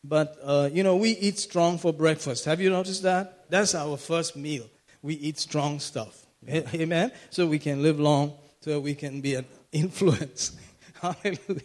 but 0.04 0.38
uh, 0.44 0.70
you 0.72 0.84
know, 0.84 0.98
we 0.98 1.12
eat 1.12 1.40
strong 1.40 1.78
for 1.78 1.94
breakfast. 1.94 2.46
Have 2.46 2.60
you 2.60 2.70
noticed 2.70 3.04
that? 3.04 3.50
That's 3.50 3.76
our 3.76 3.98
first 3.98 4.36
meal. 4.36 4.68
We 5.02 5.16
eat 5.16 5.40
strong 5.40 5.80
stuff. 5.80 6.26
Amen. 6.50 7.12
So 7.30 7.48
we 7.48 7.60
can 7.60 7.82
live 7.82 8.00
long, 8.00 8.34
so 8.60 8.80
we 8.80 8.94
can 8.94 9.22
be 9.22 9.36
an 9.36 9.46
influence. 9.72 10.58
Hallelujah. 11.02 11.62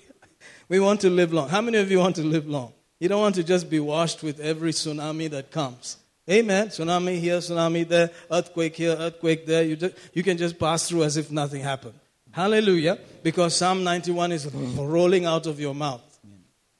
We 0.68 0.80
want 0.80 1.00
to 1.02 1.10
live 1.10 1.32
long. 1.32 1.48
How 1.48 1.60
many 1.60 1.78
of 1.78 1.90
you 1.90 1.98
want 1.98 2.16
to 2.16 2.22
live 2.22 2.48
long? 2.48 2.72
You 2.98 3.08
don't 3.08 3.20
want 3.20 3.34
to 3.36 3.44
just 3.44 3.68
be 3.68 3.78
washed 3.78 4.22
with 4.22 4.40
every 4.40 4.72
tsunami 4.72 5.30
that 5.30 5.50
comes. 5.50 5.98
Amen. 6.28 6.68
Tsunami 6.68 7.20
here, 7.20 7.38
tsunami 7.38 7.86
there, 7.86 8.10
earthquake 8.30 8.74
here, 8.74 8.96
earthquake 8.98 9.46
there. 9.46 9.62
You, 9.62 9.76
just, 9.76 9.94
you 10.12 10.22
can 10.22 10.36
just 10.36 10.58
pass 10.58 10.88
through 10.88 11.04
as 11.04 11.16
if 11.16 11.30
nothing 11.30 11.62
happened. 11.62 11.94
Hallelujah. 12.32 12.98
Because 13.22 13.54
Psalm 13.54 13.84
91 13.84 14.32
is 14.32 14.46
rolling 14.52 15.24
out 15.24 15.46
of 15.46 15.60
your 15.60 15.74
mouth. 15.74 16.02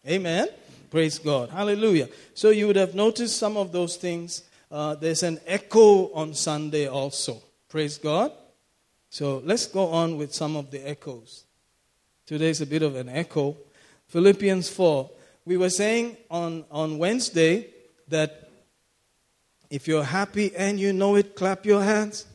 Amen. 0.07 0.49
Praise 0.91 1.19
God. 1.19 1.51
Hallelujah. 1.51 2.09
So 2.35 2.51
you 2.51 2.67
would 2.67 2.77
have 2.77 2.95
noticed 2.95 3.39
some 3.39 3.57
of 3.57 3.73
those 3.73 3.97
things. 3.97 4.43
Uh, 4.71 4.95
there's 4.95 5.23
an 5.23 5.39
echo 5.47 6.13
on 6.13 6.35
Sunday 6.35 6.89
also. 6.89 7.41
Praise 7.69 7.99
God. 7.99 8.33
So 9.11 9.43
let's 9.45 9.67
go 9.67 9.89
on 9.89 10.17
with 10.17 10.35
some 10.35 10.57
of 10.57 10.71
the 10.71 10.87
echoes. 10.89 11.45
Today's 12.27 12.61
a 12.61 12.67
bit 12.67 12.83
of 12.83 12.97
an 12.97 13.09
echo. 13.09 13.57
Philippians 14.09 14.69
4. 14.69 15.11
We 15.45 15.57
were 15.57 15.71
saying 15.71 16.17
on, 16.31 16.65
on 16.71 16.99
Wednesday 16.99 17.69
that 18.09 18.51
if 19.71 19.87
you're 19.89 20.05
happy 20.05 20.55
and 20.57 20.79
you 20.79 20.93
know 20.93 21.17
it, 21.17 21.35
clap 21.37 21.65
your 21.65 21.83
hands. 21.83 22.27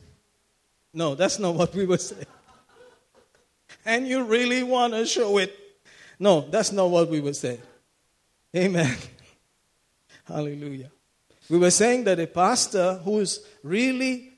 No, 0.94 1.14
that's 1.14 1.38
not 1.38 1.54
what 1.54 1.74
we 1.74 1.86
were 1.86 1.98
saying. 1.98 2.26
And 3.84 4.06
you 4.06 4.24
really 4.24 4.62
want 4.62 4.92
to 4.92 5.06
show 5.06 5.38
it. 5.38 5.58
No, 6.18 6.42
that's 6.42 6.72
not 6.72 6.90
what 6.90 7.08
we 7.08 7.20
were 7.20 7.32
saying. 7.32 7.62
Amen. 8.54 8.94
Hallelujah. 10.24 10.90
We 11.48 11.58
were 11.58 11.70
saying 11.70 12.04
that 12.04 12.20
a 12.20 12.26
pastor 12.26 13.00
who 13.04 13.18
is 13.18 13.44
really 13.62 14.32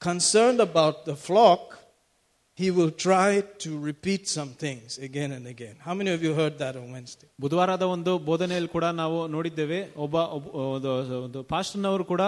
concerned 0.00 0.60
about 0.60 1.04
the 1.04 1.14
flock, 1.14 1.69
ಬುಧವಾರದ 7.41 7.81
ಒಂದು 7.87 8.17
ಬೋಧನೆಯಲ್ಲಿ 8.25 8.69
ಕೂಡ 8.69 8.83
ನಾವು 8.93 9.27
ನೋಡಿದ್ದೇವೆ 9.27 9.93
ಒಬ್ಬ 9.97 10.15
ಒಬ್ಬ- 10.15 10.51
ಒಂದು 10.75 10.91
ಒಂದು 11.23 11.43
ಪಾಸ್ಟರ್ನವರು 11.43 12.03
ಕೂಡ 12.03 12.21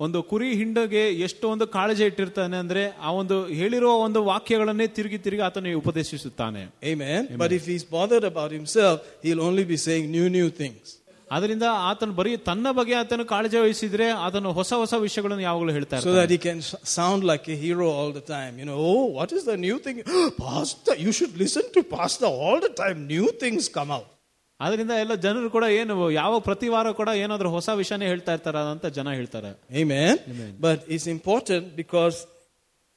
ಒಂದು 0.00 0.22
ಕುರಿ 0.22 0.54
ಹಿಂಡಗೆ 0.54 1.12
ಎಷ್ಟು 1.18 1.48
ಒಂದು 1.48 1.66
ಕಾಳಜಿ 1.66 2.04
ಇಟ್ಟಿರ್ತಾನೆ 2.04 2.56
ಅಂದ್ರೆ 2.56 2.82
ಆ 3.00 3.12
ಒಂದು 3.12 3.46
ಹೇಳಿರುವ 3.52 3.92
ಒಂದು 3.98 4.24
ವಾಕ್ಯಗಳನ್ನೇ 4.24 4.86
ತಿರುಗಿ 4.88 5.18
ತಿರುಗಿ 5.18 5.42
ಆತನು 5.42 5.78
ಉಪದೇಶಿಸುತ್ತಾನೆ 5.78 6.62
Amen. 6.92 7.20
But 7.38 7.52
if 7.58 7.64
he's 7.66 7.84
bothered 7.90 8.26
about 8.32 8.52
himself, 8.52 8.96
he'll 9.22 9.44
only 9.50 9.64
be 9.64 9.76
saying 9.78 10.06
new, 10.10 10.28
new 10.30 10.48
things. 10.62 10.84
ಅದರಿಂದ 11.30 11.66
ಆತನು 11.88 12.12
ಬರೀ 12.18 12.32
ತನ್ನ 12.48 12.66
ಬಗ್ಗೆ 12.78 12.94
ಆತನು 13.00 13.24
ಕಾಳಜಿ 13.30 13.56
ವಹಿಸಿದ್ರೆ 13.56 14.06
ಆತನು 14.24 14.50
ಹೊಸ 14.58 14.72
ಹೊಸ 14.82 14.94
ವಿಷಯಗಳನ್ನು 15.04 15.44
ಯಾವಾಗಲೂ 15.46 15.72
ಹೇಳ್ತಾ 15.76 15.96
So 15.96 16.00
ಇರ್ತಾನೆ 16.02 16.18
that 16.20 16.32
he 16.34 16.38
can 16.46 16.58
s- 16.66 16.74
sound 16.96 17.20
like 17.30 17.46
a 17.54 17.58
hero 17.64 17.86
all 17.98 18.10
the 18.18 18.24
time. 18.34 18.52
You 18.60 18.66
know, 18.68 18.78
oh, 18.90 19.04
what 19.18 19.30
is 19.38 19.44
the 19.50 19.56
new 19.66 19.76
thing? 19.86 19.96
Pastor, 20.38 20.94
you 21.04 21.12
should 21.18 21.34
listen 21.44 21.64
to 21.76 21.82
Pastor 21.96 22.28
all 22.42 22.58
the 22.66 22.72
time. 22.82 22.98
New 23.14 23.28
things 23.42 23.64
come 23.78 23.92
out. 23.96 24.08
ಅದರಿಂದ 24.60 24.92
ಎಲ್ಲ 25.04 25.14
ಜನರು 25.24 25.48
ಕೂಡ 25.54 25.64
ಏನು 25.78 25.94
ಯಾವ 26.20 26.34
ಪ್ರತಿ 26.48 26.68
ವಾರ 26.74 26.88
ಕೂಡ 27.00 27.10
ಏನಾದ್ರೂ 27.22 27.48
ಹೊಸ 27.56 27.70
ವಿಷಯನೇ 27.80 28.06
ಹೇಳ್ತಾ 28.12 28.32
ಇರ್ತಾರ 28.36 28.58
ಅಂತ 28.74 28.86
ಜನ 28.98 29.14
ಹೇಳ್ತಾರೆ 29.20 29.50
Amen. 29.82 30.14
But 30.66 30.78
it's 30.94 31.08
important 31.16 31.64
because 31.82 32.18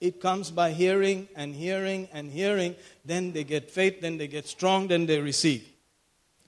it 0.01 0.15
comes 0.28 0.47
by 0.61 0.69
hearing 0.84 1.19
and 1.41 1.49
hearing 1.63 2.01
and 2.17 2.25
hearing. 2.39 2.73
Then 3.11 3.23
they 3.36 3.45
get 3.55 3.65
faith, 3.80 3.95
then 4.05 4.15
they 4.21 4.30
get 4.38 4.45
strong, 4.55 4.82
then 4.93 5.05
they 5.11 5.19
receive. 5.32 5.63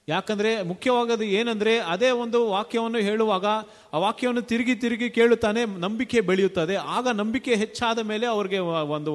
ಯಾಕಂದ್ರೆ 0.07 0.51
ಮುಖ್ಯವಾಗದು 0.69 1.25
ಏನಂದ್ರೆ 1.39 1.73
ಅದೇ 1.93 2.09
ಒಂದು 2.21 2.39
ವಾಕ್ಯವನ್ನು 2.53 2.99
ಹೇಳುವಾಗ 3.07 3.47
ಆ 3.95 3.99
ವಾಕ್ಯವನ್ನು 4.03 4.41
ತಿರುಗಿ 4.51 4.75
ತಿರುಗಿ 4.83 5.07
ಕೇಳುತ್ತಾನೆ 5.17 5.61
ನಂಬಿಕೆ 5.83 6.19
ಬೆಳೆಯುತ್ತದೆ 6.29 6.75
ಆಗ 6.95 7.11
ನಂಬಿಕೆ 7.19 7.55
ಹೆಚ್ಚಾದ 7.63 7.99
ಮೇಲೆ 8.11 8.25
ಅವ್ರಿಗೆ 8.35 8.59
ಒಂದು 8.97 9.11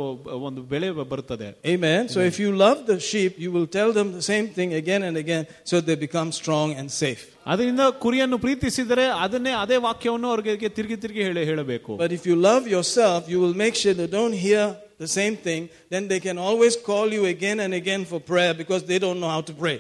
ಒಂದು 0.49 0.63
ಬೆಳೆ 0.73 0.89
ಬರುತ್ತದೆ 1.13 1.49
Amen. 1.75 2.03
So 2.15 2.21
if 2.31 2.37
you 2.43 2.51
love 2.65 2.79
the 2.93 2.99
sheep, 3.09 3.33
you 3.45 3.51
will 3.57 3.69
tell 3.79 3.91
them 3.99 4.11
the 4.19 4.25
same 4.31 4.47
thing 4.59 4.71
again 4.83 5.03
and 5.09 5.17
again 5.25 5.43
so 5.71 5.81
they 5.89 5.97
become 6.07 6.31
strong 6.41 6.69
and 6.83 6.89
safe. 7.03 7.25
ಅದರಿಂದ 7.53 7.83
ಕುರಿಯನ್ನು 8.05 8.39
ಪ್ರೀತಿಸಿದರೆ 8.47 9.07
ಅದನ್ನೇ 9.25 9.55
ಅದೇ 9.65 9.79
ವಾಕ್ಯವನ್ನು 9.89 10.29
ಅವ್ರಿಗೆ 10.35 10.71
ತಿರುಗಿ 10.79 10.99
ತಿರುಗಿ 11.05 11.25
ಹೇಳಿ 11.29 11.45
ಹೇಳಬೇಕು 11.51 11.93
But 12.05 12.15
if 12.19 12.25
you 12.31 12.37
love 12.51 12.67
yourself, 12.77 13.21
you 13.35 13.41
will 13.45 13.57
make 13.65 13.75
sure 13.83 13.95
they 14.03 14.11
don't 14.19 14.37
hear 14.47 14.65
the 15.05 15.11
same 15.19 15.37
thing. 15.49 15.63
Then 15.95 16.05
they 16.13 16.21
can 16.29 16.39
always 16.49 16.77
call 16.91 17.09
you 17.19 17.25
again 17.35 17.59
and 17.67 17.75
again 17.83 18.05
for 18.13 18.21
prayer 18.33 18.55
because 18.63 18.85
they 18.93 19.01
don't 19.07 19.21
know 19.25 19.33
how 19.37 19.43
to 19.51 19.57
pray. 19.65 19.77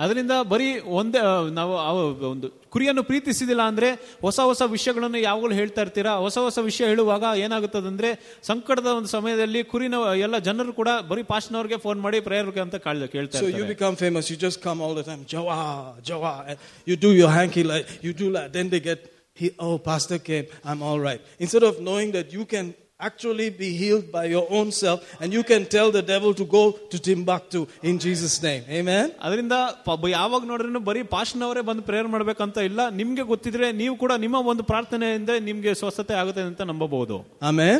ಅದರಿಂದ 0.00 0.34
ಬರೀ 0.48 0.66
ಒಂದೇ 0.92 1.20
ನಾವು 1.50 1.72
ಒಂದು 2.30 2.48
ಕುರಿಯನ್ನು 2.70 3.02
ಪ್ರೀತಿಸಿದಿಲ್ಲ 3.02 3.62
ಅಂದರೆ 3.62 3.88
ಹೊಸ 4.20 4.40
ಹೊಸ 4.40 4.62
ವಿಷಯಗಳನ್ನು 4.68 5.18
ಯಾವಾಗಲೂ 5.18 5.52
ಹೇಳ್ತಾ 5.52 5.82
ಇರ್ತೀರಾ? 5.82 6.12
ಹೊಸ 6.16 6.38
ಹೊಸ 6.38 6.58
ವಿಷಯ 6.62 6.84
ಹೇಳುವಾಗ 6.86 7.24
ಏನಾಗುತ್ತದಂದರೆ 7.36 8.10
ಸಂಕಟದ 8.42 8.86
ಒಂದು 8.92 9.08
ಸಮಯದಲ್ಲಿ 9.08 9.62
ಕುರಿನ 9.64 9.94
ಎಲ್ಲ 10.20 10.38
ಜನರು 10.38 10.72
ಕೂಡ 10.72 10.88
ಬರೀ 11.08 11.22
ಪಾಸ್ಟ್ನವ್ರಿಗೆ 11.22 11.76
ಫೋನ್ 11.76 12.00
ಮಾಡಿ 12.00 12.20
ಪ್ರೇಯರ್ 12.20 12.58
ಅಂತ 12.58 12.76
ಕಾಳ್ದ 12.76 13.06
ಕೇಳ್ತಾರೆ 13.06 13.44
so 13.44 13.58
you 13.58 13.64
become 13.66 13.96
famous 13.96 14.32
you 14.32 14.38
just 14.38 14.62
come 14.62 14.82
all 14.82 14.96
the 14.96 15.00
time 15.02 15.24
ಜವಾ 15.26 15.58
ಜವಾ 16.04 16.34
you 16.86 16.96
do 17.02 17.12
you 17.12 17.28
ಹ್ಯಾಂಕಿ 17.28 17.62
lie 17.64 17.80
you 18.04 18.12
do 18.18 18.28
lie 18.30 18.44
then 18.54 18.72
they 18.72 18.80
get 18.80 19.04
oh 19.60 19.78
pastor 19.84 20.20
came 20.20 20.46
I 20.66 20.70
am 20.70 20.82
all 20.82 21.02
right 21.02 21.22
Instead 21.40 21.66
of 21.66 21.80
knowing 21.82 22.14
that 22.14 22.34
you 22.34 22.44
can 22.44 22.70
actually 22.99 23.49
be 23.61 23.69
healed 23.79 24.05
by 24.11 24.23
your 24.25 24.45
own 24.49 24.71
self, 24.73 24.99
and 25.21 25.33
you 25.33 25.43
can 25.43 25.65
tell 25.65 25.89
the 25.91 26.01
devil 26.03 26.33
to 26.33 26.45
go 26.45 26.61
to 26.91 26.97
Timbuktu 27.07 27.61
in 27.83 27.99
Jesus' 27.99 28.35
name. 28.41 28.63
Amen. 28.69 29.11
ಅದರಿಂದ 29.21 29.55
ಪ- 29.85 29.97
ಬ- 30.01 30.09
ಯಾವಾಗ 30.09 30.45
ನೋಡ್ರೂ 30.45 30.79
ಬರೀ 30.79 31.01
ಪಾಸ್ಟ್ನವರೇ 31.15 31.61
ಬಂದು 31.61 31.81
prayer 31.81 32.07
ಮಾಡ್ಬೇಕಂತ 32.07 32.57
ಇಲ್ಲ 32.69 32.89
ನಿಮ್ಗೆ 32.99 33.21
ಗೊತ್ತಿದ್ರೆ 33.21 33.71
ನೀವು 33.81 33.95
ಕೂಡ 33.95 34.11
ನಿಮ್ಮ 34.25 34.47
ಒಂದು 34.47 34.63
ಪ್ರಾರ್ಥನೆಯಿಂದ 34.63 35.29
ನಿಮ್ಗೆ 35.39 35.73
ಸ್ವಸ್ಥತೆ 35.73 36.13
ಆಗುತ್ತೆ 36.13 36.41
ಅಂತ 36.41 36.61
ನಂಬಬಹುದು 36.71 37.17
Amen. 37.41 37.77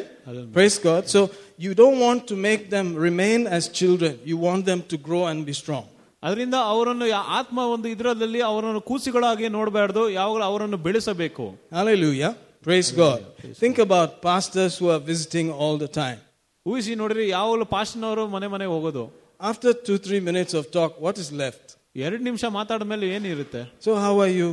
Praise 0.58 0.78
God. 0.80 1.04
So 1.16 1.22
you 1.66 1.74
don't 1.82 2.00
want 2.08 2.22
to 2.28 2.36
make 2.50 2.64
them 2.70 2.90
remain 3.08 3.48
as 3.58 3.70
children. 3.82 4.20
You 4.32 4.38
want 4.48 4.66
them 4.66 4.82
to 4.94 4.98
grow 5.08 5.26
and 5.32 5.46
be 5.52 5.56
strong. 5.64 5.86
ಅದರಿಂದ 6.24 6.56
ಅವರನ್ನು 6.74 7.06
ಯಾ- 7.06 7.26
ಆತ್ಮ 7.40 7.60
ಒಂದು 7.76 7.88
ಇದರಲ್ಲಿ 7.88 8.42
ಅವರನ್ನು 8.42 8.82
ಕೂಸಿಗಳಾಗಿ 8.82 9.50
ನೋಡಬಾರ್ದು 9.50 10.10
ಯಾವಾಗಲೂ 10.10 10.44
ಅವರನ್ನು 10.44 10.78
ಬೆಳೆಸಬೇಕು 10.78 11.46
Hallelujah. 11.72 12.32
Praise 12.64 12.92
God. 12.92 13.20
Think 13.64 13.78
about 13.78 14.22
pastors 14.22 14.74
who 14.80 14.88
are 14.90 15.02
visiting 15.12 15.48
all 15.62 15.78
the 15.78 15.92
time. 16.02 16.20
ಊಹಿಸಿ 16.66 16.94
ನೋಡ್ರಿ 17.02 17.26
ಯಾವಾಗಲೂ 17.36 17.66
ಪಾಸ್ಟರ್ನವರು 17.76 18.24
ಮನೆ 18.36 18.48
ಮನೆ 18.56 18.66
ಹೋಗೋದು 18.74 19.04
After 19.50 19.70
two, 19.88 19.98
three 20.06 20.22
minutes 20.30 20.54
of 20.60 20.64
talk, 20.78 20.92
what 21.06 21.16
is 21.24 21.30
left? 21.44 21.66
ಎರಡು 22.06 22.24
ನಿಮಿಷ 22.28 22.46
ಮಾತಾಡಿದ್ಮೇಲೆ 22.60 23.08
ಏನಿರುತ್ತೆ 23.18 23.62
So, 23.86 23.92
how 24.06 24.14
are 24.24 24.34
you? 24.40 24.50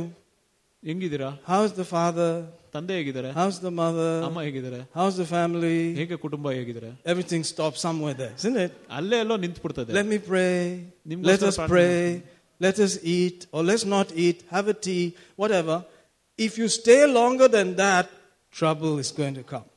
ಹೆಂಗಿದ್ದೀರಾ 0.83 1.29
How's 1.51 1.71
the 1.81 1.87
father? 1.95 2.29
ತಂದೆ 2.75 2.93
ಹೇಗಿದ್ದಾರೆ 2.99 3.29
How's 3.39 3.57
the 3.65 3.71
mother? 3.81 4.11
ಅಮ್ಮ 4.27 4.39
ಹೇಗಿದ್ದಾರೆ 4.47 4.79
How's 4.99 5.15
the 5.21 5.27
family? 5.35 5.77
ಹೇಗೆ 5.99 6.15
ಕುಟುಂಬ 6.25 6.47
ಹೇಗಿದ್ದಾರೆ 6.59 6.91
Everything 7.13 7.43
stops 7.53 7.79
somewhere 7.87 8.15
there, 8.21 8.33
isn't 8.41 8.59
it? 8.65 8.73
ಅಲ್ಲೇ 8.99 9.19
ಎಲ್ಲೋ 9.25 9.37
ನಿಂತು 9.45 9.61
ಬಿಡ್ತದೆ 9.65 9.91
Let 9.99 10.07
me 10.13 10.19
pray. 10.29 10.53
ನಿಮ್ಗೋಸ್ಕರ 11.11 11.31
Let 11.33 11.43
us 11.49 11.57
ಪ್ರಾರ್ಥನೆ 11.61 11.75
pray. 11.75 12.05
Let 12.67 12.77
us 12.85 12.93
eat, 13.17 13.39
or 13.55 13.61
let's 13.69 13.85
not 13.95 14.07
eat, 14.25 14.37
have 14.55 14.67
a 14.73 14.77
tea, 14.87 15.03
whatever. 15.41 15.77
If 16.39 16.57
you 16.57 16.67
stay 16.67 17.05
longer 17.19 17.47
than 17.47 17.75
that, 17.75 18.09
trouble 18.51 18.99
is 18.99 19.11
going 19.11 19.35
to 19.35 19.43
come. 19.43 19.67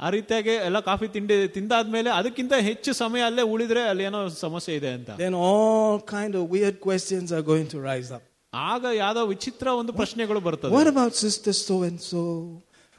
ಆ 0.00 0.08
ರೀತಿಯಾಗಿ 0.14 0.52
ಎಲ್ಲ 0.68 0.78
coffee 0.88 1.06
ತಿಂಡಿ 1.14 1.36
ತಿಂದಾದ್ಮೇಲೆ 1.56 2.10
ಅದಕ್ಕಿಂತ 2.18 2.54
ಹೆಚ್ಚು 2.68 2.90
ಸಮಯ 3.00 3.22
ಅಲ್ಲೇ 3.28 3.42
ಉಳಿದ್ರೆ 3.54 3.82
ಅಲ್ಲಿ 3.90 4.04
ಏನೋ 4.08 4.20
ಸಮಸ್ಯೆ 4.44 4.72
ಇದೆ 4.80 4.90
ಅಂತ 4.98 5.10
Then 5.24 5.34
all 5.48 5.94
kind 6.16 6.32
of 6.38 6.42
weird 6.54 6.76
questions 6.88 7.26
are 7.36 7.44
going 7.50 7.68
to 7.74 7.80
rise 7.90 8.10
up. 8.16 8.24
ಆಗ 8.70 8.84
ಯಾವ್ದೋ 9.02 9.22
ವಿಚಿತ್ರ 9.34 9.66
ಒಂದು 9.82 9.92
ಪ್ರಶ್ನೆಗಳು 10.00 10.40
ಬರ್ತದೆ 10.46 10.72
What 10.78 10.88
about 10.94 11.14
sister 11.26 11.54
so 11.66 11.76
and 11.88 12.00
so? 12.10 12.22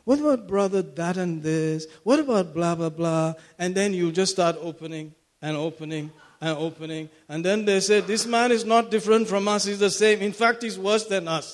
What 0.08 0.20
about 0.24 0.42
brother 0.54 0.82
that 1.02 1.18
and 1.18 1.36
this? 1.50 1.88
What 2.08 2.20
about 2.26 2.48
blah 2.58 2.74
blah 2.80 2.94
blah? 3.00 3.22
And 3.62 3.70
then 3.80 3.92
you 4.00 4.08
just 4.22 4.32
start 4.38 4.56
opening 4.70 5.08
and 5.42 5.56
opening 5.68 6.06
and 6.42 6.58
opening. 6.58 7.10
And 7.28 7.44
then 7.48 7.66
they 7.66 7.80
say, 7.80 7.98
This 8.02 8.26
man 8.26 8.52
is 8.52 8.66
not 8.66 8.92
different 8.92 9.28
from 9.28 9.48
us, 9.48 9.66
he's 9.66 9.80
the 9.80 9.90
same. 9.90 10.20
In 10.22 10.34
fact, 10.34 10.64
he's 10.64 10.78
worse 10.90 11.06
than 11.06 11.28
us. 11.28 11.48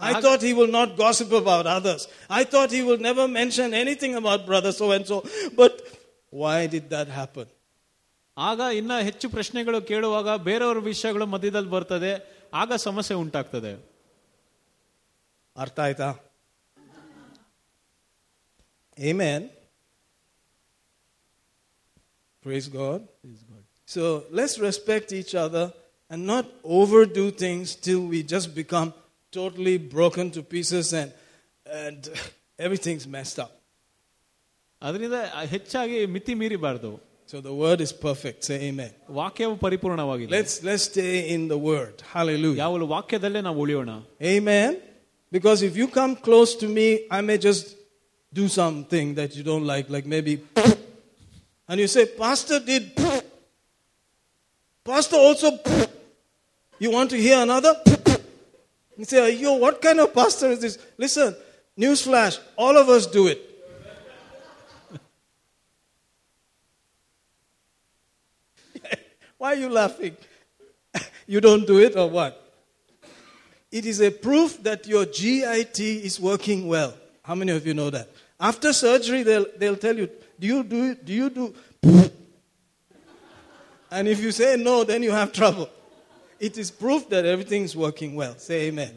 I 0.00 0.12
Ag- 0.12 0.22
thought 0.24 0.42
he 0.42 0.52
will 0.60 0.72
not 0.78 0.88
gossip 0.96 1.30
about 1.32 1.64
others. 1.76 2.02
I 2.38 2.42
thought 2.52 2.70
he 2.70 2.82
will 2.88 3.00
never 3.08 3.24
mention 3.40 3.68
anything 3.82 4.14
about 4.20 4.40
brother 4.46 4.72
so 4.72 4.86
and 4.92 5.04
so. 5.06 5.18
But 5.60 5.74
why 6.42 6.56
did 6.66 6.86
that 6.90 7.08
happen? 7.20 7.46
ಆಗ 8.36 8.60
ಇನ್ನ 8.80 8.92
ಹೆಚ್ಚು 9.08 9.26
ಪ್ರಶ್ನೆಗಳು 9.30 9.78
ಕೇಳುವಾಗ 9.90 10.28
ಬೇರೆಯವ್ರ 10.48 10.80
ವಿಷಯಗಳು 10.90 11.26
ಮಧ್ಯದಲ್ಲಿ 11.34 11.70
ಬರ್ತದೆ 11.76 12.12
ಆಗ 12.62 12.72
ಸಮಸ್ಯೆ 12.88 13.16
ಉಂಟಾಗ್ತದೆ 13.24 13.72
ಅರ್ಥ 15.56 15.78
ಆಯ್ತಾ 15.86 16.10
Amen. 18.98 19.42
Praise 22.42 22.68
God. 22.68 23.00
So 23.88 24.02
let's 24.30 24.58
respect 24.58 25.12
each 25.12 25.34
other 25.34 25.72
and 26.10 26.26
not 26.26 26.46
overdo 26.78 27.30
things 27.30 27.74
till 27.76 28.02
we 28.06 28.22
just 28.22 28.54
become 28.54 28.92
totally 29.36 29.76
broken 29.78 30.30
to 30.36 30.42
pieces 30.42 30.92
and, 30.92 31.12
and 31.66 32.10
everything's 32.58 33.06
messed 33.16 33.38
up. 33.44 33.52
ಅದರಿಂದ 34.86 35.18
ಹೆಚ್ಚಾಗಿ 35.54 35.98
ಮಿತಿ 36.16 36.34
ಮೀರಿಬಾರ್ದು 36.42 36.92
So 37.32 37.40
the 37.40 37.54
word 37.64 37.80
is 37.80 37.92
perfect. 38.06 38.38
Say 38.48 38.56
amen. 38.68 38.90
ವಾಕ್ಯವು 39.18 39.54
ಪರಿಪೂರ್ಣವಾಗಿದೆ 39.64 40.30
Let's, 40.36 40.54
let's 40.68 40.84
stay 40.92 41.12
in 41.34 41.42
the 41.52 41.60
word. 41.70 41.94
Hallelujah. 42.14 42.58
ಯಾವಾಗಲೂ 42.62 42.86
ವಾಕ್ಯದಲ್ಲೇ 42.96 43.42
ನಾವು 43.48 43.60
ಉಳಿಯೋಣ 43.64 43.92
Amen. 44.34 44.72
Because 45.36 45.62
if 45.68 45.74
you 45.80 45.86
come 45.98 46.14
close 46.28 46.54
to 46.62 46.66
me, 46.78 46.88
I 47.10 47.22
may 47.28 47.38
just 47.48 47.66
do 48.40 48.48
something 48.48 49.14
that 49.14 49.34
you 49.36 49.42
don't 49.42 49.66
like, 49.72 49.88
like 49.94 50.06
maybe, 50.14 50.34
and 51.68 51.80
you 51.80 51.86
say, 51.86 52.04
Pastor 52.06 52.60
did, 52.60 52.84
Pastor 54.84 55.16
also, 55.16 55.58
you 56.78 56.90
want 56.90 57.08
to 57.10 57.16
hear 57.16 57.38
another? 57.46 57.74
you 58.97 59.05
say, 59.05 59.35
Yo, 59.35 59.53
what 59.53 59.81
kind 59.81 59.99
of 59.99 60.13
pastor 60.13 60.47
is 60.47 60.59
this? 60.59 60.77
Listen, 60.97 61.35
newsflash, 61.77 62.39
all 62.55 62.75
of 62.75 62.89
us 62.89 63.05
do 63.05 63.27
it. 63.27 63.39
Why 69.37 69.53
are 69.53 69.57
you 69.57 69.69
laughing? 69.69 70.17
you 71.27 71.39
don't 71.39 71.67
do 71.67 71.79
it 71.79 71.95
or 71.95 72.09
what? 72.09 72.43
It 73.71 73.85
is 73.85 74.01
a 74.01 74.09
proof 74.09 74.63
that 74.63 74.87
your 74.87 75.05
GIT 75.05 75.79
is 75.79 76.19
working 76.19 76.67
well. 76.67 76.95
How 77.21 77.35
many 77.35 77.51
of 77.51 77.67
you 77.67 77.75
know 77.75 77.91
that? 77.91 78.09
After 78.39 78.73
surgery, 78.73 79.23
they'll, 79.23 79.45
they'll 79.57 79.75
tell 79.75 79.95
you, 79.95 80.09
do 80.39 80.47
you 80.47 80.63
do 80.63 80.91
it? 80.91 81.05
Do 81.05 81.13
you 81.13 81.29
do? 81.29 81.53
And 83.89 84.05
if 84.09 84.19
you 84.19 84.33
say 84.33 84.57
no, 84.57 84.83
then 84.83 85.01
you 85.01 85.11
have 85.11 85.31
trouble. 85.31 85.69
It 86.39 86.57
is 86.57 86.71
proof 86.71 87.09
that 87.09 87.25
everything 87.25 87.63
is 87.63 87.75
working 87.75 88.15
well. 88.15 88.37
Say 88.37 88.67
amen. 88.67 88.93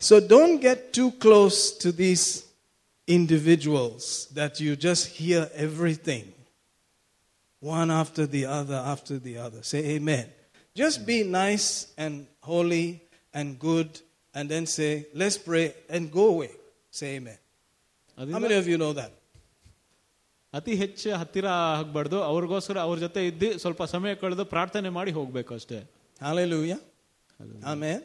So 0.00 0.20
don't 0.20 0.60
get 0.60 0.92
too 0.92 1.10
close 1.12 1.72
to 1.78 1.92
these 1.92 2.46
individuals 3.06 4.28
that 4.32 4.60
you 4.60 4.76
just 4.76 5.08
hear 5.08 5.50
everything, 5.54 6.32
one 7.60 7.90
after 7.90 8.24
the 8.24 8.46
other, 8.46 8.76
after 8.76 9.18
the 9.18 9.38
other. 9.38 9.62
Say 9.62 9.84
amen. 9.96 10.26
Just 10.74 11.04
be 11.04 11.24
nice 11.24 11.92
and 11.98 12.26
holy 12.40 13.02
and 13.34 13.58
good, 13.58 14.00
and 14.34 14.48
then 14.48 14.66
say, 14.66 15.06
let's 15.14 15.36
pray 15.36 15.74
and 15.90 16.10
go 16.12 16.28
away. 16.28 16.52
Say 16.90 17.16
amen. 17.16 17.36
How 18.17 18.23
ಅದರಿಂದ 18.23 18.45
many 18.45 18.57
of 18.61 18.67
you 18.73 18.77
know 18.83 18.93
that? 19.01 19.11
ಅತಿ 20.53 20.73
ಹೆಚ್ಚು 20.81 21.09
ಹತ್ತಿರ 21.21 21.47
ಆಗ್ಬಾರ್ದು 21.77 22.17
ಅವ್ರಿಗೋಸ್ಕರ 22.31 22.77
ಅವ್ರ 22.87 22.97
ಜೊತೆ 23.05 23.21
ಇದ್ದು 23.29 23.47
ಸ್ವಲ್ಪ 23.63 23.83
ಸಮಯ 23.93 24.13
ಕಳೆದು 24.23 24.45
ಪ್ರಾರ್ಥನೆ 24.55 24.89
ಮಾಡಿ 24.99 25.13
ಹೋಗ್ಬೇಕು 25.19 25.53
ಅಷ್ಟೇ 25.59 25.79
Hallelujah. 26.21 26.79
Amen. 27.73 27.99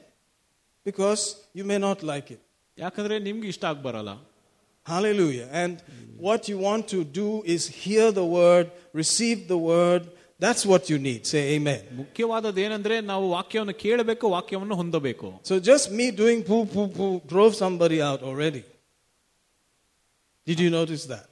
Because 0.86 1.22
you 1.58 1.64
may 1.70 1.78
not 1.86 1.98
like 2.12 2.28
it. 2.36 2.40
ಯಾಕಂದ್ರೆ 2.78 3.14
ನಿಮ್ಗೆ 3.28 3.48
ಇಷ್ಟ 3.54 3.64
ಆಗ್ಬರಲ್ಲ 3.72 4.12
Hallelujah. 4.86 5.46
And 5.62 5.74
what 6.26 6.48
you 6.50 6.58
want 6.68 6.84
to 6.88 7.00
do 7.20 7.28
is 7.54 7.62
hear 7.82 8.06
the 8.20 8.24
word, 8.38 8.66
receive 9.02 9.40
the 9.52 9.58
word. 9.72 10.02
That's 10.40 10.64
what 10.70 10.82
you 10.90 10.98
need. 11.08 11.20
Say 11.32 11.42
amen. 11.56 11.80
ಮುಖ್ಯವಾದದ್ದು 12.00 12.60
ಏನಂದ್ರೆ 12.66 12.96
ನಾವು 13.12 13.26
ವಾಕ್ಯವನ್ನು 13.36 13.74
ಕೇಳಬೇಕು 13.84 14.26
ವಾಕ್ಯವನ್ನು 14.36 14.76
ಹೊಂದಬೇಕು 14.82 15.28
So 15.50 15.54
just 15.70 15.86
me 16.00 16.06
doing 16.22 16.40
poo 16.50 16.64
poo 16.74 16.88
poo 16.98 17.12
drove 17.32 17.54
somebody 17.64 17.98
out 18.10 18.22
already. 18.30 18.62
Did 20.45 20.59
you 20.59 20.69
notice 20.69 21.05
that? 21.05 21.27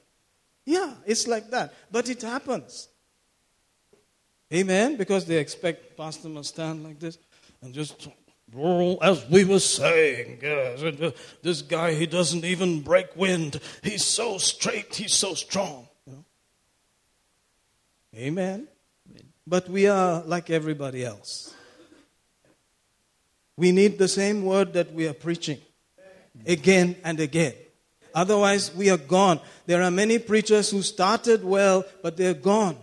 Yeah, 0.64 0.94
it's 1.06 1.26
like 1.26 1.50
that. 1.50 1.74
But 1.90 2.08
it 2.08 2.22
happens. 2.22 2.88
Amen. 4.52 4.96
Because 4.96 5.24
they 5.26 5.38
expect 5.38 5.96
Pastor 5.96 6.28
must 6.28 6.50
stand 6.50 6.84
like 6.84 6.98
this 6.98 7.18
and 7.62 7.74
just 7.74 8.08
roll 8.52 8.98
as 9.02 9.28
we 9.28 9.44
were 9.44 9.58
saying. 9.58 10.38
Yes, 10.42 11.14
this 11.42 11.62
guy, 11.62 11.94
he 11.94 12.06
doesn't 12.06 12.44
even 12.44 12.82
break 12.82 13.16
wind. 13.16 13.60
He's 13.82 14.04
so 14.04 14.38
straight, 14.38 14.94
he's 14.94 15.14
so 15.14 15.34
strong. 15.34 15.88
You 16.06 16.12
know? 16.12 16.24
Amen. 18.16 18.68
But 19.46 19.68
we 19.68 19.88
are 19.88 20.22
like 20.22 20.50
everybody 20.50 21.04
else. 21.04 21.54
We 23.56 23.72
need 23.72 23.98
the 23.98 24.08
same 24.08 24.44
word 24.44 24.72
that 24.74 24.92
we 24.92 25.08
are 25.08 25.14
preaching 25.14 25.58
again 26.46 26.96
and 27.04 27.20
again. 27.20 27.54
Otherwise, 28.14 28.74
we 28.74 28.90
are 28.90 28.96
gone. 28.96 29.40
There 29.66 29.82
are 29.82 29.90
many 29.90 30.18
preachers 30.18 30.70
who 30.70 30.82
started 30.82 31.44
well, 31.44 31.84
but 32.02 32.16
they're 32.16 32.34
gone. 32.34 32.76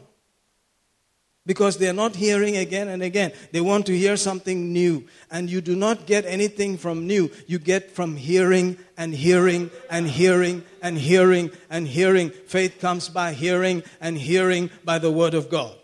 Because 1.46 1.78
they're 1.78 1.94
not 1.94 2.16
hearing 2.16 2.58
again 2.58 2.90
and 2.90 3.02
again. 3.02 3.32
They 3.52 3.62
want 3.62 3.88
to 3.88 3.98
hear 3.98 4.18
something 4.18 4.72
new. 4.72 5.08
And 5.32 5.50
you 5.50 5.62
do 5.62 5.76
not 5.76 6.06
get 6.06 6.26
anything 6.26 6.78
from 6.78 7.08
new. 7.08 7.32
You 7.48 7.58
get 7.58 7.92
from 7.92 8.16
hearing 8.16 8.78
and 8.98 9.14
hearing 9.14 9.72
and 9.90 10.08
hearing 10.08 10.64
and 10.84 10.98
hearing 10.98 11.50
and 11.70 11.88
hearing. 11.88 12.30
Faith 12.30 12.80
comes 12.80 13.10
by 13.10 13.34
hearing 13.34 13.82
and 14.00 14.18
hearing 14.18 14.70
by 14.84 15.00
the 15.00 15.12
word 15.12 15.34
of 15.34 15.50
God. 15.50 15.79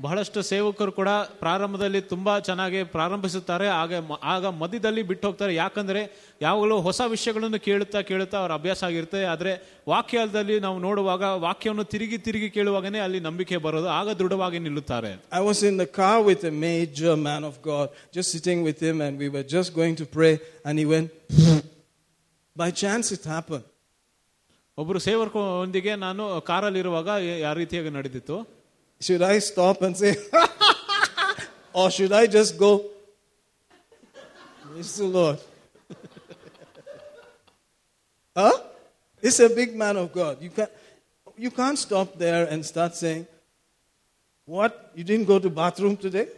ಬಹಳಷ್ಟು 0.00 0.42
ಸೇವಕರು 0.42 0.92
ಕೂಡ 0.92 1.08
ಪ್ರಾರಂಭದಲ್ಲಿ 1.08 2.00
ತುಂಬ 2.00 2.38
ಚೆನ್ನಾಗಿ 2.38 2.82
ಪ್ರಾರಂಭಿಸುತ್ತಾರೆ. 2.82 3.66
ಆಗ 3.66 3.92
ಆಗ 4.22 4.46
ಮಧ್ಯದಲ್ಲಿ 4.46 5.02
ಬಿಟ್ಟು 5.02 5.28
ಹೋಗ್ತಾರೆ. 5.28 5.54
ಯಾಕಂದರೆ 5.54 6.00
ಯಾವಾಗಲೂ 6.42 6.80
ಹೊಸ 6.80 7.00
ವಿಷಯಗಳನ್ನು 7.06 7.60
ಕೇಳುತ್ತಾ 7.60 8.00
ಕೇಳುತ್ತಾ 8.00 8.38
ಅವರ 8.38 8.52
ಅಭ್ಯಾಸ 8.52 8.84
ಆಗಿರುತ್ತೆ. 8.84 9.24
ಆದರೆ 9.24 9.52
ವಾಕ್ಯದಲ್ಲಿ 9.88 10.60
ನಾವು 10.60 10.78
ನೋಡುವಾಗ 10.78 11.22
ವಾಕ್ಯವನ್ನು 11.22 11.84
ತಿರುಗಿ 11.84 12.18
ತಿರುಗಿ 12.18 12.50
ಕೇಳುವಾಗನೇ 12.50 12.98
ಅಲ್ಲಿ 12.98 13.20
ನಂಬಿಕೆ 13.20 13.56
ಬರೋದು. 13.56 13.88
ಆಗ 13.88 14.08
ದೃಢವಾಗಿ 14.08 14.58
ನಿಲ್ಲುತ್ತಾರೆ. 14.58 15.12
I 15.32 15.42
was 15.44 15.64
in 15.64 15.78
the 15.80 15.84
car 15.84 16.24
with 16.24 16.44
a 16.44 16.50
major 16.50 17.16
man 17.16 17.44
of 17.44 17.60
God 17.68 17.88
just 18.14 18.32
sitting 18.32 18.64
with 18.64 18.82
him 18.82 19.02
and 19.02 19.18
we 19.18 19.28
were 19.28 19.48
just 19.48 19.74
going 19.74 19.98
to 19.98 20.04
pray 20.04 20.32
and 20.66 20.80
ಈ 20.80 20.84
when 20.84 21.08
by 22.58 22.70
chance 22.70 23.12
it 23.12 23.26
happen 23.26 23.64
ಒಬ್ಬರು 24.78 24.98
ಸೇವಕೊಂದಿಗೆ 24.98 25.94
ನಾನು 25.94 26.40
ಕಾರಲ್ಲಿರುವಾಗ 26.40 27.08
ಯಾವ 27.40 27.52
ರೀತಿಯಾಗಿ 27.54 27.90
ನಡೆದಿತ್ತು? 27.90 28.53
Should 29.04 29.20
I 29.20 29.38
stop 29.40 29.82
and 29.82 29.94
say, 29.94 30.16
or 31.74 31.90
should 31.90 32.10
I 32.10 32.26
just 32.26 32.56
go? 32.56 32.86
Praise 34.62 34.96
the 34.96 35.04
Lord. 35.04 35.38
huh? 38.34 38.52
It's 39.20 39.40
a 39.40 39.50
big 39.50 39.76
man 39.76 39.98
of 39.98 40.10
God. 40.10 40.40
You 40.40 40.48
can't, 40.48 40.70
you 41.36 41.50
can't 41.50 41.78
stop 41.78 42.16
there 42.16 42.46
and 42.46 42.64
start 42.64 42.96
saying, 42.96 43.26
What? 44.46 44.92
You 44.94 45.04
didn't 45.04 45.26
go 45.26 45.38
to 45.38 45.50
bathroom 45.50 45.98
today? 45.98 46.28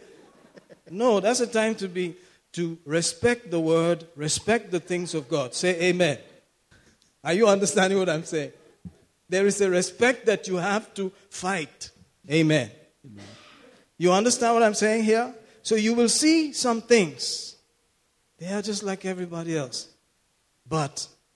No, 0.91 1.21
that's 1.21 1.39
a 1.39 1.47
time 1.47 1.75
to 1.75 1.87
be 1.87 2.17
to 2.51 2.77
respect 2.83 3.49
the 3.49 3.61
word, 3.61 4.05
respect 4.17 4.71
the 4.71 4.81
things 4.81 5.13
of 5.13 5.29
God. 5.29 5.53
Say 5.53 5.89
amen. 5.89 6.17
Are 7.23 7.31
you 7.31 7.47
understanding 7.47 7.97
what 7.97 8.09
I'm 8.09 8.25
saying? 8.25 8.51
There 9.29 9.45
is 9.45 9.61
a 9.61 9.69
respect 9.69 10.25
that 10.25 10.49
you 10.49 10.57
have 10.57 10.93
to 10.95 11.13
fight. 11.29 11.91
Amen. 12.30 12.66
You 14.00 14.12
understand 14.12 14.54
what 14.54 14.62
I'm 14.62 14.74
saying 14.76 15.04
here? 15.04 15.26
So 15.62 15.74
you 15.76 15.94
will 15.94 16.12
see 16.12 16.38
some 16.54 16.80
things. 16.84 17.20
They 18.40 18.48
are 18.48 18.62
just 18.62 18.82
like 18.82 19.04
everybody 19.06 19.56
else. 19.56 19.78
But 20.66 20.94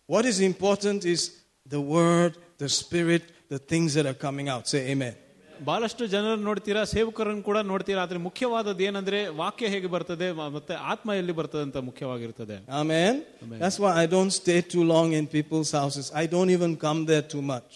what 0.09 0.25
is 0.25 0.41
important 0.43 1.05
is 1.07 1.21
the 1.67 1.81
word, 1.93 2.33
the 2.59 2.69
spirit, 2.71 3.23
the 3.49 3.59
things 3.73 3.95
that 3.95 4.07
are 4.07 4.19
coming 4.27 4.49
out. 4.49 4.65
Say 4.69 4.83
amen. 4.91 5.15
ಬಹಳಷ್ಟು 5.61 6.05
ಜನರು 6.07 6.41
ನೋಡ್ತೀರಾ 6.47 6.81
ಸೇವಕರನ್ನು 6.93 7.43
ಕೂಡ 7.43 7.59
ನೋಡ್ತೀರಾ 7.69 8.01
ಆದ್ರೆ 8.03 8.19
ಮುಖ್ಯವಾದದ್ದು 8.19 8.83
ಏನಂದ್ರೆ 8.83 9.19
ವಾಕ್ಯ 9.39 9.69
ಹೇಗೆ 9.69 9.87
ಬರ್ತದೆ 9.87 10.33
ಮ- 10.33 10.49
ಮತ್ತೆ 10.57 10.75
ಆತ್ಮ 10.93 11.13
ಎಲ್ಲಿ 11.13 11.33
ಬರ್ತದೆ 11.33 11.63
ಅಂತ 11.63 11.79
ಮುಖ್ಯವಾಗಿರ್ತದೆ 11.87 12.57
Amen. 12.81 13.15
That's 13.63 13.79
why 13.85 13.93
I 14.03 14.07
don't 14.15 14.35
stay 14.43 14.59
too 14.75 14.85
long 14.95 15.09
in 15.19 15.27
people's 15.37 15.71
houses. 15.81 16.07
I 16.23 16.27
don't 16.35 16.51
even 16.57 16.73
come 16.87 17.01
there 17.13 17.25
too 17.35 17.43
much. 17.55 17.71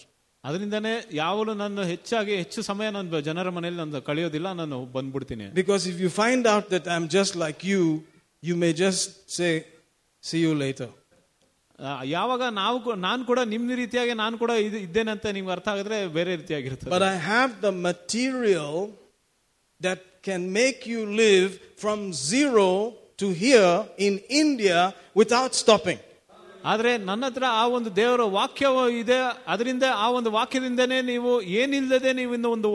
ಅದರಿಂದನೇ 0.45 0.93
ಯಾವಾಗಲೂ 1.13 1.53
ನಾನು 1.53 1.83
ಹೆಚ್ಚಾಗಿ 1.83 2.35
ಹೆಚ್ಚು 2.35 2.61
ಸಮಯ 2.61 2.89
ನಾನು 2.89 3.21
ಜನರ 3.21 3.49
ಮನೆಯಲ್ಲಿ 3.49 3.79
ನಾನು 3.79 4.01
ಕಳೆಯೋದಿಲ್ಲ 4.01 4.51
ನಾನು 4.53 4.85
ಬಂದ್ಬಿಡ್ತೀನಿ 4.95 5.45
Because 5.53 5.83
if 5.91 5.97
you 5.99 6.09
find 6.23 6.43
out 6.53 6.65
that 6.69 6.85
I'm 6.87 7.07
just 7.17 7.33
like 7.43 7.59
you, 7.71 7.81
you 8.43 8.55
may 8.63 8.73
just 8.85 9.07
say, 9.37 9.51
See 10.23 10.41
you 10.47 10.53
later. 10.65 10.89
ಆ, 11.79 11.91
ಯಾವಾಗ 12.07 12.41
ನಾವು 12.53 12.77
ಕೂ- 12.83 12.95
ನಾನು 12.99 13.25
ಕೂಡ 13.25 13.39
ನಿಮ್ 13.53 13.63
ರೀತಿಯಾಗಿ 13.75 14.13
ನಾನು 14.13 14.35
ಕೂಡ 14.37 14.51
ಇದು 14.65 14.77
ಇದ್ದೇನೆ 14.77 15.11
ಅಂತ 15.11 15.25
ನಿಮ್ಗೆ 15.37 15.51
ಅರ್ಥ 15.51 15.67
ಆಗಿದ್ರೆ 15.67 16.07
ಬೇರೆ 16.17 16.31
ರೀತಿಯಾಗಿರ್ತದೆ 16.35 16.91
But 16.95 17.05
I 17.13 17.17
have 17.31 17.51
the 17.67 17.73
material 17.89 18.73
that 19.81 19.99
can 20.27 20.41
make 20.53 20.79
you 20.93 21.01
live 21.23 21.49
from 21.83 21.99
zero 22.31 22.67
to 23.17 23.27
here 23.43 23.73
in 24.07 24.13
India 24.43 24.79
without 25.21 25.51
stopping. 25.63 25.99
ಆದರೆ 26.72 26.92
ನನ್ನ 27.08 27.22
ಹತ್ರ 27.28 27.44
ಆ 27.60 27.64
ಒಂದು 27.76 27.90
ದೇವರ 28.00 28.22
ವಾಕ್ಯ 28.38 28.66
ಇದೆ. 29.02 29.18
ಅದರಿಂದ 29.52 29.84
ಆ 30.04 30.06
ಒಂದು 30.18 30.30
ವಾಕ್ಯದಿಂದನೇ 30.38 30.98
ನೀವು 31.12 31.30
ಏನಿಲ್ಲದೆ 31.62 32.12
ನೀವು 32.20 32.32
ಇನ್ನು 32.38 32.50
ಒಂದು 32.56 32.68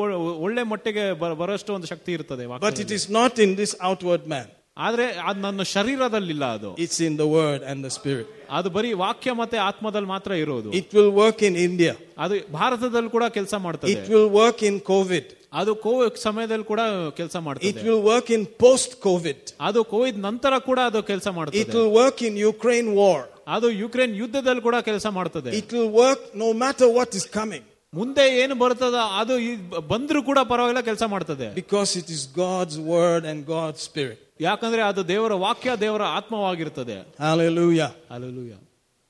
ಒಳ್ಳೆ 0.46 0.64
ಮಟ್ಟಿಗೆ 0.72 1.06
ಬರೋಷ್ಟು 1.42 1.72
ಒಂದು 1.78 1.88
ಶಕ್ತಿ 1.94 2.12
ಇರ್ತದೆ 2.18 2.46
but 2.66 2.80
it 2.86 2.94
is 2.98 3.08
not 3.20 3.40
in 3.46 3.56
this 3.62 3.76
outward 3.92 4.28
man 4.34 4.52
ಆದರೆ 4.86 5.06
ಅದು 5.30 5.40
ನನ್ನ 5.46 5.62
ಶರೀರದಲ್ಲಿಲ್ಲ 5.74 6.46
ಅದು. 6.58 6.70
It's 6.84 7.02
in 7.08 7.16
the 7.22 7.26
word 7.34 7.64
and 7.72 7.82
the 7.86 7.90
spirit 7.98 8.30
ಅದು 8.58 8.70
ಬರೀ 8.78 8.90
ವಾಕ್ಯ 9.04 9.32
ಮತ್ತೆ 9.42 9.58
ಆತ್ಮದಲ್ಲಿ 9.70 10.10
ಮಾತ್ರ 10.14 10.32
ಇರೋದು. 10.44 10.70
It 10.80 10.94
will 10.98 11.12
work 11.24 11.42
in 11.48 11.58
India 11.68 11.94
ಅದು 12.24 12.36
ಭಾರತದಲ್ಲಿ 12.60 13.12
ಕೂಡ 13.16 13.26
ಕೆಲಸ 13.38 13.54
ಮಾಡ್ತದೆ. 13.66 13.92
It 13.94 14.08
will 14.14 14.32
work 14.40 14.64
in 14.70 14.80
COVID 14.92 15.30
ಅದು 15.62 15.72
ಕೋವಿಡ್ 15.86 16.18
ಸಮಯದಲ್ಲಿ 16.28 16.68
ಕೂಡ 16.72 16.82
ಕೆಲಸ 17.20 17.38
ಮಾಡ್ತದೆ. 17.46 17.68
It 17.70 17.82
will 17.88 18.04
work 18.12 18.32
in 18.38 18.46
post 18.66 18.96
COVID 19.08 19.52
ಅದು 19.70 19.80
ಕೋವಿಡ್ 19.94 20.20
ನಂತರ 20.30 20.60
ಕೂಡ 20.70 20.80
ಅದು 20.92 21.02
ಕೆಲಸ 21.12 21.28
ಮಾಡ್ತದೆ. 21.38 21.62
It 21.64 21.76
will 21.78 21.94
work 22.02 22.24
in 22.30 22.40
Ukraine 22.48 22.90
war 23.02 23.28
ಅದು 23.57 23.70
ಯುಕ್ರೇನ್ 23.83 24.15
ಯುದ್ಧದಲ್ಲಿ 24.23 24.62
ಕೂಡ 24.69 24.77
ಕೆಲಸ 24.91 25.07
ಮಾಡ್ತದೆ 25.19 25.51
it 25.61 25.73
will 25.77 25.91
work 26.03 26.23
no 26.45 26.51
matter 26.65 26.89
what 26.99 27.11
is 27.20 27.27
coming 27.39 27.65
ಮುಂದೆ 27.93 28.24
ಏನು 28.43 28.55
ಬರ್ತದ 28.55 28.99
ಅದು 29.20 29.35
ಈ 29.49 29.51
ಬಂದ್ರೂ 29.93 30.20
ಕೂಡ 30.23 30.39
ಪರವಾಗಿಲ್ಲ 30.53 30.81
ಕೆಲಸ 30.91 31.05
ಮಾಡ್ತದೆ 31.15 31.49
because 31.62 31.91
it 32.03 32.09
is 32.16 32.23
God's 32.45 32.77
word 32.95 33.24
and 33.24 33.39
God's 33.55 33.81
spirit. 33.89 34.19
ಯಾಕಂದ್ರೆ 34.41 34.83
ಅದು 34.83 35.03
ದೇವರ 35.09 35.35
ವಾಕ್ಯ 35.45 35.77
ದೇವರ 35.85 36.03
ಆತ್ಮವಾಗಿರ್ತದೆ 36.19 36.97
Hallelujah. 37.19 37.91
Hallelujah. 38.15 38.59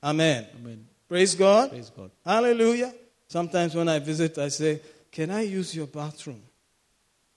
Amen. 0.03 0.41
Amen. 0.59 0.79
Praise 1.11 1.35
God. 1.37 1.67
Praise 1.71 1.91
God. 1.99 2.11
Hallelujah. 2.25 2.91
Sometimes 3.31 3.75
when 3.75 3.89
I 3.89 3.99
visit, 4.13 4.39
I 4.39 4.51
say, 4.61 4.73
Can 5.13 5.31
I 5.31 5.45
use 5.61 5.71
your 5.79 5.89
bathroom? 5.99 6.41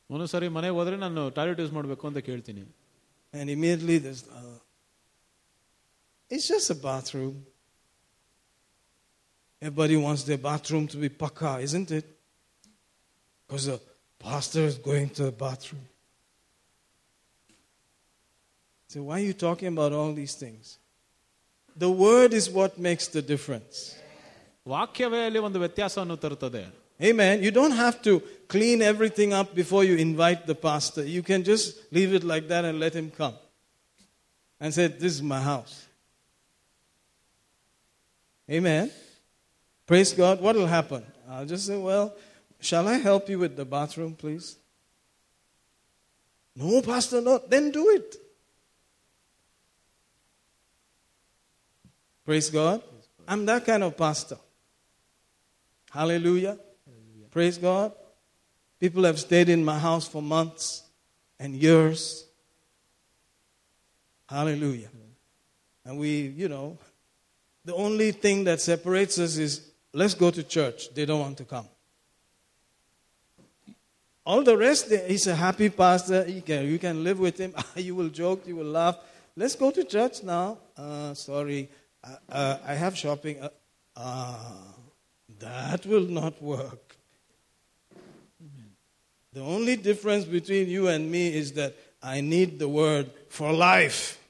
ಒಂದೊಂದ್ಸರಿ 0.10 0.48
ಮನೆಗೆ 0.49 0.76
ಹೋದ್ರೆ 0.76 0.98
ನಾನು 0.98 1.22
ಟಾಯ್ಲೆಟ್ 1.30 1.60
ಯೂಸ್ 1.60 1.73
ಮಾಡಬೇಕು 1.73 2.07
ಅಂತ 2.07 2.19
ಕೇಳ್ತೀನಿ 2.30 2.64
And 3.34 3.48
immediately 3.49 3.98
there's, 3.99 4.23
uh, 4.40 4.52
it's 6.30 6.48
just 6.48 6.69
a 6.69 6.76
bathroom. 6.76 7.45
Everybody 9.61 9.98
wants 9.98 10.23
their 10.23 10.38
bathroom 10.38 10.88
to 10.88 10.98
be 10.98 11.10
paka, 11.10 11.60
isn't 11.60 11.91
it? 11.91 12.06
Because 13.45 13.65
the 13.65 13.81
pastor 14.19 14.61
is 14.61 14.77
going 14.77 15.10
to 15.11 15.23
the 15.23 15.31
bathroom. 15.31 15.81
So, 18.88 19.03
why 19.03 19.22
are 19.22 19.23
you 19.23 19.34
talking 19.34 19.68
about 19.68 19.91
all 19.91 20.14
these 20.14 20.36
things? 20.36 20.77
The 21.76 21.91
word 21.91 22.34
is 22.34 22.49
what 22.49 22.77
makes 22.77 23.07
the 23.07 23.22
difference. 23.22 23.95
ವಾಕ್ಯವೇ 24.68 25.19
ಅಲ್ಲಿ 25.27 25.40
ಒಂದು 25.48 25.60
ವ್ಯತ್ಯಾಸವನ್ನು 25.64 26.15
ತರುತ್ತದೆ 26.23 26.64
Amen. 27.10 27.36
You 27.45 27.52
don't 27.57 27.72
have 27.86 28.02
to 28.07 28.14
clean 28.53 28.81
everything 28.81 29.31
up 29.40 29.56
before 29.56 29.84
you 29.90 29.95
invite 29.95 30.41
the 30.52 30.56
pastor. 30.56 31.03
You 31.06 31.22
can 31.30 31.44
just 31.52 31.65
leave 31.98 32.14
it 32.14 32.26
like 32.31 32.45
that 32.49 32.65
and 32.65 32.77
let 32.77 32.94
him 32.94 33.10
come. 33.10 33.36
And 34.60 34.73
say, 34.73 34.88
This 34.88 35.14
is 35.18 35.22
my 35.22 35.41
house. 35.41 35.82
Amen. 38.51 38.91
Praise 39.87 40.12
God. 40.12 40.41
What 40.41 40.57
will 40.57 40.66
happen? 40.66 41.05
I'll 41.29 41.47
just 41.47 41.66
say, 41.66 41.79
Well, 41.79 42.15
shall 42.61 42.87
I 42.89 42.95
help 42.95 43.29
you 43.29 43.39
with 43.39 43.57
the 43.57 43.65
bathroom, 43.65 44.15
please? 44.15 44.57
No, 46.57 46.83
Pastor, 46.83 47.21
no. 47.21 47.39
Then 47.39 47.71
do 47.71 47.91
it. 47.91 48.16
Praise 52.25 52.49
God. 52.49 52.83
I'm 53.27 53.45
that 53.47 53.65
kind 53.66 53.83
of 53.83 53.97
pastor. 53.97 54.39
Hallelujah. 55.91 56.59
Praise 57.31 57.59
God. 57.59 57.93
People 58.79 59.05
have 59.05 59.19
stayed 59.19 59.49
in 59.49 59.65
my 59.65 59.79
house 59.79 60.07
for 60.07 60.23
months 60.23 60.83
and 61.39 61.55
years. 61.55 62.27
Hallelujah. 64.29 64.89
And 65.85 65.99
we, 65.99 66.29
you 66.29 66.49
know, 66.49 66.79
the 67.65 67.74
only 67.74 68.12
thing 68.12 68.45
that 68.45 68.61
separates 68.61 69.19
us 69.19 69.36
is 69.36 69.61
let's 69.93 70.15
go 70.15 70.31
to 70.31 70.43
church. 70.43 70.93
They 70.95 71.07
don't 71.07 71.20
want 71.20 71.39
to 71.39 71.45
come. 71.45 71.69
All 74.27 74.43
the 74.43 74.57
rest, 74.57 74.91
he's 75.07 75.27
a 75.27 75.35
happy 75.35 75.69
pastor. 75.69 76.24
You 76.27 76.41
can, 76.41 76.66
you 76.66 76.78
can 76.78 77.05
live 77.05 77.19
with 77.19 77.39
him. 77.39 77.55
you 77.77 77.95
will 77.95 78.09
joke, 78.09 78.47
you 78.47 78.57
will 78.57 78.65
laugh. 78.65 78.97
Let's 79.36 79.55
go 79.55 79.70
to 79.70 79.85
church 79.85 80.23
now. 80.23 80.59
Uh, 80.77 81.12
sorry, 81.15 81.69
uh, 82.03 82.16
uh, 82.28 82.59
I 82.66 82.74
have 82.74 82.97
shopping. 82.97 83.41
Uh, 83.41 83.49
ah, 83.97 84.57
that 85.41 85.85
will 85.85 86.07
not 86.07 86.41
work. 86.41 86.97
The 89.32 89.41
only 89.41 89.77
difference 89.77 90.24
between 90.24 90.69
you 90.69 90.86
and 90.89 91.11
me 91.11 91.35
is 91.35 91.53
that 91.53 91.74
I 92.01 92.20
need 92.20 92.59
the 92.59 92.69
word 92.69 93.11
for 93.28 93.53
life. 93.53 94.23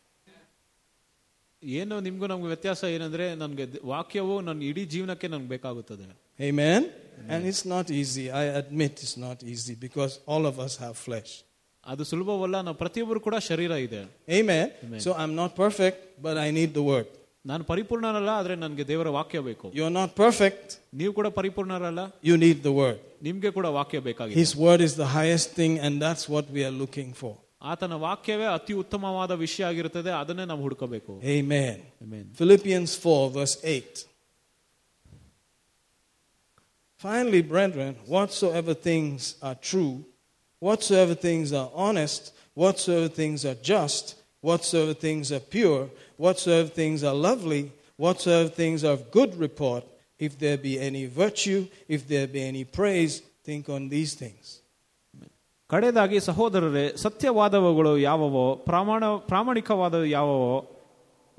ಏನು 1.64 2.00
ನಿಮ್ಗೂ 2.00 2.28
ನಮ್ಗೆ 2.28 2.48
ವ್ಯತ್ಯಾಸ 2.48 2.84
ಏನಂದ್ರೆ 2.96 3.36
ನನ್ಗೆ 3.36 3.66
the- 3.74 3.82
ವಾಕ್ಯವು 3.84 4.42
ನನ್ನ 4.42 4.62
ಇಡೀ 4.64 4.86
ಜೀವನಕ್ಕೆ 4.86 5.28
ನನ್ಗೆ 5.28 5.50
ಬೇಕಾಗುತ್ತದೆ 5.50 6.08
Amen? 6.40 6.82
And 7.28 7.42
it's 7.50 7.64
not 7.66 7.88
easy. 7.92 8.26
I 8.32 8.46
admit 8.62 8.92
it's 9.06 9.18
not 9.20 9.40
easy 9.44 9.76
because 9.78 10.14
all 10.26 10.44
of 10.46 10.58
us 10.66 10.74
have 10.84 10.96
flesh. 11.08 11.32
ಅದು 11.84 12.04
ಸುಲಭವಲ್ಲ 12.04 12.62
ನಾವು 12.62 12.78
ಪ್ರತಿಯೊಬ್ಬರು 12.78 13.20
ಕೂಡ 13.20 13.36
ಶರೀರ 13.50 13.72
ಇದೆ 13.88 14.00
Amen? 14.40 14.66
Amen. 14.86 15.00
So 15.00 15.12
I'm 15.22 15.34
not 15.42 15.52
perfect, 15.56 15.98
but 16.22 16.38
I 16.38 16.52
need 16.60 16.72
the 16.74 16.86
word. 16.92 17.08
ನಾನು 17.46 17.64
ಪರಿಪೂರ್ಣನಲ್ಲ 17.64 18.30
ಆದ್ರೆ 18.40 18.56
ನನ್ಗೆ 18.56 18.84
ದೇವರ 18.88 19.10
ವಾಕ್ಯ 19.10 19.40
ಬೇಕು 19.40 19.68
You're 19.78 19.94
not 20.02 20.12
perfect, 20.16 20.66
ನೀವು 20.94 21.14
ಕೂಡ 21.14 21.28
ಪರಿಪೂರ್ಣರಲ್ಲ 21.40 22.02
you 22.30 22.36
need 22.46 22.58
the 22.64 22.74
word. 22.82 23.00
ನಿಮ್ಗೆ 23.24 23.50
ಕೂಡ 23.50 23.68
ವಾಕ್ಯ 23.78 24.00
ಬೇಕಾಗಿದೆ 24.00 24.40
His 24.44 24.54
word 24.66 24.82
is 24.88 24.96
the 25.04 25.10
highest 25.20 25.50
thing, 25.60 25.76
and 25.86 25.94
that's 26.06 26.26
what 26.36 26.48
we 26.56 26.64
are 26.70 26.76
looking 26.84 27.12
for. 27.22 27.34
ಆತನ 27.72 27.94
ವಾಕ್ಯವೇ 28.04 28.48
ಅತಿ 28.58 28.74
ಉತ್ತಮವಾದ 28.82 29.32
ವಿಷಯ 29.46 29.64
ಆಗಿರುತ್ತದೆ 29.70 30.12
ಅದನ್ನೇ 30.22 30.46
ನಾವು 30.52 30.62
ಹುಡುಕಬೇಕು 30.68 31.14
Amen. 31.38 31.78
Amen. 32.06 32.26
Philippians 32.40 32.92
4, 33.06 33.30
verse 33.40 33.56
8. 33.64 34.06
Finally, 37.00 37.42
brethren, 37.42 37.96
whatsoever 38.06 38.74
things 38.74 39.36
are 39.42 39.56
true, 39.56 39.94
whatsoever 40.60 41.16
things 41.28 41.54
are 41.54 41.70
honest, 41.74 42.34
whatsoever 42.56 43.08
things 43.08 43.46
are 43.46 43.56
just, 43.56 44.06
whatsoever 44.42 44.94
things 44.94 45.32
are 45.32 45.40
pure, 45.40 45.90
whatsoever 46.18 46.68
things 46.68 47.04
are 47.04 47.14
lovely, 47.14 47.72
whatsoever 47.98 48.50
things 48.50 48.84
are 48.84 48.92
of 48.94 49.12
good 49.12 49.40
report, 49.40 49.86
if 50.20 50.38
there 50.38 50.58
be 50.58 50.78
any 50.80 51.06
virtue, 51.06 51.68
if 51.88 52.06
there 52.08 52.28
be 52.28 52.42
any 52.42 52.66
praise, 52.66 53.22
think 53.46 53.70
on 53.70 53.88
these 53.88 54.14
things. 54.14 54.60
ಕಡೆದಾಗಿ 55.75 56.21
ಸಹೋದರರೇ 56.21 56.97
ಸತ್ಯವಾದವುಗಳು 56.97 57.99
ಯಾವುವೋ 57.99 58.55
ಪ್ರಾಮಾಣ 58.55 59.05
ಪ್ರಾಮಾಣಿಕವಾದ 59.05 59.95
ಯಾವುವೋ 60.09 60.53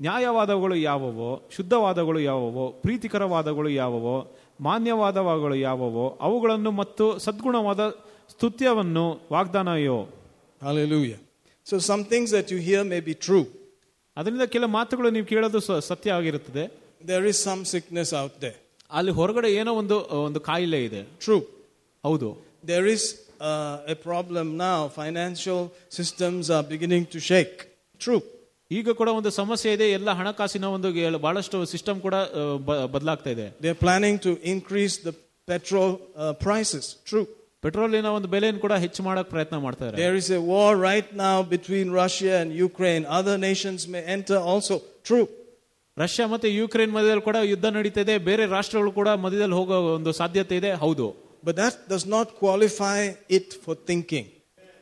ನ್ಯಾಯವಾದವುಗಳು 0.02 0.74
ಯಾವುವೋ 0.74 1.42
ಶುದ್ಧವಾದಗಳು 1.56 2.20
ಯಾವುವೋ 2.20 2.70
ಪ್ರೀತಿಕರವಾದಗಳು 2.82 3.68
ಯಾವುವೋ 3.68 4.16
ಮಾನ್ಯವಾದವುಗಳು 4.60 5.54
ಯಾವುವೋ 5.54 6.18
ಅವುಗಳನ್ನು 6.20 6.70
ಮತ್ತು 6.70 7.18
ಸದ್ಗುಣವಾದ 7.18 7.80
ಸ್ತುತ್ಯವನ್ನು 8.30 9.20
ವಾಗ್ದಾನಯೋ 9.32 9.98
Hallelujah. 10.62 11.18
So, 11.66 11.78
some 11.78 12.04
things 12.04 12.30
that 12.30 12.50
you 12.50 12.58
hear 12.58 12.84
may 12.84 13.00
be 13.00 13.14
true. 13.26 13.44
ಅದರಿಂದ 14.16 14.42
ಕೆಲ 14.42 14.64
ಮಾತುಗಳು 14.64 15.10
ನೀವು 15.10 15.26
ಕೇಳೋದು 15.26 15.60
ಸ- 15.60 15.80
ಸತ್ಯ 15.80 16.10
ಆಗಿರುತ್ತದೆ 16.10 16.64
there 17.08 17.26
is 17.26 17.42
some 17.42 17.64
sickness 17.64 18.12
there. 18.40 18.56
ಅಲ್ಲಿ 18.90 19.12
ಹೊರಗಡೆ 19.12 19.52
ಏನೋ 19.52 19.74
ಒಂದು 19.74 19.96
ಒಂದು 20.24 20.40
ಕಾಯಿಲೆ 20.40 20.84
ಇದೆ 20.84 21.02
ಟ್ರೂ 21.02 21.38
ಹೌದು 22.04 22.28
There 22.66 22.86
is 22.86 23.02
uh, 23.39 23.93
a 23.93 23.95
problem 24.09 24.47
now. 24.57 24.79
Financial 24.95 25.61
systems 25.89 26.49
are 26.49 26.63
beginning 26.63 27.05
to 27.07 27.19
shake. 27.21 27.57
True. 27.99 28.21
ಈಗ 28.71 28.89
ಕೂಡ 28.91 29.09
ಒಂದು 29.09 29.29
ಸಮಸ್ಯೆ 29.31 29.73
ಇದೆ 29.73 29.91
ಎಲ್ಲ 29.91 30.09
ಹಣಕಾಸಿನ 30.11 30.65
ಒಂದು 30.75 30.91
ಗೆ- 30.91 31.17
ಬಹಳಷ್ಟು 31.19 31.65
ಸಿಸ್ಟಮ್ 31.65 31.99
ಕೂಡ 32.01 32.15
ಬದಲಾಗ್ತಾ 32.93 33.29
ಇದೆ 33.29 33.47
They're 33.63 33.81
planning 33.87 34.17
to 34.19 34.31
increase 34.53 34.95
the 35.07 35.13
petrol 35.47 35.91
uh, 36.15 36.33
prices. 36.45 36.85
True. 37.11 37.25
ಪೆಟ್ರೋಲಿನ 37.63 38.09
ಒಂದು 38.17 38.27
ಬೆಲೆಯನ್ನು 38.27 38.61
ಕೂಡ 38.61 38.73
ಹೆಚ್ಚು 38.83 39.03
ಮಾಡಕ್ 39.03 39.29
ಪ್ರಯತ್ನ 39.29 39.57
ಮಾಡ್ತಾರೆ 39.57 39.95
There 39.97 40.15
is 40.21 40.29
a 40.31 40.41
war 40.53 40.69
right 40.89 41.09
now 41.25 41.37
between 41.55 41.87
Russia 42.03 42.31
and 42.41 42.49
Ukraine. 42.69 43.03
Other 43.19 43.35
nations 43.49 43.79
may 43.95 44.03
enter 44.17 44.39
also. 44.51 44.77
True. 45.09 45.27
Russia 45.97 46.27
ಮತ್ತೆ 46.27 46.49
ಯುಕ್ರೇನ್ 46.55 46.91
ಮಧ್ಯದಲ್ಲಿ 46.91 47.21
ಕೂಡ 47.21 47.37
ಯುದ್ಧ 47.43 47.65
ನಡೀತಾ 47.77 48.01
ಇದೆ 48.01 48.17
ಬೇರೆ 48.29 48.45
ರಾಷ್ಟ್ರಗಳು 48.47 48.91
ಕೂಡ 48.91 49.09
ಮಧ್ಯದಲ್ಲಿ 49.25 49.55
ಹೋಗೋ 49.55 49.77
ಒಂದು 49.97 50.11
ಸಾಧ್ಯತೆ 50.11 50.55
ಇದೆ 50.55 50.71
ಹೌದು 50.83 51.07
But 51.45 51.55
that 51.55 51.75
does 51.89 52.05
not 52.15 52.27
qualify 52.41 52.99
it 53.29 53.47
for 53.63 53.75
thinking. 53.89 54.27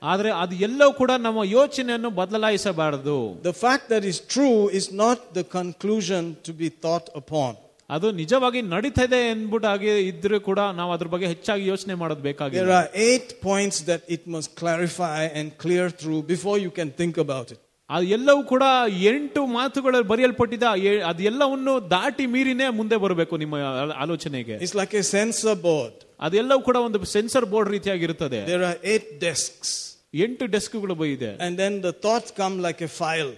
ಆದ್ರೆ 0.03 0.30
ಅದು 0.31 0.56
ಎಲ್ಲವೂ 0.56 0.94
ಕೂಡ 0.94 1.11
ನಮ್ಮ 1.11 1.44
ಯೋಚನೆಯನ್ನು 1.44 2.10
ಬದಲಾಯಿಸಬಾರದು 2.10 3.15
The 3.44 3.53
fact 3.64 3.86
that 3.90 4.03
is 4.11 4.18
true 4.36 4.60
is 4.80 4.86
not 5.03 5.34
the 5.34 5.44
conclusion 5.57 6.23
to 6.44 6.53
be 6.61 6.69
thought 6.84 7.07
upon. 7.15 7.52
ಅದು 7.90 8.11
ನಿಜವಾಗಿ 8.11 8.61
ನಡೀತಾ 8.61 9.03
ಇದೆ 9.03 9.30
ಎಂದ್ಬಿಟ್ಟಾಗಿ 9.30 9.91
ಇದ್ರೂ 10.07 10.40
ಕೂಡ 10.40 10.60
ನಾವು 10.60 10.91
ಅದ್ರ 10.91 11.07
ಬಗ್ಗೆ 11.07 11.27
ಹೆಚ್ಚಾಗಿ 11.27 11.68
ಯೋಚನೆ 11.68 11.94
ಮಾಡೋದು 11.94 12.22
There 12.22 12.27
ಬೇಕಾಗಿಲ್ಲ 12.30 12.73
are 12.73 12.90
eight 13.07 13.41
points 13.41 13.77
that 13.81 14.02
it 14.15 14.23
must 14.27 14.49
clarify 14.61 15.22
and 15.40 15.57
clear 15.57 15.90
through 16.02 16.22
before 16.34 16.57
you 16.65 16.72
can 16.80 16.91
think 17.02 17.18
about 17.26 17.48
it. 17.52 17.60
ಅದು 17.90 18.06
ಎಲ್ಲವೂ 18.07 18.44
ಕೂಡ 18.44 18.64
ಎಂಟು 19.11 19.45
ಮಾತುಗಳಲ್ಲಿ 19.45 20.07
ಬರೆಯಲ್ಪಟ್ಟಿದ 20.07 20.64
ಎ- 20.81 21.02
ಅದೆಲ್ಲವನ್ನು 21.02 21.90
ದಾಟಿ 21.90 22.26
ಮೀರಿನೇ 22.26 22.69
ಮುಂದೆ 22.69 22.98
ಬರಬೇಕು 22.98 23.36
ನಿಮ್ಮ 23.38 23.56
ಆ- 23.69 23.95
ಆಲೋಚನೆಗೆ 24.03 24.57
It's 24.57 24.77
like 24.81 24.94
a 24.94 25.06
sensor 25.18 25.56
board. 25.68 25.95
ಅದೆಲ್ಲವೂ 26.27 26.61
ಕೂಡ 26.69 26.77
ಒಂದು 26.88 26.99
ಸೆನ್ಸರ್ 27.18 27.45
ಬೋರ್ಡ್ 27.53 27.69
ರೀತಿಯಾಗಿರುತ್ತದೆ 27.77 28.40
There 28.52 28.64
are 28.72 28.77
eight 28.94 29.07
desks. 29.27 29.69
ಎಂಟು 30.14 30.45
ಡೆಸ್ಕ್ಗಳು 30.56 31.06
ಇದೆ 31.15 31.31
And 31.45 31.53
then 31.64 31.81
the 31.88 31.94
thoughts 32.06 32.31
come 32.41 32.56
like 32.68 32.81
a 32.81 32.91
file. 33.02 33.31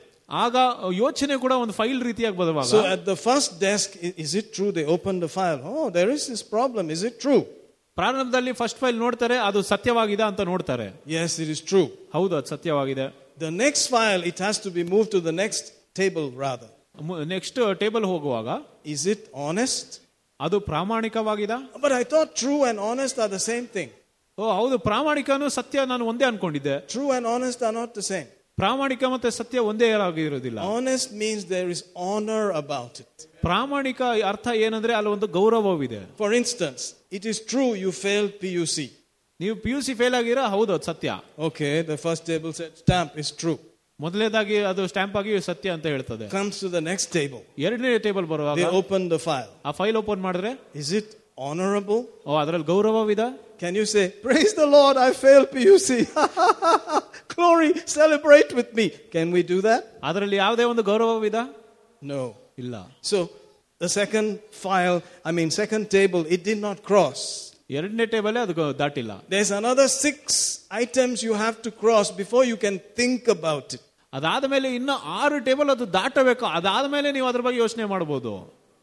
ಆಗ 0.43 0.55
ಯೋಚನೆ 1.03 1.35
ಕೂಡ 1.45 1.53
ಒಂದು 1.63 1.73
ಫೈಲ್ 1.79 2.01
ರೀತಿಯಾಗಿ 2.09 2.37
ಬರುವಾಗ 2.41 2.67
So 2.75 2.81
at 2.95 3.01
the 3.11 3.17
first 3.27 3.49
desk, 3.67 3.89
i- 4.07 4.13
is 4.25 4.33
it 4.41 4.47
true? 4.57 4.69
They 4.77 4.85
open 4.95 5.15
the 5.25 5.31
file. 5.37 5.59
Oh, 5.71 5.87
there 5.97 6.11
is 6.17 6.23
this 6.31 6.43
problem. 6.55 6.85
Is 6.97 7.03
it 7.09 7.17
true? 7.25 7.41
ಪ್ರಾರಂಭದಲ್ಲಿ 7.97 8.51
ಫಸ್ಟ್ 8.51 8.79
ಫೈಲ್ 8.79 8.97
ನೋಡ್ತಾರೆ 8.97 9.37
ಅದು 9.47 9.61
ಸತ್ಯವಾಗಿದೆ 9.71 10.23
ಅಂತ 10.23 10.41
ನೋಡ್ತಾರೆ 10.51 10.87
Yes, 11.17 11.31
it 11.45 11.49
is 11.55 11.61
true. 11.71 11.87
ಹೌದು 12.17 12.35
ಅದು 12.37 12.47
ಸತ್ಯವಾಗಿದೆ 12.47 13.07
The 13.39 13.51
next 13.63 13.83
file, 13.95 14.21
it 14.31 14.39
has 14.45 14.55
to 14.65 14.69
be 14.77 14.83
moved 14.93 15.09
to 15.15 15.19
the 15.27 15.35
next 15.43 15.65
table 15.99 16.27
rather. 16.45 16.69
Next 17.35 17.59
table 17.83 18.05
ಹೋಗುವಾಗ 18.11 18.47
Is 18.85 19.01
it 19.13 19.21
honest? 19.45 19.87
ಅದು 20.39 20.57
ಪ್ರಾಮಾಣಿಕವಾಗಿದೆ 20.71 21.57
But 21.85 21.93
I 22.01 22.03
thought 22.11 22.29
true 22.35 22.61
and 22.69 22.77
honest 22.89 23.15
are 23.23 23.31
the 23.37 23.43
same 23.51 23.67
thing. 23.77 23.89
ಓ 24.37 24.45
ಹೌದು 24.59 24.75
ಪ್ರಾಮಾಣಿಕನು 24.89 25.47
ಸತ್ಯ 25.49 25.85
ನಾನು 25.85 26.03
ಒಂದೇ 26.11 26.25
ಅನ್ಕೊಂಡಿದ್ದೆ 26.25 26.75
True 26.95 27.11
and 27.17 27.25
honest 27.33 27.59
are 27.61 27.75
not 27.81 27.91
the 27.99 28.05
same. 28.13 28.27
ಪ್ರಾಮಾಣಿಕ 28.57 29.03
ಮತ್ತೆ 29.13 29.29
ಸತ್ಯ 29.31 29.59
ಒಂದೇ 29.71 29.87
ಆಗಿರೋದಿಲ್ಲ 30.07 30.59
Honest 30.75 31.09
means 31.23 31.41
there 31.55 31.69
is 31.75 31.81
honor 32.09 32.43
about 32.63 32.93
it. 33.03 33.13
ಪ್ರಾಮಾಣಿಕ 33.47 34.01
ಅರ್ಥ 34.31 34.47
ಏನಂದ್ರೆ 34.65 34.93
ಅಲ್ಲಿ 34.93 35.11
ಒಂದು 35.17 35.27
ಗೌರವವಿದೆ 35.37 36.01
For 36.17 36.31
instance, 36.41 36.81
it 37.11 37.23
is 37.31 37.37
true 37.51 37.71
you 37.83 37.91
failed 38.05 38.33
PUC. 38.43 38.77
ನೀವು 39.39 39.55
ಪಿ 39.63 39.69
ಯು 39.75 39.79
ಸಿ 39.87 39.93
ಫೇಲ್ 40.01 40.15
ಆಗಿರ 40.19 40.39
ಹೌದು 40.55 40.71
ಅದು 40.75 40.85
ಸತ್ಯ 40.91 41.11
Okay, 41.47 41.73
the 41.91 41.97
first 42.05 42.23
table 42.31 42.51
said 42.59 42.71
stamp 42.83 43.11
is 43.23 43.29
true. 43.43 43.59
ಮೊದಲನೇದಾಗಿ 43.99 44.57
ಅದು 44.71 44.83
ಸ್ಟ್ಯಾಂಪ್ 44.91 45.15
ಆಗಿ 45.19 45.33
ಸತ್ಯ 45.49 45.69
ಅಂತ 45.77 45.85
ಹೇಳ್ತದೆ 45.93 46.25
Comes 46.37 46.55
to 46.63 46.69
the 46.77 46.83
next 46.89 47.07
table. 47.19 47.41
ಎರಡನೇ 47.67 47.91
ಟೇಬಲ್ 48.07 48.27
ಬರುವಾಗ 48.33 48.57
They 48.61 48.69
open 48.81 49.03
the 49.15 49.19
file. 49.27 49.51
ಆ 49.67 49.71
ಫೈಲ್ 49.79 49.97
ಓಪನ್ 50.01 50.21
ಮಾಡಿದ್ರೆ 50.27 50.51
Is 50.83 50.89
it 50.99 51.09
honorable? 51.47 52.01
ಓ 52.29 52.39
ಅದ್ರಲ್ಲಿ 52.43 52.67
ಗೌರವವಿದೆ 52.73 53.27
Can 53.63 53.75
you 53.79 53.85
say, 53.85 54.03
Praise 54.27 54.53
the 54.61 54.67
Lord, 54.77 54.95
I 54.97 55.11
failed 55.23 55.49
PUC. 55.55 55.89
Glory, 57.33 57.69
celebrate 57.85 58.51
with 58.53 58.73
me. 58.73 58.85
Can 59.15 59.27
we 59.31 59.41
do 59.43 59.57
that? 59.67 59.81
ಅದರಲ್ಲಿ 60.09 60.37
ಯಾವುದೇ 60.43 60.65
ಒಂದು 60.71 60.83
ಗೌರವವಿದೆ 60.83 61.43
No. 62.11 62.23
ಇಲ್ಲ 62.57 62.75
So, 63.11 63.17
the 63.81 63.89
second 63.99 64.29
file, 64.63 64.97
I 65.29 65.33
mean, 65.37 65.49
second 65.61 65.83
table, 65.97 66.23
it 66.35 66.41
did 66.49 66.59
not 66.67 66.77
cross. 66.89 67.21
ಎರಡನೇ 67.69 68.05
table 68.13 68.37
ಅದು 68.43 68.53
ಗ- 68.53 68.73
ದಾಟಿಲ್ಲ 68.81 69.11
There's 69.33 69.51
another 69.61 69.87
six 70.05 70.17
items 70.83 71.15
you 71.27 71.35
have 71.45 71.57
to 71.67 71.71
cross 71.83 72.07
before 72.23 72.43
you 72.51 72.57
can 72.65 72.75
think 72.99 73.21
about 73.37 73.67
it. 73.77 73.83
ಅದಾದ 74.16 74.44
ಮೇಲೆ 74.44 74.74
ಇನ್ನು 74.74 74.92
ಆರು 74.92 75.44
ಟೇಬಲ್ 75.44 75.70
ಅದು 75.70 75.92
ದಾಟಬೇಕು? 75.92 76.46
ಅದಾದ 76.46 76.86
ಮೇಲೆ 76.90 77.12
ನೀವು 77.12 77.26
ಅದ್ರ 77.26 77.40
ಬಗ್ಗೆ 77.40 77.58
ಯೋಚನೆ 77.58 77.84
ಮಾಡಬಹುದು 77.84 78.32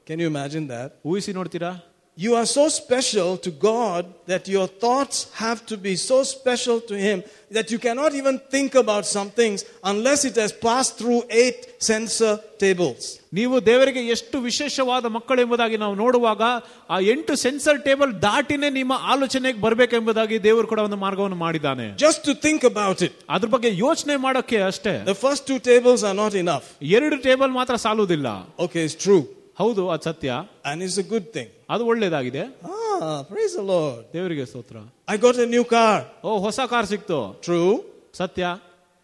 Can 0.07 0.19
you 0.19 0.27
imagine 0.35 0.65
that? 0.67 0.89
ಊಹಿಸಿ 1.05 1.33
ನೋಡ್ತೀರಾ? 1.33 1.71
You 2.18 2.34
are 2.34 2.46
so 2.48 2.62
special 2.70 3.36
to 3.38 3.50
God 3.64 4.00
that 4.26 4.48
your 4.48 4.66
thoughts 4.84 5.18
have 5.34 5.58
to 5.66 5.76
be 5.78 5.94
so 6.02 6.16
special 6.26 6.80
to 6.82 6.94
Him 6.98 7.18
that 7.50 7.70
you 7.72 7.78
cannot 7.78 8.12
even 8.12 8.36
think 8.54 8.74
about 8.74 9.04
some 9.08 9.28
things 9.30 9.58
unless 9.84 10.24
it 10.24 10.34
has 10.34 10.52
passed 10.64 10.98
through 11.00 11.20
eight 11.42 11.60
sensor 11.80 12.32
tables. 12.58 13.02
ನೀವು 13.38 13.56
ದೇವರಿಗೆ 13.68 14.02
ಎಷ್ಟು 14.14 14.36
ವಿಶೇಷವಾದ 14.40 15.06
ಮಕ್ಕಳೆಂಬುದಾಗಿ 15.16 15.76
ನಾವು 15.84 15.94
ನೋಡುವಾಗ 16.02 16.42
ಆ 16.90 16.98
ಎಂಟು 17.14 17.34
sensor 17.44 17.80
table 17.88 18.12
ದಾಟಿನೇ 18.26 18.70
ನಿಮ್ಮ 18.78 18.92
ಆಲೋಚನೆಗೆ 19.12 19.60
ಬರಬೇಕೆಂಬುದಾಗಿ 19.66 20.38
ದೇವರು 20.48 20.66
ಕೂಡ 20.72 20.82
ಒಂದು 20.88 21.00
ಮಾರ್ಗವನ್ನು 21.06 21.40
ಮಾಡಿದ್ದಾನೆ 21.46 21.86
Just 22.06 22.22
to 22.28 22.34
think 22.46 22.62
about 22.72 23.00
it. 23.08 23.14
ಅದ್ರ 23.36 23.50
ಬಗ್ಗೆ 23.56 23.72
ಯೋಚನೆ 23.86 24.16
ಮಾಡೋಕೆ 24.26 24.60
ಅಷ್ಟೇ 24.70 24.96
The 25.14 25.18
first 25.26 25.44
two 25.50 25.60
tables 25.70 26.02
are 26.10 26.16
not 26.24 26.34
enough. 26.44 26.66
ಎರಡು 26.98 27.18
ಟೇಬಲ್ 27.28 27.52
ಮಾತ್ರ 27.60 27.76
ಸಾಲುವುದಿಲ್ಲ 27.86 28.28
Okay, 28.66 28.84
it's 28.88 28.98
true. 29.06 29.22
ಹೌದು 29.60 29.82
ಅದು 29.94 30.04
ಸತ್ಯ 30.10 30.30
And 30.70 30.78
it's 30.86 30.98
a 30.98 31.06
good 31.12 31.26
thing. 31.36 31.48
ಅದು 31.74 31.84
ಒಳ್ಳೇದಾಗಿದೆ 31.92 32.42
Ah, 32.74 33.18
praise 33.30 33.54
the 33.60 33.66
Lord. 33.74 34.00
ದೇವರಿಗೆ 34.14 34.44
ಸ್ತೋತ್ರ 34.50 34.78
I 35.08 35.18
got 35.26 35.36
a 35.38 35.48
new 35.54 35.64
car. 35.74 35.96
ಓ 36.24 36.38
ಹೊಸ 36.46 36.60
ಕಾರ್ 36.72 36.88
ಸಿಕ್ತು 36.94 37.20
True. 37.48 37.72
ಸತ್ಯ 38.14 38.44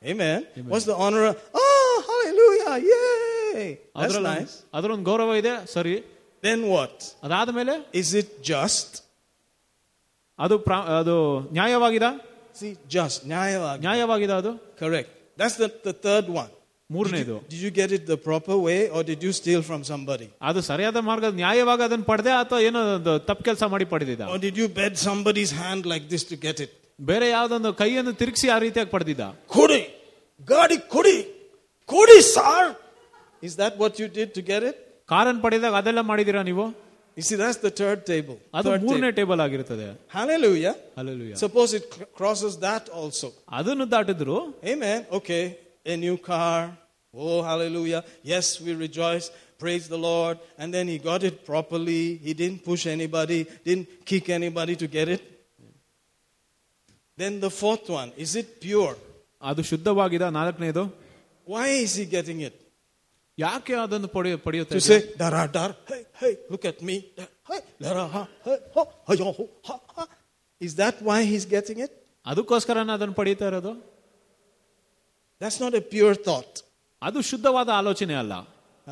Amen. 0.02 0.40
What's 0.72 0.86
the 0.90 0.96
honor? 1.04 1.22
Oh, 1.60 1.92
hallelujah. 2.10 2.72
Yay. 2.90 3.62
That's 3.70 4.02
ಅದ್ರಲ್ಲಿ 4.02 4.32
nice. 4.34 4.54
ಅದ್ರೊಂದು 4.76 5.04
ಗೌರವ 5.10 5.36
ಇದೆ 5.42 5.54
ಸರಿ 5.74 5.94
Then 6.42 6.60
what? 6.74 6.96
ಅದಾದ್ಮೇಲೆ 7.26 7.74
Is 8.00 8.10
it 8.22 8.30
just? 8.52 8.90
ಅದು 10.38 10.54
ಪ್ರಾ- 10.66 10.86
ಅದು 11.00 11.16
ನ್ಯಾಯವಾಗಿದೆ 11.58 12.10
See, 12.60 12.72
just. 12.96 13.18
Nyayavag. 13.32 13.78
ನ್ಯಾಯವಾಗಿದೆ 13.86 14.34
ಅದು 14.40 14.52
Correct. 14.82 15.10
That's 15.40 15.56
the, 15.62 15.68
the 15.88 15.94
third 16.06 16.26
one. 16.42 16.50
ಮೂರನೇದು 16.90 17.36
Did 17.52 17.60
you 17.66 17.70
get 17.80 17.90
it 17.96 18.02
the 18.12 18.18
proper 18.28 18.56
way 18.66 18.80
or 18.94 19.00
did 19.10 19.20
you 19.26 19.32
steal 19.40 19.62
from 19.68 19.80
somebody? 19.92 20.26
ಅದು 20.48 20.60
ಸರಿಯಾದ 20.70 20.98
ಮಾರ್ಗ 21.10 21.26
ನ್ಯಾಯವಾಗಿ 21.40 21.82
ಅದನ್ನ 21.86 22.06
ಪಡೆದೆ 22.10 22.32
ಅಥವಾ 22.42 22.60
ಏನೋ 22.68 22.80
ಒಂದು 22.96 23.12
ತಪ್ಪು 23.28 23.44
ಕೆಲಸ 23.48 23.64
ಮಾಡಿ 23.74 23.86
ಪಡೆದಿದ್ದ 23.94 24.26
Or 24.34 24.38
did 24.46 24.56
you 24.62 24.68
bend 24.80 24.96
somebody's 25.08 25.52
hand 25.62 25.82
like 25.92 26.06
this 26.14 26.24
to 26.32 26.38
get 26.46 26.58
it? 26.66 26.72
ಬೇರೆ 27.10 27.28
ಯಾವ್ದೊಂದು 27.36 27.70
ಕೈಯನ್ನು 27.82 28.12
ತಿರುಗಿಸಿ 28.20 28.48
ಆ 28.56 28.58
ರೀತಿಯಾಗಿ 28.66 28.90
ಪಡೆದಿದ್ದ 28.96 29.24
Kudi! 29.54 29.80
Gadi 30.52 30.78
Kudi! 30.94 31.16
Kudi, 31.88 32.18
sir! 32.34 32.60
Is 33.42 33.54
that 33.62 33.74
what 33.82 33.94
you 34.02 34.08
did 34.18 34.28
to 34.36 34.42
get 34.52 34.62
it? 34.70 34.76
ಕಾರನ್ನು 35.12 35.40
ಪಡೆದಾಗ 35.46 35.74
ಅದೆಲ್ಲ 35.82 36.02
ಮಾಡಿದೀರಾ 36.12 36.42
ನೀವು 36.50 36.66
You 37.16 37.24
see, 37.26 37.36
that's 37.40 37.58
the 37.66 37.72
third 37.80 37.98
table. 38.12 38.36
ಅದು 38.58 38.68
Third 38.68 38.84
ಮೂರನೇ 38.86 39.08
table. 39.08 39.16
ಟೇಬಲ್ 39.18 39.40
ಆಗಿರ್ತದೆ 39.44 39.88
Hallelujah. 40.16 40.72
Hallelujah. 41.00 41.36
Suppose 41.42 41.72
it 41.78 41.84
cr- 41.94 42.08
crosses 42.20 42.54
that 42.68 42.86
also. 43.00 43.28
ಅದನ್ನು 43.58 43.86
ದಾಟಿದ್ರು 43.96 44.38
Amen. 44.72 45.00
Okay. 45.20 45.42
A 45.86 45.96
new 46.04 46.16
car. 46.30 46.58
Oh, 47.14 47.42
hallelujah. 47.42 48.00
Yes, 48.22 48.60
we 48.60 48.74
rejoice. 48.74 49.26
Praise 49.58 49.84
the 49.88 49.98
Lord. 49.98 50.36
And 50.58 50.68
then 50.74 50.86
he 50.92 50.98
got 50.98 51.22
it 51.28 51.36
properly. 51.50 52.16
He 52.16 52.32
didn't 52.34 52.64
push 52.64 52.86
anybody, 52.86 53.38
didn't 53.64 53.88
kick 54.10 54.28
anybody 54.38 54.74
to 54.82 54.86
get 54.96 55.08
it. 55.08 55.22
Then 57.16 57.38
the 57.40 57.50
fourth 57.50 57.88
one 58.00 58.10
is 58.24 58.32
it 58.42 58.48
pure? 58.66 58.94
ಅದು 59.50 59.62
ಶುದ್ಧವಾಗಿದೆ 59.70 60.28
ನಾಲ್ಕನೇದು 60.38 60.84
Why 61.52 61.66
is 61.84 61.92
he 62.00 62.04
getting 62.16 62.38
it? 62.48 62.54
ಯಾಕೆ 63.38 63.74
ಅದನ್ನು 63.84 64.08
ಪಡೆಯ 64.16 64.36
ಪಡೆಯುತ್ತೆ 64.46 64.74
To 64.78 64.84
say, 64.90 64.98
dara 65.22 65.42
dar, 65.56 65.70
hey, 65.90 66.02
hey, 66.20 66.32
look 66.52 66.64
at 66.70 66.78
me. 66.88 66.96
da- 67.18 67.30
Hey, 67.50 67.60
dara 67.84 68.04
ha, 68.14 68.22
hey, 68.46 68.58
ho, 68.74 68.82
ha, 69.06 69.12
yo, 69.20 69.28
ho, 69.38 69.44
ha, 69.68 69.76
ha. 69.96 70.04
Is 70.66 70.72
that 70.82 70.96
why 71.08 71.18
he's 71.30 71.46
getting 71.54 71.78
it? 71.86 71.92
ಅದಕ್ಕೋಸ್ಕರನ 72.32 72.92
ಅದನ್ನು 72.98 73.16
ಪಡೀತಾ 73.20 73.46
ಇರೋದು 73.52 73.72
That's 75.40 75.58
not 75.64 75.74
a 75.80 75.84
pure 75.94 76.14
thought. 76.28 76.54
ಅದು 77.02 77.20
ಶುದ್ಧವಾದ 77.30 77.68
ಆಲೋಚನೆ 77.80 78.14
ಅಲ್ಲ 78.22 78.34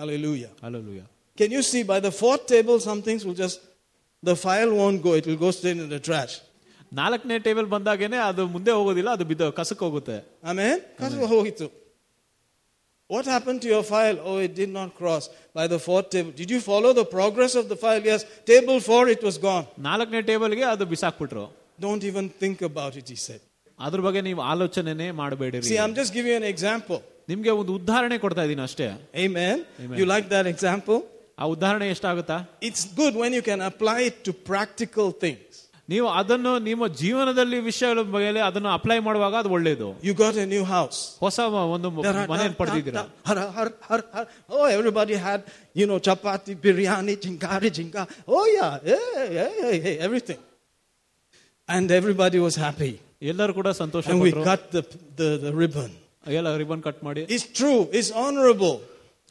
Hallelujah. 0.01 0.51
Alleluia 0.67 1.01
Can 1.41 1.51
you 1.57 1.63
see 1.71 1.83
by 1.93 1.99
the 2.07 2.13
fourth 2.23 2.45
table, 2.55 2.77
some 2.89 3.01
things 3.07 3.21
will 3.27 3.39
just, 3.45 3.59
the 4.23 4.35
file 4.45 4.71
won't 4.81 5.01
go, 5.07 5.13
it 5.21 5.27
will 5.29 5.41
go 5.47 5.51
straight 5.59 5.79
in 5.85 5.89
the 5.97 6.01
trash. 6.09 6.35
ನಾಲ್ಕನೇ 7.01 7.39
table 7.47 7.67
ಬಂದಾಗೇನೆ 7.75 8.19
ಅದು 8.31 8.43
ಮುಂದೆ 8.55 8.73
ಹೋಗೋದಿಲ್ಲ 8.79 9.11
ಅದು 9.17 9.25
ಬಿದ್ದು 9.31 9.47
ಕಸಕ್ಕೆ 9.59 9.85
ಹೋಗುತ್ತೆ 9.89 10.17
Amen? 10.53 10.77
Kasu 11.01 11.29
hoitu. 11.35 11.67
What 13.11 13.27
happened 13.27 13.61
to 13.63 13.69
your 13.69 13.83
file? 13.83 14.19
Oh, 14.25 14.37
it 14.39 14.55
did 14.61 14.71
not 14.71 14.91
cross 15.01 15.25
by 15.59 15.67
the 15.67 15.79
fourth 15.79 16.09
table. 16.15 16.31
Did 16.41 16.51
you 16.55 16.61
follow 16.61 16.93
the 17.01 17.05
progress 17.17 17.55
of 17.61 17.65
the 17.73 17.77
file? 17.77 18.03
Yes. 18.11 18.25
Table 18.53 18.79
four, 18.81 19.03
it 19.09 19.23
was 19.29 19.37
gone. 19.49 19.65
ನಾಲ್ಕನೇ 19.89 20.23
ಟೇಬಲ್ಗೆ 20.31 20.65
ಅದು 20.75 20.87
ಬಿಸಾಕ್ಬಿಟ್ರು 20.93 21.45
Don't 21.81 22.05
even 22.11 22.27
think 22.43 22.59
about 22.71 22.95
it, 23.01 23.09
he 23.15 23.19
said. 23.27 23.41
ಅದ್ರ 23.79 24.01
ಬಗ್ಗೆ 24.07 24.21
ನೀವು 24.29 24.43
ಆಲೋಚನೆನೇ 24.53 25.09
ಮಾಡಬೇಡಿರಿ 25.23 25.67
See, 25.73 25.79
I'm 25.85 25.95
just 26.01 26.13
giving 26.19 26.33
you 26.35 26.41
an 26.45 26.49
example. 26.55 27.01
ನಿಮ್ಗೆ 27.31 27.51
ಒಂದು 27.61 27.73
ಉದಾಹರಣೆ 27.81 28.17
ಕೊಡ್ತಾ 28.25 28.43
ಇದ್ದೀನಿ 28.47 28.63
ಅಷ್ಟೇ 28.69 28.87
Amen? 29.25 29.57
Amen. 29.83 29.97
You 30.01 30.07
like 30.15 30.29
that 30.37 30.47
example? 30.55 31.01
ಆ 31.43 31.47
ಉದಾಹರಣೆ 31.57 31.87
ಎಷ್ಟಾಗುತ್ತಾ 31.97 32.37
It's 32.69 32.85
good 33.01 33.15
when 33.23 33.33
you 33.39 33.43
can 33.51 33.61
apply 33.71 33.99
it 34.11 34.17
to 34.29 34.33
practical 34.51 35.09
things. 35.25 35.49
ನೀವು 35.89 36.09
ಅದನ್ನು 36.19 36.51
ನಿಮ್ಮ 36.67 36.85
ಜೀವನದಲ್ಲಿ 37.01 37.59
ವಿಷಯಗಳ 37.69 38.03
ಮೇಲೆ 38.17 38.41
ಅದನ್ನು 38.49 38.71
ಅಪ್ಲೈ 38.77 38.99
ಮಾಡುವಾಗ 39.07 39.35
ಅದು 39.43 39.51
ಒಳ್ಳೆಯದು 39.57 39.89
You 40.09 40.15
got 40.23 40.37
a 40.45 40.47
new 40.55 40.65
house. 40.75 40.99
ಹೊಸ 41.25 41.39
ಒಂದು 41.77 41.89
ಮನೆಯನ್ನು 41.97 42.59
ಪಡೆದಿದ್ದೀರಾ 42.61 43.03
Har, 43.29 43.37
har, 43.57 43.69
har, 43.89 44.01
har. 44.15 44.25
Oh, 44.57 44.65
everybody 44.77 45.17
had, 45.27 45.41
you 45.81 45.87
know, 45.91 45.99
chapati, 46.09 46.55
biryani, 46.65 47.15
chingari, 47.25 47.71
chinga. 47.79 48.05
Oh, 48.37 48.45
yeah, 48.59 48.73
yeah, 48.93 49.07
yeah, 49.39 49.51
yeah, 49.61 49.73
yeah, 49.87 50.07
everything. 50.09 50.41
And 51.69 51.91
everybody 52.01 52.39
was 52.47 52.57
happy. 52.67 52.93
ಎಲ್ಲರೂ 53.33 53.53
ಕೂಡ 53.59 53.69
ಸಂತೋಷ 53.83 54.07
And 54.13 54.23
we 54.27 54.31
ಪಟ್ರು. 54.31 54.45
cut 54.51 54.63
the, 54.77 54.83
the, 55.21 55.29
the 55.45 55.53
ribbon. 55.63 55.91
ಎಲ್ಲ 56.39 56.49
ribbon 56.63 56.83
cut 56.89 57.01
ಮಾಡಿ 57.09 57.23
It's 57.35 57.47
true, 57.61 57.81
it's 57.99 58.11
honorable. 58.25 58.75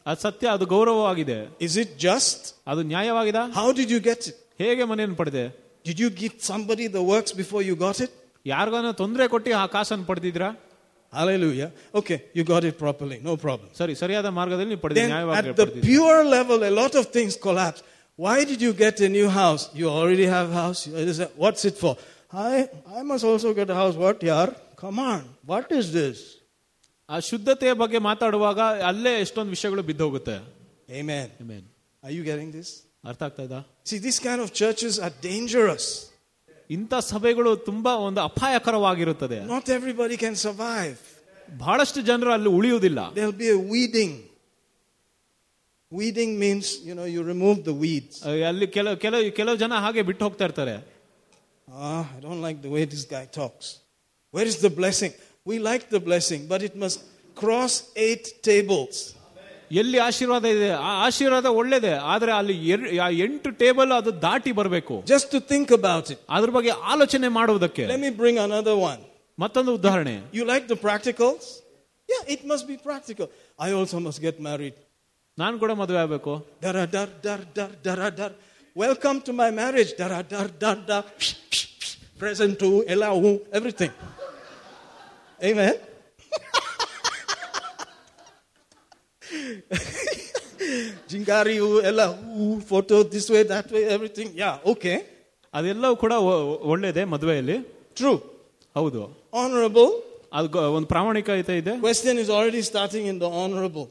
ಅದು 0.05 0.21
ಸತ್ಯ 0.27 0.45
ಅದು 0.55 0.65
ಗೌರವವಾಗಿದೆ 0.75 1.37
Is 1.67 1.75
it 1.83 1.91
just? 2.07 2.39
ಅದು 2.71 2.81
ನ್ಯಾಯವಾಗಿದೆ 2.93 3.43
How 3.59 3.69
did 3.79 3.89
you 3.95 4.01
get 4.09 4.21
it? 4.31 4.35
ಹೇಗೆ 4.63 4.85
ಮನೆಯನ್ನು 4.91 5.17
ಪಡೆದೆ 5.21 5.45
Did 5.89 5.99
you 6.03 6.09
give 6.21 6.33
somebody 6.51 6.85
the 6.97 7.03
works 7.13 7.31
before 7.41 7.61
you 7.69 7.75
got 7.85 7.99
it? 8.05 8.11
ಯಾರಿಗಾನ 8.45 8.91
ತೊಂದರೆ 9.03 9.25
ಕೊಟ್ಟು 9.35 9.53
ಆ 9.63 9.65
ಕಾಸನ್ನು 9.77 10.07
ಪಡೆದಿದ್ರಾ 10.11 10.49
Hallelujah. 11.13 11.69
Okay, 11.99 12.17
you 12.37 12.43
got 12.51 12.63
it 12.63 12.77
properly, 12.83 13.17
no 13.29 13.33
problem. 13.45 13.69
ಸರಿ 13.79 13.93
ಸರಿಯಾದ 14.01 14.27
ಮಾರ್ಗದಲ್ಲಿ 14.37 14.69
ನೀವು 14.73 14.81
ಪಡೆದಿ 14.83 14.99
Then 15.01 15.09
ನ್ಯಾಯವಾಗಿ 15.13 15.39
at 15.39 15.47
the 15.59 15.65
ಪಡೆದಿದ್ದೀರಾ. 15.65 15.87
pure 15.89 16.19
level, 16.35 16.59
a 16.69 16.73
lot 16.81 16.93
of 16.99 17.05
things 17.17 17.33
collapse. 17.47 17.79
Why 18.25 18.37
did 18.49 18.61
you 18.65 18.71
get 18.83 18.95
a 19.07 19.09
new 19.17 19.27
house? 19.41 19.63
You 19.79 19.87
already 19.99 20.27
have 20.35 20.47
a 20.53 20.59
house. 20.63 20.81
You- 20.87 21.03
is 21.13 21.19
that- 21.21 21.35
What's 21.43 21.63
it 21.69 21.77
for? 21.83 21.93
I, 22.49 22.53
I 22.97 23.01
must 23.11 23.25
also 23.31 23.49
get 23.59 23.69
a 23.75 23.79
house. 23.81 23.95
What, 24.03 24.17
yar? 24.31 24.47
Come 24.83 24.99
on. 25.13 25.21
What 25.51 25.67
is 25.79 25.87
this? 25.99 26.17
ಆ 27.09 27.19
ಶುದ್ಧತೆಯ 27.29 27.73
ಬಗ್ಗೆ 27.73 27.99
ಮಾತಾಡುವಾಗ 28.09 28.59
ಅಲ್ಲೇ 28.91 29.13
ಎಷ್ಟೊಂದು 29.25 29.49
ವಿಷಯಗಳು 29.57 29.83
ಬಿದ್ದೋಗುತ್ತೆ 29.83 30.37
Amen. 31.01 31.27
Amen. 31.43 31.63
Are 32.03 32.13
you 32.17 32.23
getting 32.29 32.49
this? 32.57 32.69
ಅರ್ಥ 33.05 33.21
ಆಗ್ತಾ 33.27 33.43
ಇದ್ದ 33.43 33.57
See, 33.89 33.99
these 34.07 34.19
kind 34.27 34.41
of 34.45 34.49
churches 34.61 34.93
are 35.05 35.13
dangerous. 35.29 35.85
ಇಂಥ 36.69 36.93
ಸಭೆಗಳು 37.11 37.51
ತುಂಬಾ 37.69 37.93
ಒಂದು 38.07 38.21
ಅಪಾಯಕರವಾಗಿರುತ್ತದೆ 38.21 39.39
Not 39.55 39.69
everybody 39.77 40.17
can 40.25 40.35
survive. 40.47 40.97
ಬಹಳಷ್ಟು 41.63 42.01
ಜನರು 42.01 42.31
ಅಲ್ಲಿ 42.37 42.49
ಉಳಿಯುವುದಿಲ್ಲ 42.59 42.99
There'll 43.15 43.39
be 43.45 43.51
a 43.59 43.61
weeding. 43.75 44.13
Weeding 45.91 46.39
means, 46.39 46.67
you 46.87 46.95
know, 46.97 47.03
you 47.13 47.21
remove 47.33 47.57
the 47.69 47.73
weeds. 47.83 48.15
ಅಹ್, 48.27 48.43
ಅಲ್ಲಿ 48.49 48.67
ಕೆಲವು 48.67 48.97
ಕೆಲವು 48.97 49.31
ಕೆಲವು 49.39 49.57
ಜನ 49.63 49.73
ಹಾಗೆ 49.85 50.01
ಬಿಟ್ಟು 50.09 50.23
ಹೋಗ್ತಾ 50.25 50.45
ಇರ್ತಾರೆ 50.49 50.75
Ah, 51.89 52.03
I 52.17 52.21
don't 52.25 52.41
like 52.45 52.57
the 52.65 52.71
way 52.75 52.83
this 52.93 53.03
guy 53.15 53.25
talks. 53.39 53.67
Where 54.33 54.47
is 54.51 54.57
the 54.65 54.71
blessing? 54.79 55.13
We 55.45 55.55
like 55.69 55.83
the 55.89 56.01
blessing, 56.09 56.41
but 56.51 56.61
it 56.61 56.75
must 56.75 56.99
cross 57.41 57.73
eight 58.07 58.25
tables. 58.49 58.95
ಎಲ್ಲಿ 59.71 59.97
ಆಶೀರ್ವಾದ 60.05 60.45
ಇದೆ 60.55 60.69
ಆ 60.87 60.91
ಆಶೀರ್ವಾದ 61.05 61.45
ಒಳ್ಳೇದೆ 61.59 61.91
ಆದ್ರೆ 62.13 62.31
ಅಲ್ಲಿ 62.39 62.55
ಎರ್- 62.73 62.87
ಆ 63.05 63.07
ಎಂಟು 63.25 63.49
ಟೇಬಲ್ 63.61 63.91
ಅದು 63.97 64.11
ದಾಟಿ 64.21 64.51
ಬರಬೇಕು 64.59 64.95
Just 65.13 65.27
to 65.35 65.39
think 65.51 65.69
about 65.79 66.05
it. 66.13 66.19
ಅದ್ರ 66.37 66.49
ಬಗ್ಗೆ 66.57 66.71
ಆಲೋಚನೆ 66.93 67.27
ಮಾಡುವುದಕ್ಕೆ 67.37 67.85
Let 67.93 68.01
me 68.07 68.11
bring 68.21 68.37
another 68.47 68.75
one. 68.89 69.01
ಮತ್ತೊಂದು 69.39 69.73
ಉದಾಹರಣೆ 69.79 70.15
You 70.37 70.45
like 70.53 70.65
the 70.73 70.79
practicals? 70.87 71.45
Yeah, 72.09 72.23
it 72.35 72.41
must 72.51 72.65
be 72.71 72.77
practical. 72.89 73.27
I 73.65 73.71
also 73.79 73.99
must 74.07 74.21
get 74.27 74.37
married. 74.49 74.75
ನಾನು 75.37 75.55
ಕೂಡ 75.63 75.71
ಮದುವೆ 75.81 75.99
ಆಗ್ಬೇಕು 76.03 76.33
Dara 76.65 76.85
dar 76.95 77.07
dar 77.25 77.39
dar 77.57 77.69
dara 77.87 78.09
dar. 78.19 78.31
Welcome 78.75 79.19
to 79.27 79.33
my 79.41 79.49
marriage. 79.61 79.91
Dara 80.01 80.19
dar 80.33 80.47
dar 80.63 80.77
dar. 80.89 81.03
Present 82.21 82.53
to 82.63 82.69
Elahu, 82.93 83.29
everything. 83.59 83.91
Amen. 85.43 85.75
Jingari, 91.07 91.57
Elahu, 91.89 92.61
photo 92.63 93.03
this 93.03 93.29
way, 93.29 93.43
that 93.43 93.71
way, 93.71 93.85
everything. 93.85 94.29
Yeah, 94.35 94.57
okay. 94.73 94.97
ಅದೆಲ್ಲವೂ 95.53 95.95
ಕೂಡ 95.95 96.13
ಒ- 96.27 96.57
ಒಳ್ಳೇದೆ 96.71 97.03
ಮದುವೆಯಲ್ಲಿ 97.13 97.55
True. 97.99 98.19
ಹೌದು 98.75 99.01
Honorable. 99.33 99.89
ಅದು 100.33 100.49
ಗ- 100.49 100.67
ಒಂದು 100.77 100.87
ಪ್ರಾಮಾಣಿಕತೆ 100.87 101.57
ಇದೆ 101.61 101.73
Question 101.87 102.15
is 102.23 102.29
already 102.37 102.61
starting 102.71 103.05
in 103.11 103.17
the 103.23 103.29
honorable. 103.41 103.87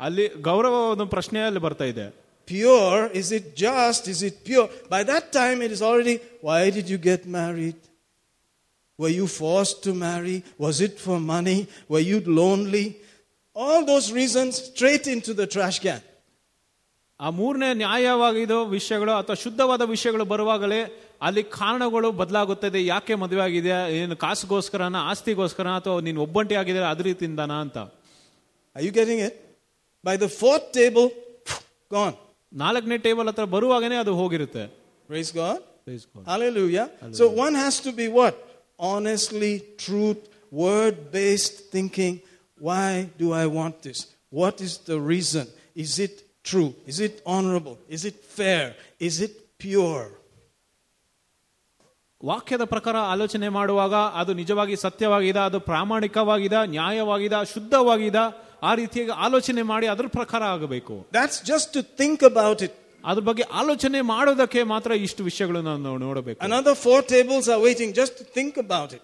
ಅಲ್ಲಿ 0.00 0.28
ಗೌರವ 0.48 0.74
ಒಂದು 0.94 1.06
ಪ್ರಶ್ನೆ 1.06 1.40
ಅಲ್ಲಿ 1.48 1.60
ಬರ್ತಾ 1.66 1.84
ಇದೆ 1.84 2.06
Pure, 2.50 3.00
is 3.20 3.28
it 3.38 3.44
just? 3.64 4.02
Is 4.12 4.20
it 4.28 4.36
pure? 4.48 4.66
By 4.94 5.00
that 5.10 5.24
time, 5.38 5.58
it 5.66 5.70
is 5.76 5.82
already, 5.88 6.14
why 6.46 6.60
did 6.76 6.86
you 6.92 6.98
get 7.10 7.20
married? 7.38 7.78
Were 8.98 9.14
you 9.20 9.26
forced 9.40 9.78
to 9.84 9.92
marry? 9.94 10.36
Was 10.58 10.80
it 10.80 10.98
for 11.04 11.18
money? 11.34 11.58
Were 11.88 12.04
you 12.10 12.18
lonely? 12.40 12.86
All 13.56 13.80
those 13.84 14.12
reasons 14.12 14.50
straight 14.64 15.06
into 15.06 15.32
the 15.34 15.46
trash 15.46 15.78
can. 15.80 16.00
ಆ 17.20 17.30
ಮೂರನೇ 17.38 17.68
ನ್ಯಾಯವಾಗಿರೋ 17.80 18.58
ವಿಷಯಗಳು 18.76 19.12
ಅಥವಾ 19.20 19.36
ಶುದ್ಧವಾದ 19.44 19.82
ವಿಷಯಗಳು 19.94 20.24
ಬರುವಾಗಲೇ 20.30 20.78
ಅಲ್ಲಿ 21.28 21.42
ಕಾರಣಗಳು 21.56 22.08
ಬದಲಾಗುತ್ತದೆ 22.20 22.80
ಯಾಕೆ 22.92 23.14
ಮದುವೆ 23.22 23.42
ಆಗಿದೆ 23.46 23.72
ಏನು 24.00 24.14
ಕಾಸುಗೋಸ್ಕರನ 24.24 24.98
ಆಸ್ತಿಗೋಸ್ಕರ 25.10 25.66
ಅಥವಾ 25.80 25.96
ನೀನು 26.06 26.20
ಒಬ್ಬಂಟಿ 26.26 26.54
ಆಗಿದ್ರೆ 26.60 26.86
ಅದ್ರ 26.92 27.06
ರೀತಿಯಿಂದನ 27.12 27.54
ಅಂತ 27.64 27.78
Are 28.76 28.82
you 28.86 28.92
getting 28.98 29.20
it? 29.26 29.34
By 30.04 30.14
the 30.24 30.30
fourth 30.40 30.66
table, 30.78 31.08
gone. 31.90 32.14
ನಾಲ್ಕನೇ 32.52 32.98
ಟೇಬಲ್ 33.06 33.28
ಹತ್ರ 33.32 33.44
ಬರುವಾಗನೇ 33.56 33.96
ಅದು 34.04 34.14
ಹೋಗಿರುತ್ತೆ 34.20 34.64
Praise 35.10 35.32
God. 35.40 35.58
Praise 35.86 36.04
God. 36.12 36.24
Hallelujah. 36.32 36.86
So 37.18 37.24
one 37.46 37.54
has 37.64 37.76
to 37.86 37.92
be 38.00 38.06
what? 38.18 38.36
Honestly, 38.92 39.52
truth, 39.78 40.20
word 40.62 40.96
based 41.12 41.56
thinking. 41.74 42.14
Why 42.58 43.10
do 43.20 43.26
I 43.32 43.46
want 43.58 43.82
this? 43.82 44.00
What 44.40 44.60
is 44.60 44.72
the 44.90 44.98
reason? 45.12 45.46
Is 45.84 45.98
it 45.98 46.14
true? 46.44 46.70
Is 46.86 46.98
it 47.00 47.14
honorable? 47.26 47.76
Is 47.88 48.02
it 48.04 48.16
fair? 48.38 48.66
Is 49.08 49.16
it 49.20 49.34
pure? 49.58 50.06
ವಾಕ್ಯದ 52.22 52.64
ಪ್ರಕಾರ 52.72 52.96
ಆಲೋಚನೆ 53.12 53.48
ಮಾಡುವಾಗ 53.48 53.94
ಅದು 54.20 54.32
ನಿಜವಾಗಿ 54.40 54.74
ಸತ್ಯವಾಗಿದೆ 54.76 55.40
ಅದು 55.48 55.58
ಪ್ರಾಮಾಣಿಕವಾಗಿದೆ 55.68 56.58
ನ್ಯಾಯವಾಗಿದೆ 56.74 57.38
ಶುದ್ಧವಾಗಿದೆ 57.52 58.24
ಆ 58.68 58.72
ರೀತಿಯಾಗಿ 58.80 59.14
ಆಲೋಚನೆ 59.26 59.62
ಮಾಡಿ 59.70 59.86
ಅದ್ರ 59.92 60.06
ಪ್ರಕಾರ 60.18 60.42
ಆಗಬೇಕು 60.54 60.94
That's 61.16 61.38
just 61.50 61.68
to 61.76 61.82
think 62.00 62.18
about 62.30 62.58
it. 62.66 62.72
ಅದ್ರ 63.10 63.22
ಬಗ್ಗೆ 63.28 63.44
ಆಲೋಚನೆ 63.60 64.00
ಮಾಡೋದಕ್ಕೆ 64.12 64.62
ಮಾತ್ರ 64.72 64.90
ಇಷ್ಟು 65.06 65.22
ವಿಷಯಗಳನ್ನು 65.28 65.74
ನಾವು 65.86 65.98
ನೋಡಬೇಕು 66.06 66.40
Another 66.50 66.74
four 66.86 66.98
tables 67.14 67.46
are 67.54 67.60
waiting 67.68 67.90
just 68.00 68.14
to 68.20 68.24
think 68.38 68.54
about 68.66 68.90
it. 68.96 69.02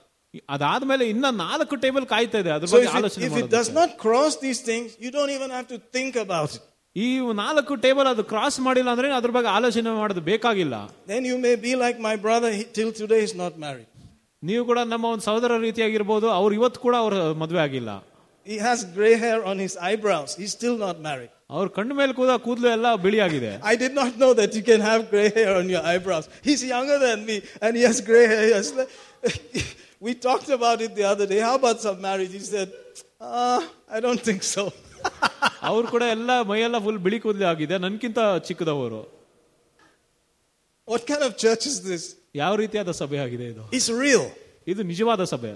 ಅದಾದ್ಮೇಲೆ 0.54 1.04
ಇನ್ನ 1.12 1.26
ನಾಲ್ಕು 1.44 1.74
ಟೇಬಲ್ 1.84 2.06
ಕಾಯ್ತಾ 2.14 2.38
ಇದೆ 2.42 2.50
ಅದ್ರ 2.56 2.68
So 2.72 2.76
ಬಗ್ಗೆ 2.76 2.88
if 2.88 2.94
it, 2.94 2.98
ಆಲೋಚನೆ 3.00 3.26
if 3.28 3.36
it 3.42 3.48
does 3.56 3.68
ಮಾಡೋದಕ್ಕೆ. 3.68 3.78
not 3.80 3.90
cross 4.04 4.32
these 4.46 4.60
things, 4.70 4.88
you 5.04 5.10
don't 5.18 5.32
even 5.38 5.50
have 5.58 5.68
to 5.74 5.78
think 5.96 6.14
about 6.26 6.50
it. 6.56 6.62
ಈ 6.96 7.06
ನಾಲ್ಕು 7.40 7.72
ಟೇಬಲ್ 7.84 8.08
ಅದು 8.12 8.22
ಕ್ರಾಸ್ 8.32 8.58
ಮಾಡಿಲ್ಲ 8.66 8.90
ಅಂದ್ರೆ 8.94 9.08
ಅದ್ರ 9.18 9.30
ಬಗ್ಗೆ 9.36 9.50
ಆಲೋಚನೆ 9.56 9.90
ಮಾಡೋದು 10.02 10.22
ಬೇಕಾಗಿಲ್ಲ 10.30 10.76
Then 11.14 11.24
you 11.30 11.38
may 11.46 11.56
be 11.66 11.72
like 11.84 11.98
my 12.08 12.14
brother, 12.26 12.50
he, 12.58 12.62
till 12.78 12.90
today 13.02 13.22
is 13.28 13.34
not 13.42 13.54
married. 13.66 13.88
ನೀವು 14.42 14.62
ಕೂಡ 14.70 14.78
ನಮ್ಮ 14.92 15.04
ಒಂದು 15.14 15.24
ಸಹೋದರ 15.28 15.52
ರೀತಿಯಾಗಿರ್ಬೋದು 15.68 16.26
ಅವ್ರು 16.40 16.52
ಇವತ್ತು 16.60 16.80
ಕೂಡ 16.86 16.94
ಅವ್ರ 17.04 17.14
ಮದುವೆ 17.42 17.62
ಆಗಿಲ್ಲ 17.66 17.90
He 18.46 18.56
has 18.58 18.80
gray 18.96 19.14
hair 19.22 19.38
on 19.50 19.56
his 19.58 19.74
eyebrows. 19.88 20.32
He's 20.40 20.52
still 20.58 20.76
not 20.78 20.96
married. 21.00 21.30
ಅವ್ರ 21.56 21.66
ಕಣ್ಣು 21.76 21.94
ಮೇಲೆ 22.00 22.12
ಕೂಡ 22.20 22.30
ಕೂದಲು 22.46 22.68
ಎಲ್ಲ 22.76 22.88
ಬಿಳಿಯಾಗಿದೆ 23.04 23.50
I 23.72 23.76
did 23.76 23.94
not 24.00 24.12
know 24.22 24.30
that 24.40 24.52
you 24.58 24.62
can 24.70 24.80
have 24.82 25.02
gray 25.12 25.28
hair 25.30 25.52
on 25.60 25.68
your 25.74 25.84
eyebrows. 25.92 26.26
He's 26.48 26.62
younger 26.74 26.98
than 26.98 27.18
me 27.28 27.36
and 27.62 27.72
he 27.78 27.84
has 27.88 28.00
gray 28.10 28.24
hair. 28.32 28.44
He 28.48 28.54
has- 28.58 28.74
we 30.06 30.12
talked 30.26 30.50
about 30.58 30.78
it 30.86 30.92
the 30.94 31.06
other 31.12 31.26
day. 31.26 31.40
How 31.48 31.54
about 31.60 31.78
some 31.80 32.00
marriage? 32.00 32.32
He 32.32 32.42
said, 32.46 32.70
uh, 33.36 33.60
I 33.88 34.00
don't 34.06 34.22
think 34.28 34.42
so. 34.56 34.64
ಅವ್ರು 35.70 35.86
ಕೂಡ 35.92 36.04
ಎಲ್ಲ 36.14 36.30
ಮೈಯೆಲ್ಲ 36.50 36.78
full 36.84 36.98
ಬಿಳಿ 37.04 37.18
ಕೂದಲು 37.24 37.46
ಆಗಿದೆ 37.52 37.76
ನನ್ಕಿಂತ 37.84 38.18
ಚಿಕ್ಕದವರು 38.48 39.00
What 40.88 41.06
kind 41.06 41.22
of 41.22 41.36
church 41.36 41.64
is 41.66 41.78
this? 41.82 42.02
ಯಾವ 42.34 42.54
ರೀತಿಯಾದ 42.62 42.90
ಸಭೆ 43.00 43.18
ಆಗಿದೆ 43.24 43.46
ಇದು 43.52 43.64
It's 43.78 43.88
real. 44.04 44.24
ಇದು 44.72 44.82
ನಿಜವಾದ 44.92 45.24
ಸಭೆ 45.32 45.52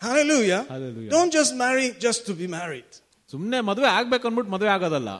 Hallelujah. 0.00 0.58
Hallelujah. 0.72 1.10
Don't 1.10 1.32
just 1.32 1.52
marry 1.56 1.86
just 1.98 2.20
to 2.28 2.32
be 2.40 2.46
married. 2.56 2.90
ಸುಮ್ನೆ 3.32 3.58
ಮದುವೆ 3.70 3.88
ಆಗ್ಬೇಕು 3.98 4.26
ಅನ್ಬಿಟ್ಟು 4.30 4.52
ಮದುವೆ 4.56 4.72
ಆಗೋದಲ್ಲ 4.76 5.12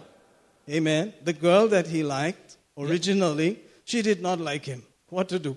Amen. 0.68 1.04
The 1.28 1.32
girl 1.46 1.64
that 1.74 1.86
he 1.94 2.00
liked 2.02 2.48
originally, 2.84 3.50
she 3.90 3.98
did 4.08 4.20
not 4.28 4.38
like 4.48 4.64
him. 4.72 4.80
What 5.16 5.26
to 5.34 5.38
do? 5.46 5.52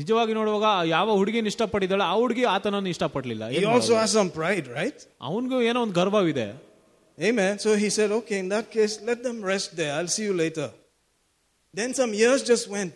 ನಿಜವಾಗಿ 0.00 0.32
ನೋಡುವಾಗ 0.38 0.66
ಯಾವ 0.92 1.08
ಹುಡುಗಿನ 1.20 1.50
ಇಷ್ಟಪಟ್ಟಿದ್ದಾಳೆ 1.52 2.04
ಆ 2.10 2.14
ಹುಡುಗಿ 2.20 2.44
ಆತನನ್ನು 2.54 2.90
ಇಷ್ಟಪಡ್ಲಿಲ್ಲ 2.94 3.44
He 3.56 3.64
also 3.74 3.94
has 4.02 4.12
some 4.18 4.30
pride, 4.40 4.66
right? 4.78 4.98
ಅವನಿಗೂ 5.28 5.58
ಏನೋ 5.70 5.80
ಒಂದು 5.86 5.96
ಗರ್ವವಿದೆ 6.00 6.46
Amen. 7.28 7.58
So 7.64 7.76
he 7.76 7.90
said, 7.90 8.10
okay, 8.10 8.38
in 8.44 8.48
that 8.48 8.70
case, 8.70 9.00
let 9.08 9.22
them 9.22 9.40
rest 9.52 9.76
there. 9.76 9.92
I'll 9.96 10.08
see 10.08 10.24
you 10.24 10.34
later. 10.34 10.70
Then 11.74 11.94
some 11.94 12.12
years 12.12 12.42
just 12.42 12.68
went. 12.68 12.94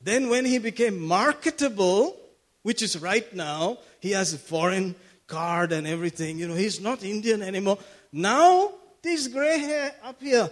Then, 0.00 0.28
when 0.28 0.44
he 0.44 0.58
became 0.58 0.96
marketable, 1.00 2.16
which 2.62 2.82
is 2.82 3.00
right 3.00 3.32
now, 3.34 3.78
he 4.00 4.10
has 4.12 4.32
a 4.32 4.38
foreign 4.38 4.94
card 5.31 5.71
and 5.71 5.87
everything. 5.87 6.37
You 6.37 6.47
know, 6.49 6.53
he's 6.55 6.81
not 6.81 7.03
Indian 7.03 7.41
anymore. 7.41 7.79
Now, 8.11 8.73
this 9.01 9.27
gray 9.27 9.59
hair 9.59 9.95
up 10.03 10.21
here. 10.21 10.51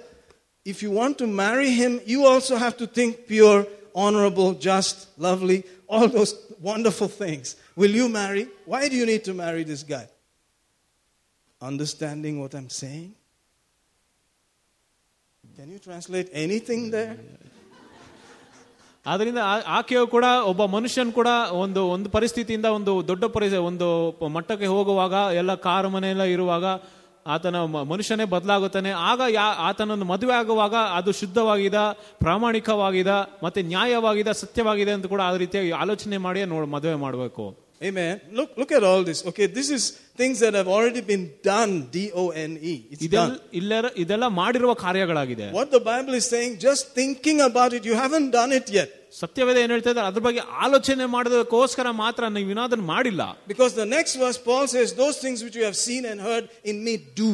If 0.63 0.81
you 0.81 0.91
want 0.91 1.17
to 1.19 1.27
marry 1.27 1.69
him, 1.71 1.99
you 2.05 2.25
also 2.25 2.55
have 2.55 2.77
to 2.77 2.87
think 2.87 3.27
pure, 3.27 3.67
honorable, 3.93 4.53
just, 4.53 5.07
lovely, 5.19 5.63
all 5.87 6.07
those 6.07 6.33
wonderful 6.59 7.09
things. 7.09 7.55
Will 7.75 7.91
you 7.91 8.07
marry? 8.07 8.47
Why 8.65 8.87
do 8.87 8.95
you 8.95 9.05
need 9.05 9.23
to 9.25 9.33
marry 9.33 9.63
this 9.63 9.83
guy? 9.83 10.07
Understanding 11.61 12.39
what 12.39 12.53
I'm 12.53 12.69
saying? 12.69 13.13
Can 15.55 15.71
you 15.71 15.79
translate 15.79 16.29
anything 16.31 16.89
there? 16.89 17.17
ಆದ್ರಿಂದ 19.09 19.41
ಆಕೆಯು 19.77 20.05
ಕೂಡ 20.07 20.25
ಒಬ್ಬ 20.45 20.65
ಮನುಷ್ಯನ್ 20.73 21.11
ಕೂಡ 21.13 21.29
ಒಂದು 21.59 21.81
ಒಂದು 21.89 22.09
ಪರಿಸ್ಥಿತಿಯಿಂದ 22.09 22.67
ಒಂದು 22.77 22.93
ದೊಡ್ಡ 23.07 23.25
ಪರಿಸ್ಥಿತಿ 23.35 23.61
ಒಂದು 23.63 23.87
ಮಟ್ಟಕ್ಕೆ 24.37 24.67
ಹೋಗುವಾಗ 24.67 25.13
ಎಲ್ಲ 25.35 25.53
ಕಾರು 25.65 25.89
ಮನೆಯೆಲ್ಲ 25.89 26.25
ಇರುವಾಗ 26.29 26.65
ಆತನ 27.27 27.57
ಮನುಷ್ಯನೇ 27.89 28.25
ಬದಲಾಗುತ್ತಾನೆ 28.25 28.91
ಆಗ 29.07 29.21
ಯಾ 29.29 29.47
ಆತನನ್ನು 29.67 30.05
ಮದುವೆ 30.05 30.33
ಆಗುವಾಗ 30.33 30.75
ಅದು 30.97 31.11
ಶುದ್ಧವಾಗಿದೆ 31.11 31.83
ಪ್ರಾಮಾಣಿಕವಾಗಿದೆ 32.23 33.17
ಮತ್ತೆ 33.43 33.61
ನ್ಯಾಯವಾಗಿದೆ 33.63 34.33
ಸತ್ಯವಾಗಿದೆ 34.39 34.91
ಅಂತ 34.91 35.07
ಕೂಡ 35.07 35.21
ಆ 35.21 35.33
ರೀತಿಯಾಗಿ 35.37 35.73
ಆಲೋಚನೆ 35.81 36.19
ಮಾಡಿ 36.27 36.43
ನೋಡ್ 36.53 36.69
ಮದುವೆ 36.69 36.99
ಮಾಡಬೇಕು 37.05 37.47
Amen. 37.81 38.15
Look 38.33 38.53
look 38.57 38.71
at 38.71 38.83
all 38.83 39.01
this. 39.03 39.19
Okay, 39.25 39.45
this 39.49 39.69
is 39.69 39.83
things 40.18 40.36
that 40.40 40.54
have 40.54 40.68
already 40.68 41.02
been 41.02 41.24
done. 41.44 41.72
D 41.90 42.10
O 42.14 42.24
N 42.42 42.52
E. 42.64 42.74
It's 42.92 43.02
ಇದೆಲ್ಲ 43.06 43.30
done. 43.30 43.38
ಇಲ್ಲೆಲ್ಲ 43.52 43.88
ಇದೆಲ್ಲ 43.96 44.26
ಮಾಡಿರುವ 44.40 44.74
ಕಾರ್ಯಗಳಾಗಿದೆ 44.84 45.46
What 45.52 45.70
the 45.70 45.82
Bible 45.84 46.14
is 46.14 46.26
saying, 46.34 46.52
just 46.60 46.82
thinking 46.94 47.40
about 47.42 47.72
it, 47.72 47.84
you 47.84 47.96
haven't 47.96 48.30
done 48.32 48.52
it 48.52 48.68
yet. 48.78 48.90
ಸತ್ಯವೇದ 49.22 49.56
ಏನ್ 49.62 49.70
ಹೇಳ್ತಾ 49.70 49.90
ಇದ್ದಾರೆ 49.90 50.08
ಅದ್ರ 50.08 50.20
ಬಗ್ಗೆ 50.20 50.42
ಆಲೋಚನೆ 50.64 51.06
ಮಾಡೋದಕ್ಕೋಸ್ಕರ 51.06 51.88
ಮಾತ್ರ 52.02 52.28
ನೀವು 52.36 52.50
ಇನ್ನದನ್ನ 52.50 52.84
ಮಾಡಿಲ್ಲ 52.94 53.22
Because 53.48 53.74
the 53.74 53.88
next 53.96 54.14
verse, 54.16 54.38
Paul 54.50 54.64
says, 54.66 54.88
Those 54.94 55.18
things 55.18 55.40
which 55.46 55.56
you 55.56 55.64
have 55.64 55.78
seen 55.88 56.04
and 56.04 56.20
heard 56.20 56.46
in 56.64 56.78
me, 56.86 56.94
do. 57.22 57.32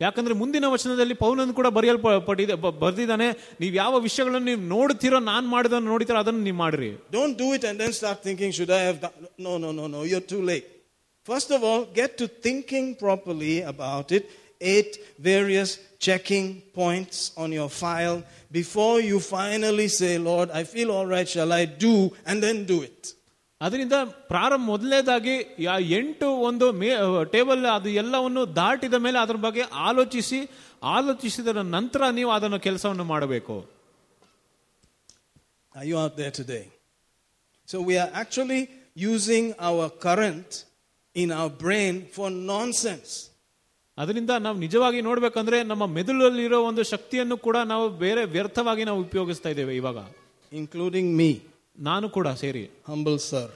ಯಾಕಂದ್ರೆ 0.00 0.34
ಮುಂದಿನ 0.34 0.66
ವಚನದಲ್ಲಿ 0.66 1.14
ಪೌಲನು 1.14 1.54
ಕೂಡ 1.54 1.66
ಬರೆಯಲ್ಪಟ್ಟಿದೆ 1.76 2.54
ಬ- 2.54 2.74
ಬರ್ದಿದ್ದಾನೆ 2.82 3.26
ನೀವು 3.60 3.74
ಯಾವ 3.74 3.98
ವಿಷಯಗಳನ್ನು 3.98 4.46
ನೀವು 4.46 4.60
ನೋಡ್ತೀರೋ 4.74 5.18
ನಾನ್ 5.30 5.46
ಮಾಡಿದನ್ನು 5.48 5.88
ನೋಡ್ತೀರೋ 5.90 6.18
ಅದನ್ನು 6.18 6.40
ನೀವು 6.40 6.56
ಮಾಡ್ರಿ 6.56 6.90
Don't 7.12 7.36
do 7.36 7.48
it 7.56 7.64
and 7.64 7.76
then 7.80 7.92
start 7.92 8.18
thinking, 8.22 8.50
Should 8.52 8.70
I 8.70 8.82
have 8.88 9.00
done? 9.00 9.16
No, 9.38 9.54
no, 9.58 9.72
no, 9.72 9.86
no. 9.88 10.02
You're 10.10 10.28
too 10.34 10.42
late. 10.42 10.68
First 11.26 11.50
of 11.50 11.62
all, 11.62 11.84
get 11.84 12.16
to 12.18 12.26
thinking 12.46 12.96
properly 12.96 13.60
about 13.62 14.12
it. 14.12 14.24
Eight 14.60 14.92
various 15.20 15.78
checking 15.98 16.46
points 16.74 17.32
on 17.36 17.52
your 17.52 17.68
file 17.68 18.24
before 18.50 19.00
you 19.00 19.20
finally 19.20 19.88
say, 19.88 20.18
Lord, 20.18 20.50
I 20.50 20.64
feel 20.64 20.90
all 20.90 21.06
right. 21.06 21.28
Shall 21.28 21.52
I 21.52 21.64
do? 21.64 21.94
And 22.26 22.42
then 22.42 22.64
do 22.64 22.78
it. 22.82 23.00
ಅದರಿಂದ 23.60 23.96
ಪ್ರಾರಂಭ 24.32 24.64
ಮೊದಲನೇದಾಗಿ 24.72 25.32
ಯಾ 25.66 25.72
ಎಂಟು 25.98 26.26
ಒಂದು 26.48 26.66
May 26.80 26.90
table 27.32 27.64
ಅದು 27.76 27.88
ಎಲ್ಲವನ್ನು 28.02 28.42
ದಾಟಿದ 28.58 28.96
ಮೇಲೆ 29.06 29.18
ಅದ್ರ 29.24 29.38
ಬಗ್ಗೆ 29.46 29.62
ಆಲೋಚಿಸಿ 29.86 30.38
ಆಲೋಚಿಸಿದ 30.96 31.54
ನಂತರ 31.76 32.10
ನೀವು 32.18 32.30
ಅದನ್ನು 32.36 32.60
ಕೆಲಸವನ್ನು 32.68 33.06
ಮಾಡಬೇಕು 33.14 33.56
Are 35.74 35.84
you 35.84 35.96
out 35.98 36.16
there 36.16 36.30
today? 36.30 36.64
So 37.66 37.80
we 37.88 37.98
are 37.98 38.10
actually 38.12 38.62
using 39.10 39.54
our 39.68 39.84
current 40.06 40.64
in 41.14 41.30
our 41.30 41.50
brain 41.64 42.06
for 42.16 42.30
nonsense. 42.30 43.10
ಅದರಿಂದ 43.98 44.30
ನಾವು 44.30 44.58
ನಿಜವಾಗಿ 44.58 45.00
ನೋಡ್ಬೇಕಂದ್ರೆ 45.00 45.62
ನಮ್ಮ 45.62 45.86
ಮೆದುಳಲ್ಲಿರೋ 45.86 46.58
ಒಂದು 46.64 46.82
ಶಕ್ತಿಯನ್ನು 46.82 47.36
ಕೂಡ 47.36 47.56
ನಾವು 47.56 47.88
ಬೇರೆ 48.04 48.24
ವ್ಯರ್ಥವಾಗಿ 48.24 48.84
ನಾವು 48.84 49.00
ಉಪಯೋಗಿಸ್ತಾ 49.00 49.50
ಇದ್ದೇವೆ 49.50 49.74
ಇವಾಗ 49.74 49.98
including 50.52 51.08
me, 51.20 51.30
ನಾನು 51.78 52.06
ಕೂಡ 52.10 52.28
ಸೇರಿ 52.28 52.70
humble 52.88 53.18
sir. 53.30 53.46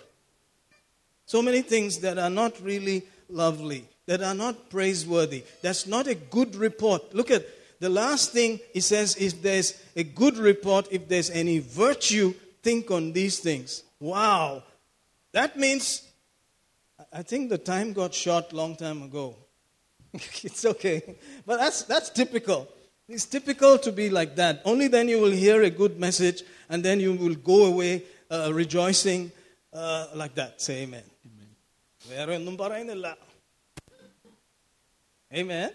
So 1.26 1.40
many 1.48 1.62
things 1.62 1.92
that 2.04 2.18
are 2.18 2.34
not 2.42 2.52
really 2.70 2.98
lovely, 3.42 3.82
that 4.06 4.22
are 4.28 4.34
not 4.34 4.54
praiseworthy. 4.70 5.42
That's 5.62 5.86
not 5.86 6.06
a 6.06 6.16
good 6.36 6.54
report. 6.66 7.14
Look 7.14 7.30
at 7.30 7.44
the 7.80 7.88
last 7.88 8.32
thing 8.32 8.60
he 8.76 8.80
says 8.80 9.16
if 9.16 9.32
there's 9.42 9.70
a 9.96 10.04
good 10.20 10.36
report, 10.50 10.84
if 10.90 11.08
there's 11.08 11.30
any 11.30 11.58
virtue, 11.58 12.34
think 12.62 12.90
on 12.90 13.12
these 13.12 13.38
things. 13.38 13.82
Wow. 14.00 14.62
That 15.32 15.56
means 15.56 16.02
I 17.11 17.23
think 17.23 17.49
the 17.49 17.57
time 17.57 17.93
got 17.93 18.13
short 18.13 18.53
long 18.53 18.75
time 18.75 19.01
ago. 19.01 19.35
it's 20.13 20.65
okay. 20.65 21.17
But 21.45 21.57
that's, 21.57 21.83
that's 21.83 22.09
typical. 22.09 22.67
It's 23.07 23.25
typical 23.25 23.77
to 23.79 23.91
be 23.91 24.09
like 24.09 24.35
that. 24.35 24.61
Only 24.65 24.87
then 24.87 25.07
you 25.07 25.19
will 25.19 25.31
hear 25.31 25.63
a 25.63 25.69
good 25.69 25.99
message 25.99 26.43
and 26.69 26.83
then 26.83 26.99
you 26.99 27.13
will 27.13 27.35
go 27.35 27.65
away 27.65 28.03
uh, 28.29 28.51
rejoicing 28.53 29.31
uh, 29.73 30.07
like 30.13 30.35
that. 30.35 30.61
Say 30.61 30.83
amen. 30.83 31.03
Amen. 31.25 31.47
Amen. 35.33 35.71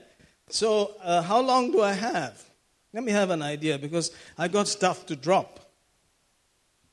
So, 0.49 0.95
uh, 1.03 1.23
how 1.23 1.41
long 1.41 1.73
do 1.73 1.83
I 1.83 1.93
have? 1.93 2.43
Let 2.93 3.05
me 3.05 3.13
have 3.13 3.31
an 3.31 3.41
idea 3.41 3.79
because 3.79 4.11
I 4.37 4.49
got 4.49 4.69
stuff 4.69 5.07
to 5.07 5.17
drop. 5.17 5.61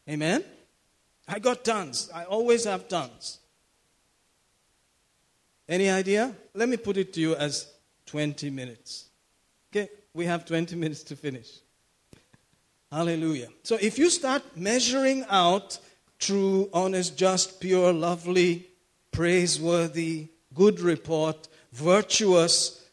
Amen. 0.10 0.44
I 1.28 1.40
got 1.40 1.66
tons. 1.66 2.10
I 2.14 2.24
always 2.24 2.64
have 2.64 2.88
tons. 2.88 3.39
Any 5.70 5.88
idea? 5.92 6.36
Let 6.56 6.68
me 6.68 6.78
put 6.78 6.98
it 6.98 7.14
to 7.14 7.22
you 7.22 7.36
as 7.36 7.72
20 8.08 8.50
minutes. 8.50 9.06
Okay, 9.72 9.88
we 10.16 10.26
have 10.26 10.44
20 10.44 10.76
minutes 10.76 11.04
to 11.04 11.16
finish. 11.16 11.60
Hallelujah. 12.92 13.50
So 13.62 13.78
if 13.80 14.00
you 14.00 14.10
start 14.10 14.42
measuring 14.58 15.26
out 15.30 15.78
true, 16.18 16.70
honest, 16.74 17.16
just, 17.16 17.62
pure, 17.62 17.94
lovely, 17.94 18.66
praiseworthy, 19.12 20.30
good 20.56 20.80
report, 20.80 21.48
virtuous, 21.72 22.90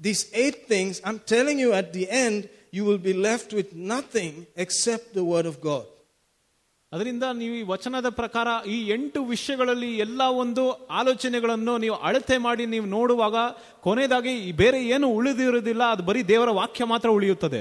these 0.00 0.30
eight 0.32 0.66
things, 0.66 1.02
I'm 1.04 1.18
telling 1.18 1.58
you 1.58 1.74
at 1.74 1.92
the 1.92 2.08
end, 2.08 2.48
you 2.70 2.86
will 2.86 2.98
be 2.98 3.12
left 3.12 3.52
with 3.52 3.74
nothing 3.74 4.46
except 4.56 5.12
the 5.12 5.24
Word 5.24 5.44
of 5.44 5.60
God. 5.60 5.84
ಅದರಿಂದ 6.94 7.24
ನೀವು 7.40 7.54
ಈ 7.60 7.62
ವಚನದ 7.72 8.08
ಪ್ರಕಾರ 8.18 8.48
ಈ 8.74 8.76
ಎಂಟು 8.96 9.20
ವಿಷಯಗಳಲ್ಲಿ 9.24 9.90
ಎಲ್ಲ 10.04 10.22
ಒಂದು 10.42 10.64
ಆಲೋಚನೆಗಳನ್ನು 10.98 11.74
ನೀವು 11.84 11.96
ಅಳತೆ 12.08 12.36
ಮಾಡಿ 12.46 12.64
ನೀವು 12.74 12.86
ನೋಡುವಾಗ 12.86 13.36
ಕೊನೆಯದಾಗಿ 13.86 14.34
ಬೇರೆ 14.62 14.80
ಏನು 14.96 15.08
ಉಳಿದಿರುವುದಿಲ್ಲ 15.18 15.84
ಅದು 15.94 16.02
ಬರೀ 16.02 16.22
ದೇವರ 16.32 16.50
ವಾಕ್ಯ 16.60 16.84
ಮಾತ್ರ 16.92 17.08
ಉಳಿಯುತ್ತದೆ. 17.18 17.60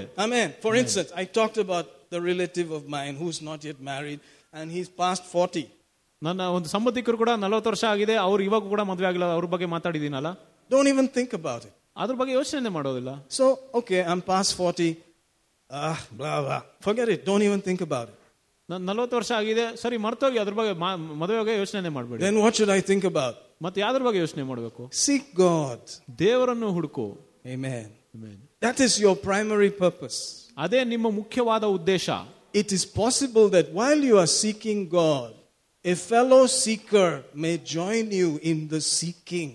For 0.63 0.77
instance 0.81 1.11
I 1.21 1.25
talk 1.39 1.59
about 1.65 1.89
the 2.13 2.23
relative 2.29 2.71
of 2.79 2.85
mine 2.97 3.15
who 3.21 3.29
not 3.49 3.65
yet 3.69 3.81
married 3.91 4.21
and 4.53 4.71
he 4.71 4.81
is 4.85 4.91
past 5.03 5.27
forty 5.35 5.65
ನನ್ನ 6.21 6.41
ಒಂದು 6.57 6.69
ಸಂಬಂಧಿಕರು 6.69 7.17
ಕೂಡ 7.21 7.31
ನಲವತ್ತು 7.43 7.69
ವರ್ಷ 7.69 7.83
ಆಗಿದೆ 7.93 8.15
ಅವರು 8.27 8.43
ಇವಾಗ 8.43 8.65
ಕೂಡ 8.73 8.81
ಮದುವೆ 8.91 9.07
ಆಗಿಲ್ಲ 9.07 9.27
ಅವ್ರ 9.37 9.47
ಬಗ್ಗೆ 9.53 9.67
ಮಾತಾಡಿದೀನಲ್ಲ 9.75 10.31
don't 10.71 10.89
even 10.89 11.09
think 11.17 11.33
about 11.39 11.65
it 11.69 11.75
ಅದ್ರ 12.03 12.15
ಬಗ್ಗೆ 12.19 12.33
ಯೋಚನೆ 12.33 12.69
ಮಾಡೋದಿಲ್ಲ. 12.75 13.11
So 13.37 13.45
okay 13.79 13.95
I 13.99 14.09
am 14.13 14.21
pass 14.31 14.51
forty 14.55 14.89
forget 16.85 17.09
it 17.15 17.25
don't 17.25 17.45
even 17.49 17.63
think 17.69 17.83
about 17.87 18.09
it 18.11 18.19
ನಲವತ್ತು 18.68 19.16
ವರ್ಷ 19.16 19.32
ಆಗಿದೆ 19.32 19.76
ಸರಿ 19.82 19.96
ಮರ್ತೋಗಿ 19.96 20.38
ಅದ್ರ 20.38 20.54
ಬಗ್ಗೆ 20.54 20.72
ಮಾ- 20.80 20.96
ಮದುವೆ 21.22 21.38
ಬಗ್ಗೆ 21.40 21.54
ಯೋಚನೆ 21.62 21.88
ಮಾಡಬೇಡಿ 21.88 22.22
Then 22.24 22.38
what 22.44 22.54
should 22.58 22.72
I 22.78 22.82
think 22.90 23.04
about? 23.12 23.36
ಮತ್ತೆ 23.62 23.80
ಯಾವ್ದ್ರ 23.80 24.02
ಬಗ್ಗೆ 24.02 24.20
ಯೋಚನೆ 24.24 24.42
ಮಾಡಬೇಕು 24.42 24.82
Seek 25.06 25.24
God. 25.46 25.80
ದೇವರನ್ನು 26.18 26.70
ಹುಡುಕು 26.72 27.06
Amen. 27.46 27.86
Amen. 28.16 28.36
That 28.60 28.78
is 28.86 28.92
your 29.04 29.16
primary 29.28 29.70
purpose. 29.84 30.18
ಅದೇ 30.58 30.84
ನಿಮ್ಮ 30.84 31.10
ಮುಖ್ಯವಾದ 31.20 31.64
ಉದ್ದೇಶ 31.78 32.06
It 32.54 32.68
is 32.72 32.84
possible 33.02 33.46
that 33.56 33.66
while 33.78 34.00
you 34.08 34.16
are 34.18 34.30
seeking 34.42 34.78
God, 35.00 35.32
a 35.84 35.96
fellow 36.10 36.42
seeker 36.62 37.08
may 37.44 37.54
join 37.76 38.04
you 38.20 38.28
in 38.50 38.58
the 38.68 38.80
seeking. 38.96 39.50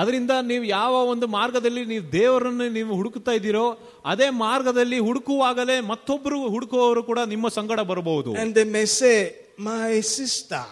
ಅದರಿಂದ 0.00 0.32
ನೀವು 0.50 0.64
ಯಾವ 0.78 0.92
ಒಂದು 1.12 1.26
ಮಾರ್ಗದಲ್ಲಿ 1.38 1.82
ನೀವು 1.92 2.04
ದೇವರನ್ನು 2.12 2.66
ನೀವು 2.76 2.92
ಹುಡುಕ್ತಾ 3.00 3.32
ಇದ್ದೀರೋ 3.38 3.64
ಅದೇ 4.12 4.28
ಮಾರ್ಗದಲ್ಲಿ 4.44 4.98
ಹುಡುಕುವಾಗಲೇ 5.08 5.76
ಮತ್ತೊಬ್ಬರು 5.90 6.38
ಹುಡುಕುವವರು 6.54 7.02
ಕೂಡ 7.10 7.20
ನಿಮ್ಮ 7.32 7.48
ಸಂಗಡ 7.58 7.80
ಬರಬಹುದು 7.90 8.30
And 8.42 8.54
they 8.58 8.66
may 8.76 8.86
say, 9.00 9.16
My 9.70 9.90
sister, 10.18 10.64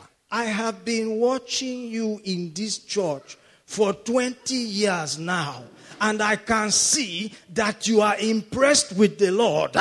I 0.43 0.47
have 0.61 0.79
been 0.93 1.09
watching 1.29 1.79
you 1.97 2.09
in 2.33 2.41
this 2.55 2.75
church 2.95 3.29
for 3.69 3.91
20 3.93 4.55
years 4.81 5.13
now, 5.39 5.53
and 6.01 6.19
I 6.33 6.37
can 6.51 6.71
see 6.89 7.15
that 7.61 7.79
you 7.91 7.99
are 8.09 8.19
impressed 8.35 8.91
with 9.03 9.15
the 9.25 9.31
Lord. 9.45 9.75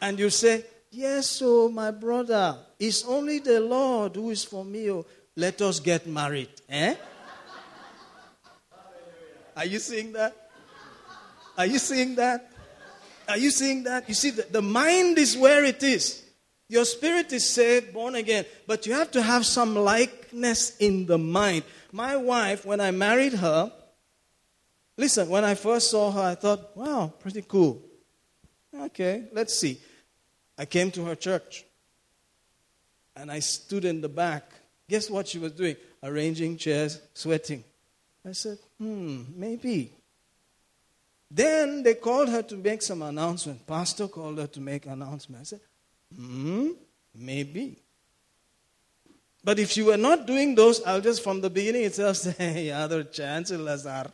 And 0.00 0.14
you 0.18 0.30
say, 0.42 0.54
Yes, 1.04 1.26
so 1.40 1.68
my 1.80 1.90
brother, 2.04 2.46
it's 2.80 3.02
only 3.16 3.38
the 3.40 3.60
Lord 3.76 4.16
who 4.16 4.30
is 4.30 4.42
for 4.44 4.64
me. 4.64 4.82
Oh, 4.90 5.04
are 9.55 9.65
you 9.65 9.79
seeing 9.79 10.13
that? 10.13 10.35
Are 11.57 11.65
you 11.65 11.79
seeing 11.79 12.15
that? 12.15 12.51
Are 13.27 13.37
you 13.37 13.49
seeing 13.49 13.83
that? 13.83 14.07
You 14.07 14.15
see, 14.15 14.31
the, 14.31 14.43
the 14.51 14.61
mind 14.61 15.17
is 15.17 15.37
where 15.37 15.63
it 15.63 15.81
is. 15.81 16.23
Your 16.67 16.85
spirit 16.85 17.31
is 17.31 17.47
saved, 17.47 17.93
born 17.93 18.15
again, 18.15 18.45
but 18.67 18.85
you 18.85 18.93
have 18.93 19.11
to 19.11 19.21
have 19.21 19.45
some 19.45 19.75
likeness 19.75 20.75
in 20.77 21.05
the 21.05 21.17
mind. 21.17 21.63
My 21.91 22.17
wife, 22.17 22.65
when 22.65 22.81
I 22.81 22.91
married 22.91 23.33
her, 23.33 23.71
listen, 24.97 25.29
when 25.29 25.43
I 25.43 25.55
first 25.55 25.91
saw 25.91 26.11
her, 26.11 26.21
I 26.21 26.35
thought, 26.35 26.75
wow, 26.75 27.13
pretty 27.19 27.43
cool. 27.43 27.81
Okay, 28.73 29.25
let's 29.31 29.57
see. 29.57 29.79
I 30.57 30.65
came 30.65 30.91
to 30.91 31.05
her 31.05 31.15
church 31.15 31.65
and 33.15 33.31
I 33.31 33.39
stood 33.39 33.85
in 33.85 34.01
the 34.01 34.09
back. 34.09 34.51
Guess 34.89 35.09
what 35.09 35.27
she 35.27 35.39
was 35.39 35.51
doing? 35.51 35.75
Arranging 36.03 36.57
chairs, 36.57 36.99
sweating. 37.13 37.63
I 38.27 38.31
said, 38.31 38.57
hmm, 38.79 39.23
maybe. 39.35 39.91
Then 41.29 41.83
they 41.83 41.95
called 41.95 42.29
her 42.29 42.41
to 42.43 42.55
make 42.55 42.81
some 42.81 43.01
announcement. 43.01 43.65
Pastor 43.67 44.07
called 44.07 44.37
her 44.37 44.47
to 44.47 44.61
make 44.61 44.85
announcement. 44.85 45.41
I 45.41 45.43
said, 45.43 45.59
hmm, 46.15 46.69
maybe. 47.13 47.77
But 49.43 49.59
if 49.59 49.77
you 49.77 49.85
were 49.85 49.97
not 49.97 50.25
doing 50.25 50.55
those, 50.55 50.81
I'll 50.83 51.01
just 51.01 51.23
from 51.23 51.41
the 51.41 51.49
beginning 51.49 51.83
itself 51.83 52.17
say, 52.17 52.71
other 52.71 53.03
chancellors 53.03 53.85
are. 53.85 54.11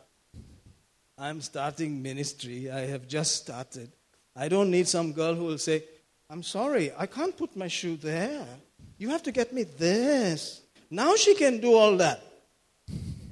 I'm 1.16 1.40
starting 1.40 2.02
ministry. 2.02 2.70
I 2.70 2.80
have 2.80 3.06
just 3.06 3.36
started. 3.36 3.90
I 4.34 4.48
don't 4.48 4.70
need 4.70 4.88
some 4.88 5.12
girl 5.12 5.34
who 5.34 5.44
will 5.44 5.58
say, 5.58 5.84
I'm 6.28 6.42
sorry, 6.42 6.92
I 6.96 7.06
can't 7.06 7.36
put 7.36 7.54
my 7.54 7.68
shoe 7.68 7.96
there. 7.96 8.46
You 8.98 9.10
have 9.10 9.22
to 9.24 9.32
get 9.32 9.52
me 9.52 9.64
this. 9.64 10.62
Now 10.90 11.14
she 11.16 11.34
can 11.34 11.60
do 11.60 11.74
all 11.74 11.96
that. 11.98 12.31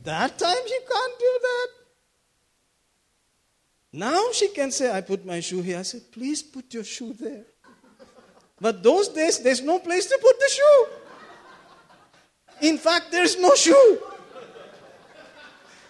That 0.04 0.38
time 0.38 0.64
she 0.68 0.80
can't 0.92 1.20
do 1.20 1.40
that. 1.48 1.68
Now 3.94 4.32
she 4.34 4.50
can 4.50 4.72
say, 4.72 4.92
I 4.92 5.02
put 5.02 5.26
my 5.26 5.40
shoe 5.40 5.62
here. 5.62 5.80
I 5.80 5.84
said, 5.84 6.04
please 6.12 6.44
put 6.44 6.74
your 6.74 6.84
shoe 6.84 7.14
there. 7.14 7.46
But 8.60 8.84
those 8.84 9.08
days, 9.10 9.40
there's 9.40 9.62
no 9.62 9.80
place 9.80 10.06
to 10.08 10.18
put 10.22 10.40
the 10.40 10.50
shoe. 10.50 10.88
In 12.70 12.78
fact, 12.78 13.12
there's 13.12 13.38
no 13.40 13.54
shoe. 13.56 14.00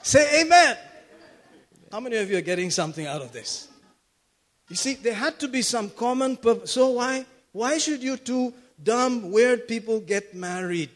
Say 0.02 0.42
amen. 0.42 0.78
How 1.92 2.00
many 2.00 2.18
of 2.18 2.30
you 2.30 2.38
are 2.38 2.42
getting 2.42 2.70
something 2.70 3.06
out 3.06 3.22
of 3.22 3.32
this? 3.32 3.68
You 4.70 4.76
see, 4.76 4.96
there 4.96 5.14
had 5.14 5.40
to 5.40 5.48
be 5.48 5.62
some 5.62 5.90
common 5.90 6.38
purpose. 6.38 6.72
So 6.72 6.90
why? 6.92 7.26
Why 7.52 7.78
should 7.78 8.02
you 8.04 8.18
two 8.18 8.54
dumb, 8.82 9.32
weird 9.32 9.68
people 9.68 10.00
get 10.14 10.26
married? 10.36 10.92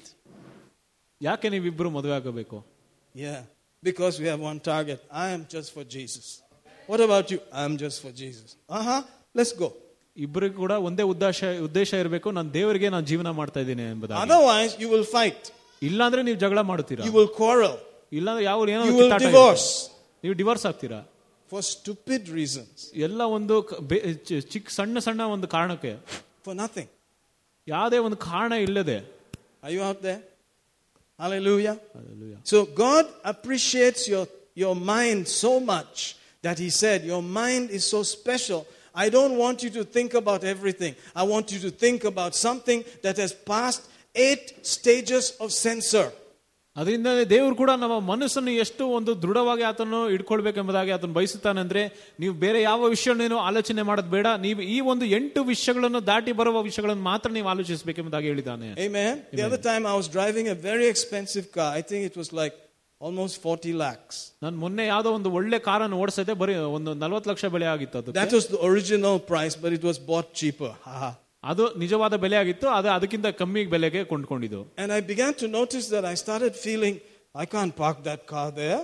ಯಾಕೆ 1.27 1.47
ನೀವಿಬ್ರು 1.53 1.89
ಮದುವೆ 1.95 2.14
ಆಗಬೇಕು 2.18 2.57
Yeah, 3.15 3.39
because 3.84 4.19
we 4.19 4.27
have 4.27 4.41
one 4.41 4.60
target. 4.61 4.99
I 5.23 5.30
am 5.30 5.45
just 5.49 5.69
for 5.76 5.84
Jesus. 5.95 6.26
What 6.89 7.01
about 7.01 7.27
you? 7.31 7.39
I'm 7.53 7.77
just 7.77 8.01
for 8.03 8.11
Jesus. 8.14 8.49
Uh 8.69 8.84
huh. 8.84 9.01
Let's 9.35 9.53
go. 9.64 9.69
ಇಬ್ಬರಿಗೂ 10.18 10.56
ಕೂಡ 10.56 10.73
ಒಂದೇ 10.88 11.03
ಉದ್ದೇಶ 11.11 11.39
ಉದ್ದೇಶ 11.68 11.89
ಇರಬೇಕು 12.03 12.30
ನಾನು 12.31 12.49
ದೇವರಿಗೆ 12.53 12.88
ನಾನು 12.89 13.06
ಜೀವನ 13.06 13.30
ಮಾಡ್ತಾ 13.39 13.60
ಇದ್ದೀನಿ 13.65 13.84
ಎಂಬುದಾಗಿ 13.91 14.22
Otherwise, 14.23 14.73
you 14.84 14.89
will 14.93 15.06
fight. 15.14 15.41
ಇಲ್ಲಾಂದ್ರೆ 15.81 16.22
ನೀವು 16.23 16.38
ಜಗಳ 16.43 16.61
ಮಾಡುತ್ತೀರಾ 16.72 17.03
You 17.07 17.14
will 17.19 17.30
quarrel 17.39 17.76
ಇಲ್ಲಾಂದ್ರೆ 18.11 18.43
ಯಾವ 18.49 18.68
ಏನೋ 18.76 18.85
You 18.89 18.95
will 18.99 19.10
ಕಿತ್ತಾಟ 19.10 19.22
divorce. 19.27 19.68
ಇರುತ್ತೆ. 19.72 20.23
ನೀವು 20.23 20.35
ಡಿವೋರ್ಸ್ 20.41 20.65
ಆಗ್ತೀರಾ 20.72 20.99
for 21.51 21.61
stupid 21.76 22.23
reasons, 22.39 22.77
ಎಲ್ಲ 23.06 23.22
ಒಂದು 23.38 23.56
ಕ- 23.69 23.80
ಬೆ- 23.91 24.01
ಚಿ- 24.27 24.43
ಚಿಕ್ಕ 24.53 24.68
ಸಣ್ಣ 24.80 24.99
ಸಣ್ಣ 25.07 25.22
ಒಂದು 25.35 25.47
ಕಾರಣಕ್ಕೆ 25.56 25.93
for 26.47 26.56
nothing. 26.64 26.88
ಯಾವುದೇ 27.68 27.97
ಒಂದು 28.07 28.19
ಕಾರಣ 28.30 28.53
ಇಲ್ಲದೆ 28.68 28.97
Are 29.64 29.72
you 29.77 29.81
out 29.89 30.01
there? 30.01 30.19
Hallelujah. 31.19 31.78
Hallelujah. 31.93 32.39
So 32.43 32.65
God 32.65 33.07
appreciates 33.24 34.09
your, 34.09 34.27
your 34.55 34.74
mind 34.74 35.28
so 35.28 35.61
much 35.61 36.16
that 36.43 36.59
He 36.59 36.70
said, 36.70 37.05
Your 37.05 37.23
mind 37.23 37.70
is 37.70 37.85
so 37.85 38.03
special. 38.03 38.66
I 38.95 39.09
don't 39.09 39.36
want 39.36 39.62
you 39.62 39.70
to 39.70 39.85
think 39.85 40.15
about 40.15 40.45
everything. 40.45 40.95
I 41.16 41.24
want 41.24 41.51
you 41.51 41.59
to 41.61 41.70
think 41.70 42.05
about 42.05 42.35
something 42.35 42.85
that 43.03 43.16
has 43.16 43.32
passed 43.32 43.89
eight 44.15 44.65
stages 44.65 45.32
of 45.41 45.53
censor. 45.53 46.12
ಅದರಿಂದ 46.76 47.10
ದೇವರು 47.31 47.56
ಕೂಡ 47.56 47.72
ನಮ್ಮ 47.81 47.95
ಮನಸ್ಸನ್ನು 48.10 48.51
ಎಷ್ಟು 48.64 48.84
ಒಂದು 48.97 49.11
ದೃಢವಾಗಿ 49.22 49.64
ಆತನು 49.69 49.99
ಇಟ್ಕೊಳ್ಬೇಕೆಂಬುದಾಗಿ 50.15 50.91
ಆತನು 50.95 51.15
ಬಯಸುತ್ತಾನೆ 51.18 51.60
ಅಂದ್ರೆ 51.64 51.81
ನೀವು 52.19 52.34
ಬೇರೆ 52.43 52.60
ಯಾವ 52.61 52.89
ವಿಷಯನೇನು 52.93 53.38
ಆಲೋಚನೆ 53.47 53.84
ಮಾಡೋದು 53.89 54.11
ಬೇಡ 54.15 54.27
ನೀವು 54.45 54.61
ಈ 54.76 54.80
ಒಂದು 54.91 55.06
ಎಂಟು 55.18 55.43
ವಿಷಯಗಳನ್ನು 55.49 56.01
ದಾಟಿ 56.07 56.34
ಬರುವ 56.39 56.61
ವಿಷಯಗಳನ್ನು 56.61 57.06
ಮಾತ್ರ 57.10 57.31
ನೀವು 57.38 57.49
ಆಲೋಚಿಸಬೇಕೆಂಬುದಾಗಿ 57.53 58.30
ಹೇಳಿದ್ದಾನೆ 58.31 58.69
Amen. 58.85 59.14
The 59.34 59.45
other 59.49 59.61
time 59.69 59.85
I 59.85 59.95
was 60.01 60.10
driving 60.10 60.47
a 60.49 60.57
very 60.69 60.88
expensive 60.93 61.47
car. 61.57 61.69
I 61.80 61.84
think 61.84 62.03
it 62.11 62.18
was 62.18 62.31
like 62.41 62.56
almost 63.01 63.35
40 63.43 63.73
lakhs. 63.84 64.15
ನಾನು 64.43 64.57
ಮೊನ್ನೆ 64.57 64.85
ಯಾವುದೋ 64.88 65.11
ಒಂದು 65.19 65.31
ಒಳ್ಳೆ 65.31 65.60
ಕಾರನ್ನು 65.69 65.99
ಓಡಿಸಿದೆ 66.03 66.35
ಬರೀ 66.41 66.56
ಒಂದು 66.77 66.93
ನಲ್ವತ್ತು 67.03 67.30
ಲಕ್ಷ 67.31 67.45
ಬೆಲೆ 67.56 67.69
ಆಗಿತ್ತು 67.73 67.97
ಅದು 68.01 68.14
That 68.14 68.34
was 68.34 68.47
the 68.47 68.61
original 68.69 69.18
price, 69.31 69.57
but 69.57 69.73
it 69.73 69.85
was 69.89 69.99
bought 70.10 70.30
cheaper. 70.34 70.72
Haha. 71.43 71.51
ಅದು 71.51 71.64
ನಿಜವಾದ 71.76 72.14
ಬೆಲೆ 72.23 72.35
ಆಗಿತ್ತು 72.35 72.68
ಅದು 72.77 72.89
ಅದಕ್ಕಿಂತ 72.89 73.27
ಕಮ್ಮಿ 73.41 73.61
ಬೆಲೆಗೆ 73.65 74.03
ಕೊಂಡ್ಕೊಂಡಿದ್ದು 74.03 74.61
And 74.77 74.91
I 74.91 75.01
began 75.11 75.34
to 75.34 75.47
notice 75.60 75.88
that 75.89 76.06
I 76.06 76.15
started 76.15 76.53
feeling, 76.65 76.95
I 77.35 77.45
can't 77.45 77.76
park 77.84 78.03
that 78.03 78.23
car 78.34 78.51
there. 78.51 78.81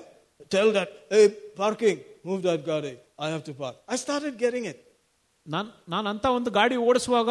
Tell 0.49 0.71
that, 0.71 0.89
hey, 1.09 1.25
parking, 1.55 1.97
move 2.23 2.41
that 2.43 2.65
car. 2.65 2.81
I 3.19 3.29
have 3.29 3.43
to 3.43 3.53
park. 3.53 3.75
I 3.87 3.97
started 3.97 4.33
getting 4.37 4.65
it. 4.65 4.79
ನಾನು 5.47 5.69
ನಾನು 5.89 6.09
ಅಂತ 6.09 6.25
ಒಂದು 6.25 6.51
ಗಾಡಿ 6.51 6.75
ಓಡಿಸುವಾಗ 6.75 7.29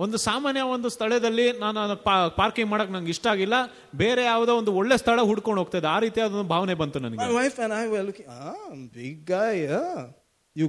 ಒಂದು 0.00 0.16
ಸಾಮಾನ್ಯ 0.18 0.60
ಒಂದು 0.74 0.88
ಸ್ಥಳದಲ್ಲಿ 0.88 1.46
ನಾನು 1.58 1.96
ಪಾರ್ಕಿಂಗ್ 2.36 2.70
ಮಾಡಕ್ 2.70 2.90
ನಂಗೆ 2.90 3.10
ಇಷ್ಟ 3.10 3.26
ಆಗಿಲ್ಲ 3.26 3.56
ಬೇರೆ 3.94 4.24
ಯಾವುದೋ 4.24 4.52
ಒಂದು 4.56 4.72
ಒಳ್ಳೆ 4.72 4.98
ಸ್ಥಳ 4.98 5.20
ಹುಡ್ಕೊಂಡು 5.20 5.60
ಹೋಗ್ತಾ 5.60 5.78
ಇದೆ 5.78 5.86
ಆ 5.86 5.98
ರೀತಿಯಾದ 5.98 6.32
ಒಂದು 6.32 6.48
ಭಾವನೆ 6.48 6.74
ಬಂತು 6.74 7.00
ನನಗೆ 7.00 7.20
My 7.24 7.32
wife 7.40 7.58
and 7.58 7.72
I 7.72 7.88
were 7.94 8.02
looking, 8.02 8.28
ah, 8.28 8.54
big 9.00 9.16
guy, 9.24 9.50
yeah. 9.70 9.96
You 10.56 10.68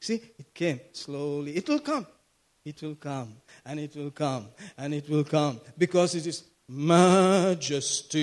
can't 0.00 0.02
park 0.02 0.22
everywhere. 0.22 0.34
Ah. 0.34 0.34
See, 0.34 0.34
it 0.38 0.52
came 0.52 0.80
slowly. 0.92 1.56
It 1.56 1.68
will 1.68 1.78
come. 1.80 2.06
It 2.64 2.82
will 2.82 2.96
come. 2.96 3.34
And 3.64 3.80
it 3.80 3.94
will 3.96 4.10
come. 4.10 4.48
And 4.76 4.92
it 4.94 5.08
will 5.08 5.24
come. 5.24 5.60
Because 5.78 6.14
it 6.14 6.26
is 6.26 6.42
majesty. 6.68 8.22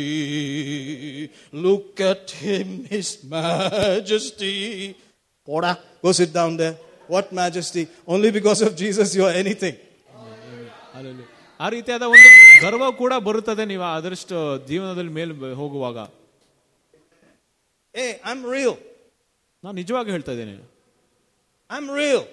Look 1.51 1.99
at 2.01 2.29
him, 2.31 2.85
his 2.85 3.23
majesty. 3.23 4.95
Poda, 5.47 5.77
go 6.01 6.11
sit 6.11 6.31
down 6.33 6.57
there. 6.57 6.75
What 7.07 7.31
majesty? 7.31 7.88
Only 8.07 8.31
because 8.31 8.61
of 8.61 8.75
Jesus 8.75 9.15
you 9.15 9.25
are 9.25 9.31
anything. 9.33 9.75
Hallelujah. 10.93 11.27
ಆ 11.59 11.69
ರೀತಿಯಾದ 11.69 12.01
ಒಂದು 12.01 12.29
ಗರ್ವ 12.61 12.91
ಕೂಡ 12.91 13.13
ಬರುತ್ತದೆ 13.13 13.65
ನೀವು 13.65 13.83
ಅದರಷ್ಟು 13.83 14.67
ಜೀವನದಲ್ಲಿ 14.69 15.09
ಮೇಲೆ 15.09 15.53
ಹೋಗುವಾಗ 15.53 15.97
Hey, 17.97 18.19
I'm 18.23 18.45
real. 18.55 18.77
ನಾನು 19.63 19.75
ನಿಜವಾಗಿ 19.75 20.11
ಹೇಳ್ತಾ 20.11 20.31
ಇದ್ದೇನೆ 20.31 20.74
I'm 21.69 21.88
real. 22.01 22.23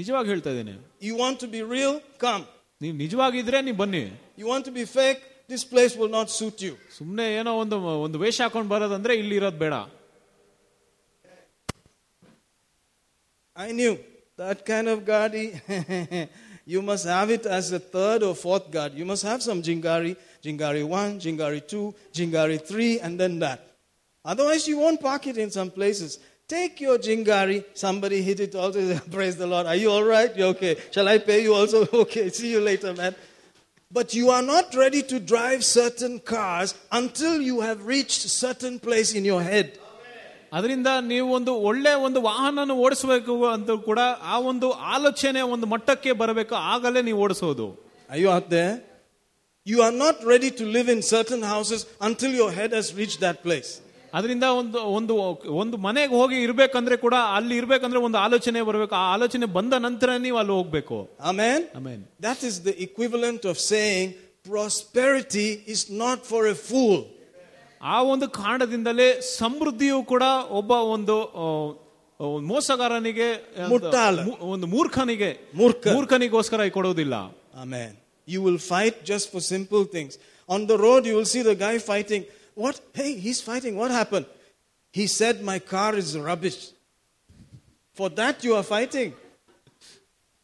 ನಿಜವಾಗಿ 0.00 0.28
ಹೇಳ್ತಾ 0.32 0.50
ಇದ್ದೇನೆ 0.54 0.74
You 1.08 1.14
want 1.24 1.38
to 1.44 1.48
be 1.56 1.62
real? 1.76 1.94
Come. 2.24 2.44
ನೀವು 2.82 2.96
ನಿಜವಾಗಿದ್ರೆ 3.04 3.60
ನೀವು 3.68 3.78
ಬನ್ನಿ 3.82 4.04
You 4.40 4.46
want 4.52 4.64
to 4.70 4.74
be 4.80 4.84
fake? 4.98 5.22
This 5.52 5.62
place 5.72 5.94
will 6.00 6.12
not 6.18 6.28
suit 6.38 6.58
you. 6.66 6.74
ಸುಮ್ಮನೆ 6.98 7.26
ಏನೋ 7.38 7.52
ಒಂದು 7.64 7.76
ಒಂದು 8.06 8.18
ವೇಷ 8.24 8.38
ಹಾಕೊಂಡು 8.46 8.70
ಬರೋದಂದ್ರೆ 8.74 9.14
ಇಲ್ಲಿ 9.22 9.36
ಇರೋದು 9.40 9.60
ಬೇಡ 9.64 9.74
I 13.56 13.70
knew 13.78 13.92
that 14.36 14.58
kind 14.66 14.88
of 14.88 15.04
gadi. 15.04 15.44
you 16.66 16.80
must 16.82 17.04
have 17.06 17.30
it 17.30 17.46
as 17.46 17.70
a 17.72 17.78
third 17.78 18.22
or 18.28 18.34
fourth 18.34 18.70
guard. 18.70 18.94
You 18.94 19.04
must 19.04 19.22
have 19.22 19.42
some 19.42 19.62
jingari, 19.62 20.16
jingari 20.42 20.84
one, 20.86 21.20
jingari 21.20 21.66
two, 21.72 21.94
jingari 22.12 22.58
three, 22.70 22.98
and 22.98 23.20
then 23.20 23.38
that. 23.38 23.60
Otherwise, 24.24 24.66
you 24.66 24.78
won't 24.78 25.00
park 25.00 25.26
it 25.26 25.38
in 25.38 25.50
some 25.50 25.70
places. 25.70 26.18
Take 26.48 26.80
your 26.80 26.98
jingari. 26.98 27.64
Somebody 27.74 28.20
hit 28.22 28.40
it 28.40 28.54
also. 28.54 28.98
Praise 29.10 29.36
the 29.36 29.46
Lord. 29.46 29.66
Are 29.66 29.76
you 29.76 29.90
all 29.90 30.04
right? 30.04 30.34
You 30.36 30.46
okay? 30.54 30.76
Shall 30.90 31.08
I 31.08 31.18
pay 31.18 31.42
you 31.42 31.54
also? 31.54 31.86
Okay. 32.04 32.28
See 32.30 32.50
you 32.52 32.60
later, 32.60 32.92
man. 32.92 33.14
But 33.90 34.12
you 34.12 34.30
are 34.30 34.42
not 34.42 34.74
ready 34.74 35.02
to 35.02 35.20
drive 35.20 35.64
certain 35.64 36.18
cars 36.18 36.74
until 36.90 37.40
you 37.40 37.60
have 37.60 37.86
reached 37.86 38.22
certain 38.22 38.78
place 38.78 39.14
in 39.14 39.24
your 39.24 39.42
head. 39.42 39.78
ಅದರಿಂದ 40.56 40.88
ನೀವು 41.12 41.28
ಒಂದು 41.36 41.52
ಒಳ್ಳೆ 41.68 41.92
ಒಂದು 42.06 42.18
ವಾಹನ 42.26 42.74
ಓಡಿಸಬೇಕು 42.86 43.34
ಅಂತ 43.54 43.70
ಕೂಡ 43.86 44.00
ಆ 44.32 44.36
ಒಂದು 44.50 44.66
ಆಲೋಚನೆ 44.96 45.40
ಒಂದು 45.54 45.66
ಮಟ್ಟಕ್ಕೆ 45.72 46.12
ಬರಬೇಕು 46.22 46.54
ಆಗಲೇ 46.74 47.02
ನೀವು 47.08 47.20
ಓಡಿಸೋದು 47.26 47.66
Are 48.12 48.18
you 48.22 48.28
out 48.36 48.48
there? 48.56 48.74
You 49.66 49.78
are 49.86 49.94
not 50.04 50.16
ready 50.32 50.50
to 50.58 50.64
live 50.76 50.88
in 50.94 51.00
certain 51.14 51.42
houses 51.54 51.80
until 52.08 52.32
your 52.40 52.50
head 52.58 52.72
has 52.78 52.88
reached 53.00 53.20
that 53.26 53.38
place. 53.46 53.70
ಅದರಿಂದ 54.17 54.45
ಒಂದು 54.59 54.79
ಒಂದು 54.97 55.13
ಒಂದು 55.61 55.75
ಮನೆಗೆ 55.87 56.13
ಹೋಗಿ 56.19 56.37
ಇರಬೇಕಂದ್ರೆ 56.45 56.95
ಕೂಡ 57.05 57.15
ಅಲ್ಲಿ 57.37 57.55
ಇರಬೇಕಂದ್ರೆ 57.61 57.99
ಒಂದು 58.07 58.17
ಆಲೋಚನೆ 58.25 58.61
ಬರಬೇಕು. 58.69 58.95
ಆ 59.01 59.05
ಆಲೋಚನೆ 59.15 59.45
ಬಂದ 59.57 59.73
ನಂತರ 59.87 60.09
ನೀವು 60.25 60.37
ಅಲ್ಲಿ 60.41 60.53
ಹೋಗಬೇಕು. 60.59 60.97
Amen 61.31 61.63
amen 61.79 62.01
that 62.27 62.43
is 62.49 62.57
the 62.67 62.73
equivalent 62.87 63.45
of 63.51 63.61
saying 63.73 64.13
prosperity 64.49 65.47
is 65.73 65.85
not 66.03 66.23
for 66.31 66.47
a 66.53 66.55
fool 66.69 67.01
ಆ 67.93 67.97
ಒಂದು 68.13 68.27
ಕಾರಣದಿಂದಲೇ 68.41 69.09
ಸಮೃದ್ಧಿಯು 69.37 69.99
ಕೂಡ 70.13 70.23
ಒಬ್ಬ 70.59 70.71
ಒಂದು 70.95 71.17
ಮೋಸಗಾರನಿಗೆ 72.51 73.27
ಒಂದು 74.53 74.67
ಮೂರ್ಖನಿಗೆ 74.73 75.29
ಮೂರ್ಖ. 75.59 75.83
ಮೂರ್ಖನಿಗೋಸ್ಕರ 75.97 76.67
ಕೊಡೋದಿಲ್ಲ. 76.77 77.15
Amen 77.61 77.93
you 78.27 78.39
will 78.47 78.59
fight 78.71 78.97
just 79.11 79.29
for 79.33 79.45
simple 79.53 79.85
things 79.95 80.17
on 80.49 80.63
the 80.71 80.75
road 80.87 81.05
you 81.09 81.13
will 81.17 81.31
see 81.35 81.41
the 81.49 81.53
guy 81.65 81.73
fighting 81.91 82.25
What? 82.59 82.81
Hey, 82.93 83.13
he's 83.15 83.39
fighting. 83.39 83.77
What 83.77 83.89
happened? 83.89 84.25
He 84.91 85.07
said, 85.07 85.41
My 85.41 85.59
car 85.59 85.95
is 85.95 86.17
rubbish. 86.17 86.71
For 87.93 88.09
that 88.09 88.43
you 88.43 88.55
are 88.55 88.63
fighting. 88.63 89.13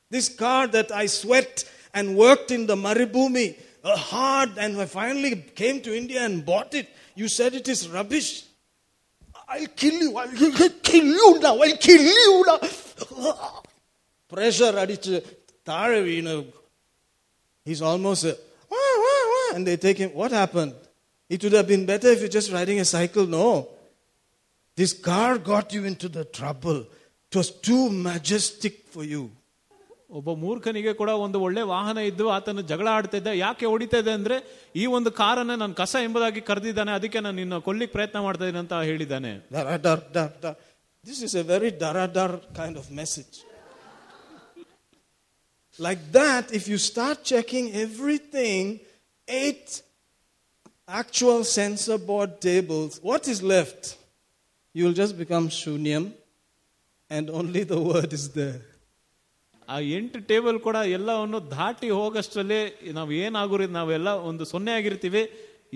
This 0.09 0.29
car 0.29 0.67
that 0.67 0.93
I 0.93 1.07
sweat 1.07 1.69
and 1.93 2.15
worked 2.15 2.51
in 2.51 2.67
the 2.67 2.77
Maribumi 2.77 3.57
uh, 3.83 3.97
hard 3.97 4.57
and 4.57 4.79
I 4.79 4.85
finally 4.85 5.35
came 5.35 5.81
to 5.81 5.93
India 5.93 6.23
and 6.23 6.45
bought 6.45 6.73
it. 6.73 6.87
You 7.15 7.27
said 7.27 7.53
it 7.53 7.67
is 7.67 7.89
rubbish. 7.89 8.45
I'll 9.49 9.67
kill 9.67 9.95
you. 9.95 10.17
I'll 10.17 10.29
kill 10.29 11.05
you 11.05 11.39
now. 11.41 11.57
I'll 11.57 11.77
kill 11.77 12.01
you 12.01 12.45
now. 12.47 12.59
Pressure 14.33 14.73
അടിച്ച് 14.85 15.21
you 16.15 16.21
know. 16.21 16.45
He's 17.65 17.81
almost 17.81 18.23
a, 18.23 18.37
wah, 18.71 18.95
wah, 19.03 19.23
wah. 19.33 19.55
and 19.55 19.67
they 19.67 19.75
take 19.75 19.97
him. 19.97 20.11
What 20.11 20.31
happened? 20.31 20.73
It 21.28 21.42
would 21.44 21.52
have 21.52 21.68
been 21.68 21.86
better 21.86 22.08
if 22.08 22.20
you're 22.20 22.28
just 22.28 22.50
riding 22.52 22.80
a 22.80 22.84
cycle. 22.84 23.26
No. 23.26 23.68
This 24.76 24.92
car 24.92 25.38
got 25.38 25.72
you 25.72 25.84
into 25.84 26.08
the 26.08 26.24
trouble. 26.24 26.78
It 27.32 27.36
was 27.36 27.50
too 27.68 27.90
majestic 27.90 28.74
for 28.94 29.04
you. 29.04 29.30
ಒಬ್ಬ 30.18 30.30
ಮೂರ್ಖನಿಗೆ 30.30 30.92
ಕೂಡ 30.92 31.10
ಒಂದು 31.24 31.40
ಒಳ್ಳೆ 31.46 31.62
ವಾಹನ 31.62 31.98
ಇದ್ದು 31.98 32.24
ಆತನು 32.36 32.62
ಜಗಳ 32.70 32.86
ಆಡ್ತಾ 32.88 33.16
ಇದ್ದ 33.16 33.26
ಯಾಕೆ 33.26 33.66
ಹೊಡಿತಾ 33.66 33.98
ಇದೆ 33.98 34.10
ಅಂದ್ರೆ 34.10 34.36
ಈ 34.76 34.86
ಒಂದು 34.96 35.10
ಕಾರನ್ನ 35.10 35.54
ನಾನು 35.62 35.74
ಕಸ 35.74 35.94
ಎಂಬುದಾಗಿ 36.06 36.40
ಕರೆದಿದ್ದಾನೆ 36.40 36.92
ಅದಕ್ಕೆ 36.98 37.20
ನಾನು 37.26 37.36
ನಿನ್ನ 37.36 37.58
ಕೊಲ್ಲಿಕ್ 37.58 37.92
ಪ್ರಯತ್ನ 37.92 38.20
ಮಾಡ್ತಾ 38.20 38.44
ಇದ್ದೀನಿ 38.44 38.60
ಅಂತ 38.64 38.72
ಹೇಳಿದ್ದಾನೆ 38.90 39.40
Dar, 39.56 39.78
dar, 39.86 39.98
dar, 40.16 40.28
dar. 40.42 40.54
This 41.04 41.22
is 41.26 41.34
a 41.42 41.44
very 41.52 41.70
daradar 41.84 42.30
kind 42.60 42.76
of 42.76 42.90
message. 42.90 43.36
Like 45.78 46.12
that, 46.12 46.52
if 46.52 46.68
you 46.68 46.78
actual 50.88 51.44
censor 51.44 51.98
board 51.98 52.40
tables, 52.40 53.00
what 53.02 53.28
is 53.28 53.42
left? 53.42 53.96
You'll 54.74 54.92
just 54.92 55.16
become 55.18 55.48
shunyam, 55.48 56.12
and 57.10 57.30
only 57.30 57.64
the 57.64 57.80
word 57.80 58.12
is 58.12 58.26
there. 58.30 58.60
ಆ 59.68 59.76
ಎಂಟು 59.96 60.18
table 60.30 60.56
ಕೂಡ 60.64 60.76
ಎಲ್ಲವನ್ನು 60.96 61.38
ದಾಟಿ 61.52 61.88
ಹೋಗಷ್ಟರಲ್ಲೇ 61.98 62.60
ನಾವು 62.96 63.10
ಏನಾಗುರಿ 63.24 63.66
ನಾವೆಲ್ಲ 63.76 64.10
ಒಂದು 64.30 64.44
ಸೊನ್ನೆ 64.52 64.72
ಆಗಿರ್ತೀವಿ 64.78 65.22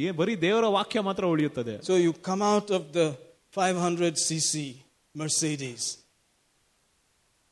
ಏ 0.04 0.08
ಬರೀ 0.20 0.34
ದೇವರ 0.44 0.64
ವಾಕ್ಯ 0.76 1.00
ಮಾತ್ರ 1.08 1.24
ಉಳಿಯುತ್ತದೆ 1.34 1.74
So 1.88 1.96
you 2.04 2.12
come 2.28 2.42
out 2.52 2.70
of 2.78 2.82
the 2.96 3.06
500cc 3.56 4.52
Mercedes 5.20 5.84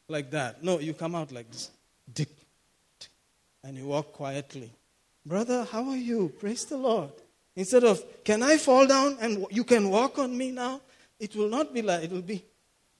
like 0.08 0.30
that. 0.38 0.52
No, 0.68 0.72
you 0.86 0.94
come 1.02 1.14
out 1.20 1.30
like 1.36 1.48
this. 1.54 1.70
Dick, 2.18 2.32
dick, 3.00 3.12
and 3.64 3.76
you 3.78 3.86
walk 3.94 4.08
quietly. 4.12 4.70
Brother, 5.26 5.58
how 5.72 5.82
are 5.88 6.02
you? 6.10 6.20
Praise 6.40 6.64
the 6.72 6.76
Lord. 6.76 7.14
Instead 7.57 7.83
of, 7.85 8.23
can 8.23 8.43
I 8.43 8.57
fall 8.57 8.85
down 8.85 9.17
and 9.19 9.43
you 9.49 9.63
can 9.63 9.89
walk 9.89 10.19
on 10.19 10.37
me 10.37 10.51
now? 10.51 10.79
It 11.19 11.35
will 11.35 11.49
not 11.49 11.73
be 11.73 11.81
like, 11.81 12.03
it 12.03 12.11
will 12.11 12.21
be, 12.21 12.45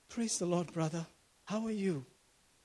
praise 0.10 0.40
the 0.40 0.48
Lord, 0.48 0.74
brother. 0.74 1.06
How 1.46 1.64
are 1.68 1.72
you? 1.72 2.04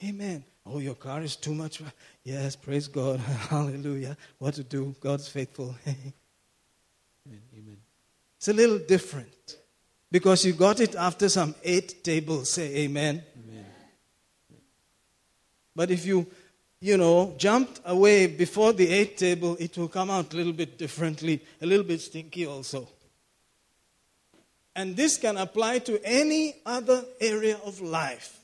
Amen. 0.02 0.42
Oh, 0.64 0.78
your 0.78 0.94
car 0.94 1.20
is 1.20 1.36
too 1.36 1.52
much. 1.52 1.82
Yes, 2.24 2.56
praise 2.56 2.88
God. 2.88 3.20
Hallelujah. 3.50 4.16
What 4.38 4.54
to 4.54 4.64
do? 4.64 4.96
God's 5.00 5.28
faithful. 5.28 5.74
Amen. 5.86 6.14
Amen. 7.54 7.76
It's 8.38 8.48
a 8.48 8.54
little 8.54 8.78
different 8.78 9.58
because 10.10 10.46
you 10.46 10.54
got 10.54 10.80
it 10.80 10.94
after 10.94 11.28
some 11.28 11.54
eight 11.62 12.02
tables. 12.02 12.48
Say 12.48 12.74
amen. 12.84 13.22
amen. 13.36 13.66
But 15.76 15.90
if 15.90 16.06
you, 16.06 16.26
you 16.82 16.96
know, 16.96 17.32
jumped 17.38 17.80
away 17.84 18.26
before 18.26 18.72
the 18.72 18.88
eighth 18.88 19.16
table, 19.16 19.56
it 19.60 19.78
will 19.78 19.86
come 19.86 20.10
out 20.10 20.34
a 20.34 20.36
little 20.36 20.52
bit 20.52 20.76
differently, 20.76 21.40
a 21.62 21.66
little 21.66 21.84
bit 21.84 22.00
stinky 22.00 22.44
also. 22.44 22.88
And 24.74 24.96
this 24.96 25.16
can 25.16 25.36
apply 25.36 25.78
to 25.78 26.04
any 26.04 26.56
other 26.66 27.04
area 27.20 27.56
of 27.64 27.80
life. 27.80 28.40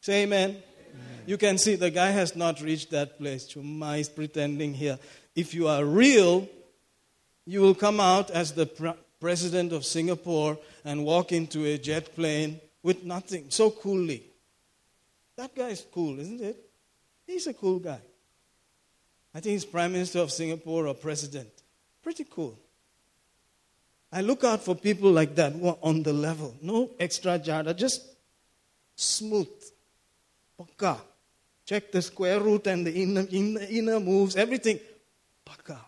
Say 0.00 0.22
amen. 0.22 0.56
You 1.26 1.36
can 1.36 1.58
see 1.58 1.76
the 1.76 1.90
guy 1.90 2.08
has 2.08 2.34
not 2.34 2.62
reached 2.62 2.90
that 2.92 3.18
place. 3.18 3.52
Chumma 3.52 4.00
is 4.00 4.08
pretending 4.08 4.72
here. 4.72 4.98
If 5.36 5.52
you 5.52 5.68
are 5.68 5.84
real, 5.84 6.48
you 7.44 7.60
will 7.60 7.74
come 7.74 8.00
out 8.00 8.30
as 8.30 8.52
the 8.52 8.66
pr- 8.66 8.98
president 9.20 9.74
of 9.74 9.84
Singapore 9.84 10.58
and 10.82 11.04
walk 11.04 11.30
into 11.30 11.66
a 11.66 11.76
jet 11.76 12.16
plane 12.16 12.58
with 12.82 13.04
nothing, 13.04 13.46
so 13.50 13.70
coolly. 13.70 14.31
That 15.42 15.56
guy 15.56 15.70
is 15.70 15.84
cool, 15.90 16.20
isn't 16.20 16.40
it? 16.40 16.56
He's 17.26 17.48
a 17.48 17.52
cool 17.52 17.80
guy. 17.80 17.98
I 19.34 19.40
think 19.40 19.54
he's 19.54 19.64
prime 19.64 19.90
minister 19.90 20.20
of 20.20 20.30
Singapore 20.30 20.86
or 20.86 20.94
president. 20.94 21.48
Pretty 22.00 22.24
cool. 22.30 22.56
I 24.12 24.20
look 24.20 24.44
out 24.44 24.62
for 24.62 24.76
people 24.76 25.10
like 25.10 25.34
that 25.34 25.52
who 25.54 25.66
are 25.66 25.78
on 25.82 26.04
the 26.04 26.12
level. 26.12 26.54
No 26.62 26.90
extra 27.00 27.40
jada, 27.40 27.76
just 27.76 28.06
smooth. 28.94 29.48
Paka. 30.56 30.98
Check 31.66 31.90
the 31.90 32.02
square 32.02 32.38
root 32.38 32.68
and 32.68 32.86
the 32.86 33.02
inner, 33.02 33.26
inner, 33.28 33.66
inner 33.68 33.98
moves, 33.98 34.36
everything. 34.36 34.78
Paka. 35.44 35.80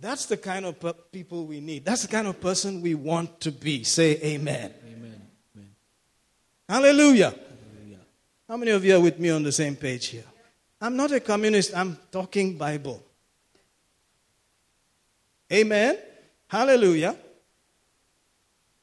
That's 0.00 0.26
the 0.26 0.38
kind 0.38 0.66
of 0.66 0.80
pe- 0.80 0.92
people 1.12 1.46
we 1.46 1.60
need. 1.60 1.84
That's 1.84 2.02
the 2.02 2.08
kind 2.08 2.26
of 2.26 2.40
person 2.40 2.82
we 2.82 2.96
want 2.96 3.40
to 3.42 3.52
be. 3.52 3.84
Say. 3.84 4.16
Amen. 4.24 4.74
Amen. 4.84 5.07
Hallelujah. 6.68 7.34
How 8.46 8.56
many 8.56 8.72
of 8.72 8.84
you 8.84 8.96
are 8.96 9.00
with 9.00 9.18
me 9.18 9.30
on 9.30 9.42
the 9.42 9.52
same 9.52 9.74
page 9.74 10.06
here? 10.06 10.24
I'm 10.80 10.96
not 10.96 11.12
a 11.12 11.20
communist, 11.20 11.74
I'm 11.76 11.98
talking 12.10 12.56
Bible. 12.56 13.02
Amen. 15.52 15.98
Hallelujah. 16.46 17.16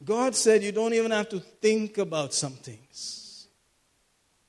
God 0.03 0.36
said 0.36 0.64
you 0.64 0.72
don't 0.72 0.94
even 0.94 1.12
have 1.12 1.30
to 1.30 1.40
think 1.40 1.98
about 1.98 2.34
some 2.34 2.53
things. 2.53 3.48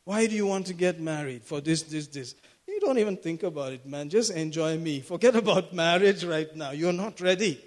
Why 0.04 0.26
do 0.26 0.34
you 0.34 0.46
want 0.46 0.66
to 0.66 0.74
get 0.74 1.00
married? 1.00 1.44
For 1.44 1.60
this, 1.60 1.82
this, 1.82 2.06
this. 2.08 2.34
You 2.66 2.80
don't 2.80 2.98
even 2.98 3.16
think 3.16 3.42
about 3.42 3.72
it, 3.72 3.86
man. 3.86 4.08
Just 4.08 4.32
enjoy 4.32 4.76
me. 4.78 5.00
Forget 5.00 5.36
about 5.44 5.72
marriage 5.72 6.24
right 6.24 6.54
now. 6.56 6.70
You're 6.70 6.92
not 6.92 7.20
ready. 7.20 7.62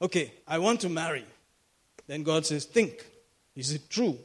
Okay, 0.00 0.32
I 0.46 0.58
want 0.58 0.80
to 0.80 0.88
marry. 0.88 1.24
Then 2.06 2.22
God 2.22 2.46
says, 2.46 2.64
Think. 2.64 3.06
Is 3.54 3.72
it 3.72 3.90
true? 3.90 4.18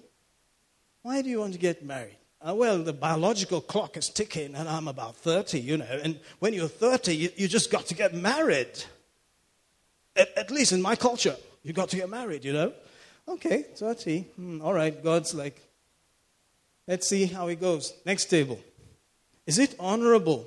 Why 1.01 1.21
do 1.21 1.29
you 1.29 1.39
want 1.39 1.53
to 1.53 1.59
get 1.59 1.83
married? 1.83 2.17
Uh, 2.39 2.53
well, 2.53 2.83
the 2.83 2.93
biological 2.93 3.61
clock 3.61 3.97
is 3.97 4.09
ticking, 4.09 4.55
and 4.55 4.69
I'm 4.69 4.87
about 4.87 5.15
30, 5.15 5.59
you 5.59 5.77
know. 5.77 5.99
And 6.03 6.19
when 6.39 6.53
you're 6.53 6.67
30, 6.67 7.15
you, 7.15 7.29
you 7.35 7.47
just 7.47 7.71
got 7.71 7.87
to 7.87 7.95
get 7.95 8.13
married. 8.13 8.83
At, 10.15 10.37
at 10.37 10.51
least 10.51 10.71
in 10.71 10.81
my 10.81 10.95
culture, 10.95 11.35
you 11.63 11.73
got 11.73 11.89
to 11.89 11.95
get 11.95 12.09
married, 12.09 12.45
you 12.45 12.53
know. 12.53 12.73
Okay, 13.27 13.63
30. 13.75 14.21
Hmm, 14.35 14.61
all 14.61 14.73
right, 14.73 15.03
God's 15.03 15.33
like, 15.33 15.59
let's 16.87 17.07
see 17.07 17.25
how 17.25 17.47
it 17.47 17.59
goes. 17.59 17.93
Next 18.05 18.25
table. 18.25 18.59
Is 19.45 19.57
it 19.57 19.75
honorable 19.79 20.45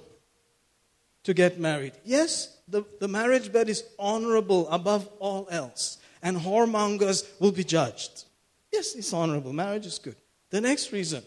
to 1.25 1.35
get 1.35 1.59
married? 1.59 1.93
Yes, 2.05 2.57
the, 2.69 2.85
the 3.01 3.09
marriage 3.09 3.53
bed 3.53 3.69
is 3.69 3.85
honorable 3.99 4.69
above 4.69 5.09
all 5.19 5.49
else, 5.51 5.99
and 6.23 6.37
whoremongers 6.37 7.27
will 7.41 7.53
be 7.53 7.65
judged. 7.65 8.25
Yes, 8.73 8.95
it's 8.95 9.13
honorable. 9.13 9.53
Marriage 9.53 9.87
is 9.87 9.99
good. 9.99 10.17
The 10.51 10.61
next 10.61 10.93
reason 10.93 11.23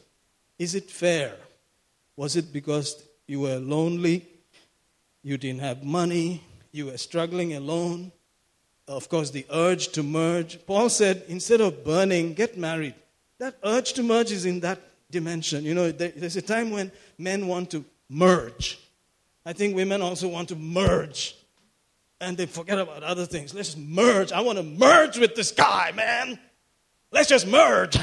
is 0.59 0.75
it 0.75 0.89
fair? 0.89 1.35
Was 2.15 2.35
it 2.35 2.53
because 2.53 3.03
you 3.27 3.41
were 3.41 3.57
lonely? 3.57 4.25
You 5.23 5.37
didn't 5.37 5.61
have 5.61 5.83
money? 5.83 6.43
You 6.71 6.87
were 6.87 6.97
struggling 6.97 7.53
alone? 7.53 8.11
Of 8.87 9.07
course, 9.09 9.31
the 9.31 9.45
urge 9.49 9.89
to 9.89 10.03
merge. 10.03 10.65
Paul 10.65 10.89
said, 10.89 11.23
instead 11.27 11.61
of 11.61 11.83
burning, 11.83 12.33
get 12.33 12.57
married. 12.57 12.95
That 13.39 13.55
urge 13.63 13.93
to 13.93 14.03
merge 14.03 14.31
is 14.31 14.45
in 14.45 14.59
that 14.61 14.79
dimension. 15.09 15.63
You 15.63 15.73
know, 15.73 15.91
there's 15.91 16.35
a 16.35 16.41
time 16.41 16.71
when 16.71 16.91
men 17.17 17.47
want 17.47 17.71
to 17.71 17.85
merge. 18.09 18.79
I 19.45 19.53
think 19.53 19.75
women 19.75 20.01
also 20.01 20.27
want 20.27 20.49
to 20.49 20.55
merge. 20.55 21.35
And 22.19 22.37
they 22.37 22.45
forget 22.45 22.79
about 22.79 23.03
other 23.03 23.25
things. 23.25 23.53
Let's 23.53 23.75
merge. 23.75 24.31
I 24.31 24.41
want 24.41 24.57
to 24.57 24.63
merge 24.63 25.17
with 25.17 25.35
this 25.35 25.51
guy, 25.51 25.91
man. 25.95 26.39
Let's 27.13 27.29
just 27.29 27.47
merge. 27.47 27.97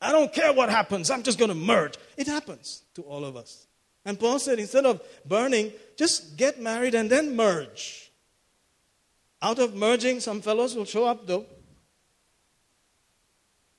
I 0.00 0.10
don't 0.10 0.32
care 0.32 0.52
what 0.52 0.70
happens. 0.70 1.10
I'm 1.10 1.22
just 1.22 1.38
going 1.38 1.50
to 1.50 1.54
merge. 1.54 1.94
It 2.16 2.26
happens 2.26 2.82
to 2.94 3.02
all 3.02 3.24
of 3.24 3.36
us. 3.36 3.66
And 4.04 4.18
Paul 4.18 4.38
said, 4.38 4.58
instead 4.58 4.86
of 4.86 5.02
burning, 5.26 5.72
just 5.96 6.36
get 6.36 6.60
married 6.60 6.94
and 6.94 7.10
then 7.10 7.36
merge. 7.36 8.10
Out 9.42 9.58
of 9.58 9.74
merging, 9.74 10.20
some 10.20 10.40
fellows 10.40 10.74
will 10.74 10.84
show 10.86 11.04
up 11.04 11.26
though. 11.26 11.44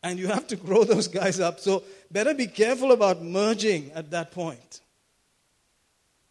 And 0.03 0.19
you 0.19 0.27
have 0.27 0.45
to 0.47 0.55
grow 0.55 0.84
those 0.84 1.07
guys 1.07 1.39
up. 1.39 1.59
So 1.59 1.84
better 2.11 2.34
be 2.34 2.47
careful 2.47 2.91
about 2.91 3.23
merging 3.23 3.91
at 3.93 4.11
that 4.11 4.31
point. 4.31 4.81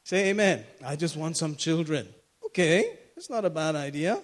Say 0.05 0.29
amen. 0.29 0.65
I 0.85 0.95
just 0.95 1.17
want 1.17 1.37
some 1.37 1.57
children. 1.57 2.07
Okay, 2.45 2.99
that's 3.17 3.29
not 3.29 3.45
a 3.45 3.51
bad 3.51 3.75
idea. 3.75 4.23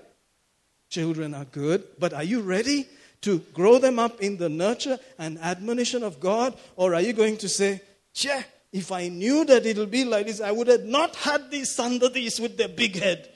Children 0.88 1.34
are 1.34 1.46
good. 1.46 1.82
But 1.98 2.12
are 2.12 2.22
you 2.22 2.40
ready 2.40 2.86
to 3.22 3.38
grow 3.54 3.78
them 3.78 3.98
up 3.98 4.20
in 4.20 4.36
the 4.36 4.48
nurture 4.48 4.98
and 5.18 5.38
admonition 5.38 6.02
of 6.02 6.20
God? 6.20 6.56
Or 6.76 6.94
are 6.94 7.00
you 7.00 7.12
going 7.12 7.36
to 7.38 7.48
say, 7.48 7.80
Che, 8.12 8.44
if 8.72 8.90
I 8.90 9.08
knew 9.08 9.44
that 9.44 9.66
it'll 9.66 9.86
be 9.86 10.04
like 10.04 10.26
this, 10.26 10.40
I 10.40 10.50
would 10.50 10.68
have 10.68 10.84
not 10.84 11.14
had 11.16 11.50
these 11.50 11.76
sandadis 11.76 12.40
with 12.40 12.56
their 12.56 12.68
big 12.68 12.96
head. 12.96 13.28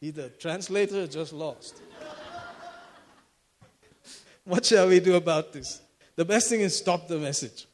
Either 0.00 0.28
translator 0.30 1.06
just 1.06 1.32
lost. 1.32 1.80
what 4.44 4.64
shall 4.64 4.88
we 4.88 5.00
do 5.00 5.14
about 5.14 5.52
this? 5.52 5.80
The 6.16 6.24
best 6.24 6.48
thing 6.48 6.60
is 6.60 6.76
stop 6.76 7.08
the 7.08 7.18
message. 7.18 7.66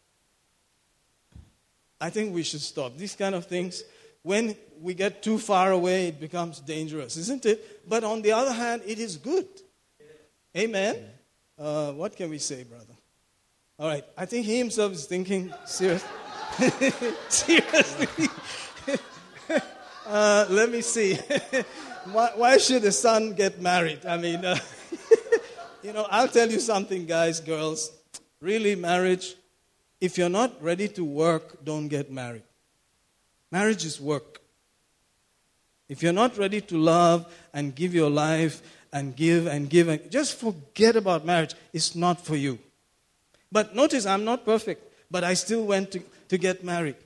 I 2.01 2.11
think 2.11 2.35
we 2.35 2.43
should 2.43 2.61
stop. 2.61 2.97
These 2.97 3.17
kind 3.17 3.35
of 3.35 3.47
things, 3.47 3.83
when 4.27 4.57
we 4.81 4.93
get 4.93 5.23
too 5.23 5.39
far 5.39 5.71
away, 5.71 6.09
it 6.09 6.19
becomes 6.19 6.59
dangerous, 6.59 7.17
isn't 7.17 7.47
it? 7.47 7.89
But 7.89 8.03
on 8.03 8.23
the 8.23 8.33
other 8.33 8.53
hand, 8.53 8.83
it 8.85 8.99
is 8.99 9.17
good. 9.17 9.47
Amen? 10.57 10.97
Uh, 11.57 11.93
what 11.93 12.17
can 12.17 12.29
we 12.29 12.39
say, 12.39 12.65
brother? 12.65 12.97
All 13.79 13.87
right, 13.87 14.05
I 14.19 14.27
think 14.27 14.45
he 14.45 14.59
himself 14.59 14.93
is 14.95 15.07
thinking 15.07 15.55
seriously. 15.65 16.11
seriously. 17.29 18.29
uh, 20.07 20.47
let 20.51 20.73
me 20.73 20.81
see. 20.81 21.15
why, 22.11 22.33
why 22.35 22.57
should 22.59 22.83
a 22.83 22.91
son 22.91 23.33
get 23.33 23.61
married? 23.61 24.05
I 24.05 24.17
mean, 24.17 24.45
uh, 24.45 24.59
you 25.85 25.93
know, 25.93 26.05
I'll 26.11 26.27
tell 26.27 26.51
you 26.51 26.59
something, 26.59 27.07
guys, 27.07 27.39
girls. 27.39 27.93
Really, 28.41 28.75
marriage, 28.75 29.37
if 30.01 30.19
you're 30.19 30.29
not 30.29 30.61
ready 30.61 30.89
to 30.89 31.05
work, 31.05 31.65
don't 31.65 31.87
get 31.87 32.11
married. 32.11 32.43
Marriage 33.51 33.85
is 33.85 34.01
work. 34.01 34.41
If 35.89 36.03
you're 36.03 36.13
not 36.13 36.37
ready 36.37 36.61
to 36.63 36.77
love 36.77 37.33
and 37.53 37.75
give 37.75 37.95
your 37.95 38.11
life 38.11 38.63
and 38.97 39.15
give 39.15 39.47
and 39.47 39.69
give 39.69 39.89
and 39.89 40.11
just 40.11 40.39
forget 40.39 40.97
about 40.97 41.25
marriage. 41.25 41.55
It's 41.73 41.95
not 41.95 42.25
for 42.25 42.35
you. 42.35 42.59
But 43.53 43.75
notice, 43.75 44.07
I'm 44.07 44.25
not 44.25 44.45
perfect, 44.45 44.83
but 45.11 45.23
I 45.23 45.35
still 45.35 45.67
went 45.67 45.93
to, 45.93 46.01
to 46.29 46.39
get 46.39 46.65
married. 46.65 46.97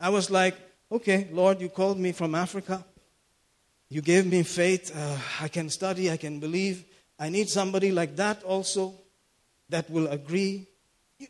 I 0.00 0.08
was 0.08 0.30
like, 0.30 0.56
okay, 0.90 1.28
Lord, 1.30 1.60
you 1.60 1.68
called 1.68 1.98
me 1.98 2.12
from 2.12 2.34
Africa. 2.34 2.84
You 3.88 4.00
gave 4.00 4.26
me 4.26 4.42
faith. 4.42 4.90
Uh, 4.96 5.18
I 5.40 5.48
can 5.48 5.68
study, 5.68 6.10
I 6.10 6.16
can 6.16 6.40
believe. 6.40 6.84
I 7.18 7.28
need 7.28 7.50
somebody 7.50 7.92
like 7.92 8.16
that 8.16 8.42
also 8.42 8.94
that 9.68 9.90
will 9.90 10.08
agree. 10.08 10.66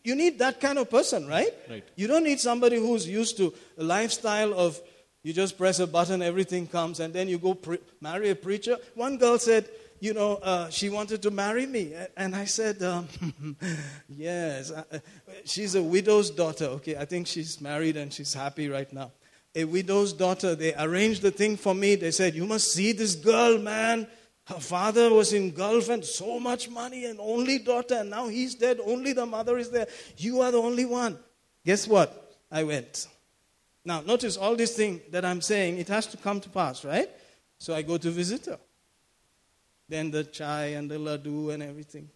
You, 0.03 0.15
need 0.15 0.39
that 0.39 0.61
kind 0.61 0.79
of 0.79 0.91
person, 0.91 1.27
right? 1.27 1.53
Right. 1.69 1.85
You 1.97 2.07
don't 2.07 2.25
need 2.25 2.41
somebody 2.41 2.77
who's 2.77 3.09
used 3.09 3.37
to 3.39 3.53
a 3.79 3.85
lifestyle 3.85 4.55
of 4.55 4.81
you 5.23 5.33
just 5.33 5.57
press 5.57 5.79
a 5.79 5.87
button, 5.87 6.21
everything 6.21 6.67
comes, 6.67 6.99
and 6.99 7.15
then 7.15 7.29
you 7.29 7.39
go 7.39 7.55
pre- 7.55 7.79
marry 8.01 8.31
a 8.31 8.35
preacher. 8.35 8.77
One 8.95 9.19
girl 9.19 9.39
said, 9.39 9.69
you 10.01 10.15
know, 10.15 10.35
uh, 10.43 10.69
she 10.69 10.91
wanted 10.91 11.23
to 11.23 11.31
marry 11.31 11.65
me. 11.65 11.95
And 12.17 12.35
I 12.35 12.45
said, 12.45 12.83
um, 12.83 13.07
yes. 14.09 14.73
Uh, 14.73 14.83
uh, 14.93 14.99
she's 15.45 15.77
a 15.77 15.83
widow's 15.83 16.29
daughter. 16.31 16.65
Okay, 16.65 16.97
I 16.97 17.05
think 17.05 17.29
she's 17.29 17.61
married 17.61 17.97
and 17.97 18.13
she's 18.13 18.35
happy 18.35 18.69
right 18.69 18.93
now. 18.93 19.13
A 19.55 19.65
widow's 19.65 20.13
daughter. 20.13 20.57
They 20.57 20.75
arranged 20.75 21.23
the 21.23 21.31
thing 21.31 21.57
for 21.57 21.73
me. 21.73 21.95
They 21.95 22.11
said, 22.11 22.35
you 22.35 22.47
must 22.47 22.73
see 22.73 22.91
this 22.91 23.15
girl, 23.15 23.59
man. 23.59 24.09
Her 24.53 24.61
father 24.61 25.11
was 25.11 25.33
engulfed 25.33 25.89
and 25.89 26.05
so 26.05 26.39
much 26.39 26.69
money, 26.69 27.07
and 27.07 27.19
only 27.21 27.59
daughter, 27.59 27.95
and 27.95 28.11
now 28.11 28.29
he's 28.29 28.55
dead. 28.55 28.81
Only 28.85 29.15
the 29.15 29.25
mother 29.25 29.57
is 29.57 29.71
there. 29.71 29.87
You 30.19 30.43
are 30.43 30.51
the 30.51 30.59
only 30.59 30.85
one. 30.85 31.19
Guess 31.65 31.89
what? 31.89 32.37
I 32.51 32.65
went. 32.65 33.09
Now, 33.85 34.03
notice 34.03 34.37
all 34.37 34.55
this 34.55 34.77
thing 34.77 35.01
that 35.11 35.25
I'm 35.25 35.41
saying, 35.41 35.79
it 35.79 35.89
has 35.89 36.07
to 36.09 36.17
come 36.17 36.41
to 36.41 36.51
pass, 36.51 36.85
right? 36.85 37.09
So 37.59 37.75
I 37.75 37.83
go 37.83 37.97
to 37.97 38.11
visit 38.11 38.47
her. 38.47 38.59
Then 39.89 40.11
the 40.11 40.25
chai 40.25 40.67
and 40.77 40.91
the 40.91 40.97
laddu 40.97 41.53
and 41.53 41.63
everything. 41.63 42.11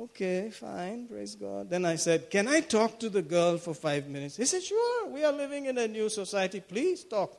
Okay, 0.00 0.50
fine, 0.50 1.08
praise 1.08 1.34
God. 1.34 1.68
Then 1.68 1.84
I 1.84 1.96
said, 1.96 2.30
Can 2.30 2.48
I 2.48 2.60
talk 2.60 3.00
to 3.00 3.10
the 3.10 3.22
girl 3.22 3.58
for 3.58 3.74
five 3.74 4.08
minutes? 4.08 4.36
He 4.36 4.46
said, 4.46 4.62
Sure, 4.62 5.08
we 5.08 5.24
are 5.24 5.32
living 5.32 5.66
in 5.66 5.76
a 5.76 5.88
new 5.88 6.08
society. 6.08 6.60
Please 6.60 7.04
talk. 7.04 7.36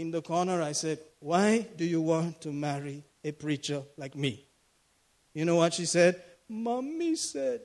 In 0.00 0.10
the 0.10 0.22
corner, 0.22 0.62
I 0.62 0.72
said, 0.72 0.98
Why 1.18 1.66
do 1.76 1.84
you 1.84 2.00
want 2.00 2.40
to 2.40 2.50
marry 2.50 3.04
a 3.22 3.32
preacher 3.32 3.82
like 3.98 4.16
me? 4.16 4.46
You 5.34 5.44
know 5.44 5.56
what 5.56 5.74
she 5.74 5.84
said? 5.84 6.22
Mommy 6.48 7.16
said. 7.16 7.60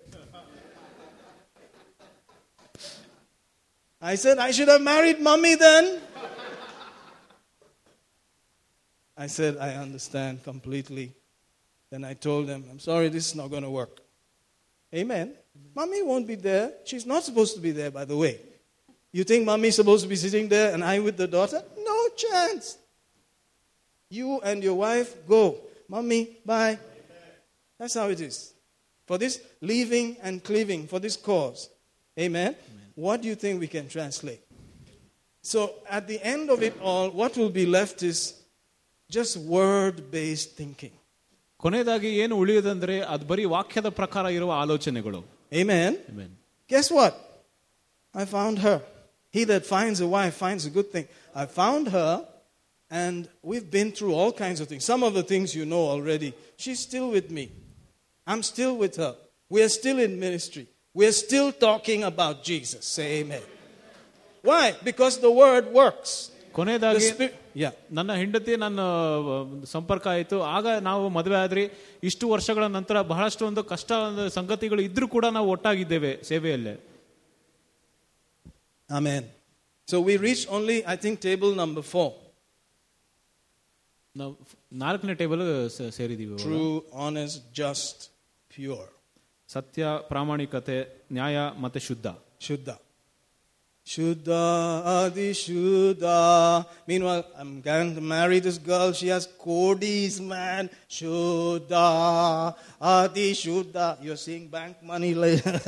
I 4.02 4.16
said, 4.16 4.38
I 4.38 4.52
should 4.52 4.68
have 4.68 4.82
married 4.82 5.22
mommy 5.22 5.56
then. 5.56 6.02
I 9.16 9.28
said, 9.28 9.56
I 9.56 9.76
understand 9.76 10.44
completely. 10.44 11.14
Then 11.90 12.04
I 12.04 12.16
told 12.16 12.48
them, 12.48 12.66
I'm 12.70 12.80
sorry, 12.80 13.08
this 13.08 13.28
is 13.28 13.36
not 13.36 13.50
going 13.50 13.64
to 13.64 13.70
work. 13.70 14.02
Amen. 14.94 15.36
Mommy 15.74 16.04
won't 16.04 16.28
be 16.28 16.36
there. 16.36 16.74
She's 16.84 17.06
not 17.06 17.24
supposed 17.24 17.56
to 17.56 17.62
be 17.62 17.72
there, 17.72 17.92
by 17.92 18.04
the 18.04 18.18
way. 18.18 18.42
You 19.15 19.25
think 19.25 19.45
mommy's 19.45 19.77
supposed 19.77 20.03
to 20.05 20.09
be 20.09 20.17
sitting 20.17 20.49
there 20.49 20.73
and 20.73 20.85
I 20.85 20.99
with 21.01 21.17
the 21.17 21.27
daughter? 21.27 21.63
No 21.91 22.09
chance. 22.17 22.79
You 24.09 24.41
and 24.41 24.63
your 24.63 24.75
wife 24.75 25.15
go. 25.27 25.57
Mommy, 25.89 26.37
bye. 26.45 26.79
That's 27.79 27.95
how 27.95 28.09
it 28.09 28.21
is. 28.21 28.53
For 29.07 29.19
this 29.19 29.41
leaving 29.61 30.17
and 30.23 30.43
cleaving, 30.45 30.87
for 30.87 31.01
this 31.01 31.17
cause. 31.17 31.69
Amen? 32.19 32.55
What 32.95 33.23
do 33.23 33.29
you 33.29 33.35
think 33.35 33.61
we 33.61 33.67
can 33.67 33.89
translate? 33.89 34.43
So 35.43 35.75
at 35.89 36.07
the 36.07 36.23
end 36.23 36.51
of 36.51 36.63
it 36.63 36.75
all, 36.81 37.11
what 37.11 37.37
will 37.37 37.51
be 37.51 37.67
left 37.67 38.03
is 38.03 38.35
just 39.11 39.37
word 39.37 40.11
based 40.11 40.51
thinking. 40.61 40.93
ಕೊನೆಯದಾಗಿ 41.63 42.11
ಏನು 42.23 42.35
ಉಳಿಯುವುದಂದ್ರೆ 42.43 42.95
ಅದು 43.13 43.25
ಬರೀ 43.31 43.45
ವಾಕ್ಯದ 43.55 43.89
ಪ್ರಕಾರ 44.01 44.27
ಇರುವ 44.37 44.53
ಆಲೋಚನೆಗಳು 44.63 45.21
Amen? 45.61 45.93
Amen. 46.13 46.31
Guess 46.73 46.89
what? 46.97 47.15
I 48.15 48.25
found 48.37 48.57
her. 48.67 48.79
He 49.35 49.45
that 49.45 49.65
finds 49.67 50.01
a 50.01 50.09
wife 50.09 50.35
finds 50.37 50.65
a 50.67 50.71
good 50.71 50.91
thing. 50.91 51.07
I 51.35 51.47
found 51.61 51.85
her, 51.89 52.13
and 52.91 53.19
we've 53.43 53.71
been 53.71 53.91
through 53.93 54.15
all 54.15 54.33
kinds 54.35 54.59
of 54.61 54.67
things. 54.67 54.85
Some 54.85 55.03
of 55.03 55.15
the 55.15 55.23
things 55.25 55.55
you 55.55 55.65
know 55.67 55.85
already. 55.89 56.31
She's 56.57 56.81
still 56.81 57.09
with 57.11 57.31
me. 57.31 57.45
I'm 58.27 58.43
still 58.45 58.75
with 58.77 58.97
her. 58.97 59.13
We 59.51 59.63
are 59.63 59.73
still 59.81 59.99
in 59.99 60.19
ministry. 60.19 60.65
We 60.95 61.05
are 61.07 61.17
still 61.25 61.51
talking 61.67 62.03
about 62.05 62.43
Jesus. 62.43 62.85
Say 62.87 63.21
amen. 63.21 63.45
Why? 64.45 64.65
Because 64.85 65.19
the 65.19 65.33
word 65.43 65.67
works. 65.75 66.13
The 66.29 66.55
ಕೊನೆಯದಾಗಿ 66.57 67.01
spirit, 67.09 67.35
yeah. 67.55 67.73
ನನ್ನ 67.97 68.13
ಹೆಂಡತಿ 68.21 68.53
ನನ್ನ 68.63 68.81
ಆ, 69.27 69.37
ಸಂಪರ್ಕ 69.75 70.07
ಆಯಿತು 70.15 70.37
ಆಗ 70.57 70.67
ನಾವು 70.87 71.05
ಮದುವೆ 71.17 71.37
ಆದ್ರಿ 71.43 71.65
ಇಷ್ಟು 72.09 72.25
ವರ್ಷಗಳ 72.33 72.65
ನಂತರ 72.77 72.97
ಬಹಳಷ್ಟು 73.13 73.43
ಒಂದು 73.51 73.63
ಕಷ್ಟ 73.73 73.91
ಒಂದು 74.09 74.25
ಸಂಗತಿಗಳು 74.39 74.83
ಇದ್ರೂ 74.89 75.07
ಕೂಡ 75.15 75.27
ನಾವು 75.37 75.49
ಒಟ್ಟಾಗಿದ್ದೇವೆ 75.55 76.13
ಸೇವೆಯಲ್ಲೇ 76.31 76.75
Amen. 78.89 79.23
So 79.89 79.97
we 80.09 80.15
reached 80.27 80.49
only, 80.51 80.79
I 80.87 80.97
think, 80.97 81.15
table 81.21 81.55
number 81.55 81.83
four. 81.83 82.09
ನಾವು 84.17 84.39
ನಾಲ್ಕನೇ 84.73 85.15
ಟೇಬಲ್ 85.15 85.71
ಸೇರಿದೀವಿ 85.91 86.33
ಇವಾಗ. 86.33 86.41
True, 86.41 86.77
honest, 87.05 87.39
just, 87.61 87.99
pure. 88.55 88.89
ಸತ್ಯ 89.49 89.87
ಪ್ರಾಮಾಣಿಕತೆ 90.09 90.77
ನ್ಯಾಯ 91.13 91.39
ಮತ್ತೆ 91.59 91.81
ಶುದ್ಧ 91.81 92.07
Shuddha. 92.41 92.75
Shuddha, 93.86 94.84
Adi 94.84 95.32
Shuddha. 95.32 96.66
Meanwhile, 96.88 97.24
I'm 97.38 97.62
going 97.62 97.94
to 97.94 98.02
marry 98.02 98.40
this 98.40 98.58
girl. 98.58 98.92
She 98.94 99.10
has 99.10 99.28
kodis, 99.28 100.20
man. 100.20 100.72
Shuddha, 100.90 102.56
Adi 102.82 103.34
Shuddha. 103.34 104.02
You're 104.02 104.18
seeing 104.18 104.48
bank 104.48 104.82
money 104.82 105.14
later. 105.14 105.52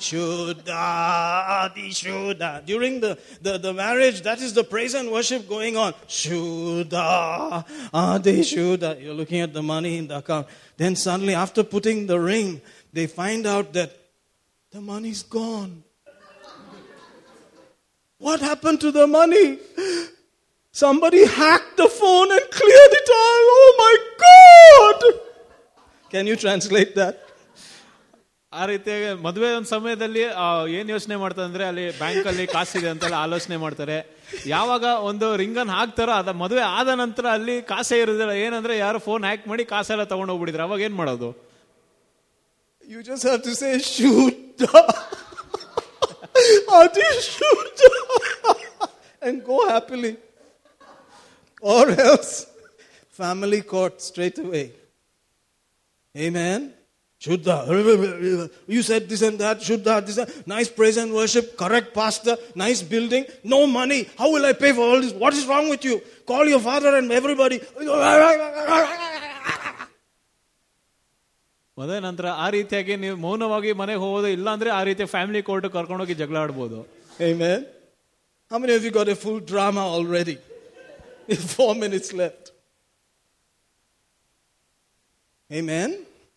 Shuddha, 0.00 0.70
Adi 0.70 1.90
Shuddha. 1.90 2.64
During 2.64 3.00
the, 3.00 3.18
the, 3.42 3.58
the 3.58 3.74
marriage, 3.74 4.22
that 4.22 4.40
is 4.40 4.54
the 4.54 4.64
praise 4.64 4.94
and 4.94 5.12
worship 5.12 5.46
going 5.46 5.76
on. 5.76 5.92
Shuddha, 6.08 7.66
Adi 7.92 8.40
Shuddha. 8.40 8.98
You're 8.98 9.12
looking 9.12 9.40
at 9.40 9.52
the 9.52 9.62
money 9.62 9.98
in 9.98 10.08
the 10.08 10.18
account. 10.18 10.46
Then 10.78 10.96
suddenly, 10.96 11.34
after 11.34 11.62
putting 11.62 12.06
the 12.06 12.18
ring, 12.18 12.62
they 12.94 13.06
find 13.06 13.46
out 13.46 13.74
that 13.74 13.94
the 14.70 14.80
money's 14.80 15.22
gone. 15.22 15.84
What 18.22 18.40
happened 18.40 18.80
to 18.82 18.90
the 18.92 19.06
money? 19.08 19.46
Somebody 20.74 21.22
hacked 21.28 21.76
the 21.76 21.88
phone 21.90 22.30
and 22.30 22.44
cleared 22.50 22.94
it 23.00 23.08
all. 23.20 23.44
Oh 23.54 23.70
my 23.82 23.94
God! 24.24 24.98
Can 26.10 26.26
you 26.26 26.36
translate 26.36 26.94
that? 27.00 27.16
ಆ 28.52 28.64
ರೀತಿಯಾಗಿ 28.70 29.06
ಮದುವೆ 29.26 29.50
ಒಂದು 29.58 29.68
ಸಮಯದಲ್ಲಿ 29.74 30.22
ಏನು 30.78 30.90
ಯೋಚನೆ 30.94 31.16
ಮಾಡ್ತಾರೆ 31.22 31.46
ಅಂದರೆ 31.48 31.64
ಅಲ್ಲಿ 31.68 31.84
ಬ್ಯಾಂಕಲ್ಲಿ 32.00 32.44
ಕಾಸಿದೆ 32.54 32.88
ಅಂತೆಲ್ಲ 32.92 33.16
ಆಲೋಚನೆ 33.26 33.56
ಮಾಡ್ತಾರೆ 33.62 33.96
ಯಾವಾಗ 34.46 34.84
ಒಂದು 35.10 35.28
ರಿಂಗನ್ನು 35.42 35.74
ಹಾಕ್ತಾರೋ 35.78 36.12
ಅದ 36.22 36.32
ಮದುವೆ 36.42 36.62
ಆದ 36.78 36.90
ನಂತರ 37.02 37.26
ಅಲ್ಲಿ 37.36 37.56
ಕಾಸೇ 37.70 37.98
ಇರೋದಿಲ್ಲ 38.02 38.34
ಏನಂದರೆ 38.44 38.76
ಯಾರು 38.84 38.98
ಫೋನ್ 39.06 39.24
ಹ್ಯಾಕ್ 39.28 39.46
ಮಾಡಿ 39.52 39.64
ಕಾಸೆಲ್ಲ 39.72 40.04
ತಗೊಂಡು 40.12 40.32
ಹೋಗ್ಬಿಟ್ಟಿದ್ರೆ 40.32 40.66
ಅವಾಗ 40.66 40.86
ಏನು 40.88 40.98
ಮಾಡೋದು 41.00 41.30
you 42.84 43.00
just 43.08 43.26
have 43.28 43.42
to 43.48 43.54
say, 43.62 43.72
shoot. 43.94 44.60
Adi, 46.68 47.02
shoot. 47.20 47.80
and 49.22 49.44
go 49.44 49.68
happily. 49.68 50.16
Or 51.60 51.90
else, 51.90 52.46
family 53.10 53.62
court 53.62 54.00
straight 54.00 54.38
away. 54.38 54.72
Amen. 56.16 56.74
Shuddha. 57.22 58.50
You 58.66 58.82
said 58.82 59.08
this 59.08 59.22
and 59.22 59.38
that. 59.38 59.60
Shuddha. 59.60 60.04
This 60.04 60.18
and, 60.18 60.46
nice 60.46 60.68
praise 60.68 60.96
and 60.96 61.12
worship. 61.14 61.56
Correct 61.56 61.94
pastor. 61.94 62.36
Nice 62.56 62.82
building. 62.82 63.26
No 63.44 63.66
money. 63.66 64.08
How 64.18 64.32
will 64.32 64.44
I 64.44 64.52
pay 64.52 64.72
for 64.72 64.80
all 64.80 65.00
this? 65.00 65.12
What 65.12 65.32
is 65.34 65.46
wrong 65.46 65.68
with 65.68 65.84
you? 65.84 66.02
Call 66.26 66.48
your 66.48 66.58
father 66.58 66.96
and 66.96 67.12
everybody. 67.12 67.60
ಮದುವೆ 71.77 71.99
ನಂತರ 71.99 72.27
ಆ 72.43 72.49
ರೀತಿಯಾಗಿ 72.49 72.93
ನೀವು 73.03 73.17
ಮೌನವಾಗಿ 73.25 73.71
ಮನೆಗೆ 73.81 73.99
ಹೋಗೋದು 73.99 74.29
ಇಲ್ಲಾಂದ್ರೆ 74.37 74.69
ಆ 74.77 74.83
ರೀತಿ 74.83 75.05
ಫ್ಯಾಮಿಲಿ 75.15 75.41
ಕೋರ್ಟ್ 75.49 75.67
ಕರ್ಕೊಂಡೋಗಿ 75.77 76.15
ಜಗಳ 76.23 76.37
ಆಡ್ಬೋದು 76.45 76.79
Amen. 77.27 77.59
How 78.51 78.57
many 78.59 78.73
of 78.77 78.83
you 78.85 78.91
got 78.91 79.09
a 79.09 79.15
full 79.15 79.39
drama 79.51 79.83
already? 79.95 80.35
Four 81.53 81.71
minutes 81.75 82.09
left. 82.13 82.43
Amen. 85.49 85.89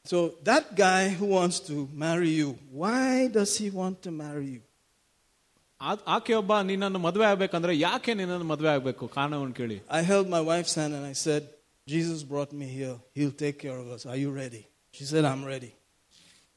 So 0.06 0.18
that 0.44 0.74
guy 0.76 1.08
who 1.10 1.26
wants 1.28 1.60
to 1.60 1.74
marry 1.94 2.30
you, 2.30 2.48
why 2.72 3.28
does 3.28 3.56
he 3.56 3.68
want 3.72 3.96
to 4.02 4.10
marry 4.22 4.48
you? 4.54 4.62
ಆ- 5.80 6.02
ಆಕೆ 6.14 6.32
ಒಬ್ಬ 6.38 6.54
ನಿನ್ನನ್ನು 6.70 7.00
ಮದುವೆ 7.04 7.24
ಆಗ್ಬೇಕಂದ್ರೆ 7.28 7.72
ಯಾಕೆ 7.78 8.12
ನಿನ್ನನ್ನು 8.20 8.46
ಮದುವೆ 8.50 8.70
ಆಗ್ಬೇಕು 8.72 9.04
ಕಾರಣವನ್ನು 9.14 9.54
ಕೇಳಿ 9.60 9.76
I 9.98 10.02
held 10.10 10.26
my 10.34 10.42
wife's 10.50 10.74
hand 10.80 10.92
and 10.98 11.06
I 11.06 11.16
said, 11.26 11.42
Jesus 11.86 12.20
brought 12.32 12.52
me 12.62 12.68
here. 12.78 12.96
He'll 13.18 13.36
take 13.44 13.56
care 13.64 13.78
of 13.84 13.88
us. 13.96 14.02
Are 14.12 14.18
you 14.24 14.30
ready? 14.42 14.62
She 14.94 15.04
said, 15.04 15.24
I'm 15.24 15.44
ready. 15.44 15.70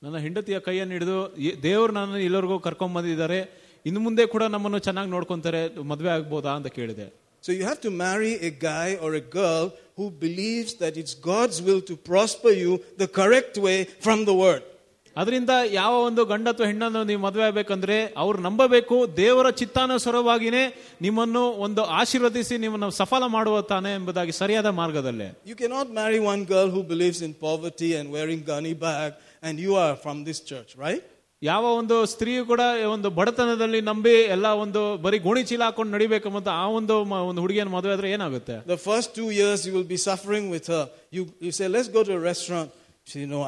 ನನ್ನ 0.02 0.18
ಹೆಂಡತಿಯ 0.18 0.60
ಕೈಯನ್ನು 0.60 0.94
ಹಿಡಿದು 0.94 1.18
"ಏ- 1.48 1.56
ದೇವರು 1.64 1.92
ನನ್ನನ್ನು 1.94 2.24
ಇಲ್ಲರಿಗೂ 2.28 2.60
ಕರ್ಕೊಂಡ್ 2.60 2.96
ಬಂದಿದ್ದಾರೆ 2.96 3.38
ಇನ್ನು 3.86 4.00
ಮುಂದೆ 4.00 4.26
ಕೂಡ 4.26 4.44
ನಮ್ಮನ್ನು 4.54 4.80
ಚೆನ್ನಾಗಿ 4.80 5.10
ನೋಡ್ಕೊಂತಾರೆ 5.10 5.62
ಮದುವೆ 5.92 6.10
ಆಗ್ಬೋದಾ 6.10 6.54
ಅಂತ 6.56 6.68
ಕೇಳಿದೆ 6.78 7.08
So 7.44 7.52
you 7.52 7.64
have 7.64 7.80
to 7.82 7.92
marry 8.04 8.34
a 8.50 8.52
guy 8.62 8.90
or 9.04 9.10
a 9.14 9.24
girl 9.40 9.66
who 9.98 10.06
believes 10.26 10.72
that 10.76 10.94
it's 11.02 11.14
God's 11.32 11.58
will 11.62 11.82
to 11.90 11.96
prosper 12.10 12.52
you 12.64 12.74
the 12.98 13.08
correct 13.20 13.56
way 13.58 13.78
from 14.06 14.20
the 14.30 14.36
word. 14.44 14.62
ಅದರಿಂದ 15.18 15.50
ಯಾವ 15.72 15.94
ಒಂದು 16.04 16.26
ಗಂಡ 16.26 16.48
ಅಥವಾ 16.48 16.68
ಹೆಣ್ಣನ್ನು 16.68 17.04
ನೀವು 17.04 17.22
ಮದುವೆ 17.22 17.44
ಆಗ್ಬೇಕಂದ್ರೆ 17.44 18.14
ಅವ್ರು 18.18 18.38
ನಂಬಬೇಕು 18.40 18.96
ದೇವರ 19.18 19.48
ಚಿತ್ತಾನುಸಾರವಾಗಿನೇ 19.60 20.64
ನಿಮ್ಮನ್ನು 21.02 21.50
ಒಂದು 21.60 21.82
ಆಶೀರ್ವದಿಸಿ 21.98 22.58
ನಿಮ್ಮನ್ನು 22.58 22.90
ಸಫಲ 22.92 23.28
ಮಾಡುವ 23.28 23.62
ತಾನೆ 23.72 23.94
ಎಂಬುದಾಗಿ 23.94 24.32
ಸರಿಯಾದ 24.32 24.66
ಮಾರ್ಗದಲ್ಲೇ 24.80 25.28
You 25.46 25.56
cannot 25.56 25.90
marry 25.92 26.20
one 26.26 26.44
girl 26.46 26.70
who 26.70 26.84
believes 26.84 27.22
in 27.22 27.34
poverty 27.44 27.96
and 27.96 28.12
wearing 28.12 28.44
gunny 28.44 28.74
bag 28.78 29.12
and 29.44 29.60
you 29.60 29.76
are 29.76 29.96
from 29.98 30.24
this 30.24 30.40
church, 30.44 30.72
right? 30.78 31.04
ಯಾವ 31.42 31.64
ಒಂದು 31.76 32.06
ಸ್ತ್ರೀಯು 32.06 32.46
ಕೂಡ 32.46 32.62
ಒಂದು 32.92 33.10
ಬಡತನದಲ್ಲಿ 33.10 33.82
ನಂಬಿ 33.82 34.16
ಎಲ್ಲ 34.36 34.48
ಒಂದು 34.58 34.98
ಬರೀ 34.98 35.18
ಗೋಣಿ 35.20 35.44
ಚೀಲ 35.44 35.64
ಹಾಕೊಂಡು 35.64 35.92
ನಡಿಬೇಕು 35.92 36.30
ಮತ್ತು 36.30 36.52
ಆ 36.52 36.66
ಒಂದು 36.72 37.04
ಮ- 37.04 37.24
ಒಂದು 37.30 37.42
ಹುಡುಗಿಯನ್ನು 37.42 37.74
ಮದುವೆ 37.78 37.94
ಆದ್ರೆ 37.94 38.12
ಏನಾಗುತ್ತೆ 38.12 38.56
The 38.68 38.80
first 38.90 39.10
two 39.16 39.30
years 39.32 39.60
you 39.68 39.74
will 39.74 39.90
be 39.90 40.00
suffering 40.02 40.50
with 40.50 40.68
her. 40.68 40.84
You, 41.12 41.24
you 41.40 41.52
say, 41.52 41.68
let's 41.68 41.90
go 41.90 42.04
to 42.04 42.14
a 42.14 42.24
restaurant. 42.24 42.70
She 43.08 43.14
say, 43.14 43.26
no, 43.28 43.42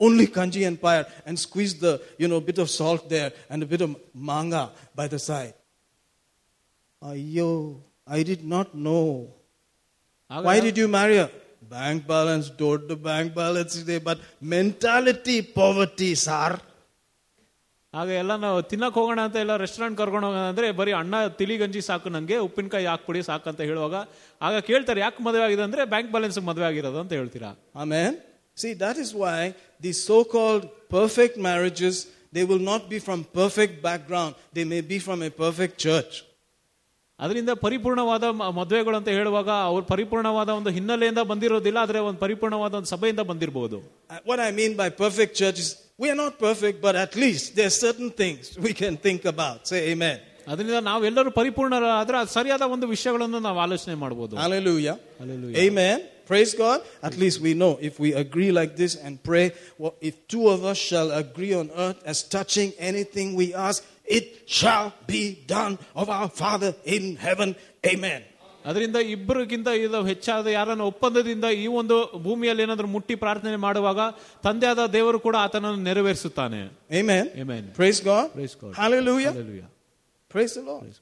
Only 0.00 0.26
kanji 0.36 0.66
and 0.66 0.80
pyre 0.80 1.04
and 1.26 1.38
squeeze 1.38 1.74
the, 1.78 1.90
you 2.20 2.28
know, 2.30 2.40
bit 2.40 2.58
of 2.58 2.68
salt 2.70 3.02
there 3.08 3.30
and 3.50 3.62
a 3.62 3.66
bit 3.66 3.82
of 3.82 3.90
manga 4.28 4.62
by 4.94 5.06
the 5.08 5.18
side. 5.18 5.54
Ayyo, 7.02 7.50
I 8.06 8.22
did 8.22 8.42
not 8.54 8.68
know. 8.86 9.04
ಆಗ 10.30 10.42
Why 10.48 10.56
did 10.66 10.76
you 10.82 10.88
marry 10.96 11.16
her? 11.22 11.30
Bank 11.70 12.06
balance, 12.06 12.46
don't 12.60 12.84
the 12.92 12.96
bank 13.08 13.28
balance 13.34 13.74
ಇದೆ, 13.82 13.96
but 14.08 14.18
mentality, 14.54 15.36
poverty, 15.60 16.10
sir. 16.26 16.50
ಆಗ 17.94 18.08
ಎಲ್ಲ 18.22 18.32
ನಾವು 18.44 18.58
ತಿನ್ನಕ್ 18.70 18.96
ಹೋಗೋಣ 18.98 19.20
ಅಂತ 19.26 19.36
ಎಲ್ಲ 19.42 19.52
restaurant 19.62 19.96
ಕರ್ಕೊಂಡು 20.00 20.26
ಹೋಗೋಣ 20.26 20.42
ಅಂದ್ರೆ 20.50 20.66
ಬರೀ 20.80 20.92
ಅಣ್ಣ 20.98 21.14
ತಿಳಿ 21.38 21.54
ಗಂಜಿ 21.62 21.80
ಸಾಕು 21.88 22.08
ನಂಗೆ 22.16 22.36
ಉಪ್ಪಿನಕಾಯಿ 22.46 22.86
ಹಾಕ್ಬಿಡಿ 22.90 23.22
ಸಾಕು 23.28 23.46
ಅಂತ 23.52 23.60
ಹೇಳುವಾಗ 23.70 23.96
ಆಗ 24.46 24.60
ಕೇಳ್ತಾರೆ 24.68 25.00
ಯಾಕೆ 25.04 25.22
ಮದುವೆ 25.26 25.44
ಆಗಿದೆ 25.46 25.62
ಅಂದ್ರೆ 25.68 25.84
ಬ್ಯಾಂಕ್ 25.92 26.10
ಬ್ಯಾಲೆನ್ಸ್ 26.14 26.38
ಮದುವೆ 26.50 26.66
ಆಗಿರೋದು 26.70 27.00
ಅಂತ 27.04 27.12
ಹೇಳ್ತೀರಾ 27.20 27.50
Amen. 27.84 28.12
See, 28.56 28.72
that 28.84 28.96
is 28.96 29.10
why 29.14 29.38
these 29.80 29.98
so-called 30.04 30.64
perfect 30.90 31.36
marriages, 31.48 31.94
they 32.32 32.44
will 32.44 32.64
not 32.70 32.82
be 32.92 32.98
from 32.98 33.18
perfect 33.40 33.82
background. 33.82 34.32
They 34.52 34.64
may 34.64 34.82
be 34.92 34.98
from 34.98 35.22
a 35.22 35.30
perfect 35.44 35.76
church. 35.78 36.12
ಅದರಿಂದ 37.18 37.50
ಪರಿಪೂರ್ಣವಾದ 37.64 38.24
ಮ- 38.32 38.50
ಮದುವೆಗಳು 38.58 38.96
ಅಂತ 38.96 39.08
ಹೇಳುವಾಗ 39.08 39.50
ಅವ್ರು 39.70 39.84
ಪರಿಪೂರ್ಣವಾದ 39.86 40.48
ಒಂದು 40.58 40.70
ಹಿನ್ನೆಲೆಯಿಂದ 40.70 41.22
ಬಂದಿರೋದಿಲ್ಲ 41.30 41.78
ಆದ್ರೆ 41.78 41.98
ಒಂದು 42.08 42.20
ಪರಿಪೂರ್ಣವಾದ 42.20 42.74
ಒಂದು 42.74 42.90
ಸಭೆಯಿಂದ 42.94 43.22
ಬಂದಿರಬಹುದು 43.30 43.78
Uh, 44.10 44.20
What 44.24 44.40
I 44.40 44.52
mean 44.60 44.72
by 44.82 44.88
perfect 45.04 45.32
church 45.40 45.58
is 45.64 45.68
we 46.02 46.08
are 46.12 46.18
not 46.24 46.34
perfect, 46.48 46.76
but 46.86 46.96
at 46.96 47.14
least 47.22 47.44
there 47.56 47.66
are 47.66 47.78
certain 47.86 48.10
things 48.22 48.42
we 48.66 48.72
can 48.82 48.96
think 49.06 49.22
about. 49.34 49.58
Say 49.72 49.80
amen. 49.92 50.16
ಅದರಿಂದ 50.46 50.78
ನಾವೆಲ್ಲರೂ 50.90 51.30
ಪರಿಪೂರ್ಣರಾದ್ರೆ 51.40 52.16
ಅದು 52.22 52.30
ಸರಿಯಾದ 52.38 52.64
ಒಂದು 52.74 52.86
ವಿಷಯಗಳನ್ನು 52.94 53.40
ನಾವು 53.48 53.58
ಆಲೋಚನೆ 53.64 53.94
ಮಾಡಬಹುದು 54.04 54.34
Hallelujah. 54.44 54.96
Hallelujah. 55.20 55.58
Amen. 55.66 55.98
Praise 56.30 56.52
God. 56.56 56.78
At 57.08 57.14
least 57.22 57.36
we 57.40 57.52
know 57.60 57.72
if 57.88 57.94
we 58.04 58.10
agree 58.14 58.50
like 58.58 58.72
this 58.80 58.92
and 58.96 59.12
pray, 59.28 59.46
well, 59.80 59.94
if 60.08 60.14
two 60.32 60.44
of 60.48 60.60
us 60.64 60.78
shall 60.90 61.08
agree 61.22 61.52
on 61.60 61.68
earth 61.84 62.00
as 62.12 62.18
touching 62.36 62.70
anything 62.90 63.28
we 63.40 63.46
ask, 63.68 63.78
it 64.18 64.26
shall 64.58 64.86
be 65.14 65.22
done 65.48 65.74
of 66.02 66.08
our 66.18 66.28
Father 66.42 66.70
in 66.96 67.04
heaven. 67.26 67.50
Amen. 67.92 68.20
ಅದರಿಂದ 68.64 68.98
ಇಬ್ಬರಿಗಿಂತ 69.14 69.68
ಇದು 69.82 69.98
ಹೆಚ್ಚಾದ 70.08 70.46
ಯಾರನ್ನ 70.56 70.84
ಒಪ್ಪಂದದಿಂದ 70.92 71.46
ಈ 71.62 71.66
ಒಂದು 71.80 71.96
ಭೂಮಿಯಲ್ಲಿ 72.26 72.62
ಏನಾದ್ರೂ 72.62 72.88
ಮುಟ್ಟಿ 72.96 73.14
ಪ್ರಾರ್ಥನೆ 73.24 73.58
ಮಾಡುವಾಗ 73.66 74.00
ತಂದೆಯಾದ 74.46 74.84
ದೇವರು 74.96 75.18
ಕೂಡ 75.26 75.36
ಆತನನ್ನು 75.46 75.82
ನೆರವೇರಿಸುತ್ತಾನೆ 75.88 76.60
Amen. 77.00 77.24
Amen. 77.44 77.62
Praise 77.80 78.00
God. 78.10 78.26
Praise 78.38 78.56
God. 78.62 78.72
Hallelujah. 78.84 79.32
Hallelujah. 79.32 79.68
Praise 80.35 80.55
the 80.55 80.63
Lord. 80.63 80.81
Praise. 80.81 80.99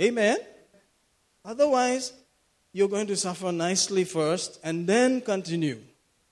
Amen. 0.00 0.38
Otherwise, 1.44 2.12
you're 2.72 2.86
going 2.86 3.08
to 3.08 3.16
suffer 3.16 3.50
nicely 3.50 4.04
first 4.04 4.60
and 4.62 4.86
then 4.86 5.20
continue. 5.20 5.80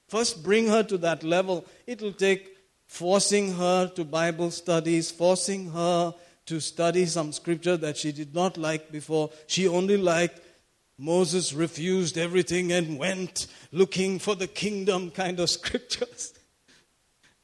First, 0.07 0.45
bring 0.45 0.69
her 0.69 0.85
to 0.85 0.97
that 0.99 1.25
level. 1.25 1.67
It 1.89 2.01
will 2.03 2.13
take 2.13 2.57
forcing 2.87 3.55
her 3.55 3.89
to 3.89 4.05
Bible 4.05 4.53
studies, 4.53 5.11
forcing 5.11 5.73
her 5.73 6.15
to 6.47 6.61
study 6.61 7.05
some 7.07 7.33
scripture 7.33 7.77
that 7.79 7.97
she 7.97 8.13
did 8.13 8.33
not 8.33 8.57
like 8.57 8.93
before. 8.93 9.31
She 9.49 9.67
only 9.67 9.97
liked 9.97 10.41
Moses 10.99 11.53
refused 11.53 12.17
everything 12.17 12.71
and 12.71 12.97
went 12.97 13.49
looking 13.73 14.21
for 14.21 14.37
the 14.37 14.47
kingdom 14.47 15.11
kind 15.11 15.41
of 15.41 15.51
scriptures. 15.59 16.33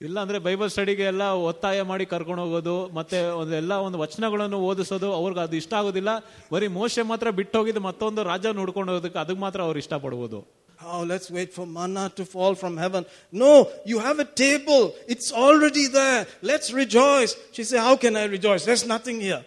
ಇಲ್ಲ 0.01 0.16
ಅಂದ್ರೆ 0.20 0.39
Bible 0.39 0.70
ಸ್ಟಡಿಗೆ 0.70 1.05
ಎಲ್ಲ 1.10 1.24
ಒತ್ತಾಯ 1.51 1.82
ಮಾಡಿ 1.90 2.05
ಕರ್ಕೊಂಡು 2.06 2.43
ಹೋಗೋದು 2.43 2.74
ಮತ್ತೆ 2.97 3.18
ಒಂದು 3.40 3.55
ಎಲ್ಲ 3.60 3.74
ಒಂದು 3.86 3.98
ವಚನಗಳನ್ನು 3.98 4.59
ಓದಿಸೋದು 4.68 5.09
ಅವ್ರಿಗೆ 5.12 5.40
ಅದು 5.40 5.56
ಇಷ್ಟ 5.56 5.73
ಆಗೋದಿಲ್ಲ 5.74 6.10
ಬರೀ 6.52 6.66
ಮೋಶೆ 6.74 7.02
ಮಾತ್ರ 7.02 7.31
ಬಿಟ್ಟು 7.31 7.56
ಹೋಗಿದ್ದು 7.59 7.81
ಮತ್ತೊಂದು 7.81 8.23
ರಾಜ 8.23 8.47
ನೋಡ್ಕೊಂಡು 8.59 8.93
ಹೋಗೋದಕ್ಕೆ 8.93 9.18
ಅದಕ್ಕೆ 9.18 9.43
ಮಾತ್ರ 9.47 9.62
ಅವ್ರು 9.62 9.81
ಇಷ್ಟಪಡ್ಬೋದು 9.85 10.40
Oh, 10.86 11.02
let's 11.02 11.28
wait 11.31 11.55
for 11.55 11.64
manna 11.66 12.02
to 12.18 12.24
fall 12.24 12.55
from 12.55 12.77
heaven. 12.77 13.02
No, 13.32 13.52
you 13.86 13.98
have 13.98 14.18
a 14.18 14.27
table. 14.40 14.82
It's 15.09 15.32
already 15.35 15.86
there. 15.89 16.18
Let's 16.43 16.68
rejoice. 16.73 17.32
She 17.52 17.64
said, 17.64 17.81
How 17.81 17.94
can 17.97 18.14
I 18.14 18.27
rejoice? 18.27 18.64
There's 18.64 18.85
nothing 18.86 19.20
here. 19.20 19.40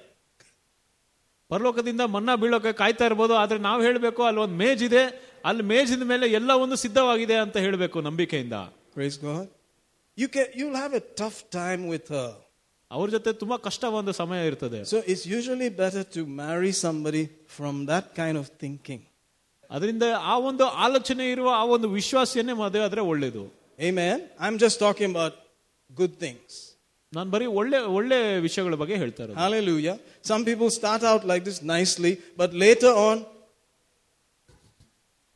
ಪರಲೋಕದಿಂದ 1.51 2.03
ಮನ್ನಾ 2.15 2.35
ಬೀಳೋಕೆ 2.35 2.73
ಕಾಯ್ತಾ 2.73 3.05
ಇರ್ಬೋದು 3.05 3.35
ಆದ್ರೆ 3.35 3.59
ನಾವು 3.59 3.80
ಹೇಳಬೇಕು 3.81 4.23
ಅಲ್ಲಿ 4.23 4.41
ಒಂದು 4.41 4.55
ಮೇಜ್ 4.55 4.84
ಇದೆ 4.84 5.03
ಅಲ್ಲಿ 5.45 5.63
ಮೇಜಿನ 5.63 6.03
ಮೇಲೆ 6.03 6.27
ಎಲ್ಲ 6.31 6.51
ಒಂದು 6.63 6.76
ಸಿದ್ಧವಾಗಿದೆ 6.76 7.38
ಅಂತ 7.45 7.57
ಹೇಳಬೇಕು 7.57 8.01
ನಂಬಿಕೆಯಿಂದ 8.01 8.57
Praise 8.95 9.19
God. 9.21 9.45
You 10.19 10.28
can, 10.28 10.47
you'll 10.55 10.77
have 10.77 10.94
a 10.94 11.01
tough 11.01 11.39
time 11.51 11.82
with 11.93 12.09
her. 12.16 12.31
ಅವ್ರ 12.90 13.09
ಜೊತೆ 13.15 13.31
ತುಂಬಾ 13.32 13.56
ಕಷ್ಟ 13.66 13.85
ಒಂದು 14.01 14.12
ಸಮಯ 14.12 14.40
ಇರ್ತದೆ 14.47 14.81
So 14.93 14.98
it's 15.12 15.24
usually 15.39 15.69
better 15.82 16.02
to 16.16 16.20
marry 16.43 16.73
somebody 16.85 17.24
from 17.56 17.74
that 17.93 18.06
kind 18.20 18.36
of 18.43 18.47
thinking. 18.62 19.01
ಅದರಿಂದ 19.70 20.05
ಆ 20.32 20.39
ಒಂದು 20.51 20.65
ಆಲೋಚನೆ 20.86 21.24
ಇರುವ 21.31 21.48
ಆ 21.61 21.65
ಒಂದು 21.77 21.89
ವಿಶ್ವಾಸನ್ನೇ 21.89 22.52
ಮದುವೆ 22.52 22.85
ಆದ್ರೆ 22.89 23.01
ಒಳ್ಳೇದು 23.12 23.44
Amen. 23.89 24.19
I'm 24.44 24.56
just 24.65 24.78
talking 24.85 25.09
about 25.15 25.35
good 26.01 26.15
things. 26.24 26.52
ನಾನು 27.12 27.31
ಬರೀ 27.35 27.47
ಒಳ್ಳೆ 27.61 27.78
ಒಳ್ಳೆ 27.98 28.16
ವಿಷಯಗಳ 28.47 28.77
ಬಗ್ಗೆ 28.82 28.97
ಹೇಳ್ತಾ 29.02 29.23
ಇರೋದು 29.24 29.39
Hallelujah. 29.44 29.97
Some 30.31 30.44
people 30.48 30.70
start 30.81 31.02
out 31.11 31.23
like 31.32 31.44
this 31.48 31.61
nicely, 31.74 32.12
but 32.43 32.51
later 32.66 32.93
on, 33.09 33.16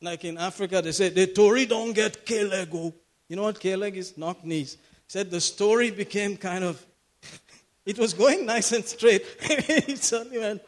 like 0.01 0.23
in 0.31 0.37
Africa, 0.37 0.81
they 0.81 0.93
say, 0.99 1.09
the 1.09 1.27
Tory 1.27 1.65
don't 1.75 1.93
get 2.01 2.13
Kelego. 2.29 2.83
You 3.27 3.35
know 3.37 3.43
what 3.43 3.59
Keleg 3.59 3.95
is? 3.95 4.17
Knock 4.17 4.43
knees. 4.43 4.77
Said 5.07 5.31
the 5.31 5.41
story 5.41 5.91
became 5.91 6.37
kind 6.37 6.63
of, 6.63 6.83
it 7.85 7.97
was 7.97 8.13
going 8.13 8.45
nice 8.45 8.71
and 8.71 8.85
straight. 8.85 9.23
it 9.41 9.99
suddenly 10.11 10.39
went, 10.39 10.61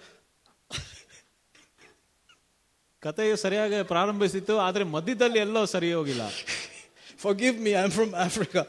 ಕಥೆಯು 3.06 3.36
ಸರಿಯಾಗಿ 3.44 3.78
ಪ್ರಾರಂಭಿಸಿತ್ತು 3.92 4.56
ಆದ್ರೆ 4.66 4.84
ಮಧ್ಯದಲ್ಲಿ 4.96 5.40
ಎಲ್ಲೋ 5.46 5.62
ಸರಿ 5.72 5.88
ಹೋಗಿಲ್ಲ 5.98 6.24
forgive 7.22 7.58
me, 7.66 7.76
I'm 7.76 7.92
from 7.92 8.12
Africa. 8.16 8.62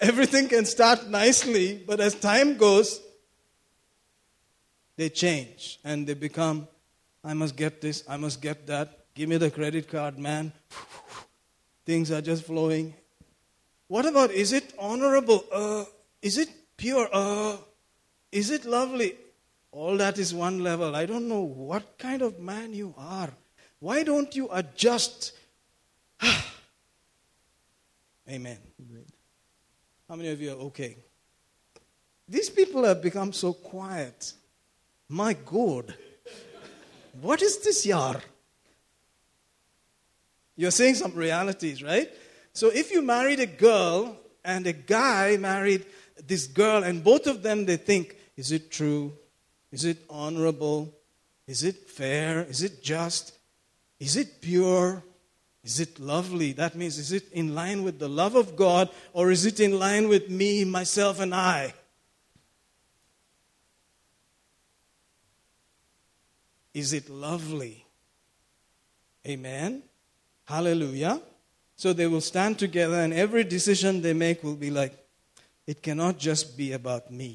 Everything 0.00 0.46
can 0.48 0.64
start 0.64 1.08
nicely, 1.08 1.82
but 1.88 1.98
as 2.06 2.14
time 2.14 2.56
goes, 2.56 3.00
they 4.96 5.08
change 5.08 5.80
and 5.84 6.06
they 6.06 6.14
become, 6.14 6.68
I 7.24 7.34
must 7.34 7.56
get 7.56 7.80
this, 7.80 8.04
I 8.08 8.16
must 8.16 8.40
get 8.40 8.66
that. 8.68 9.06
Give 9.14 9.28
me 9.28 9.36
the 9.36 9.50
credit 9.50 9.90
card, 9.90 10.16
man. 10.18 10.52
Things 11.85 12.11
are 12.11 12.21
just 12.21 12.45
flowing. 12.45 12.93
What 13.87 14.05
about, 14.05 14.31
is 14.31 14.53
it 14.53 14.73
honorable? 14.79 15.45
Uh, 15.51 15.85
is 16.21 16.37
it 16.37 16.49
pure? 16.77 17.09
Uh, 17.11 17.57
is 18.31 18.49
it 18.49 18.65
lovely? 18.65 19.15
All 19.71 19.97
that 19.97 20.17
is 20.17 20.33
one 20.33 20.63
level. 20.63 20.95
I 20.95 21.05
don't 21.05 21.27
know 21.27 21.41
what 21.41 21.97
kind 21.97 22.21
of 22.21 22.39
man 22.39 22.73
you 22.73 22.93
are. 22.97 23.29
Why 23.79 24.03
don't 24.03 24.33
you 24.35 24.47
adjust? 24.51 25.33
Amen. 28.29 28.57
How 30.07 30.15
many 30.15 30.29
of 30.29 30.39
you 30.39 30.51
are 30.51 30.61
okay? 30.67 30.95
These 32.27 32.49
people 32.49 32.83
have 32.85 33.01
become 33.01 33.33
so 33.33 33.53
quiet. 33.53 34.33
My 35.09 35.33
God. 35.33 35.93
What 37.21 37.41
is 37.41 37.59
this 37.59 37.85
yar? 37.85 38.21
You're 40.55 40.71
seeing 40.71 40.95
some 40.95 41.13
realities, 41.13 41.81
right? 41.81 42.09
So 42.53 42.69
if 42.69 42.91
you 42.91 43.01
married 43.01 43.39
a 43.39 43.47
girl 43.47 44.17
and 44.45 44.67
a 44.67 44.73
guy 44.73 45.37
married 45.37 45.85
this 46.27 46.47
girl, 46.47 46.83
and 46.83 47.03
both 47.03 47.27
of 47.27 47.41
them 47.41 47.65
they 47.65 47.77
think, 47.77 48.15
is 48.37 48.51
it 48.51 48.71
true? 48.71 49.13
Is 49.71 49.85
it 49.85 49.97
honorable? 50.09 50.93
Is 51.47 51.63
it 51.63 51.89
fair? 51.89 52.43
Is 52.43 52.61
it 52.61 52.83
just? 52.83 53.37
Is 53.99 54.15
it 54.15 54.41
pure? 54.41 55.03
Is 55.63 55.79
it 55.79 55.99
lovely? 55.99 56.51
That 56.51 56.75
means, 56.75 56.97
is 56.97 57.11
it 57.11 57.31
in 57.31 57.55
line 57.55 57.83
with 57.83 57.97
the 57.97 58.09
love 58.09 58.35
of 58.35 58.55
God 58.55 58.89
or 59.13 59.31
is 59.31 59.45
it 59.45 59.59
in 59.59 59.79
line 59.79 60.07
with 60.09 60.29
me, 60.29 60.65
myself, 60.65 61.19
and 61.19 61.33
I? 61.33 61.73
Is 66.73 66.91
it 66.91 67.09
lovely? 67.09 67.85
Amen. 69.25 69.83
Hallelujah. 70.48 71.14
So 71.78 71.92
they 71.92 72.06
will 72.06 72.20
stand 72.22 72.58
together, 72.58 72.96
and 72.96 73.12
every 73.14 73.44
decision 73.46 74.02
they 74.02 74.14
make 74.14 74.42
will 74.42 74.56
be 74.56 74.70
like, 74.70 74.94
it 75.68 75.82
cannot 75.82 76.18
just 76.28 76.56
be 76.56 76.72
about 76.72 77.10
me. 77.12 77.30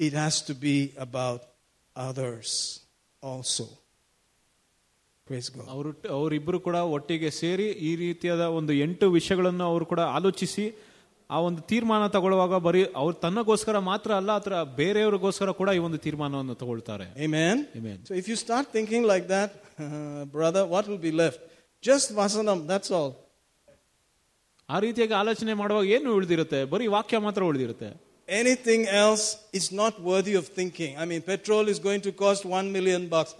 it 0.00 0.14
has 0.14 0.40
to 0.42 0.54
be 0.54 0.74
about 0.98 1.40
others 1.96 2.50
also. 3.22 3.64
Praise 5.26 5.48
God. 5.56 5.66
ಅವರು 5.74 5.90
ಅವರಿಬ್ಬರು 6.18 6.58
ಕೂಡ 6.66 6.76
ಒಟ್ಟಿಗೆ 6.96 7.30
ಸೇರಿ 7.40 7.66
ಈ 7.88 7.90
ರೀತಿಯಾದ 8.04 8.44
ಒಂದು 8.58 8.72
ಎಂಟು 8.84 9.06
ವಿಷಯಗಳನ್ನು 9.16 9.64
ಅವರು 9.72 9.84
ಕೂಡ 9.92 10.02
ಆಲೋಚಿಸಿ 10.18 10.64
ಆ 11.30 11.40
ಒಂದು 11.48 11.60
ತೀರ್ಮಾನ 11.72 12.06
ತಗೊಳ್ಳುವಾಗ 12.14 12.54
ಬರೀ 12.68 12.80
ಅವ್ರು 13.02 13.14
ತನ್ನಗೋಸ್ಕರ 13.24 13.78
ಮಾತ್ರ 13.90 14.10
ಅಲ್ಲ 14.20 14.30
ಅಥವಾ 14.40 14.60
ಬೇರೆಯವ್ರಿಗೋಸ್ಕರ 14.80 15.52
ಕೂಡ 15.60 15.70
ಈ 15.78 15.82
ಒಂದು 15.88 15.98
ತೀರ್ಮಾನವನ್ನು 16.06 16.56
ತಗೊಳ್ತಾರೆ 16.62 17.06
Amen. 17.26 17.56
Amen. 17.80 17.98
So 18.08 18.14
if 18.22 18.26
you 18.32 18.38
start 18.46 18.66
thinking 18.76 19.04
like 19.12 19.28
that, 19.36 19.50
brother, 20.38 20.64
what 20.74 20.86
will 20.90 21.02
be 21.08 21.12
left? 21.22 21.40
Just 21.85 22.15
vasanam, 22.17 22.59
that's 22.67 22.91
all. 22.91 23.11
ಆ 24.69 24.77
ರೀತಿಯಾಗಿ 24.83 25.13
ಆಲೋಚನೆ 25.19 25.53
ಮಾಡುವಾಗ 25.59 25.85
ಏನು 25.95 26.13
ಉಳಿದಿರುತ್ತೆ 26.17 26.59
ಬರೀ 26.71 26.85
ವಾಕ್ಯ 26.95 27.17
ಮಾತ್ರ 27.25 27.43
ಉಳಿದಿರುತ್ತೆ 27.51 27.89
Anything 28.27 28.83
else 29.01 29.25
is 29.59 29.65
not 29.71 29.93
worthy 30.01 30.33
of 30.39 30.45
thinking. 30.59 30.97
I 30.97 31.05
mean, 31.05 31.21
petrol 31.23 31.65
is 31.73 31.79
going 31.87 32.01
to 32.01 32.11
cost 32.23 32.41
one 32.59 32.67
million 32.77 33.03
bucks. 33.07 33.33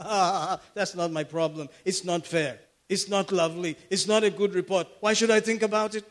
That's 0.78 0.94
not 1.02 1.10
my 1.12 1.24
problem. 1.24 1.66
It's 1.90 2.04
not 2.12 2.22
fair. 2.34 2.54
It's 2.90 3.08
not 3.10 3.32
lovely. 3.32 3.72
It's 3.90 4.06
not 4.08 4.24
a 4.24 4.34
good 4.42 4.54
report. 4.54 4.86
Why 5.00 5.14
should 5.14 5.32
I 5.32 5.42
think 5.50 5.64
about 5.70 5.94
it? 6.00 6.06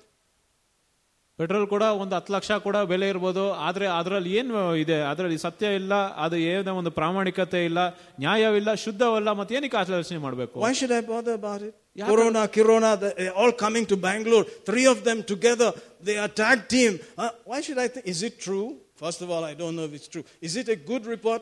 Petrol 1.38 1.68
ಕೂಡ 1.74 1.84
ಒಂದು 2.00 2.14
ಹತ್ತು 2.16 2.32
ಲಕ್ಷ 2.34 2.52
ಕೂಡ 2.66 2.76
ಬೆಲೆ 2.90 3.06
ಇರ್ಬೋದು 3.12 3.44
en 3.60 3.86
ಅದರಲ್ಲಿ 4.00 4.32
ಏನು 4.40 4.58
ಇದೆ 4.82 4.98
ಅದರಲ್ಲಿ 5.12 5.38
ಸತ್ಯ 5.46 5.72
ಇಲ್ಲ 5.80 5.94
ಅದು 6.24 6.36
ಏನೋ 6.50 6.74
ಒಂದು 6.80 6.92
ಪ್ರಾಮಾಣಿಕತೆ 6.98 7.62
ಇಲ್ಲ 7.70 7.80
ನ್ಯಾಯವಿಲ್ಲ 8.24 8.74
ಶುದ್ಧವಲ್ಲ 8.84 9.32
ಮತ್ತೆ 9.40 9.54
ಏನಕ್ಕೆ 9.60 9.78
ಆಲೋಚನೆ 9.82 10.20
ಮಾಡಬೇಕು 10.26 10.58
Why 10.66 10.74
should 10.80 10.94
I 11.00 11.02
bother 11.14 11.34
about 11.42 11.62
it? 11.68 11.74
Yeah, 11.93 12.07
Corona, 12.07 12.47
Kirona, 12.47 12.91
they're 12.99 13.33
all 13.33 13.51
coming 13.51 13.85
to 13.87 13.97
Bangalore. 13.97 14.43
Three 14.43 14.85
of 14.85 15.03
them 15.03 15.23
together. 15.23 15.73
They 16.01 16.17
are 16.17 16.27
tag 16.27 16.67
team. 16.67 16.99
Uh, 17.17 17.29
why 17.45 17.61
should 17.61 17.77
I 17.77 17.87
think? 17.87 18.05
Is 18.05 18.23
it 18.23 18.39
true? 18.39 18.77
First 18.95 19.21
of 19.21 19.29
all, 19.29 19.43
I 19.43 19.53
don't 19.53 19.75
know 19.75 19.83
if 19.83 19.93
it's 19.93 20.07
true. 20.07 20.23
Is 20.41 20.55
it 20.55 20.69
a 20.69 20.75
good 20.75 21.05
report? 21.05 21.41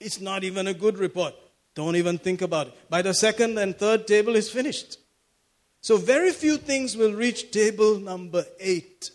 It's 0.00 0.20
not 0.20 0.44
even 0.44 0.66
a 0.68 0.74
good 0.74 0.98
report. 0.98 1.34
Don't 1.74 1.96
even 1.96 2.16
think 2.18 2.40
about 2.42 2.68
it. 2.68 2.90
By 2.90 3.02
the 3.02 3.14
second 3.14 3.58
and 3.58 3.76
third 3.76 4.06
table 4.06 4.36
is 4.36 4.48
finished. 4.50 4.98
So 5.80 5.96
very 5.96 6.32
few 6.32 6.56
things 6.56 6.96
will 6.96 7.12
reach 7.24 7.50
table 7.50 7.92
number 8.10 8.44
eight. 8.72 9.10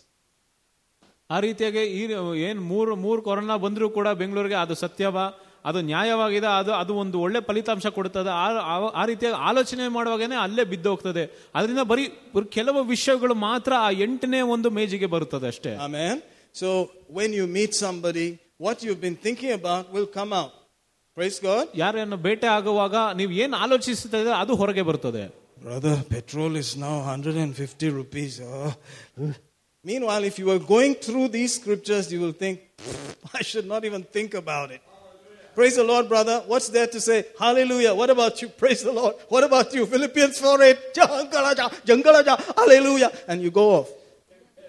ಆ 1.30 1.38
ರೀತಿಯಾಗಿ 1.40 1.82
ಈ 1.98 2.02
ಏನ್ 2.48 2.60
ಮೂರು 2.72 2.92
ಮೂರು 3.04 3.20
corona 3.26 3.56
ಬಂದರೂ 3.56 3.86
ಕೂಡ 3.96 4.08
ಬೆಂಗಳೂರಿಗೆ 4.20 4.56
ಅದು 4.62 4.74
ಸತ್ಯವ 4.74 5.16
ಅದು 5.65 5.79
ನ್ಯಾಯವಾಗಿದೆ 5.81 6.47
ಅದು 6.59 6.71
ಅದು 6.81 6.93
ಒಂದು 7.03 7.17
ಒಳ್ಳೆ 7.25 7.39
ಫಲಿತಾಂಶ 7.47 7.87
ಕೊಡುತ್ತದೆ. 7.97 8.31
ಆ 8.43 8.75
ಆ 8.99 9.03
ರೀತಿಯಾಗಿ 9.11 9.37
ಆಲೋಚನೆ 9.49 9.87
ಮಾಡುವಾಗೇನೆ 9.97 10.35
ಅಲ್ಲೇ 10.45 10.63
ಬಿದ್ದು 10.63 10.89
ಹೋಗ್ತದೆ 10.89 11.23
ಅದರಿಂದ 11.55 11.83
ಬರೀ 11.91 12.05
ಕೆಲವು 12.57 12.81
ವಿಷಯಗಳು 12.93 13.35
ಮಾತ್ರ 13.47 13.73
ಆ 13.87 13.89
ಎಂಟನೇ 14.07 14.41
ಒಂದು 14.55 14.69
ಮೇಜಿಗೆ 14.77 15.09
ಬರುತ್ತದೆ 15.15 15.47
ಅಷ್ಟೇ. 15.47 15.73
ಸೊ 16.55 16.69
ವೆನ್ 17.19 17.35
ಯು 17.39 17.47
ಮೀಟ್ 17.57 17.75
ಬರಿ 18.07 18.27
what 18.67 18.85
you 18.85 18.95
been 18.95 19.17
thinking 19.27 19.53
about 19.59 19.89
will 19.95 20.09
come 20.19 20.33
out 20.43 20.55
praise 21.17 21.37
God 21.43 21.69
ಯಾರನ್ನು 21.75 22.17
ಭೇಟಿ 22.27 22.47
ಆಗುವಾಗ 22.57 22.95
ನೀವು 23.19 23.31
ಏನು 23.43 23.57
ಆಲೋಚಿಸ್ತಾ 23.57 24.19
ಅದು 24.41 24.55
ಹೊರಗೆ 24.55 24.83
ಬರುತ್ತದೆ. 24.89 25.23
Brother 25.63 26.03
petrol 26.15 26.57
is 26.63 26.73
now 26.77 26.93
hundred 27.11 27.37
and 27.37 27.55
fifty 27.55 27.87
rupees 27.99 28.35
mean 29.85 30.03
well 30.09 30.25
if 30.29 30.37
you 30.41 30.47
are 30.53 30.63
going 30.75 30.97
through 31.07 31.21
these 31.37 31.53
scriptures 31.59 32.07
you 32.13 32.19
will 32.23 32.37
think 32.45 32.61
I 33.39 33.43
should 33.51 33.67
not 33.73 33.85
even 33.89 34.05
think 34.17 34.35
about 34.35 34.71
it 34.77 34.85
Praise 35.58 35.76
the 35.76 35.84
Lord, 35.84 36.08
brother. 36.08 36.36
What's 36.46 36.68
there 36.68 36.88
to 36.88 37.00
say? 37.00 37.18
Hallelujah. 37.38 37.92
What 37.94 38.10
about 38.10 38.40
you? 38.42 38.48
Praise 38.62 38.82
the 38.82 38.92
Lord. 38.92 39.14
What 39.28 39.44
about 39.44 39.72
you? 39.72 39.86
Philippians 39.86 40.38
4 40.38 40.62
8. 40.62 40.78
Jangalaja, 40.94 41.66
jangalaja, 41.90 42.34
hallelujah. 42.56 43.10
And 43.28 43.40
you 43.40 43.52
go 43.52 43.66
off. 43.76 43.90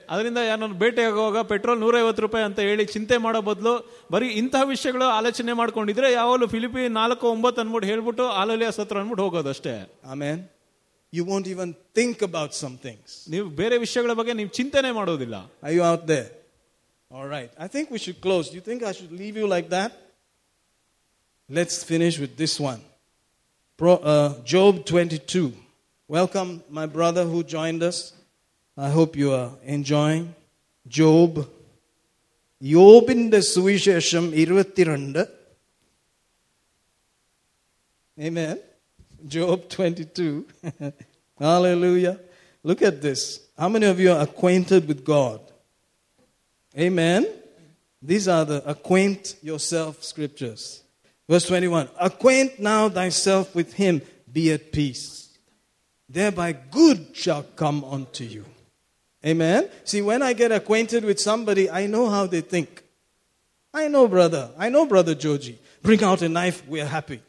ಅದರಿಂದ 0.10 0.39
ಯಾರನ್ನು 0.47 0.76
ಭೇಟಿ 0.81 1.02
ಆಗುವಾಗ 1.10 1.38
petrol 1.52 1.80
ನೂರೈವತ್ತು 1.84 2.22
ರೂಪಾಯಿ 2.26 2.43
ಅಂತ 2.47 2.60
ಹೇಳಿ 2.68 2.84
ಚಿಂತೆ 2.95 3.15
ಮಾಡೋ 3.23 3.39
ಬದಲು 3.47 3.72
ಬರೀ 4.14 4.27
ಇಂತಹ 4.41 4.64
ವಿಷಯಗಳು 4.73 5.06
ಆಲೋಚನೆ 5.19 5.53
ಮಾಡ್ಕೊಂಡಿದ್ರೆ 5.61 6.07
ಯಾವಾಗಲೂ 6.18 6.47
ಫಿಲಿಪಿ 6.53 6.81
ನಾಲ್ಕು 6.99 7.26
ಒಂಬತ್ತು 7.35 7.61
ಅನ್ಬಿಟ್ಟು 7.64 7.88
ಹೇಳ್ಬಿಟ್ಟು 7.91 8.26
ಆಲೋಲಿಯ 8.41 8.69
ಸತ್ರ 8.80 9.02
ಅನ್ಬಿಟ್ಟು 9.03 9.23
ಹೋಗೋದಷ್ಟೇ 9.27 9.73
Amen. 10.15 10.38
You 11.14 11.23
won't 11.31 11.47
even 11.56 11.69
think 11.97 12.18
about 12.30 12.52
some 12.64 12.76
things. 12.85 13.07
ನೀವು 13.34 13.47
ಬೇರೆ 13.61 13.76
ವಿಷಯಗಳ 13.85 14.14
ಬಗ್ಗೆ 14.19 14.34
ನೀವು 14.41 14.52
ಚಿಂತನೆ 14.60 14.91
ಮಾಡೋದಿಲ್ಲ 14.99 15.35
Are 15.65 15.73
you 15.77 15.84
out 15.91 16.03
there? 16.14 16.27
All 17.11 17.27
right. 17.35 17.52
I 17.65 17.69
think 17.73 17.85
we 17.95 17.99
should 18.06 18.19
close. 18.27 18.45
Do 18.52 18.57
you 18.60 18.65
think 18.69 18.81
I 18.91 18.93
should 18.97 19.14
leave 19.22 19.35
you 19.41 19.47
like 19.56 19.69
that? 19.77 19.91
Let's 21.49 21.84
finish 21.84 22.19
with 22.19 22.38
this 22.38 22.60
one. 22.60 22.81
Pro, 23.77 23.95
uh, 23.95 24.43
Job 24.43 24.85
22. 24.85 25.53
Welcome, 26.07 26.64
my 26.69 26.85
brother 26.85 27.23
who 27.23 27.43
joined 27.43 27.84
us. 27.84 28.14
I 28.77 28.89
hope 28.89 29.15
you 29.15 29.31
are 29.34 29.52
enjoying. 29.64 30.34
Job. 30.88 31.47
യോബിന്റെ 32.64 33.39
സുവിശേഷം 33.53 34.26
ഇരുപത്തിരണ്ട് 34.41 35.23
Amen. 38.27 38.57
Job 39.27 39.68
22. 39.69 40.47
Hallelujah. 41.38 42.18
Look 42.64 42.81
at 42.81 43.02
this. 43.02 43.41
How 43.57 43.68
many 43.68 43.88
of 43.88 43.99
you 43.99 44.11
are 44.14 44.22
acquainted 44.22 44.88
with 44.88 45.03
God? 45.03 45.41
Amen. 46.77 47.27
These 48.02 48.27
are 48.27 48.45
the 48.45 48.60
acquaint 48.69 49.35
yourself 49.41 50.03
scriptures. 50.03 50.64
Verse 51.30 51.45
21 51.47 51.89
Acquaint 51.99 52.60
now 52.60 52.89
thyself 52.89 53.56
with 53.56 53.73
him, 53.73 54.02
be 54.31 54.52
at 54.52 54.72
peace. 54.72 55.38
Thereby 56.10 56.53
good 56.53 57.07
shall 57.14 57.43
come 57.56 57.84
unto 57.84 58.23
you. 58.23 58.45
Amen. 59.26 59.69
See, 59.84 60.02
when 60.02 60.22
I 60.22 60.34
get 60.34 60.52
acquainted 60.52 61.03
with 61.03 61.19
somebody, 61.19 61.69
I 61.69 61.88
know 61.88 62.10
how 62.10 62.27
they 62.27 62.41
think. 62.41 62.84
I 63.73 63.88
know, 63.88 64.07
brother. 64.07 64.52
I 64.57 64.69
know, 64.69 64.85
brother 64.85 65.15
Joji. 65.15 65.57
Bring 65.81 66.03
out 66.03 66.22
a 66.22 66.30
knife, 66.30 66.64
we're 66.68 66.85
happy. 66.85 67.22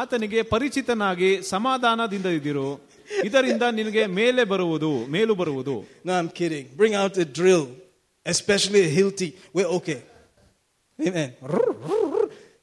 ಆತನಿಗೆ 0.00 0.40
ಪರಿಚಿತನಾಗಿ 0.52 1.30
ಸಮಾಧಾನದಿಂದ 1.52 2.28
ಇದ್ದಿರು 2.36 2.66
ಇದರಿಂದ 3.26 3.64
ನಿನಗೆ 3.78 4.02
ಮೇಲೆ 4.18 4.42
ಬರುವುದು 4.52 4.90
ಮೇಲು 5.14 5.34
ಬರುವುದು 5.40 5.74
No, 6.04 6.12
I'm 6.18 6.28
kidding. 6.38 6.66
Bring 6.80 6.94
out 7.00 7.14
a 7.24 7.26
drill, 7.38 7.64
especially 8.34 8.82
a 8.88 8.90
Hilti. 8.98 9.28
We're 9.56 9.72
okay. 9.78 10.00
Amen. 11.01 11.33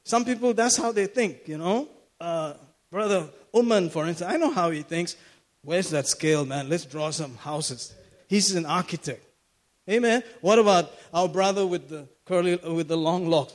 Some 0.03 0.25
people, 0.25 0.53
that's 0.53 0.75
how 0.75 0.91
they 0.91 1.05
think, 1.05 1.47
you 1.47 1.57
know. 1.57 1.87
Uh, 2.19 2.53
Brother 2.89 3.29
Uman, 3.53 3.89
for 3.89 4.05
instance, 4.07 4.31
I 4.31 4.37
know 4.37 4.51
how 4.51 4.69
he 4.69 4.81
thinks. 4.81 5.15
Where's 5.63 5.89
that 5.91 6.07
scale, 6.07 6.45
man? 6.45 6.67
Let's 6.69 6.85
draw 6.85 7.09
some 7.11 7.35
houses. 7.37 7.93
He's 8.27 8.53
an 8.55 8.65
architect. 8.65 9.25
Amen. 9.89 10.23
What 10.41 10.59
about 10.59 10.91
our 11.13 11.27
brother 11.27 11.65
with 11.65 11.89
the 11.89 12.07
curly, 12.25 12.55
with 12.55 12.87
the 12.87 12.97
long 12.97 13.27
locks? 13.27 13.53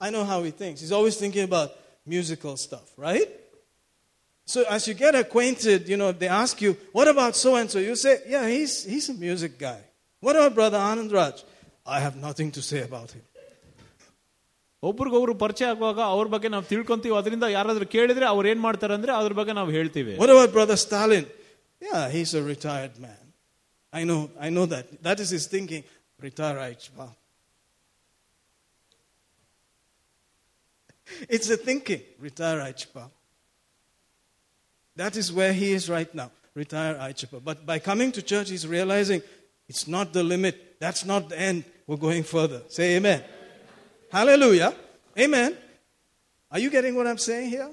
I 0.00 0.10
know 0.10 0.24
how 0.24 0.42
he 0.42 0.50
thinks. 0.50 0.80
He's 0.80 0.92
always 0.92 1.16
thinking 1.16 1.44
about 1.44 1.72
musical 2.04 2.56
stuff, 2.56 2.92
right? 2.96 3.28
So 4.44 4.64
as 4.70 4.86
you 4.86 4.94
get 4.94 5.14
acquainted, 5.14 5.88
you 5.88 5.96
know, 5.96 6.12
they 6.12 6.28
ask 6.28 6.60
you, 6.60 6.76
what 6.92 7.08
about 7.08 7.34
so 7.34 7.56
and 7.56 7.70
so? 7.70 7.78
You 7.78 7.96
say, 7.96 8.20
yeah, 8.28 8.46
he's, 8.48 8.84
he's 8.84 9.08
a 9.08 9.14
music 9.14 9.58
guy. 9.58 9.80
What 10.23 10.35
about 10.35 10.53
Brother 10.59 10.77
Anand 10.77 11.11
Raj? 11.11 11.37
I 11.85 11.99
have 11.99 12.15
nothing 12.27 12.49
to 12.57 12.61
say 12.61 12.81
about 12.89 13.11
him. 13.17 13.25
ಒಬ್ರಿಗೊಬ್ರು 14.83 15.33
ಪರಿಚಯ 15.41 15.65
ಆಗುವಾಗ 15.71 15.99
ಅವ್ರ 16.13 16.27
ಬಗ್ಗೆ 16.33 16.49
ನಾವು 16.53 16.63
ತಿಳ್ಕೊಂತೀವಿ 16.69 17.15
ಅದರಿಂದ 17.17 17.45
ಯಾರಾದ್ರೂ 17.55 17.85
ಕೇಳಿದ್ರೆ 17.95 18.25
ಅವ್ರು 18.33 18.47
ಏನ್ 18.51 18.61
ಮಾಡ್ತಾರೆ 18.67 18.93
ಅಂದ್ರೆ 18.97 19.11
ಅದ್ರ 19.19 19.33
ಬಗ್ಗೆ 19.39 19.53
ನಾವು 19.59 19.71
ಹೇಳ್ತೀವಿ 19.77 20.13
What 20.21 20.31
about 20.35 20.51
Brother 20.57 20.77
Stalin? 20.85 21.25
Yeah, 21.87 22.03
he's 22.15 22.31
a 22.41 22.43
retired 22.53 22.95
man. 23.05 23.21
I 23.99 24.03
know, 24.09 24.21
I 24.39 24.49
know 24.55 24.65
that. 24.73 24.85
That 25.07 25.19
is 25.19 25.29
his 25.35 25.45
thinking. 25.53 25.83
Retire, 26.19 26.57
Aichpa. 26.67 27.07
It's 31.35 31.49
a 31.49 31.57
thinking. 31.57 32.01
Retire, 32.19 32.59
Aichpa. 32.59 33.03
That 34.95 35.15
is 35.15 35.31
where 35.33 35.53
he 35.53 35.73
is 35.73 35.89
right 35.89 36.13
now. 36.13 36.29
Retire, 36.53 36.95
Aichpa. 36.95 37.43
But 37.43 37.65
by 37.65 37.79
coming 37.79 38.11
to 38.13 38.21
church, 38.21 38.49
he's 38.49 38.67
realizing 38.67 39.21
it's 39.68 39.88
not 39.88 40.12
the 40.12 40.22
limit. 40.22 40.76
That's 40.80 41.04
not 41.04 41.28
the 41.28 41.38
end. 41.38 41.64
We're 41.86 41.96
going 41.96 42.22
further. 42.22 42.62
Say 42.68 42.96
amen. 42.96 43.22
Hallelujah. 44.10 44.74
Amen. 45.18 45.56
Are 46.50 46.58
you 46.58 46.70
getting 46.70 46.94
what 46.94 47.06
I'm 47.06 47.18
saying 47.18 47.50
here? 47.50 47.70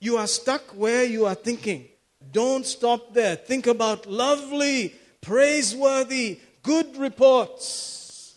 You 0.00 0.16
are 0.16 0.26
stuck 0.26 0.62
where 0.74 1.04
you 1.04 1.26
are 1.26 1.34
thinking. 1.34 1.88
Don't 2.32 2.66
stop 2.66 3.14
there. 3.14 3.36
Think 3.36 3.66
about 3.66 4.06
lovely, 4.06 4.94
praiseworthy, 5.20 6.40
good 6.62 6.96
reports. 6.96 8.36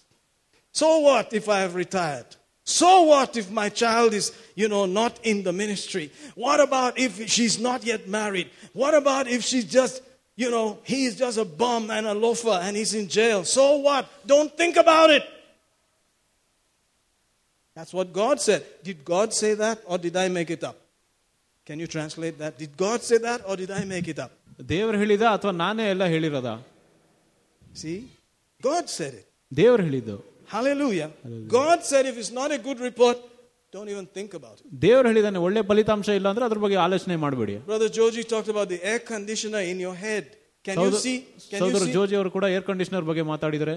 So 0.72 1.00
what 1.00 1.34
if 1.34 1.50
I 1.50 1.60
have 1.60 1.76
retired? 1.76 2.26
So 2.64 3.04
what 3.04 3.36
if 3.36 3.50
my 3.50 3.70
child 3.70 4.14
is, 4.14 4.32
you 4.56 4.70
know, 4.70 4.86
not 4.86 5.20
in 5.24 5.44
the 5.44 5.52
ministry? 5.52 6.12
What 6.36 6.60
about 6.60 7.00
if 7.00 7.28
she's 7.28 7.60
not 7.60 7.84
yet 7.84 8.08
married? 8.08 8.52
What 8.74 8.94
about 8.94 9.28
if 9.28 9.44
she's 9.44 9.66
just, 9.66 10.04
you 10.39 10.51
know, 10.51 10.79
he's 10.85 11.17
just 11.17 11.39
a 11.39 11.45
bum 11.45 11.91
and 11.91 12.07
a 12.07 12.15
loafer 12.15 12.59
and 12.63 12.77
he's 12.77 12.93
in 12.95 13.09
jail? 13.09 13.45
So 13.45 13.77
what? 13.77 14.09
Don't 14.27 14.53
think 14.57 14.77
about 14.77 15.11
it. 15.11 15.25
That's 17.77 17.93
what 17.93 18.13
God 18.13 18.41
said. 18.41 18.65
Did 18.83 19.05
God 19.05 19.35
say 19.35 19.55
that 19.55 19.81
or 19.87 19.99
did 19.99 20.17
I 20.17 20.29
make 20.29 20.51
it 20.51 20.63
up? 20.63 20.77
Can 21.67 21.81
you 21.81 21.87
translate 21.87 22.39
that? 22.39 22.59
Did 22.59 22.77
God 22.77 23.03
say 23.03 23.19
that 23.19 23.41
or 23.49 23.57
did 23.57 23.71
I 23.71 23.85
make 23.85 24.09
it 24.15 24.19
up? 24.19 24.33
ದೇವರು 24.73 24.97
ಹೇಳಿದ 25.03 25.25
ಅಥವಾ 25.37 25.53
ನಾನೇ 25.63 25.85
ಎಲ್ಲ 25.93 26.05
ಹೇಳಿರೋದ 26.15 26.51
See? 27.81 27.99
God 28.69 28.85
said 28.97 29.15
it. 29.21 29.27
ದೇವರು 29.61 29.83
ಹೇಳಿದ್ದು 29.89 30.17
Hallelujah. 30.55 31.09
God 31.59 31.79
said 31.91 32.05
if 32.11 32.17
it's 32.23 32.31
not 32.41 32.51
a 32.57 32.59
good 32.67 32.81
report, 32.89 33.19
don't 33.75 33.91
even 33.95 34.07
think 34.17 34.31
about 34.41 34.57
it. 34.61 34.67
ದೇವರು 34.85 35.07
ಹೇಳಿದಾನೆ 35.11 35.41
ಒಳ್ಳೆ 35.47 35.63
ಫಲಿತಾಂಶ 35.71 36.09
ಇಲ್ಲ 36.19 36.29
ಅಂದ್ರೆ 36.33 36.45
ಅದ್ರ 36.49 36.61
ಬಗ್ಗೆ 36.65 36.79
ಆಲೋಚನೆ 36.87 37.17
ಮಾಡಬೇಡಿ 37.25 37.57
Brother 37.73 37.91
Joji 37.99 38.25
talked 38.35 38.51
about 38.55 38.69
the 38.75 38.81
air 38.93 39.01
conditioner 39.13 39.63
in 39.73 39.79
your 39.87 39.97
head. 40.07 40.25
Can 40.67 40.77
you 40.85 40.93
see? 41.05 41.17
Can 41.51 41.59
you 41.59 41.63
ಸೋದರ 41.63 41.83
see? 41.87 41.95
ಜೋಜಿ 41.97 42.15
ಅವರು 42.21 42.31
ಕೂಡ 42.37 42.45
ಏರ್ 42.57 42.67
ಕಂಡೀಷನರ್ 42.71 43.07
ಬಗ್ಗೆ 43.11 43.25
ಮಾತಾಡಿದರೆ 43.33 43.75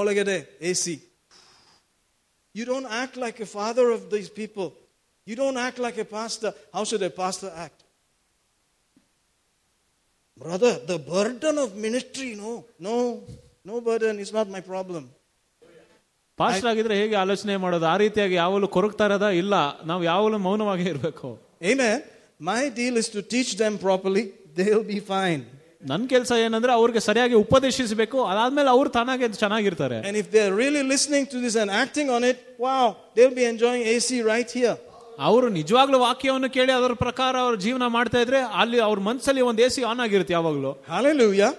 Olagade, 0.00 0.36
AC. 0.70 0.86
You 2.54 2.64
don't 2.70 2.88
act 3.02 3.14
like 3.24 3.38
a 3.40 3.48
father 3.58 3.86
of 3.96 4.02
these 4.14 4.28
people. 4.40 4.68
You 5.26 5.36
don't 5.42 5.58
act 5.66 5.78
like 5.78 5.98
a 5.98 6.08
pastor. 6.16 6.50
How 6.74 6.82
should 6.88 7.02
a 7.02 7.10
pastor 7.22 7.50
act? 7.64 7.80
Brother, 10.36 10.72
the 10.86 10.98
burden 11.12 11.56
of 11.58 11.76
ministry, 11.86 12.34
no, 12.34 12.50
no, 12.78 12.96
no 13.64 13.80
burden 13.80 14.18
is 14.24 14.32
not 14.32 14.48
my 14.56 14.60
problem. 14.72 15.04
Pastor 16.39 16.69
ಆಗಿದ್ರೆ 16.71 16.95
ಹೇಗೆ 17.01 17.15
ಆಲೋಚನೆ 17.15 17.55
ಮಾಡೋದು 17.63 17.87
ಆ 17.93 17.95
ರೀತಿಯಾಗಿ 17.97 18.35
ಯಾವಾಗಲೂ 18.35 18.67
ಕೊರಗ್ತಾ 18.75 19.05
ಇರೋದ 19.09 19.27
ಇಲ್ಲ 19.41 19.55
ನಾವು 19.85 20.01
ಯಾವಾಗಲೂ 20.03 20.37
ಮೌನವಾಗಿ 20.47 20.85
ಇರಬೇಕು 20.93 21.29
my 22.49 22.61
deal 22.77 22.97
is 23.01 23.09
to 23.15 23.21
teach 23.33 23.51
them 23.59 23.75
properly 23.79 24.23
they 24.57 24.63
they'll 24.63 24.85
be 24.91 24.99
fine 25.11 25.41
ನನ್ನ 25.89 26.03
ಕೆಲಸ 26.07 26.31
ಏನಂದ್ರೆ 26.45 26.71
ಅವ್ರಿಗೆ 26.79 27.01
ಸರಿಯಾಗಿ 27.07 27.35
ಉಪದೇಶಿಸಬೇಕು 27.35 28.17
ಅದಾದ್ಮೇಲೆ 28.31 28.69
ಅವ್ರು 28.69 28.89
ತಾನಾಗೆ 28.97 29.27
ಚೆನ್ನಾಗಿರ್ತಾರೆ 29.43 29.97
And 30.09 30.17
if 30.17 30.27
they're 30.33 30.55
really 30.55 30.83
listening 30.93 31.25
to 31.33 31.37
this 31.45 31.55
and 31.61 31.71
acting 31.83 32.09
on 32.17 32.23
it, 32.31 32.37
wow, 32.59 32.85
they'll 33.15 33.37
be 33.41 33.45
enjoying 33.53 33.83
AC 33.93 34.09
right 34.33 34.51
here. 34.59 34.75
ಅವರು 35.19 35.47
ನಿಜವಾಗ್ಲೂ 35.57 35.97
ವಾಕ್ಯವನ್ನು 35.99 36.49
ಕೇಳಿ 36.49 36.71
ಅದರ 36.77 36.93
ಪ್ರಕಾರ 37.05 37.33
ಅವ್ರ 37.45 37.55
ಜೀವನ 37.65 37.87
ಮಾಡ್ತಾ 37.95 38.19
ಇದ್ರೆ 38.25 38.39
ಅಲ್ಲಿ 38.61 38.79
ಅವ್ರ 38.79 38.99
ಮನಸ್ಸಲ್ಲಿ 39.09 39.41
ಒಂದು 39.49 39.61
ಎ 39.61 39.69
ಸಿ 39.75 39.81
ಆನ್ 39.91 40.01
ಆಗಿರುತ್ತೆ 40.05 40.33
ಯಾವಾಗಲೂ 40.37 40.71
Hallelujah. 40.93 41.51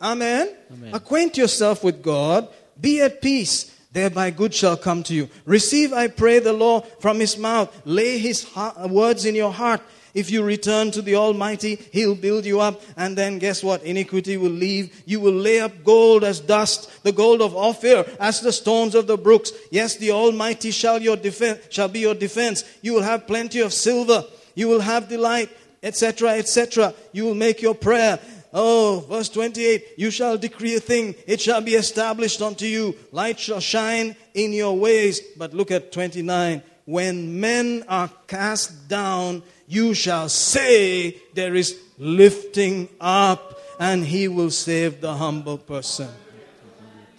Amen. 0.00 0.44
Acquaint 0.92 1.32
yourself 1.42 1.78
with 1.82 1.98
God. 2.04 2.42
Be 2.78 2.92
at 3.00 3.16
peace. 3.20 3.56
Thereby 3.92 4.30
good 4.30 4.54
shall 4.54 4.76
come 4.76 5.02
to 5.04 5.14
you. 5.14 5.28
Receive, 5.46 5.92
I 5.92 6.08
pray, 6.08 6.38
the 6.38 6.52
law 6.52 6.80
from 7.00 7.20
his 7.20 7.38
mouth. 7.38 7.74
Lay 7.84 8.18
his 8.18 8.46
words 8.86 9.24
in 9.24 9.34
your 9.34 9.52
heart. 9.52 9.80
If 10.14 10.30
you 10.30 10.42
return 10.42 10.90
to 10.92 11.02
the 11.02 11.14
Almighty, 11.14 11.76
He'll 11.92 12.14
build 12.14 12.44
you 12.44 12.60
up. 12.60 12.82
And 12.96 13.16
then 13.16 13.38
guess 13.38 13.62
what? 13.62 13.82
Iniquity 13.82 14.36
will 14.36 14.50
leave. 14.50 15.02
You 15.06 15.20
will 15.20 15.34
lay 15.34 15.60
up 15.60 15.84
gold 15.84 16.24
as 16.24 16.40
dust, 16.40 17.02
the 17.02 17.12
gold 17.12 17.40
of 17.40 17.54
Ophir, 17.54 18.04
as 18.18 18.40
the 18.40 18.52
stones 18.52 18.94
of 18.94 19.06
the 19.06 19.16
brooks. 19.16 19.52
Yes, 19.70 19.96
the 19.96 20.10
Almighty 20.10 20.70
shall, 20.70 21.00
your 21.00 21.16
defen- 21.16 21.60
shall 21.70 21.88
be 21.88 22.00
your 22.00 22.14
defense. 22.14 22.64
You 22.82 22.94
will 22.94 23.02
have 23.02 23.26
plenty 23.26 23.60
of 23.60 23.72
silver. 23.72 24.24
You 24.54 24.68
will 24.68 24.80
have 24.80 25.08
delight, 25.08 25.50
etc., 25.82 26.30
etc. 26.30 26.94
You 27.12 27.24
will 27.24 27.36
make 27.36 27.62
your 27.62 27.74
prayer. 27.74 28.18
Oh, 28.60 29.06
verse 29.08 29.28
28 29.28 29.94
You 29.98 30.10
shall 30.10 30.36
decree 30.36 30.74
a 30.74 30.80
thing, 30.80 31.14
it 31.28 31.40
shall 31.40 31.60
be 31.60 31.76
established 31.76 32.42
unto 32.42 32.66
you. 32.66 32.96
Light 33.12 33.38
shall 33.38 33.60
shine 33.60 34.16
in 34.34 34.52
your 34.52 34.76
ways. 34.76 35.20
But 35.36 35.54
look 35.54 35.70
at 35.70 35.92
29. 35.92 36.60
When 36.84 37.38
men 37.38 37.84
are 37.88 38.10
cast 38.26 38.88
down, 38.88 39.44
you 39.68 39.94
shall 39.94 40.28
say, 40.28 41.22
There 41.34 41.54
is 41.54 41.78
lifting 41.98 42.88
up, 43.00 43.60
and 43.78 44.04
he 44.04 44.26
will 44.26 44.50
save 44.50 45.00
the 45.00 45.14
humble 45.14 45.58
person. 45.58 46.08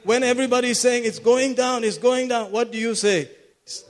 When 0.03 0.23
everybody 0.23 0.71
is 0.71 0.79
saying 0.81 1.05
it's 1.05 1.19
going 1.19 1.53
down, 1.53 1.85
it's 1.85 1.97
going 1.97 2.27
down, 2.27 2.51
what 2.51 2.69
do 2.69 2.77
you 2.77 2.95
say? 2.95 3.29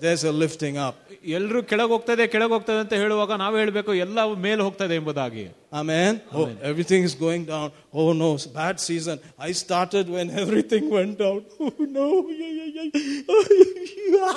There's 0.00 0.22
a 0.22 0.32
lifting 0.42 0.76
up. 0.86 0.96
ಎಲ್ಲರೂ 1.36 1.60
ಕೆಳಗೆ 1.70 1.92
ಹೋಗ್ತದೆ 1.94 2.24
ಕೆಳಗೆ 2.32 2.52
ಹೋಗ್ತದೆ 2.56 2.80
ಅಂತ 2.82 2.94
ಹೇಳುವಾಗ 3.02 3.32
ನಾವು 3.42 3.54
ಹೇಳಬೇಕು 3.60 3.92
ಎಲ್ಲ 4.04 4.18
ಮೇಲೆ 4.46 4.62
ಹೋಗ್ತದೆ 4.66 4.94
ಎಂಬುದಾಗಿ 5.00 5.44
Amen. 5.80 6.12
Oh, 6.40 6.44
everything 6.70 7.02
is 7.08 7.14
going 7.24 7.44
down. 7.52 7.68
Oh 8.00 8.10
no, 8.20 8.28
it's 8.36 8.46
bad 8.60 8.76
season. 8.88 9.16
I 9.46 9.52
started 9.62 10.04
when 10.16 10.28
everything 10.42 10.84
went 10.98 11.14
down. 11.24 11.40
Oh 11.64 11.72
no. 11.98 12.06
Yeah, 12.40 12.52
yeah, 12.60 12.68
yeah. 12.76 14.36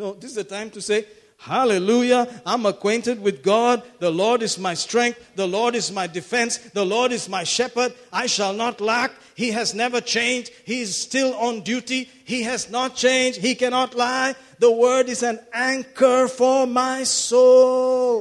no, 0.00 0.08
this 0.20 0.30
is 0.32 0.38
the 0.42 0.48
time 0.56 0.70
to 0.76 0.80
say, 0.88 0.98
Hallelujah. 1.38 2.22
I'm 2.44 2.64
acquainted 2.66 3.22
with 3.22 3.42
God. 3.42 3.82
The 3.98 4.10
Lord 4.10 4.42
is 4.42 4.58
my 4.58 4.74
strength. 4.74 5.18
The 5.36 5.46
Lord 5.46 5.74
is 5.74 5.92
my 5.92 6.06
defense. 6.06 6.58
The 6.58 6.84
Lord 6.84 7.12
is 7.12 7.28
my 7.28 7.44
shepherd. 7.44 7.92
I 8.12 8.26
shall 8.26 8.54
not 8.54 8.80
lack. 8.80 9.12
He 9.34 9.50
has 9.50 9.74
never 9.74 10.00
changed. 10.00 10.50
He 10.64 10.80
is 10.80 10.96
still 10.96 11.34
on 11.34 11.60
duty. 11.60 12.08
He 12.24 12.42
has 12.42 12.70
not 12.70 12.96
changed. 12.96 13.38
He 13.38 13.54
cannot 13.54 13.94
lie. 13.94 14.34
The 14.61 14.71
word 14.77 15.07
is 15.07 15.23
an 15.23 15.37
anchor 15.67 16.19
for 16.31 16.57
my 16.73 16.97
soul. 17.21 18.13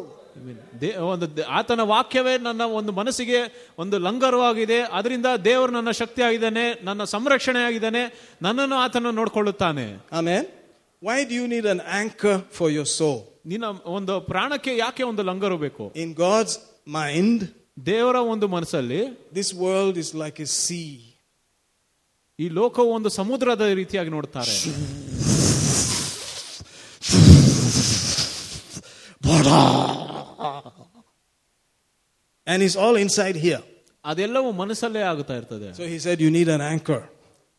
ಒಂದು 1.07 1.27
ಆತನ 1.59 1.83
ವಾಕ್ಯವೇ 1.91 2.35
ನನ್ನ 2.45 2.63
ಒಂದು 2.79 2.93
ಮನಸ್ಸಿಗೆ 2.93 3.41
ಒಂದು 3.79 3.97
ಲಂಗರವಾಗಿದೆ 4.05 4.79
ಅದರಿಂದ 4.99 5.29
ದೇವರು 5.45 5.73
ನನ್ನ 5.73 5.91
ಶಕ್ತಿ 5.99 6.23
ಆಗಿದ್ದಾನೆ 6.23 6.65
ನನ್ನ 6.89 7.03
ಸಂರಕ್ಷಣೆ 7.13 7.61
ಆಗಿದ್ದಾನೆ 7.67 8.03
ನನ್ನನ್ನು 8.43 8.77
ಆತನ 8.85 9.13
ನೋಡಿಕೊಳ್ಳುತ್ತಾನೆ 9.19 9.85
Amen. 10.21 10.45
Why 11.03 11.19
do 11.25 11.37
you 11.41 11.47
need 11.53 11.67
an 11.75 11.83
anchor 11.99 12.37
for 12.59 12.73
your 12.73 12.89
soul? 12.95 13.19
ನಿನ್ನ 13.47 13.67
ಒಂದು 13.99 14.15
ಪ್ರಾಣಕ್ಕೆ 14.31 14.73
ಯಾಕೆ 14.77 15.05
ಒಂದು 15.11 15.25
ಲಂಗರು 15.31 15.59
ಬೇಕು 15.59 15.85
ಇನ್ 16.05 16.15
ಗಾಡ್ಸ್ 16.25 16.57
ಮೈಂಡ್ 16.97 17.45
ದೇವರ 17.87 18.17
ಒಂದು 18.33 18.49
ಮನಸ್ಸಲ್ಲಿ 18.57 19.03
this 19.35 19.53
world 19.63 20.01
is 20.05 20.13
like 20.23 20.41
a 20.41 20.51
sea 20.59 20.83
ಈ 22.39 22.49
ಲೋಕವು 22.59 22.91
ಒಂದು 22.99 23.13
ಸಮುದ್ರದ 23.21 23.73
ರೀತಿಯಾಗಿ 23.83 24.13
ನೋಡ್ತಾರೆ 24.17 24.55
And 32.48 32.62
it's 32.64 32.76
all 32.76 32.96
inside 33.06 33.36
here. 33.48 33.64
ಅದೆಲ್ಲವೂ 34.06 34.50
ಮನಸ್ಸಲ್ಲೇ 34.62 35.02
ಆಗುತ್ತಾ 35.12 35.36
ಇರ್ತದೆ 35.42 35.70
So 35.80 35.86
he 35.94 35.98
said, 36.06 36.18
You 36.26 36.32
need 36.38 36.50
an 36.58 36.64
anchor. 36.74 37.02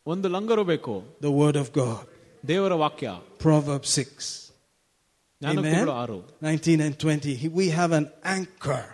ಒಂದು 0.07 0.29
ಲಂಗರು 0.29 0.65
ಬೇಕು 0.73 0.95
The 1.27 1.33
Word 1.43 1.57
of 1.63 1.69
God. 1.81 2.03
ದೇವರ 2.47 2.75
ವಾಕ್ಯ 2.85 3.09
Proverbs 3.47 3.91
6. 4.03 4.27
ಜ್ಞಾನೋಕ್ತಿಗಳು 5.41 5.95
ಆರು 6.03 6.19
19 6.43 6.79
and 6.87 6.95
20. 7.05 7.33
He- 7.41 7.53
We 7.61 7.67
have 7.81 7.93
an 8.01 8.07
anchor 8.37 8.85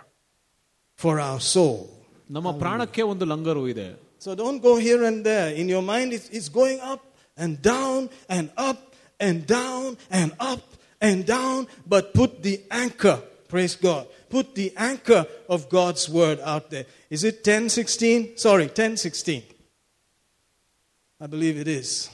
for 0.99 1.13
our 1.27 1.39
soul. 1.55 1.77
ನಮ್ಮ 2.29 2.49
ಪ್ರಾಣಕ್ಕೆ 2.63 3.01
ಒಂದು 3.13 3.25
ಲಂಗರು 3.33 3.63
ಇದೆ 3.73 3.89
So 4.25 4.31
don't 4.41 4.59
go 4.67 4.73
here 4.87 5.01
and 5.03 5.17
there. 5.29 5.49
In 5.61 5.67
your 5.73 5.83
mind, 5.93 6.09
it's, 6.17 6.27
it's 6.37 6.49
going 6.61 6.79
up 6.93 7.01
and 7.37 7.51
down 7.73 7.97
and 8.35 8.45
up 8.69 8.79
and 9.19 9.35
down 9.57 9.83
and 10.19 10.29
up 10.51 10.61
and 11.00 11.26
down. 11.26 11.66
But 11.86 12.14
put 12.14 12.42
the 12.42 12.62
anchor, 12.70 13.22
praise 13.48 13.76
God. 13.76 14.06
Put 14.28 14.54
the 14.54 14.72
anchor 14.76 15.26
of 15.48 15.68
God's 15.68 16.08
word 16.08 16.40
out 16.40 16.70
there. 16.70 16.86
Is 17.10 17.24
it 17.24 17.36
1016? 17.36 18.36
Sorry, 18.36 18.64
1016. 18.64 19.42
I 21.20 21.26
believe 21.26 21.58
it 21.58 21.66
is. 21.66 22.10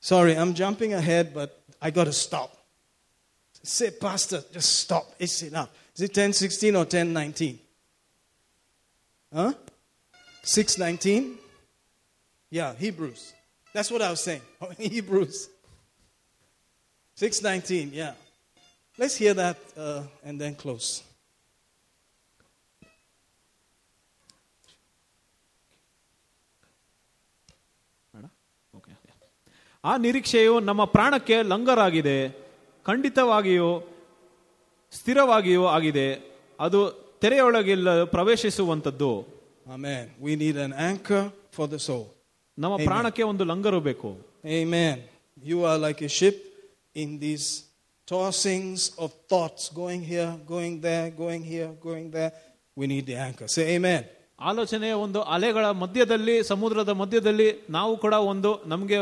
Sorry, 0.00 0.36
I'm 0.36 0.54
jumping 0.54 0.94
ahead, 0.94 1.34
but 1.34 1.60
I 1.80 1.90
got 1.90 2.04
to 2.04 2.12
stop. 2.12 2.56
Say, 3.62 3.90
Pastor, 3.90 4.44
just 4.52 4.78
stop. 4.78 5.12
It's 5.18 5.42
enough. 5.42 5.70
Is 5.96 6.02
it 6.02 6.10
1016 6.10 6.76
or 6.76 6.80
1019? 6.80 7.58
Huh? 9.34 9.52
619? 10.44 11.38
Yeah, 12.50 12.74
Hebrews. 12.74 13.32
That's 13.72 13.90
what 13.90 14.02
I 14.02 14.10
was 14.10 14.20
saying. 14.20 14.42
Hebrews. 14.78 15.48
619, 17.17 17.91
yeah. 17.93 18.13
Let's 18.97 19.15
hear 19.15 19.33
that 19.33 19.57
uh, 19.77 20.03
and 20.23 20.39
then 20.39 20.55
close. 20.55 21.03
ಆ 29.83 29.93
ನಿರೀಕ್ಷೆಯು 29.97 30.53
ನಮ್ಮ 30.69 30.83
ಪ್ರಾಣಕ್ಕೆ 30.95 31.37
ಲಂಗರಾಗಿದೆ 31.51 32.17
ಖಂಡಿತವಾಗಿಯೂ 32.85 33.69
ಸ್ಥಿರವಾಗಿಯೂ 34.93 35.63
ಆಗಿದೆ 35.75 36.07
ಅದು 36.59 36.81
ತೆರೆಯೊಳಗೆಲ್ಲ 37.23 37.89
ಪ್ರವೇಶಿಸುವಂಥದ್ದು 38.15 39.11
Amen. 39.75 40.05
We 40.25 40.35
need 40.35 40.57
an 40.57 40.73
anchor 40.89 41.23
for 41.55 41.65
the 41.73 41.79
soul. 41.87 42.05
ನಮ್ಮ 42.57 42.75
ಪ್ರಾಣಕ್ಕೆ 42.89 43.23
ಒಂದು 43.31 43.43
ಲಂಗರು 43.51 43.79
ಬೇಕು 43.89 44.09
Amen. 44.59 44.95
You 45.49 45.57
are 45.69 45.77
like 45.87 46.01
a 46.09 46.11
ship 46.19 46.37
in 46.95 47.19
these 47.19 47.63
tossings 48.07 48.97
of 48.97 49.11
thoughts 49.29 49.69
going 49.75 50.01
here, 50.01 50.31
going 50.47 50.81
there, 50.81 51.09
going 51.11 51.43
here, 51.43 51.69
going 51.83 52.11
there. 52.11 52.31
We 52.77 52.87
need 52.87 53.05
the 53.05 53.15
anchor. 53.15 53.47
Say 53.47 53.75
amen. 53.75 54.03
ಆಲೋಚನೆಯ 54.39 54.93
ಒಂದು 54.93 55.21
ಅಲೆಗಳ 55.21 55.71
ಮಧ್ಯದಲ್ಲಿ 55.71 56.43
ಸಮುದ್ರದ 56.43 56.89
ಮಧ್ಯದಲ್ಲಿ 56.89 57.65
ನಾವು 57.69 57.97
ಕೂಡ 57.97 58.13
ಒಂದು 58.13 58.63
ನಮಗೆ 58.65 58.97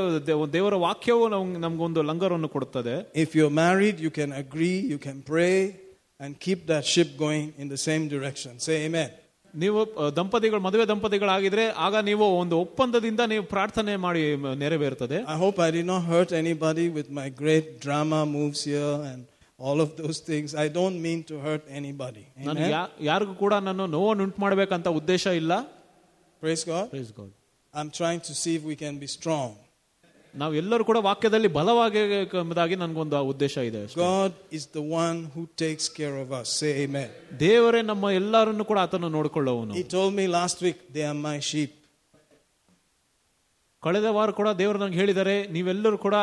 ದೇವರ 0.53 0.75
ವಾಕ್ಯವು 0.75 1.27
ನಮ್ಗೆ- 1.27 1.59
ನಮ್ಗೊಂದು 1.59 2.01
ಲಂಗರವನ್ನು 2.01 2.49
ಕೊಡುತ್ತದೆ 2.49 3.11
If 3.23 3.27
you're 3.27 3.55
married, 3.55 3.97
you 3.99 4.11
can 4.19 4.31
agree, 4.43 4.77
you 4.93 4.99
can 5.07 5.23
pray, 5.33 5.75
and 6.19 6.39
keep 6.47 6.67
that 6.67 6.85
ship 6.85 7.07
going 7.17 7.45
in 7.59 7.69
the 7.69 7.77
same 7.77 8.07
direction. 8.07 8.59
Say 8.59 8.85
amen. 8.85 9.09
ನೀವು 9.53 9.79
ಅ, 9.95 10.09
ದಂಪತಿಗಳು 10.15 10.61
ಮದುವೆ 10.61 10.85
ದಂಪತಿಗಳಾಗಿದ್ರೆ 10.85 11.63
ಆಗ 11.77 11.95
ನೀವು 12.03 12.25
ಒಂದು 12.37 12.55
ಒಪ್ಪಂದದಿಂದ 12.59 13.21
ನೀವು 13.27 13.43
ಪ್ರಾರ್ಥನೆ 13.45 13.95
ಮಾಡಿ 13.97 14.21
ಮ- 14.35 14.53
ನೆರವೇರ್ತದೆ 14.55 15.17
I 15.27 15.37
hope 15.37 15.57
I 15.59 15.71
did 15.71 15.85
not 15.85 16.03
hurt 16.03 16.31
anybody 16.43 16.85
with 16.97 17.09
my 17.19 17.27
great 17.41 17.67
drama 17.79 18.19
moves 18.35 18.61
here 18.63 18.95
and 19.11 19.21
all 19.59 19.79
of 19.81 19.89
those 19.97 20.19
things. 20.21 20.49
I 20.55 20.69
don't 20.69 20.97
mean 21.01 21.21
to 21.23 21.37
hurt 21.39 21.63
anybody. 21.79 22.23
ನಾನು 22.39 22.59
Amen. 22.59 22.69
ಯಾ- 22.75 22.91
ಯಾರಿಗೂ 23.09 23.33
ಕೂಡ 23.35 23.53
ನಾನು 23.65 23.85
ನೋವನ್ನು 23.95 24.23
ಉಂಟು 24.27 24.41
ಮಾಡ್ಬೇಕಂತ 24.41 24.87
ಉದ್ದೇಶ 24.99 25.25
ಇಲ್ಲ 25.41 25.53
Praise 26.43 26.63
God. 26.65 26.85
Praise 26.89 27.11
God. 27.11 27.31
I'm 27.73 27.89
trying 27.91 28.21
to 28.21 28.33
see 28.41 28.53
if 28.55 28.63
we 28.63 28.75
can 28.75 28.95
be 28.97 29.09
strong. 29.09 29.49
ನಾವೆಲ್ಲರೂ 30.42 30.84
ಕೂಡ 30.84 30.98
ವಾಕ್ಯದಲ್ಲಿ 31.08 31.48
ಬಲವಾಗಿ 31.56 32.76
ನನಗೊಂದು 32.82 33.20
ಉದ್ದೇಶ 33.32 33.56
ಇದೆ 33.68 33.82
God 33.94 34.34
is 34.58 34.66
the 34.74 34.82
one 35.02 35.18
who 35.34 35.42
takes 35.62 35.88
care 35.96 36.16
of 36.22 36.32
us 36.40 36.52
say 36.60 36.70
amen 36.84 37.12
ದೇವರೇ 37.40 37.82
ನಮ್ಮ 37.90 38.10
ಎಲ್ಲರನ್ನು 38.20 38.64
ಕೂಡ 38.70 38.78
ಆತನ 38.78 39.10
ನೋಡಿಕೊಳ್ಳುವನು. 39.18 39.72
He 39.78 39.84
told 39.96 40.16
me 40.16 40.26
last 40.38 40.62
week 40.62 40.82
they 40.94 41.02
are 41.12 41.20
my 41.28 41.36
sheep 41.50 41.76
ಕಳೆದ 43.82 44.08
ವಾರ 44.16 44.30
ಕೂಡ 44.40 44.48
ದೇವರು 44.48 44.78
ನಂಗೆ 44.78 44.98
ಹೇಳಿದ್ದಾರೆ 44.98 45.36
ನೀವೆಲ್ಲರೂ 45.56 45.98
ಕೂಡ 45.98 46.14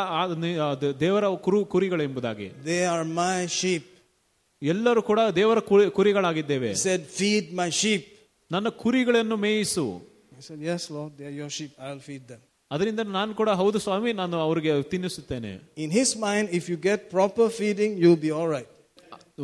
ದೇವರ 1.00 1.26
ಕುರು 1.48 1.66
ಕುರಿಗಳು 1.66 2.04
ಎಂಬುದಾಗಿ 2.04 2.48
ದೇ 2.66 2.78
ಆರ್ 2.94 3.08
ಮೈ 3.08 3.48
ಶೀಪ್ 3.48 3.90
ಎಲ್ಲರೂ 4.62 5.02
ಕೂಡ 5.02 5.20
ದೇವರ 5.36 5.60
ಕುರಿಗಳಾಗಿದ್ದೇವೆ. 5.98 6.72
ಸೆಡ್ 6.86 7.06
ಫೀಡ್ 7.18 7.50
ಮೈ 7.60 7.70
ಶೀಪ್ 7.82 8.08
ನನ್ನ 8.52 8.70
ಕುರಿಗಳನ್ನು 8.84 9.36
ಮೇಯಿಸು. 9.46 9.86
Yes 10.76 10.92
Lord 10.92 11.16
they 11.20 11.36
your 11.36 11.52
sheep 11.52 11.76
I 11.90 12.00
feed 12.00 12.26
ಅದರಿಂದ 12.72 13.02
ನಾನು 13.18 13.31
ಕೂಡ 13.39 13.49
ಹೌದು 13.61 13.80
ಸ್ವಾಮಿ 13.80 14.11
ನಾನು 14.14 14.35
ಅವರಿಗೆ 14.48 14.73
ತಿನ್ನಿಸುತ್ತೇನೆ. 14.91 15.52
In 15.84 15.91
his 15.91 16.14
mind 16.18 16.52
if 16.60 16.68
you 16.72 16.77
get 16.77 17.03
proper 17.10 17.49
feeding 17.60 17.95
you 18.06 18.11
be 18.15 18.31
all 18.38 18.52
right 18.53 18.69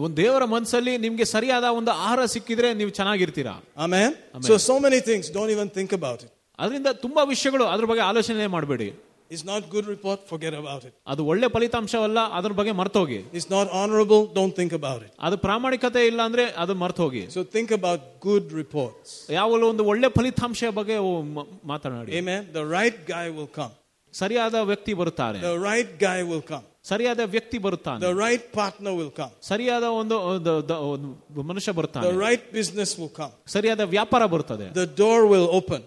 ಒಂದು 0.06 0.18
ದೇವರ 0.18 0.44
ಮನಸ್ಸಲ್ಲಿ 0.46 0.94
ನಿಮ್ಗೆ 0.98 1.26
ಸರಿಯಾದ 1.26 1.64
ಒಂದು 1.80 1.92
ಆಹಾರ 1.92 2.26
ಸಿಕ್ಕಿದ್ರೆ 2.34 2.70
ನೀವು 2.74 2.92
ಚೆನ್ನಾಗಿರ್ತೀರಾ? 3.00 3.54
ಆಮೇಲೆ 3.78 4.08
so 4.48 4.58
so 4.70 4.76
many 4.86 5.00
things 5.10 5.30
don't 5.32 5.52
even 5.52 5.70
think 5.78 5.94
about 5.94 6.24
it 6.26 6.34
ಅದರಿಂದ 6.60 6.90
ತುಂಬಾ 7.06 7.24
ವಿಷಯಗಳು 7.34 7.66
ಅದ್ರ 7.74 7.86
ಬಗ್ಗೆ 7.86 8.04
ಆಲೋಚನೆ 8.04 8.48
ಮಾಡಬೇಡಿ. 8.56 8.90
It's 9.31 9.45
not 9.45 9.63
good 9.75 9.87
report, 9.87 10.19
forget 10.31 10.55
about 10.55 10.83
it. 10.87 10.93
ಅದು 11.13 11.23
ಒಳ್ಳೆ 11.27 11.47
ಫಲಿತಾಂಶವಲ್ಲ 11.55 12.21
ಅದ್ರ 12.39 12.53
ಬಗ್ಗೆ 12.59 12.73
ಮರ್ತೋಗಿ 12.81 13.19
It's 13.39 13.49
not 13.51 13.67
honorable, 13.81 14.23
don't 14.39 14.55
think 14.61 14.73
about 14.81 15.01
it. 15.07 15.11
ಅದು 15.27 15.37
ಪ್ರಾಮಾಣಿಕತೆ 15.47 16.07
ಇಲ್ಲ 16.07 16.21
ಅಂದ್ರೆ 16.29 16.45
ಅದು 16.63 16.75
ಮರ್ತೋಗಿ 16.83 17.23
So 17.37 17.43
think 17.57 17.71
about 17.79 18.01
good 18.29 18.47
reports. 18.61 19.13
ಯಾವಲ್ಲ 19.39 19.65
ಒಂದು 19.73 19.85
ಒಳ್ಳೆ 19.93 20.11
ಫಲಿತಾಂಶ 20.19 20.71
ಬಗ್ಗೆ 20.81 20.99
ಓ- 21.09 21.23
ಮ- 21.37 21.47
ಮಾತನಾಡಿ 21.73 22.13
Amen. 22.21 22.43
The 22.53 22.67
right 22.77 22.99
guy 23.15 23.27
will 23.39 23.51
come. 23.61 23.73
ಸರಿಯಾದ 24.15 24.57
ವ್ಯಕ್ತಿ 24.71 24.95
ಬರುತ್ತಾರೆ 25.01 25.39
The 25.49 25.57
right 25.71 25.93
guy 26.07 26.19
will 26.31 26.45
come. 26.53 26.65
ಸರಿಯಾದ 26.91 27.21
ವ್ಯಕ್ತಿ 27.35 27.59
ಬರುತ್ತಾನೆ 27.67 28.01
The 28.07 28.15
right 28.25 28.45
partner 28.61 28.93
will 29.01 29.13
come. 29.21 29.33
ಸರಿಯಾದ 29.51 29.87
ಒಂದು 30.01 30.17
ಒಂದು 30.33 30.55
ದ- 30.71 30.81
ಒಂದು 30.95 31.09
ಮನುಷ್ಯ 31.53 31.73
ಬರುತ್ತಾನೆ 31.73 32.07
The 32.09 32.19
right 32.27 32.45
business 32.59 32.93
will 33.01 33.13
come. 33.21 33.33
ಸರಿಯಾದ 33.57 33.81
ವ್ಯಾಪಾರ 33.97 34.27
ಬರುತ್ತದೆ 34.35 34.69
The 34.83 34.89
door 35.03 35.21
will 35.33 35.49
open. 35.61 35.83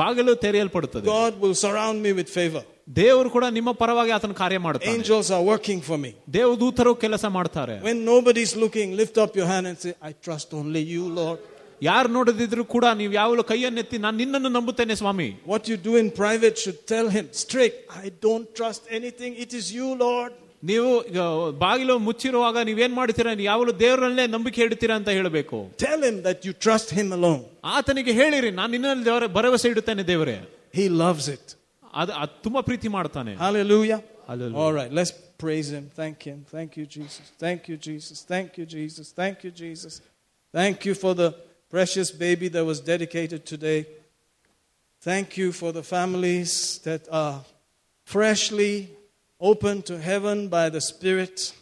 ಬಾಗಿಲು 0.00 0.32
ತೆರೆಯಲ್ಪಡುತ್ತದೆ 0.44 1.06
God 1.20 1.34
will 1.42 1.56
surround 1.64 1.98
me 2.06 2.12
with 2.18 2.28
favor. 2.38 2.62
ದೇವರು 3.00 3.28
ಕೂಡ 3.34 3.44
ನಿಮ್ಮ 3.56 3.70
ಪರವಾಗಿ 3.80 4.10
ಆತನ 4.16 4.34
ಕಾರ್ಯ 4.42 4.58
ಮಾಡುತ್ತಾನೆ 4.66 4.92
Angels 4.98 5.28
are 5.36 5.44
working 5.52 5.80
for 5.88 5.98
me. 6.04 6.10
ದೇವದೂತರು 6.36 6.92
ಕೆಲಸ 7.04 7.24
ಮಾಡ್ತಾರೆ 7.38 7.76
When 7.88 8.00
nobody's 8.12 8.54
looking, 8.64 8.88
lift 9.02 9.18
up 9.24 9.32
your 9.40 9.48
hand 9.54 9.66
and 9.70 9.78
say, 9.84 9.92
I 10.10 10.14
trust 10.26 10.48
only 10.60 10.82
you, 10.94 11.04
Lord. 11.20 11.40
ಯಾರು 11.82 12.08
ನೋಡದಿದ್ರು 12.16 12.64
ಕೂಡ 12.74 12.86
ನೀವು 13.00 13.12
ಯಾವಾಗಲೂ 13.20 13.42
ಕೈಯನ್ನೆತ್ತಿ 13.52 13.96
ನಾನು 14.04 14.16
ನಿನ್ನನ್ನು 14.22 14.50
ನಂಬುತ್ತೇನೆ 14.58 14.94
ಸ್ವಾಮಿ 15.02 15.28
What 15.54 15.64
you 15.70 15.76
do 15.88 15.94
in 16.02 16.08
private 16.22 16.56
should 16.64 16.80
tell 16.94 17.08
him 17.16 17.26
straight, 17.44 17.76
I 18.04 18.12
don't 18.26 18.48
trust 18.60 18.82
anything. 18.98 19.32
It 19.44 19.52
is 19.60 19.66
you, 19.78 19.88
Lord. 20.06 20.32
ನೀವು 20.70 20.90
ಈಗ 21.10 21.22
ಬಾಗಿಲು 21.64 21.94
ಮುಚ್ಚಿರುವಾಗ 22.06 22.56
ನೀವೇನ್ 22.68 22.94
ಮಾಡ್ತೀರಾ 22.98 23.30
ನೀವು 23.38 23.48
ಯಾವಾಗಲೂ 23.50 23.72
ದೇವರಲ್ಲೇ 23.84 24.24
ನಂಬಿಕೆ 24.34 24.60
ಇಡ್ತೀರಾ 24.66 24.94
ಅಂತ 25.00 25.10
ಹೇಳಬೇಕು 25.18 25.58
Tell 25.86 26.00
him 26.08 26.16
that 26.28 26.38
you 26.46 26.52
trust 26.66 26.90
him 26.98 27.08
alone. 27.18 27.42
ಆತನಿಗೆ 27.76 28.12
ಹೇಳಿರಿ 28.20 28.50
ನಾನು 28.60 28.72
ನಿನ್ನಲ್ಲಿ 28.76 29.04
ದೇವರ 29.10 29.26
ಭರವಸೆ 29.36 29.68
ಇಡುತ್ತೇನೆ 29.74 30.04
ದೇವರೇ 30.12 30.36
He 30.80 30.86
loves 31.04 31.26
it. 31.36 31.44
ಅದು 32.00 32.12
ಅದು 32.22 32.32
ತುಂಬಾ 32.46 32.60
ಪ್ರೀತಿ 32.70 32.88
ಮಾಡ್ತಾನೆ 32.98 33.34
Hallelujah. 33.46 34.00
Hallelujah. 34.30 34.60
All 34.62 34.72
right, 34.78 34.92
let's 35.00 35.12
praise 35.44 35.68
him. 35.76 35.84
Thank 36.00 36.18
him. 36.30 36.38
Thank 36.56 36.70
you, 36.78 36.86
Jesus. 36.96 37.24
Thank 37.44 37.60
you, 37.70 37.76
Jesus. 37.88 38.16
Thank 38.32 38.50
you, 38.58 38.66
Jesus. 38.76 39.06
Thank 39.20 39.36
you, 39.44 39.50
Jesus. 39.62 39.94
Thank 40.54 40.78
you 40.88 40.94
for 40.94 41.12
the 41.14 41.30
precious 41.74 42.10
baby 42.24 42.48
that 42.54 42.64
was 42.64 42.78
dedicated 42.92 43.40
today. 43.52 43.80
Thank 45.02 45.28
you 45.40 45.48
for 45.60 45.70
the 45.78 45.82
families 45.96 46.52
that 46.84 47.02
are 47.22 47.36
freshly 48.08 48.74
opened 49.39 49.85
to 49.85 49.99
heaven 49.99 50.47
by 50.47 50.69
the 50.69 50.81
Spirit. 50.81 51.53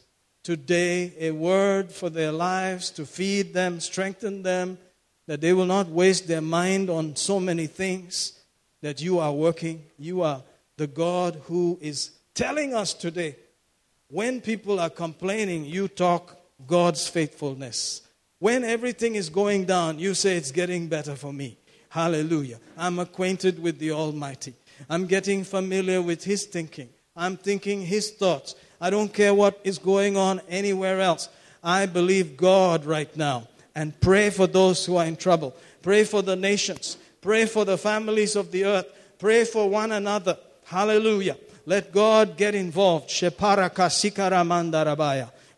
Today, 0.43 1.13
a 1.19 1.31
word 1.31 1.91
for 1.91 2.09
their 2.09 2.31
lives 2.31 2.89
to 2.91 3.05
feed 3.05 3.53
them, 3.53 3.79
strengthen 3.79 4.43
them, 4.43 4.77
that 5.25 5.41
they 5.41 5.53
will 5.53 5.65
not 5.65 5.89
waste 5.89 6.27
their 6.27 6.41
mind 6.41 6.89
on 6.89 7.15
so 7.15 7.39
many 7.39 7.67
things, 7.67 8.39
that 8.81 9.01
you 9.01 9.19
are 9.19 9.33
working. 9.33 9.83
You 9.99 10.21
are 10.21 10.41
the 10.77 10.87
God 10.87 11.41
who 11.45 11.77
is 11.81 12.11
telling 12.33 12.73
us 12.73 12.93
today 12.93 13.35
when 14.09 14.39
people 14.39 14.79
are 14.79 14.89
complaining, 14.89 15.65
you 15.65 15.87
talk 15.89 16.37
God's 16.65 17.07
faithfulness. 17.07 18.01
When 18.39 18.63
everything 18.63 19.15
is 19.15 19.29
going 19.29 19.65
down, 19.65 19.99
you 19.99 20.13
say 20.13 20.37
it's 20.37 20.51
getting 20.51 20.87
better 20.87 21.15
for 21.15 21.33
me. 21.33 21.57
Hallelujah. 21.89 22.59
I'm 22.77 22.99
acquainted 22.99 23.61
with 23.61 23.79
the 23.79 23.91
Almighty. 23.91 24.53
I'm 24.89 25.07
getting 25.07 25.43
familiar 25.43 26.01
with 26.01 26.23
His 26.23 26.45
thinking. 26.45 26.89
I'm 27.17 27.35
thinking 27.35 27.81
His 27.81 28.11
thoughts. 28.11 28.55
I 28.79 28.91
don't 28.91 29.11
care 29.11 29.33
what 29.33 29.59
is 29.63 29.79
going 29.79 30.15
on 30.15 30.39
anywhere 30.47 31.01
else. 31.01 31.29
I 31.63 31.87
believe 31.87 32.37
God 32.37 32.85
right 32.85 33.13
now 33.17 33.47
and 33.75 33.99
pray 33.99 34.29
for 34.29 34.47
those 34.47 34.85
who 34.85 34.97
are 34.97 35.05
in 35.05 35.15
trouble. 35.15 35.55
Pray 35.81 36.03
for 36.03 36.21
the 36.21 36.35
nations. 36.35 36.97
Pray 37.21 37.45
for 37.45 37.65
the 37.65 37.77
families 37.77 38.35
of 38.35 38.51
the 38.51 38.65
earth. 38.65 38.85
Pray 39.19 39.43
for 39.43 39.67
one 39.69 39.91
another. 39.91 40.37
Hallelujah. 40.65 41.37
Let 41.65 41.91
God 41.91 42.37
get 42.37 42.55
involved. 42.55 43.11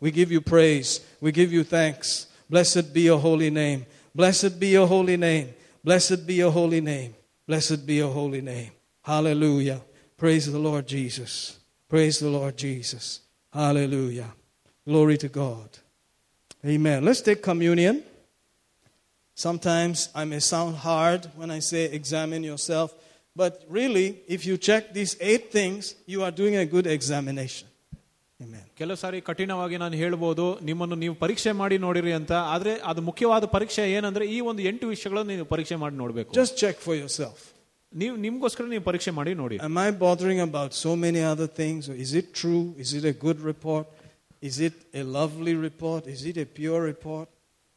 We 0.02 0.12
give 0.12 0.32
you 0.32 0.42
praise. 0.42 1.02
We 1.22 1.32
give 1.32 1.52
you 1.52 1.64
thanks. 1.64 2.28
Blessed 2.50 2.94
be 2.94 3.02
your 3.02 3.20
holy 3.20 3.50
name. 3.50 3.86
Blessed 4.16 4.60
be 4.60 4.68
your 4.70 4.88
holy 4.88 5.18
name. 5.18 5.54
Blessed 5.84 6.26
be 6.26 6.36
your 6.36 6.52
holy 6.52 6.82
name. 6.82 7.14
Blessed 7.46 7.86
be 7.86 7.96
your 7.96 8.12
holy 8.12 8.42
name. 8.42 8.72
Hallelujah. 9.04 9.82
Praise 10.19 10.51
the 10.51 10.59
Lord 10.61 10.87
Jesus. 10.89 11.33
Praise 11.91 12.19
the 12.19 12.31
Lord 12.31 12.57
Jesus. 12.57 13.05
Hallelujah. 13.53 14.31
Glory 14.87 15.17
to 15.19 15.29
God. 15.29 15.69
Amen. 16.65 17.05
Let's 17.05 17.21
take 17.21 17.43
communion. 17.43 18.03
Sometimes 19.37 20.09
I 20.15 20.25
may 20.25 20.39
sound 20.39 20.77
hard 20.79 21.27
when 21.37 21.51
I 21.51 21.59
say 21.61 21.85
examine 21.87 22.45
yourself, 22.45 22.95
but 23.37 23.65
really, 23.69 24.07
if 24.29 24.47
you 24.47 24.57
check 24.59 24.95
these 24.95 25.17
eight 25.21 25.51
things, 25.51 25.95
you 26.07 26.23
are 26.23 26.31
doing 26.31 26.55
a 26.57 26.67
good 26.67 26.87
examination. 26.87 27.67
Amen. 28.41 28.65
ಕೆಲವು 28.79 28.99
ಸಾರಿ 29.03 29.19
ಕಠಿಣವಾಗಿ 29.27 29.77
ನಾನು 29.83 29.97
ಹೇಳ್ಬೋದು 30.03 30.45
ನಿಮ್ಮನ್ನು 30.69 30.97
ನೀವು 31.03 31.15
ಪರೀಕ್ಷೆ 31.25 31.53
ಮಾಡಿ 31.61 31.77
ನೋಡಿರಿ 31.85 32.13
ಅಂತ 32.19 32.33
ಆದ್ರೆ 32.55 32.73
ಅದು 32.91 33.01
ಮುಖ್ಯವಾದ 33.09 33.45
ಪರೀಕ್ಷೆ 33.57 33.83
ಏನಂದ್ರೆ 33.97 34.25
ಈ 34.37 34.39
ಒಂದು 34.51 34.63
ಎಂಟು 34.71 34.87
ವಿಷಯಗಳನ್ನು 34.95 35.33
ನೀವು 35.37 35.49
ಪರೀಕ್ಷೆ 35.55 35.77
ಮಾಡಿ 35.83 35.97
ನೋಡ್ಬೇಕು 36.03 36.31
Just 36.41 36.55
check 36.63 36.77
for 36.87 36.95
yourself. 37.03 37.37
ನೀವು 37.93 38.15
ನಿಮ್ಗೋಸ್ಕರ 38.25 38.65
ನೀವು 38.73 38.85
ಪರೀಕ್ಷೆ 38.89 39.13
ಮಾಡಿ 39.19 39.33
ನೋಡಿ 39.43 39.57
Am 39.69 39.77
I 39.79 39.91
bothering 40.05 40.41
about 40.41 40.71
so 40.85 40.93
many 41.05 41.23
other 41.33 41.49
things? 41.61 41.83
Or 41.91 41.97
is 42.05 42.13
it 42.21 42.29
true? 42.41 42.63
Is 42.85 42.91
it 42.99 43.05
a 43.05 43.15
good 43.25 43.41
report? 43.51 43.87
Is 44.43 44.57
it 44.61 44.77
a 44.95 45.05
lovely 45.19 45.55
report? 45.69 46.03
Is 46.15 46.23
it 46.31 46.37
a 46.37 46.47
pure 46.59 46.81
report? 46.93 47.27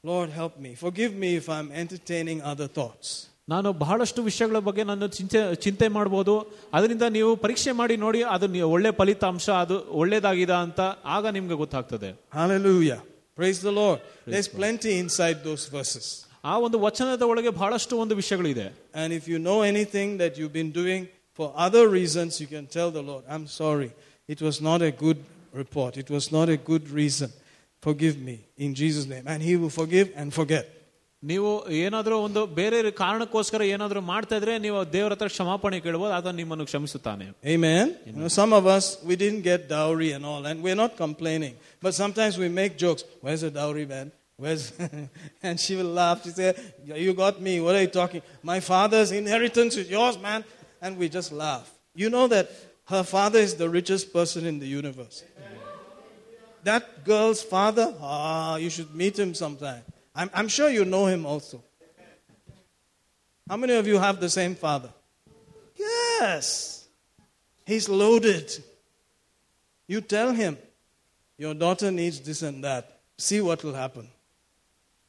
Lord, 0.03 0.29
help 0.31 0.55
me. 0.57 0.71
Forgive 0.77 1.13
me 1.15 1.29
if 1.35 1.47
I'm 1.49 1.69
entertaining 1.83 2.39
other 2.51 2.69
thoughts. 2.77 3.07
ನಾನು 3.47 3.69
ಬಹಳಷ್ಟು 3.81 4.21
ವಿಷಯಗಳ 4.27 4.59
ಬಗ್ಗೆ 4.65 4.83
ನಾನು 4.83 5.07
ಚಿಂತೆ 5.17 5.39
ಚಿಂತೆ 5.65 5.87
ಮಾಡ್ಬೋದು 5.97 6.33
ಅದರಿಂದ 6.73 7.05
ನೀವು 7.17 7.29
ಪರೀಕ್ಷೆ 7.43 7.71
ಮಾಡಿ 7.79 7.95
ನೋಡಿ 7.97 8.21
ಅದು 8.35 8.47
ನೀವು 8.55 8.67
ಒಳ್ಳೆ 8.75 8.91
ಫಲಿತಾಂಶ 8.99 9.45
ಅದು 9.63 9.75
ಒಳ್ಳೇದಾಗಿದೆ 10.01 10.55
ಅಂತ 10.65 10.79
ಆಗ 11.15 11.25
ನಿಮ್ಗೆ 11.37 11.57
ಗೊತ್ತಾಗ್ತದೆ 11.63 12.09
Hallelujah. 12.39 12.99
Praise 13.37 13.59
the 13.67 13.73
Lord. 13.81 13.99
There's 14.31 14.49
plenty 14.59 14.93
inside 15.03 15.37
those 15.47 15.63
verses. 15.77 16.05
ಆ 16.43 16.53
ಒಂದು 16.65 16.77
ವಚನದ 16.85 17.23
ಒಳಗೆ 17.31 17.51
ಬಹಳಷ್ಟು 17.59 17.93
ಒಂದು 18.03 18.15
ವಿಷಯಗಳಿದೆ 18.21 18.67
And 19.01 19.09
if 19.19 19.23
you 19.31 19.39
know 19.47 19.59
anything 19.73 20.09
that 20.21 20.33
you've 20.37 20.55
been 20.61 20.71
doing 20.81 21.01
for 21.37 21.47
other 21.65 21.83
reasons, 21.99 22.29
you 22.43 22.47
can 22.47 22.65
tell 22.77 22.89
the 22.91 23.03
Lord, 23.09 23.23
I'm 23.33 23.47
sorry. 23.61 23.89
It 24.33 24.39
was 24.47 24.57
not 24.69 24.79
a 24.81 24.93
good 25.03 25.19
report. 25.53 25.93
It 26.03 26.09
was 26.15 26.25
not 26.37 26.47
a 26.49 26.59
good 26.71 26.85
reason. 27.01 27.29
Forgive 27.87 28.15
me 28.19 28.35
in 28.57 28.71
Jesus' 28.81 29.07
name. 29.13 29.25
And 29.33 29.39
He 29.41 29.53
will 29.61 29.73
forgive 29.81 30.07
and 30.21 30.29
forget. 30.33 30.65
ನೀವು 31.23 31.51
ಏನಾದರೂ 31.83 32.15
ಒಂದು 32.25 32.41
ಬೇರೆ 32.57 32.79
ಕಾರಣಕ್ಕೋಸ್ಕರ 33.01 33.61
ಏನಾದರೂ 33.75 34.01
ಮಾಡ್ತಾ 34.09 34.35
ಇದ್ರೆ 34.39 34.53
ನೀವು 34.65 34.79
ದೇವರ 34.95 35.13
ಹತ್ರ 35.15 35.27
ಕ್ಷಮಾಪಣೆ 35.35 35.77
ಕೇಳ್ಬೋದು 35.85 36.13
ಅದನ್ನು 36.17 36.39
ನಿಮ್ಮನ್ನು 36.41 36.65
ಕ್ಷಮಿಸುತ್ತಾನೆ 36.69 37.25
Amen. 37.55 37.85
You 38.07 38.13
know, 38.17 38.29
some 38.39 38.51
of 38.59 38.65
us, 38.75 38.85
we 39.09 39.15
didn't 39.23 39.43
get 39.51 39.61
dowry 39.77 40.09
and 40.17 40.23
all, 40.31 40.43
and 40.49 40.57
we're 40.65 40.79
not 40.83 40.93
complaining. 41.05 41.53
But 41.85 41.93
sometimes 42.01 42.35
we 42.43 42.49
make 42.61 42.73
jokes. 42.85 43.03
Where's 43.23 43.43
the 43.47 43.51
dowry, 43.59 43.85
man? 43.95 44.07
Where's 44.42 44.72
and 45.42 45.60
she 45.60 45.76
will 45.76 45.92
laugh. 45.92 46.24
She 46.24 46.30
say, 46.30 46.52
"You 46.84 47.14
got 47.14 47.40
me. 47.40 47.60
What 47.60 47.76
are 47.76 47.80
you 47.80 47.86
talking? 47.86 48.22
My 48.42 48.58
father's 48.58 49.12
inheritance 49.12 49.76
is 49.76 49.88
yours, 49.88 50.18
man." 50.18 50.44
And 50.80 50.98
we 50.98 51.08
just 51.08 51.30
laugh. 51.30 51.70
You 51.94 52.10
know 52.10 52.26
that 52.26 52.50
her 52.86 53.04
father 53.04 53.38
is 53.38 53.54
the 53.54 53.68
richest 53.70 54.12
person 54.12 54.44
in 54.44 54.58
the 54.58 54.66
universe. 54.66 55.22
That 56.64 57.04
girl's 57.04 57.40
father, 57.40 57.94
ah, 58.00 58.56
you 58.56 58.68
should 58.68 58.92
meet 58.92 59.16
him 59.16 59.32
sometime. 59.32 59.82
I'm, 60.12 60.28
I'm 60.34 60.48
sure 60.48 60.68
you 60.68 60.84
know 60.84 61.06
him 61.06 61.24
also. 61.24 61.62
How 63.48 63.56
many 63.56 63.74
of 63.74 63.86
you 63.86 63.98
have 63.98 64.18
the 64.18 64.28
same 64.28 64.56
father? 64.56 64.90
Yes. 65.76 66.88
He's 67.64 67.88
loaded. 67.88 68.52
You 69.86 70.00
tell 70.00 70.32
him, 70.32 70.58
your 71.38 71.54
daughter 71.54 71.92
needs 71.92 72.20
this 72.20 72.42
and 72.42 72.64
that. 72.64 72.98
See 73.18 73.40
what 73.40 73.62
will 73.62 73.74
happen. 73.74 74.08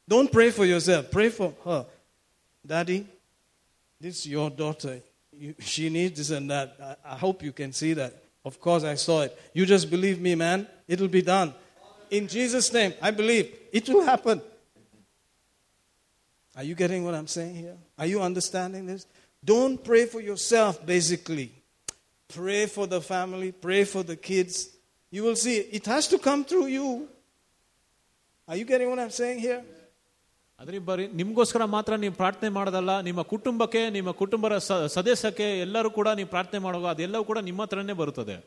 Don't 0.08 0.32
pray 0.32 0.52
for 0.52 0.66
yourself, 0.66 1.10
pray 1.12 1.30
for 1.30 1.54
her. 1.64 1.86
Daddy, 2.66 3.06
this 4.00 4.20
is 4.20 4.28
your 4.28 4.50
daughter. 4.50 5.00
you, 5.32 5.56
she 5.60 5.90
needs 5.90 6.18
this 6.18 6.30
and 6.30 6.50
that. 6.50 6.76
I, 6.82 7.14
I 7.14 7.16
hope 7.16 7.44
you 7.44 7.52
can 7.52 7.74
see 7.74 7.94
that. 7.94 8.24
Of 8.46 8.60
course, 8.60 8.84
I 8.84 8.96
saw 8.96 9.22
it. 9.22 9.38
You 9.54 9.66
just 9.66 9.90
believe 9.90 10.20
me, 10.20 10.36
man. 10.36 10.68
It'll 10.88 11.08
be 11.08 11.22
done. 11.22 11.54
In 12.10 12.28
Jesus' 12.28 12.72
name, 12.74 12.94
I 13.02 13.12
believe 13.12 13.54
it 13.72 13.88
will 13.90 14.04
happen. 14.04 14.42
Are 16.56 16.64
you 16.64 16.76
getting 16.76 17.04
what 17.04 17.16
I'm 17.16 17.28
saying 17.28 17.56
here? 17.56 17.78
Are 17.98 18.06
you 18.06 18.22
understanding 18.22 18.86
this? 18.86 19.08
Don't 19.44 19.84
pray 19.84 20.06
for 20.06 20.22
yourself, 20.22 20.86
basically. 20.86 21.52
Pray 22.28 22.66
for 22.66 22.88
the 22.88 23.02
family, 23.02 23.52
pray 23.52 23.84
for 23.84 24.04
the 24.04 24.16
kids. 24.16 24.70
You 25.12 25.24
will 25.24 25.36
see 25.36 25.58
it 25.58 25.86
has 25.86 26.08
to 26.10 26.20
come 26.20 26.46
through 26.46 26.68
you. 26.68 27.08
Are 28.48 28.56
you 28.56 28.66
getting 28.66 28.90
what 28.90 29.00
I'm 29.00 29.10
saying 29.10 29.40
here? 29.40 29.64
ಅದ್ರ 30.60 30.80
ಬರೀ 30.80 31.08
ನಿಮ್ಗೋಸ್ಕರ 31.08 31.66
ಮಾತ್ರ 31.66 31.96
ನೀವು 31.96 32.14
ಪ್ರಾರ್ಥನೆ 32.14 32.50
ಮಾಡೋದಲ್ಲ 32.50 33.00
ನಿಮ್ಮ 33.02 33.22
ಕುಟುಂಬಕ್ಕೆ 33.22 33.90
ನಿಮ್ಮ 33.90 34.12
ಕುಟುಂಬದ 34.12 34.58
ಸದಸ್ಯಕ್ಕೆ 34.88 35.60
ಎಲ್ಲರೂ 35.60 35.90
ಕೂಡ 35.90 36.08
ನೀವು 36.10 36.30
ಪ್ರಾರ್ಥನೆ 36.30 36.60
ಮಾಡುವಾಗ 36.60 36.92
ಅದೆಲ್ಲವೂ 36.94 37.24
ಕೂಡ 37.24 37.40
ನಿಮ್ಮ 37.40 37.62
ಹತ್ರನೇ 37.64 37.94
ಬರುತ್ತದೆ 37.94 38.38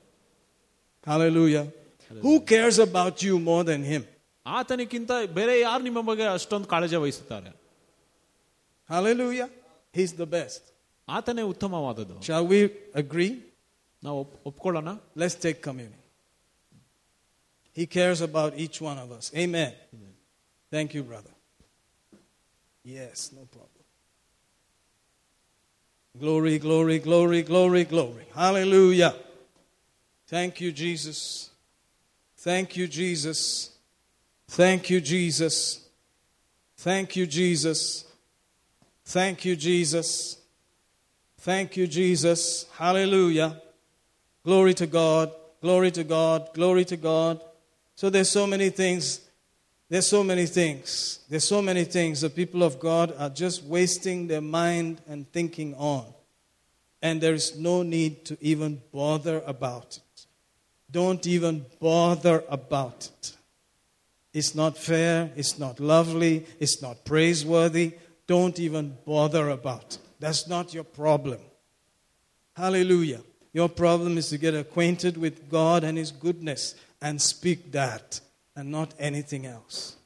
Hallelujah. 1.06 1.64
Who 2.10 2.40
cares 2.42 2.78
about 2.78 3.22
you 3.22 3.34
more 3.50 3.62
than 3.64 3.82
him? 3.92 4.02
ಆತನಿಗಿಂತ 4.46 5.10
ಬೇರೆ 5.32 5.60
ಯಾರು 5.60 5.82
ನಿಮ್ಮ 5.82 6.02
ಬಗ್ಗೆ 6.02 6.22
ಅಷ್ಟೊಂದು 6.28 6.68
ಕಾಳಜಿ 6.68 6.96
ವಹಿಸುತ್ತಾರೆ 6.96 7.50
Hallelujah. 8.90 9.48
He's 9.94 10.12
the 10.22 10.28
best. 10.36 10.62
ಆತನೇ 11.08 11.42
ಉತ್ತಮವಾದದ್ದು 11.42 12.16
Shall 12.20 12.46
we 12.46 12.60
agree? 12.94 13.32
ನಾವು 14.02 14.20
ಒಪ್- 14.24 14.36
ಒಪ್ಕೊಳ್ಳೋಣ 14.46 14.88
Let's 15.16 15.36
take 15.46 15.60
communion. 15.68 16.02
He 17.76 17.86
cares 17.86 18.20
about 18.30 18.52
each 18.64 18.78
one 18.90 18.98
of 18.98 19.10
us. 19.18 19.26
Amen. 19.44 19.72
Thank 20.72 20.90
you, 20.94 21.02
brother. 21.02 21.32
Yes, 22.86 23.32
no 23.32 23.44
problem. 23.46 23.70
Glory, 26.16 26.60
glory, 26.60 27.00
glory, 27.00 27.42
glory, 27.42 27.82
glory. 27.82 28.26
Hallelujah. 28.32 29.12
Thank 30.28 30.60
you, 30.60 30.70
Jesus. 30.70 31.50
Thank 32.36 32.76
you, 32.76 32.86
Jesus. 32.86 33.70
Thank 34.46 34.88
you, 34.88 35.00
Jesus. 35.00 35.84
Thank 36.76 37.16
you, 37.16 37.26
Jesus. 37.26 38.04
Thank 39.04 39.44
you, 39.44 39.56
Jesus. 39.56 40.38
Thank 41.38 41.76
you, 41.76 41.88
Jesus. 41.88 42.66
Hallelujah. 42.78 43.60
Glory 44.44 44.74
to 44.74 44.86
God. 44.86 45.32
Glory 45.60 45.90
to 45.90 46.04
God. 46.04 46.54
Glory 46.54 46.84
to 46.84 46.96
God. 46.96 47.40
So 47.96 48.10
there's 48.10 48.30
so 48.30 48.46
many 48.46 48.70
things. 48.70 49.25
There's 49.88 50.08
so 50.08 50.24
many 50.24 50.46
things. 50.46 51.20
There's 51.28 51.46
so 51.46 51.62
many 51.62 51.84
things 51.84 52.20
the 52.20 52.30
people 52.30 52.62
of 52.62 52.80
God 52.80 53.14
are 53.18 53.30
just 53.30 53.62
wasting 53.62 54.26
their 54.26 54.40
mind 54.40 55.00
and 55.06 55.30
thinking 55.30 55.74
on. 55.76 56.06
And 57.02 57.20
there 57.20 57.34
is 57.34 57.56
no 57.56 57.82
need 57.82 58.24
to 58.26 58.38
even 58.40 58.82
bother 58.92 59.42
about 59.46 59.98
it. 59.98 60.26
Don't 60.90 61.24
even 61.26 61.66
bother 61.78 62.42
about 62.48 63.10
it. 63.12 63.36
It's 64.32 64.54
not 64.54 64.76
fair. 64.76 65.30
It's 65.36 65.58
not 65.58 65.78
lovely. 65.78 66.46
It's 66.58 66.82
not 66.82 67.04
praiseworthy. 67.04 67.94
Don't 68.26 68.58
even 68.58 68.96
bother 69.06 69.50
about 69.50 69.94
it. 69.94 69.98
That's 70.18 70.48
not 70.48 70.74
your 70.74 70.84
problem. 70.84 71.38
Hallelujah. 72.56 73.20
Your 73.52 73.68
problem 73.68 74.18
is 74.18 74.30
to 74.30 74.38
get 74.38 74.54
acquainted 74.54 75.16
with 75.16 75.48
God 75.48 75.84
and 75.84 75.96
His 75.96 76.10
goodness 76.10 76.74
and 77.00 77.22
speak 77.22 77.72
that 77.72 78.20
and 78.56 78.70
not 78.70 78.94
anything 78.98 79.46
else. 79.46 79.96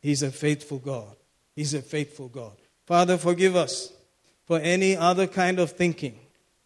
He's 0.00 0.22
a 0.22 0.32
faithful 0.32 0.78
God. 0.78 1.16
He's 1.54 1.72
a 1.72 1.80
faithful 1.80 2.28
God. 2.28 2.56
Father, 2.86 3.16
forgive 3.16 3.54
us 3.54 3.92
for 4.44 4.58
any 4.58 4.96
other 4.96 5.28
kind 5.28 5.60
of 5.60 5.70
thinking 5.70 6.18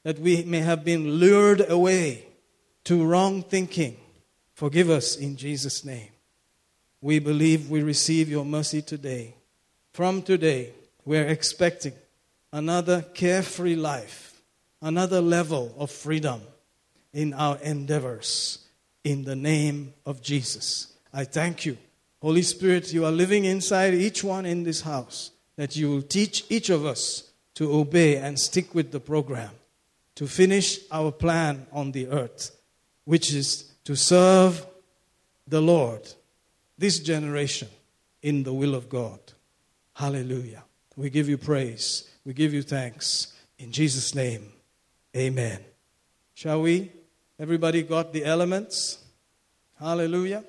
that 0.05 0.19
we 0.19 0.43
may 0.45 0.61
have 0.61 0.85
been 0.85 1.11
lured 1.11 1.69
away 1.69 2.27
to 2.85 3.05
wrong 3.05 3.43
thinking. 3.43 3.97
Forgive 4.55 4.89
us 4.89 5.17
in 5.17 5.37
Jesus' 5.37 5.85
name. 5.85 6.09
We 7.01 7.19
believe 7.19 7.69
we 7.69 7.83
receive 7.83 8.31
your 8.31 8.45
mercy 8.45 8.81
today. 8.81 9.35
From 9.93 10.23
today, 10.23 10.73
we're 11.05 11.27
expecting 11.27 11.93
another 12.53 13.03
carefree 13.03 13.77
life, 13.77 14.41
another 14.81 15.21
level 15.21 15.75
of 15.77 15.91
freedom 15.91 16.41
in 17.13 17.35
our 17.35 17.59
endeavors. 17.59 18.61
In 19.03 19.25
the 19.25 19.37
name 19.37 19.93
of 20.07 20.23
Jesus, 20.23 20.94
I 21.15 21.25
thank 21.25 21.65
you. 21.65 21.79
Holy 22.21 22.43
Spirit, 22.43 22.93
you 22.93 23.05
are 23.05 23.13
living 23.13 23.45
inside 23.45 23.95
each 23.95 24.25
one 24.25 24.45
in 24.45 24.65
this 24.65 24.81
house, 24.81 25.31
that 25.55 25.77
you 25.77 25.89
will 25.89 26.03
teach 26.03 26.45
each 26.49 26.71
of 26.71 26.85
us 26.85 27.31
to 27.55 27.73
obey 27.73 28.17
and 28.17 28.37
stick 28.39 28.75
with 28.75 28.91
the 28.91 28.99
program, 28.99 29.51
to 30.17 30.27
finish 30.27 30.81
our 30.91 31.13
plan 31.13 31.67
on 31.73 31.93
the 31.93 32.09
earth, 32.09 32.51
which 33.05 33.33
is 33.33 33.71
to 33.85 33.95
serve 33.95 34.67
the 35.47 35.61
Lord, 35.61 36.01
this 36.77 36.99
generation, 36.99 37.69
in 38.23 38.43
the 38.43 38.53
will 38.53 38.75
of 38.75 38.89
God. 38.89 39.21
Hallelujah. 39.93 40.65
We 40.97 41.11
give 41.11 41.29
you 41.29 41.39
praise. 41.39 42.11
We 42.25 42.33
give 42.33 42.53
you 42.53 42.63
thanks. 42.63 43.33
In 43.59 43.71
Jesus' 43.71 44.15
name, 44.15 44.53
amen. 45.17 45.61
Shall 46.33 46.63
we? 46.63 46.91
Everybody 47.39 47.83
got 47.83 48.13
the 48.13 48.25
elements? 48.25 48.99
Hallelujah. 49.79 50.43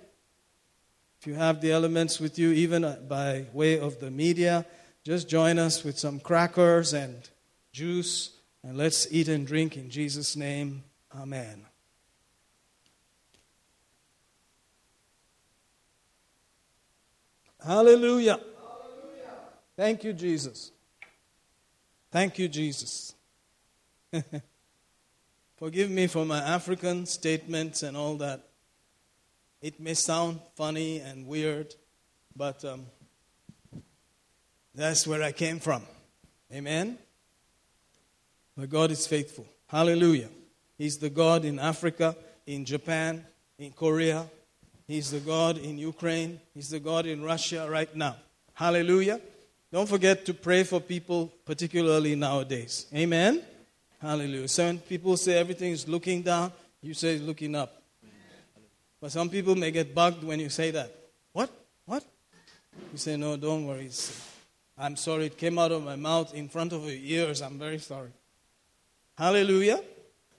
If 1.25 1.29
you 1.29 1.37
have 1.37 1.59
the 1.59 1.71
elements 1.71 2.19
with 2.19 2.37
you, 2.37 2.51
even 2.51 2.83
uh, 2.83 2.99
by 3.07 3.47
way 3.51 3.79
of 3.79 3.99
the 3.99 4.11
media, 4.11 4.63
just 5.03 5.27
join 5.27 5.57
us 5.57 5.83
with 5.83 5.97
some 5.97 6.19
crackers 6.19 6.93
and 6.93 7.27
juice, 7.71 8.37
and 8.61 8.77
let's 8.77 9.07
eat 9.09 9.27
and 9.27 9.47
drink 9.47 9.75
in 9.75 9.89
Jesus' 9.89 10.35
name. 10.35 10.83
Amen. 11.17 11.65
Hallelujah. 17.65 18.39
Thank 19.75 20.03
you, 20.03 20.13
Jesus. 20.13 20.69
Thank 22.11 22.37
you, 22.37 22.47
Jesus. 22.47 23.15
Forgive 25.57 25.89
me 25.89 26.05
for 26.05 26.23
my 26.23 26.37
African 26.37 27.07
statements 27.07 27.81
and 27.81 27.97
all 27.97 28.13
that. 28.17 28.47
It 29.61 29.79
may 29.79 29.93
sound 29.93 30.39
funny 30.55 30.99
and 30.99 31.27
weird, 31.27 31.73
but 32.35 32.63
um, 32.65 32.85
that's 34.73 35.07
where 35.07 35.23
I 35.23 35.31
came 35.31 35.59
from. 35.59 35.83
Amen? 36.53 36.97
But 38.57 38.69
God 38.69 38.91
is 38.91 39.07
faithful. 39.07 39.45
Hallelujah. 39.67 40.29
He's 40.77 40.97
the 40.97 41.09
God 41.09 41.45
in 41.45 41.59
Africa, 41.59 42.15
in 42.45 42.65
Japan, 42.65 43.25
in 43.57 43.71
Korea. 43.71 44.25
He's 44.87 45.11
the 45.11 45.19
God 45.19 45.57
in 45.57 45.77
Ukraine. 45.77 46.39
He's 46.53 46.69
the 46.69 46.79
God 46.79 47.05
in 47.05 47.23
Russia 47.23 47.67
right 47.69 47.93
now. 47.95 48.17
Hallelujah. 48.53 49.19
Don't 49.71 49.89
forget 49.89 50.25
to 50.25 50.33
pray 50.33 50.63
for 50.63 50.79
people, 50.79 51.33
particularly 51.43 52.15
nowadays. 52.15 52.85
Amen? 52.93 53.41
Hallelujah. 53.99 54.47
Some 54.47 54.77
people 54.77 55.17
say 55.17 55.37
everything 55.37 55.71
is 55.71 55.87
looking 55.87 56.21
down, 56.21 56.51
you 56.81 56.93
say 56.93 57.15
it's 57.15 57.23
looking 57.23 57.55
up. 57.55 57.81
But 59.05 59.11
some 59.11 59.29
people 59.29 59.53
may 59.53 59.69
get 59.69 59.93
bugged 59.93 60.23
when 60.23 60.39
you 60.39 60.49
say 60.49 60.71
that. 60.71 60.91
What? 61.31 61.51
What? 61.85 62.03
You 62.91 62.97
say, 62.97 63.15
no, 63.15 63.37
don't 63.37 63.67
worry. 63.67 63.91
I'm 64.79 64.95
sorry, 64.95 65.27
it 65.27 65.37
came 65.37 65.59
out 65.59 65.71
of 65.71 65.83
my 65.83 65.95
mouth 65.95 66.33
in 66.33 66.49
front 66.49 66.73
of 66.73 66.81
your 66.85 66.97
ears. 66.99 67.43
I'm 67.43 67.59
very 67.59 67.77
sorry. 67.77 68.09
Hallelujah. 69.15 69.79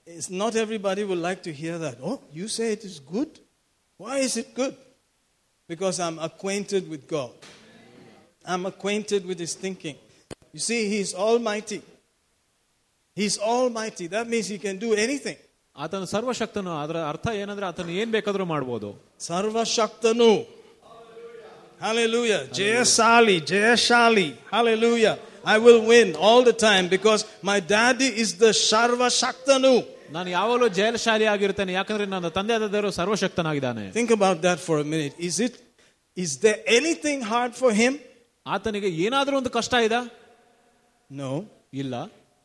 It's 0.05 0.30
not 0.30 0.56
everybody 0.56 1.05
would 1.05 1.18
like 1.18 1.44
to 1.44 1.52
hear 1.52 1.78
that. 1.78 1.98
Oh, 2.02 2.20
you 2.32 2.48
say 2.48 2.72
it 2.72 2.82
is 2.82 2.98
good? 2.98 3.38
Why 3.98 4.18
is 4.18 4.36
it 4.36 4.52
good? 4.52 4.76
Because 5.68 6.01
I'm 6.01 6.18
acquainted 6.18 6.90
with 6.90 7.06
God. 7.06 7.30
I'm 8.44 8.66
acquainted 8.66 9.26
with 9.26 9.38
His 9.38 9.55
thinking. 9.55 9.94
You 10.52 10.59
see, 10.59 10.88
He's 10.88 11.14
Almighty. 11.14 11.82
He's 13.14 13.38
Almighty. 13.38 14.09
That 14.09 14.28
means 14.28 14.48
He 14.48 14.59
can 14.59 14.78
do 14.78 14.93
anything. 14.94 15.36
ಆತನು 15.76 16.06
ಸರ್ವಶಕ್ತನು 16.06 16.72
ಅದರ 16.84 16.98
ಅರ್ಥ 17.11 17.28
ಏನಂದ್ರೆ 17.41 17.65
ಆತನು 17.72 17.91
ಏನ್ 18.02 18.11
ಬೇಕಾದ್ರೂ 18.18 18.45
ಮಾಡ್ಬೋದು 18.53 18.90
Sarva 19.28 19.64
Shaktanu. 19.76 20.32
Hallelujah. 21.80 22.41
Jayasali, 22.57 23.41
Jayashali. 23.41 24.28
Hallelujah. 24.52 25.14
I 25.44 25.57
will 25.57 25.82
win 25.91 26.15
all 26.15 26.44
the 26.44 26.53
time 26.53 26.88
because 26.88 27.22
my 27.41 27.60
daddy 27.60 28.10
is 28.23 28.30
the 28.44 28.52
Sarva 28.69 29.10
Shaktanu. 29.22 29.73
ನಾನು 30.15 30.30
ಯಾವಾಗಲೂ 30.38 30.68
ಜಯಶಾಲಿ 30.78 31.26
ಆಗಿರ್ತೇನೆ 31.34 31.73
ಯಾಕಂದ್ರೆ 31.80 32.06
ನನ್ನ 32.14 32.30
ತಂದೆಯಾದ 32.38 32.65
ದೇವರು 32.73 32.90
ಸರ್ವಶಕ್ತನಾಗಿದ್ದಾನೆ 32.99 33.84
Think 33.99 34.11
about 34.18 34.40
that 34.48 34.60
for 34.68 34.76
a 34.84 34.88
minute. 34.94 35.14
Is 35.30 35.36
it 35.48 35.53
is 36.18 36.32
there 36.45 36.60
anything 36.80 37.19
hard 37.34 37.53
for 37.61 37.72
him? 37.82 37.94
ಆತನಿಗೆ 38.45 38.90
ಏನಾದ್ರೂ 39.06 39.36
ಒಂದು 39.41 39.52
ಕಷ್ಟ 39.57 39.73
ಇದಾ 39.88 40.02
No, 41.10 41.32
ಇಲ್ಲ 41.84 41.95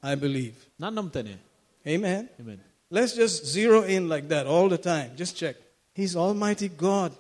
I 0.03 0.17
believe. 0.25 0.55
ನಾನು 0.83 0.95
ನಂಬ್ತೇನೆ 1.01 1.35
Amen. 1.85 2.23
Amen. 2.43 2.59
Let's 2.92 3.14
just 3.14 3.46
zero 3.48 3.84
in 3.84 4.10
like 4.10 4.28
that 4.28 4.46
all 4.46 4.70
the 4.70 4.78
time. 4.78 5.12
Just 5.16 5.38
check. 5.38 5.56
He's 5.96 6.16
Almighty 6.16 6.68
God. 6.68 7.14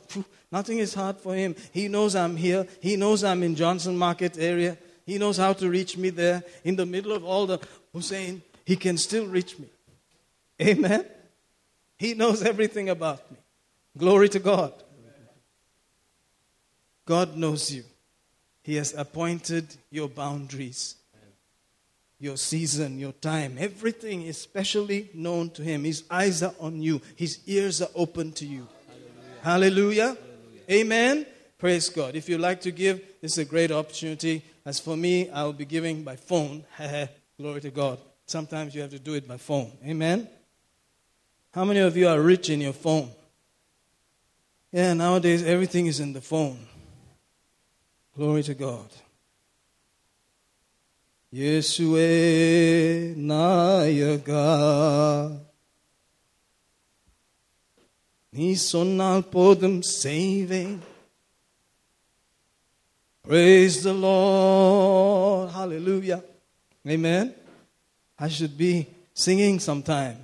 Nothing 0.52 0.80
is 0.80 0.94
hard 0.94 1.18
for 1.18 1.34
him. 1.34 1.56
He 1.72 1.88
knows 1.88 2.14
I'm 2.14 2.36
here. 2.36 2.68
He 2.82 2.98
knows 2.98 3.24
I'm 3.24 3.42
in 3.42 3.56
Johnson 3.56 3.98
Market 3.98 4.38
area. 4.38 4.78
He 5.06 5.18
knows 5.18 5.38
how 5.38 5.54
to 5.54 5.70
reach 5.70 5.98
me 5.98 6.10
there 6.10 6.44
in 6.66 6.76
the 6.76 6.86
middle 6.86 7.14
of 7.14 7.24
all 7.24 7.48
the 7.48 7.60
Hussein. 7.94 8.42
he 8.66 8.76
can 8.76 8.98
still 8.98 9.26
reach 9.26 9.58
me. 9.58 9.68
Amen. 10.62 11.06
He 11.98 12.14
knows 12.14 12.44
everything 12.44 12.90
about 12.90 13.32
me. 13.32 13.38
Glory 13.98 14.30
to 14.30 14.40
God. 14.40 14.74
God 17.06 17.36
knows 17.36 17.72
you. 17.72 17.84
He 18.64 18.76
has 18.76 18.94
appointed 18.94 19.76
your 19.90 20.08
boundaries, 20.08 20.96
your 22.22 22.38
season, 22.38 23.00
your 23.00 23.12
time. 23.14 23.58
Everything 23.60 24.22
is 24.22 24.38
specially 24.38 25.10
known 25.14 25.50
to 25.50 25.64
Him. 25.64 25.84
His 25.84 26.04
eyes 26.10 26.44
are 26.44 26.54
on 26.60 26.82
you, 26.82 27.02
His 27.16 27.40
ears 27.48 27.82
are 27.82 27.90
open 27.96 28.32
to 28.34 28.46
you. 28.46 28.68
Hallelujah. 29.42 30.16
Hallelujah. 30.16 30.18
Amen. 30.70 31.26
Praise 31.58 31.90
God. 31.90 32.16
If 32.16 32.30
you'd 32.30 32.40
like 32.40 32.62
to 32.62 32.72
give, 32.72 33.02
this 33.22 33.34
is 33.34 33.38
a 33.40 33.46
great 33.46 33.72
opportunity. 33.72 34.44
As 34.66 34.80
for 34.80 34.96
me, 34.96 35.30
I 35.30 35.44
will 35.44 35.54
be 35.54 35.66
giving 35.66 36.04
by 36.04 36.16
phone. 36.16 36.64
Glory 37.38 37.62
to 37.62 37.72
God. 37.72 38.00
Sometimes 38.26 38.74
you 38.76 38.82
have 38.82 38.92
to 38.92 39.00
do 39.00 39.16
it 39.16 39.28
by 39.28 39.38
phone. 39.38 39.72
Amen. 39.86 40.28
How 41.54 41.66
many 41.66 41.80
of 41.80 41.98
you 41.98 42.08
are 42.08 42.22
rich 42.22 42.50
in 42.50 42.62
your 42.62 42.74
phone? 42.74 43.10
Yeah, 44.72 44.94
nowadays 44.94 45.44
everything 45.44 45.88
is 45.88 46.00
in 46.00 46.14
the 46.14 46.22
phone. 46.22 46.68
Glory 48.16 48.44
to 48.44 48.54
God. 48.54 48.88
Yesue 51.34 53.16
nayaga 53.16 54.52
Ni 58.34 58.56
sonal 58.56 59.24
podem 59.24 59.84
saving. 59.84 60.82
Praise 63.24 63.84
the 63.84 63.94
Lord. 63.94 65.52
Hallelujah. 65.52 66.24
Amen. 66.88 67.36
I 68.18 68.30
should 68.30 68.58
be 68.58 68.88
singing 69.14 69.60
sometime. 69.60 70.18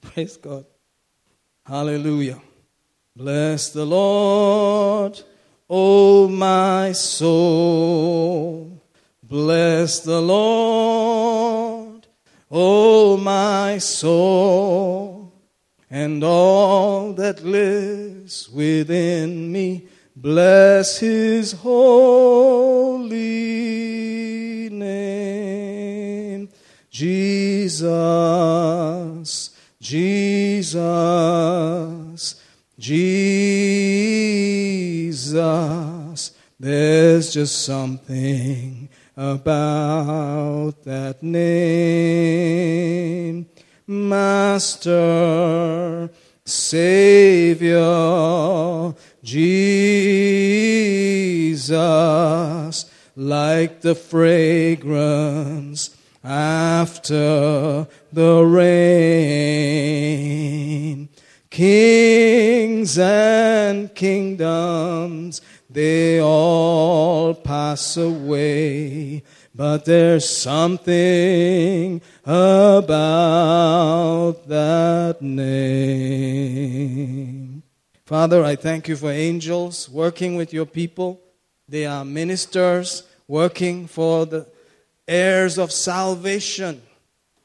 Praise 0.00 0.36
God. 0.36 0.66
Hallelujah. 1.66 2.40
Bless 3.16 3.70
the 3.70 3.84
Lord, 3.84 5.20
O 5.68 6.28
my 6.28 6.92
soul. 6.92 8.82
Bless 9.22 10.00
the 10.00 10.20
Lord, 10.20 12.06
O 12.50 13.16
my 13.16 13.78
soul, 13.78 15.32
and 15.90 16.22
all 16.22 17.14
that 17.14 17.42
lives 17.42 18.50
within 18.50 19.50
me. 19.50 19.88
Bless 20.14 20.98
his 20.98 21.52
holy 21.52 23.14
name. 24.70 26.48
Jesus, 26.90 27.90
Jesus, 29.80 30.74
There's 36.64 37.32
just 37.34 37.66
something 37.66 38.88
about 39.18 40.82
that 40.84 41.22
name. 41.22 43.44
Master, 43.86 44.88
Savior, 46.46 47.84
Jesus, 49.22 49.74
like 53.14 53.82
the 53.82 53.94
fragrance 53.94 55.94
after 56.24 57.86
the 58.10 58.42
rain. 58.42 59.84
Kings 61.50 62.98
and 62.98 63.94
kingdoms, 63.94 65.42
they 65.74 66.20
all 66.20 67.34
pass 67.34 67.96
away. 67.96 69.24
But 69.52 69.84
there's 69.84 70.28
something 70.28 72.00
about 72.24 72.86
that 74.46 75.18
name. 75.20 75.64
Father, 78.06 78.44
I 78.44 78.54
thank 78.54 78.86
you 78.86 78.94
for 78.94 79.10
angels 79.10 79.88
working 79.90 80.36
with 80.36 80.52
your 80.52 80.66
people. 80.66 81.20
They 81.68 81.86
are 81.86 82.04
ministers 82.04 83.02
working 83.26 83.88
for 83.88 84.26
the 84.26 84.46
heirs 85.08 85.58
of 85.58 85.72
salvation. 85.72 86.82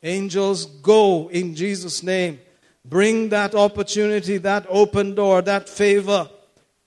Angels, 0.03 0.65
go 0.65 1.29
in 1.29 1.55
Jesus' 1.55 2.03
name. 2.03 2.39
Bring 2.85 3.29
that 3.29 3.55
opportunity, 3.55 4.37
that 4.37 4.67
open 4.69 5.15
door, 5.15 5.41
that 5.41 5.67
favor, 5.67 6.29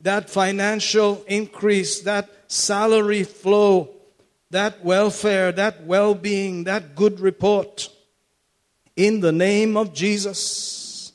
that 0.02 0.28
financial 0.28 1.24
increase, 1.26 2.00
that 2.00 2.28
salary 2.48 3.24
flow, 3.24 3.90
that 4.50 4.84
welfare, 4.84 5.52
that 5.52 5.84
well 5.84 6.14
being, 6.14 6.64
that 6.64 6.94
good 6.94 7.20
report. 7.20 7.88
In 8.96 9.20
the 9.20 9.32
name 9.32 9.76
of 9.76 9.94
Jesus, 9.94 11.12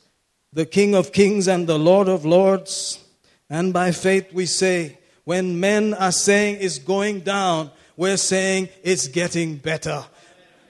the 0.52 0.66
King 0.66 0.96
of 0.96 1.12
kings 1.12 1.48
and 1.48 1.68
the 1.68 1.78
Lord 1.78 2.08
of 2.08 2.26
lords. 2.26 3.04
And 3.50 3.72
by 3.72 3.92
faith 3.92 4.34
we 4.34 4.46
say, 4.46 4.98
when 5.24 5.60
men 5.60 5.94
are 5.94 6.12
saying 6.12 6.58
it's 6.62 6.80
going 6.80 7.20
down, 7.20 7.72
we're 7.96 8.18
saying 8.18 8.70
it's 8.84 9.08
getting 9.08 9.58
better 9.58 10.06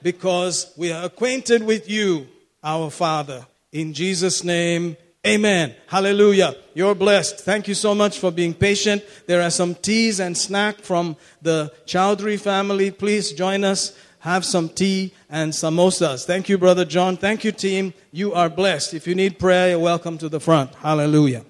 because 0.02 0.72
we 0.76 0.92
are 0.92 1.04
acquainted 1.04 1.62
with 1.62 1.88
you, 1.88 2.26
our 2.62 2.90
Father. 2.90 3.46
In 3.72 3.92
Jesus' 3.92 4.42
name, 4.44 4.96
amen. 5.26 5.74
Hallelujah. 5.86 6.54
You're 6.74 6.94
blessed. 6.94 7.40
Thank 7.40 7.68
you 7.68 7.74
so 7.74 7.94
much 7.94 8.18
for 8.18 8.30
being 8.30 8.54
patient. 8.54 9.04
There 9.26 9.42
are 9.42 9.50
some 9.50 9.74
teas 9.74 10.20
and 10.20 10.36
snack 10.36 10.80
from 10.80 11.16
the 11.42 11.72
Chowdhury 11.86 12.40
family. 12.40 12.90
Please 12.90 13.32
join 13.32 13.64
us. 13.64 13.96
Have 14.20 14.44
some 14.44 14.68
tea 14.68 15.14
and 15.30 15.52
samosas. 15.52 16.24
Thank 16.24 16.48
you, 16.48 16.58
Brother 16.58 16.84
John. 16.84 17.16
Thank 17.16 17.44
you, 17.44 17.52
team. 17.52 17.94
You 18.10 18.34
are 18.34 18.48
blessed. 18.50 18.94
If 18.94 19.06
you 19.06 19.14
need 19.14 19.38
prayer, 19.38 19.70
you're 19.70 19.78
welcome 19.78 20.18
to 20.18 20.28
the 20.28 20.40
front. 20.40 20.74
Hallelujah. 20.74 21.44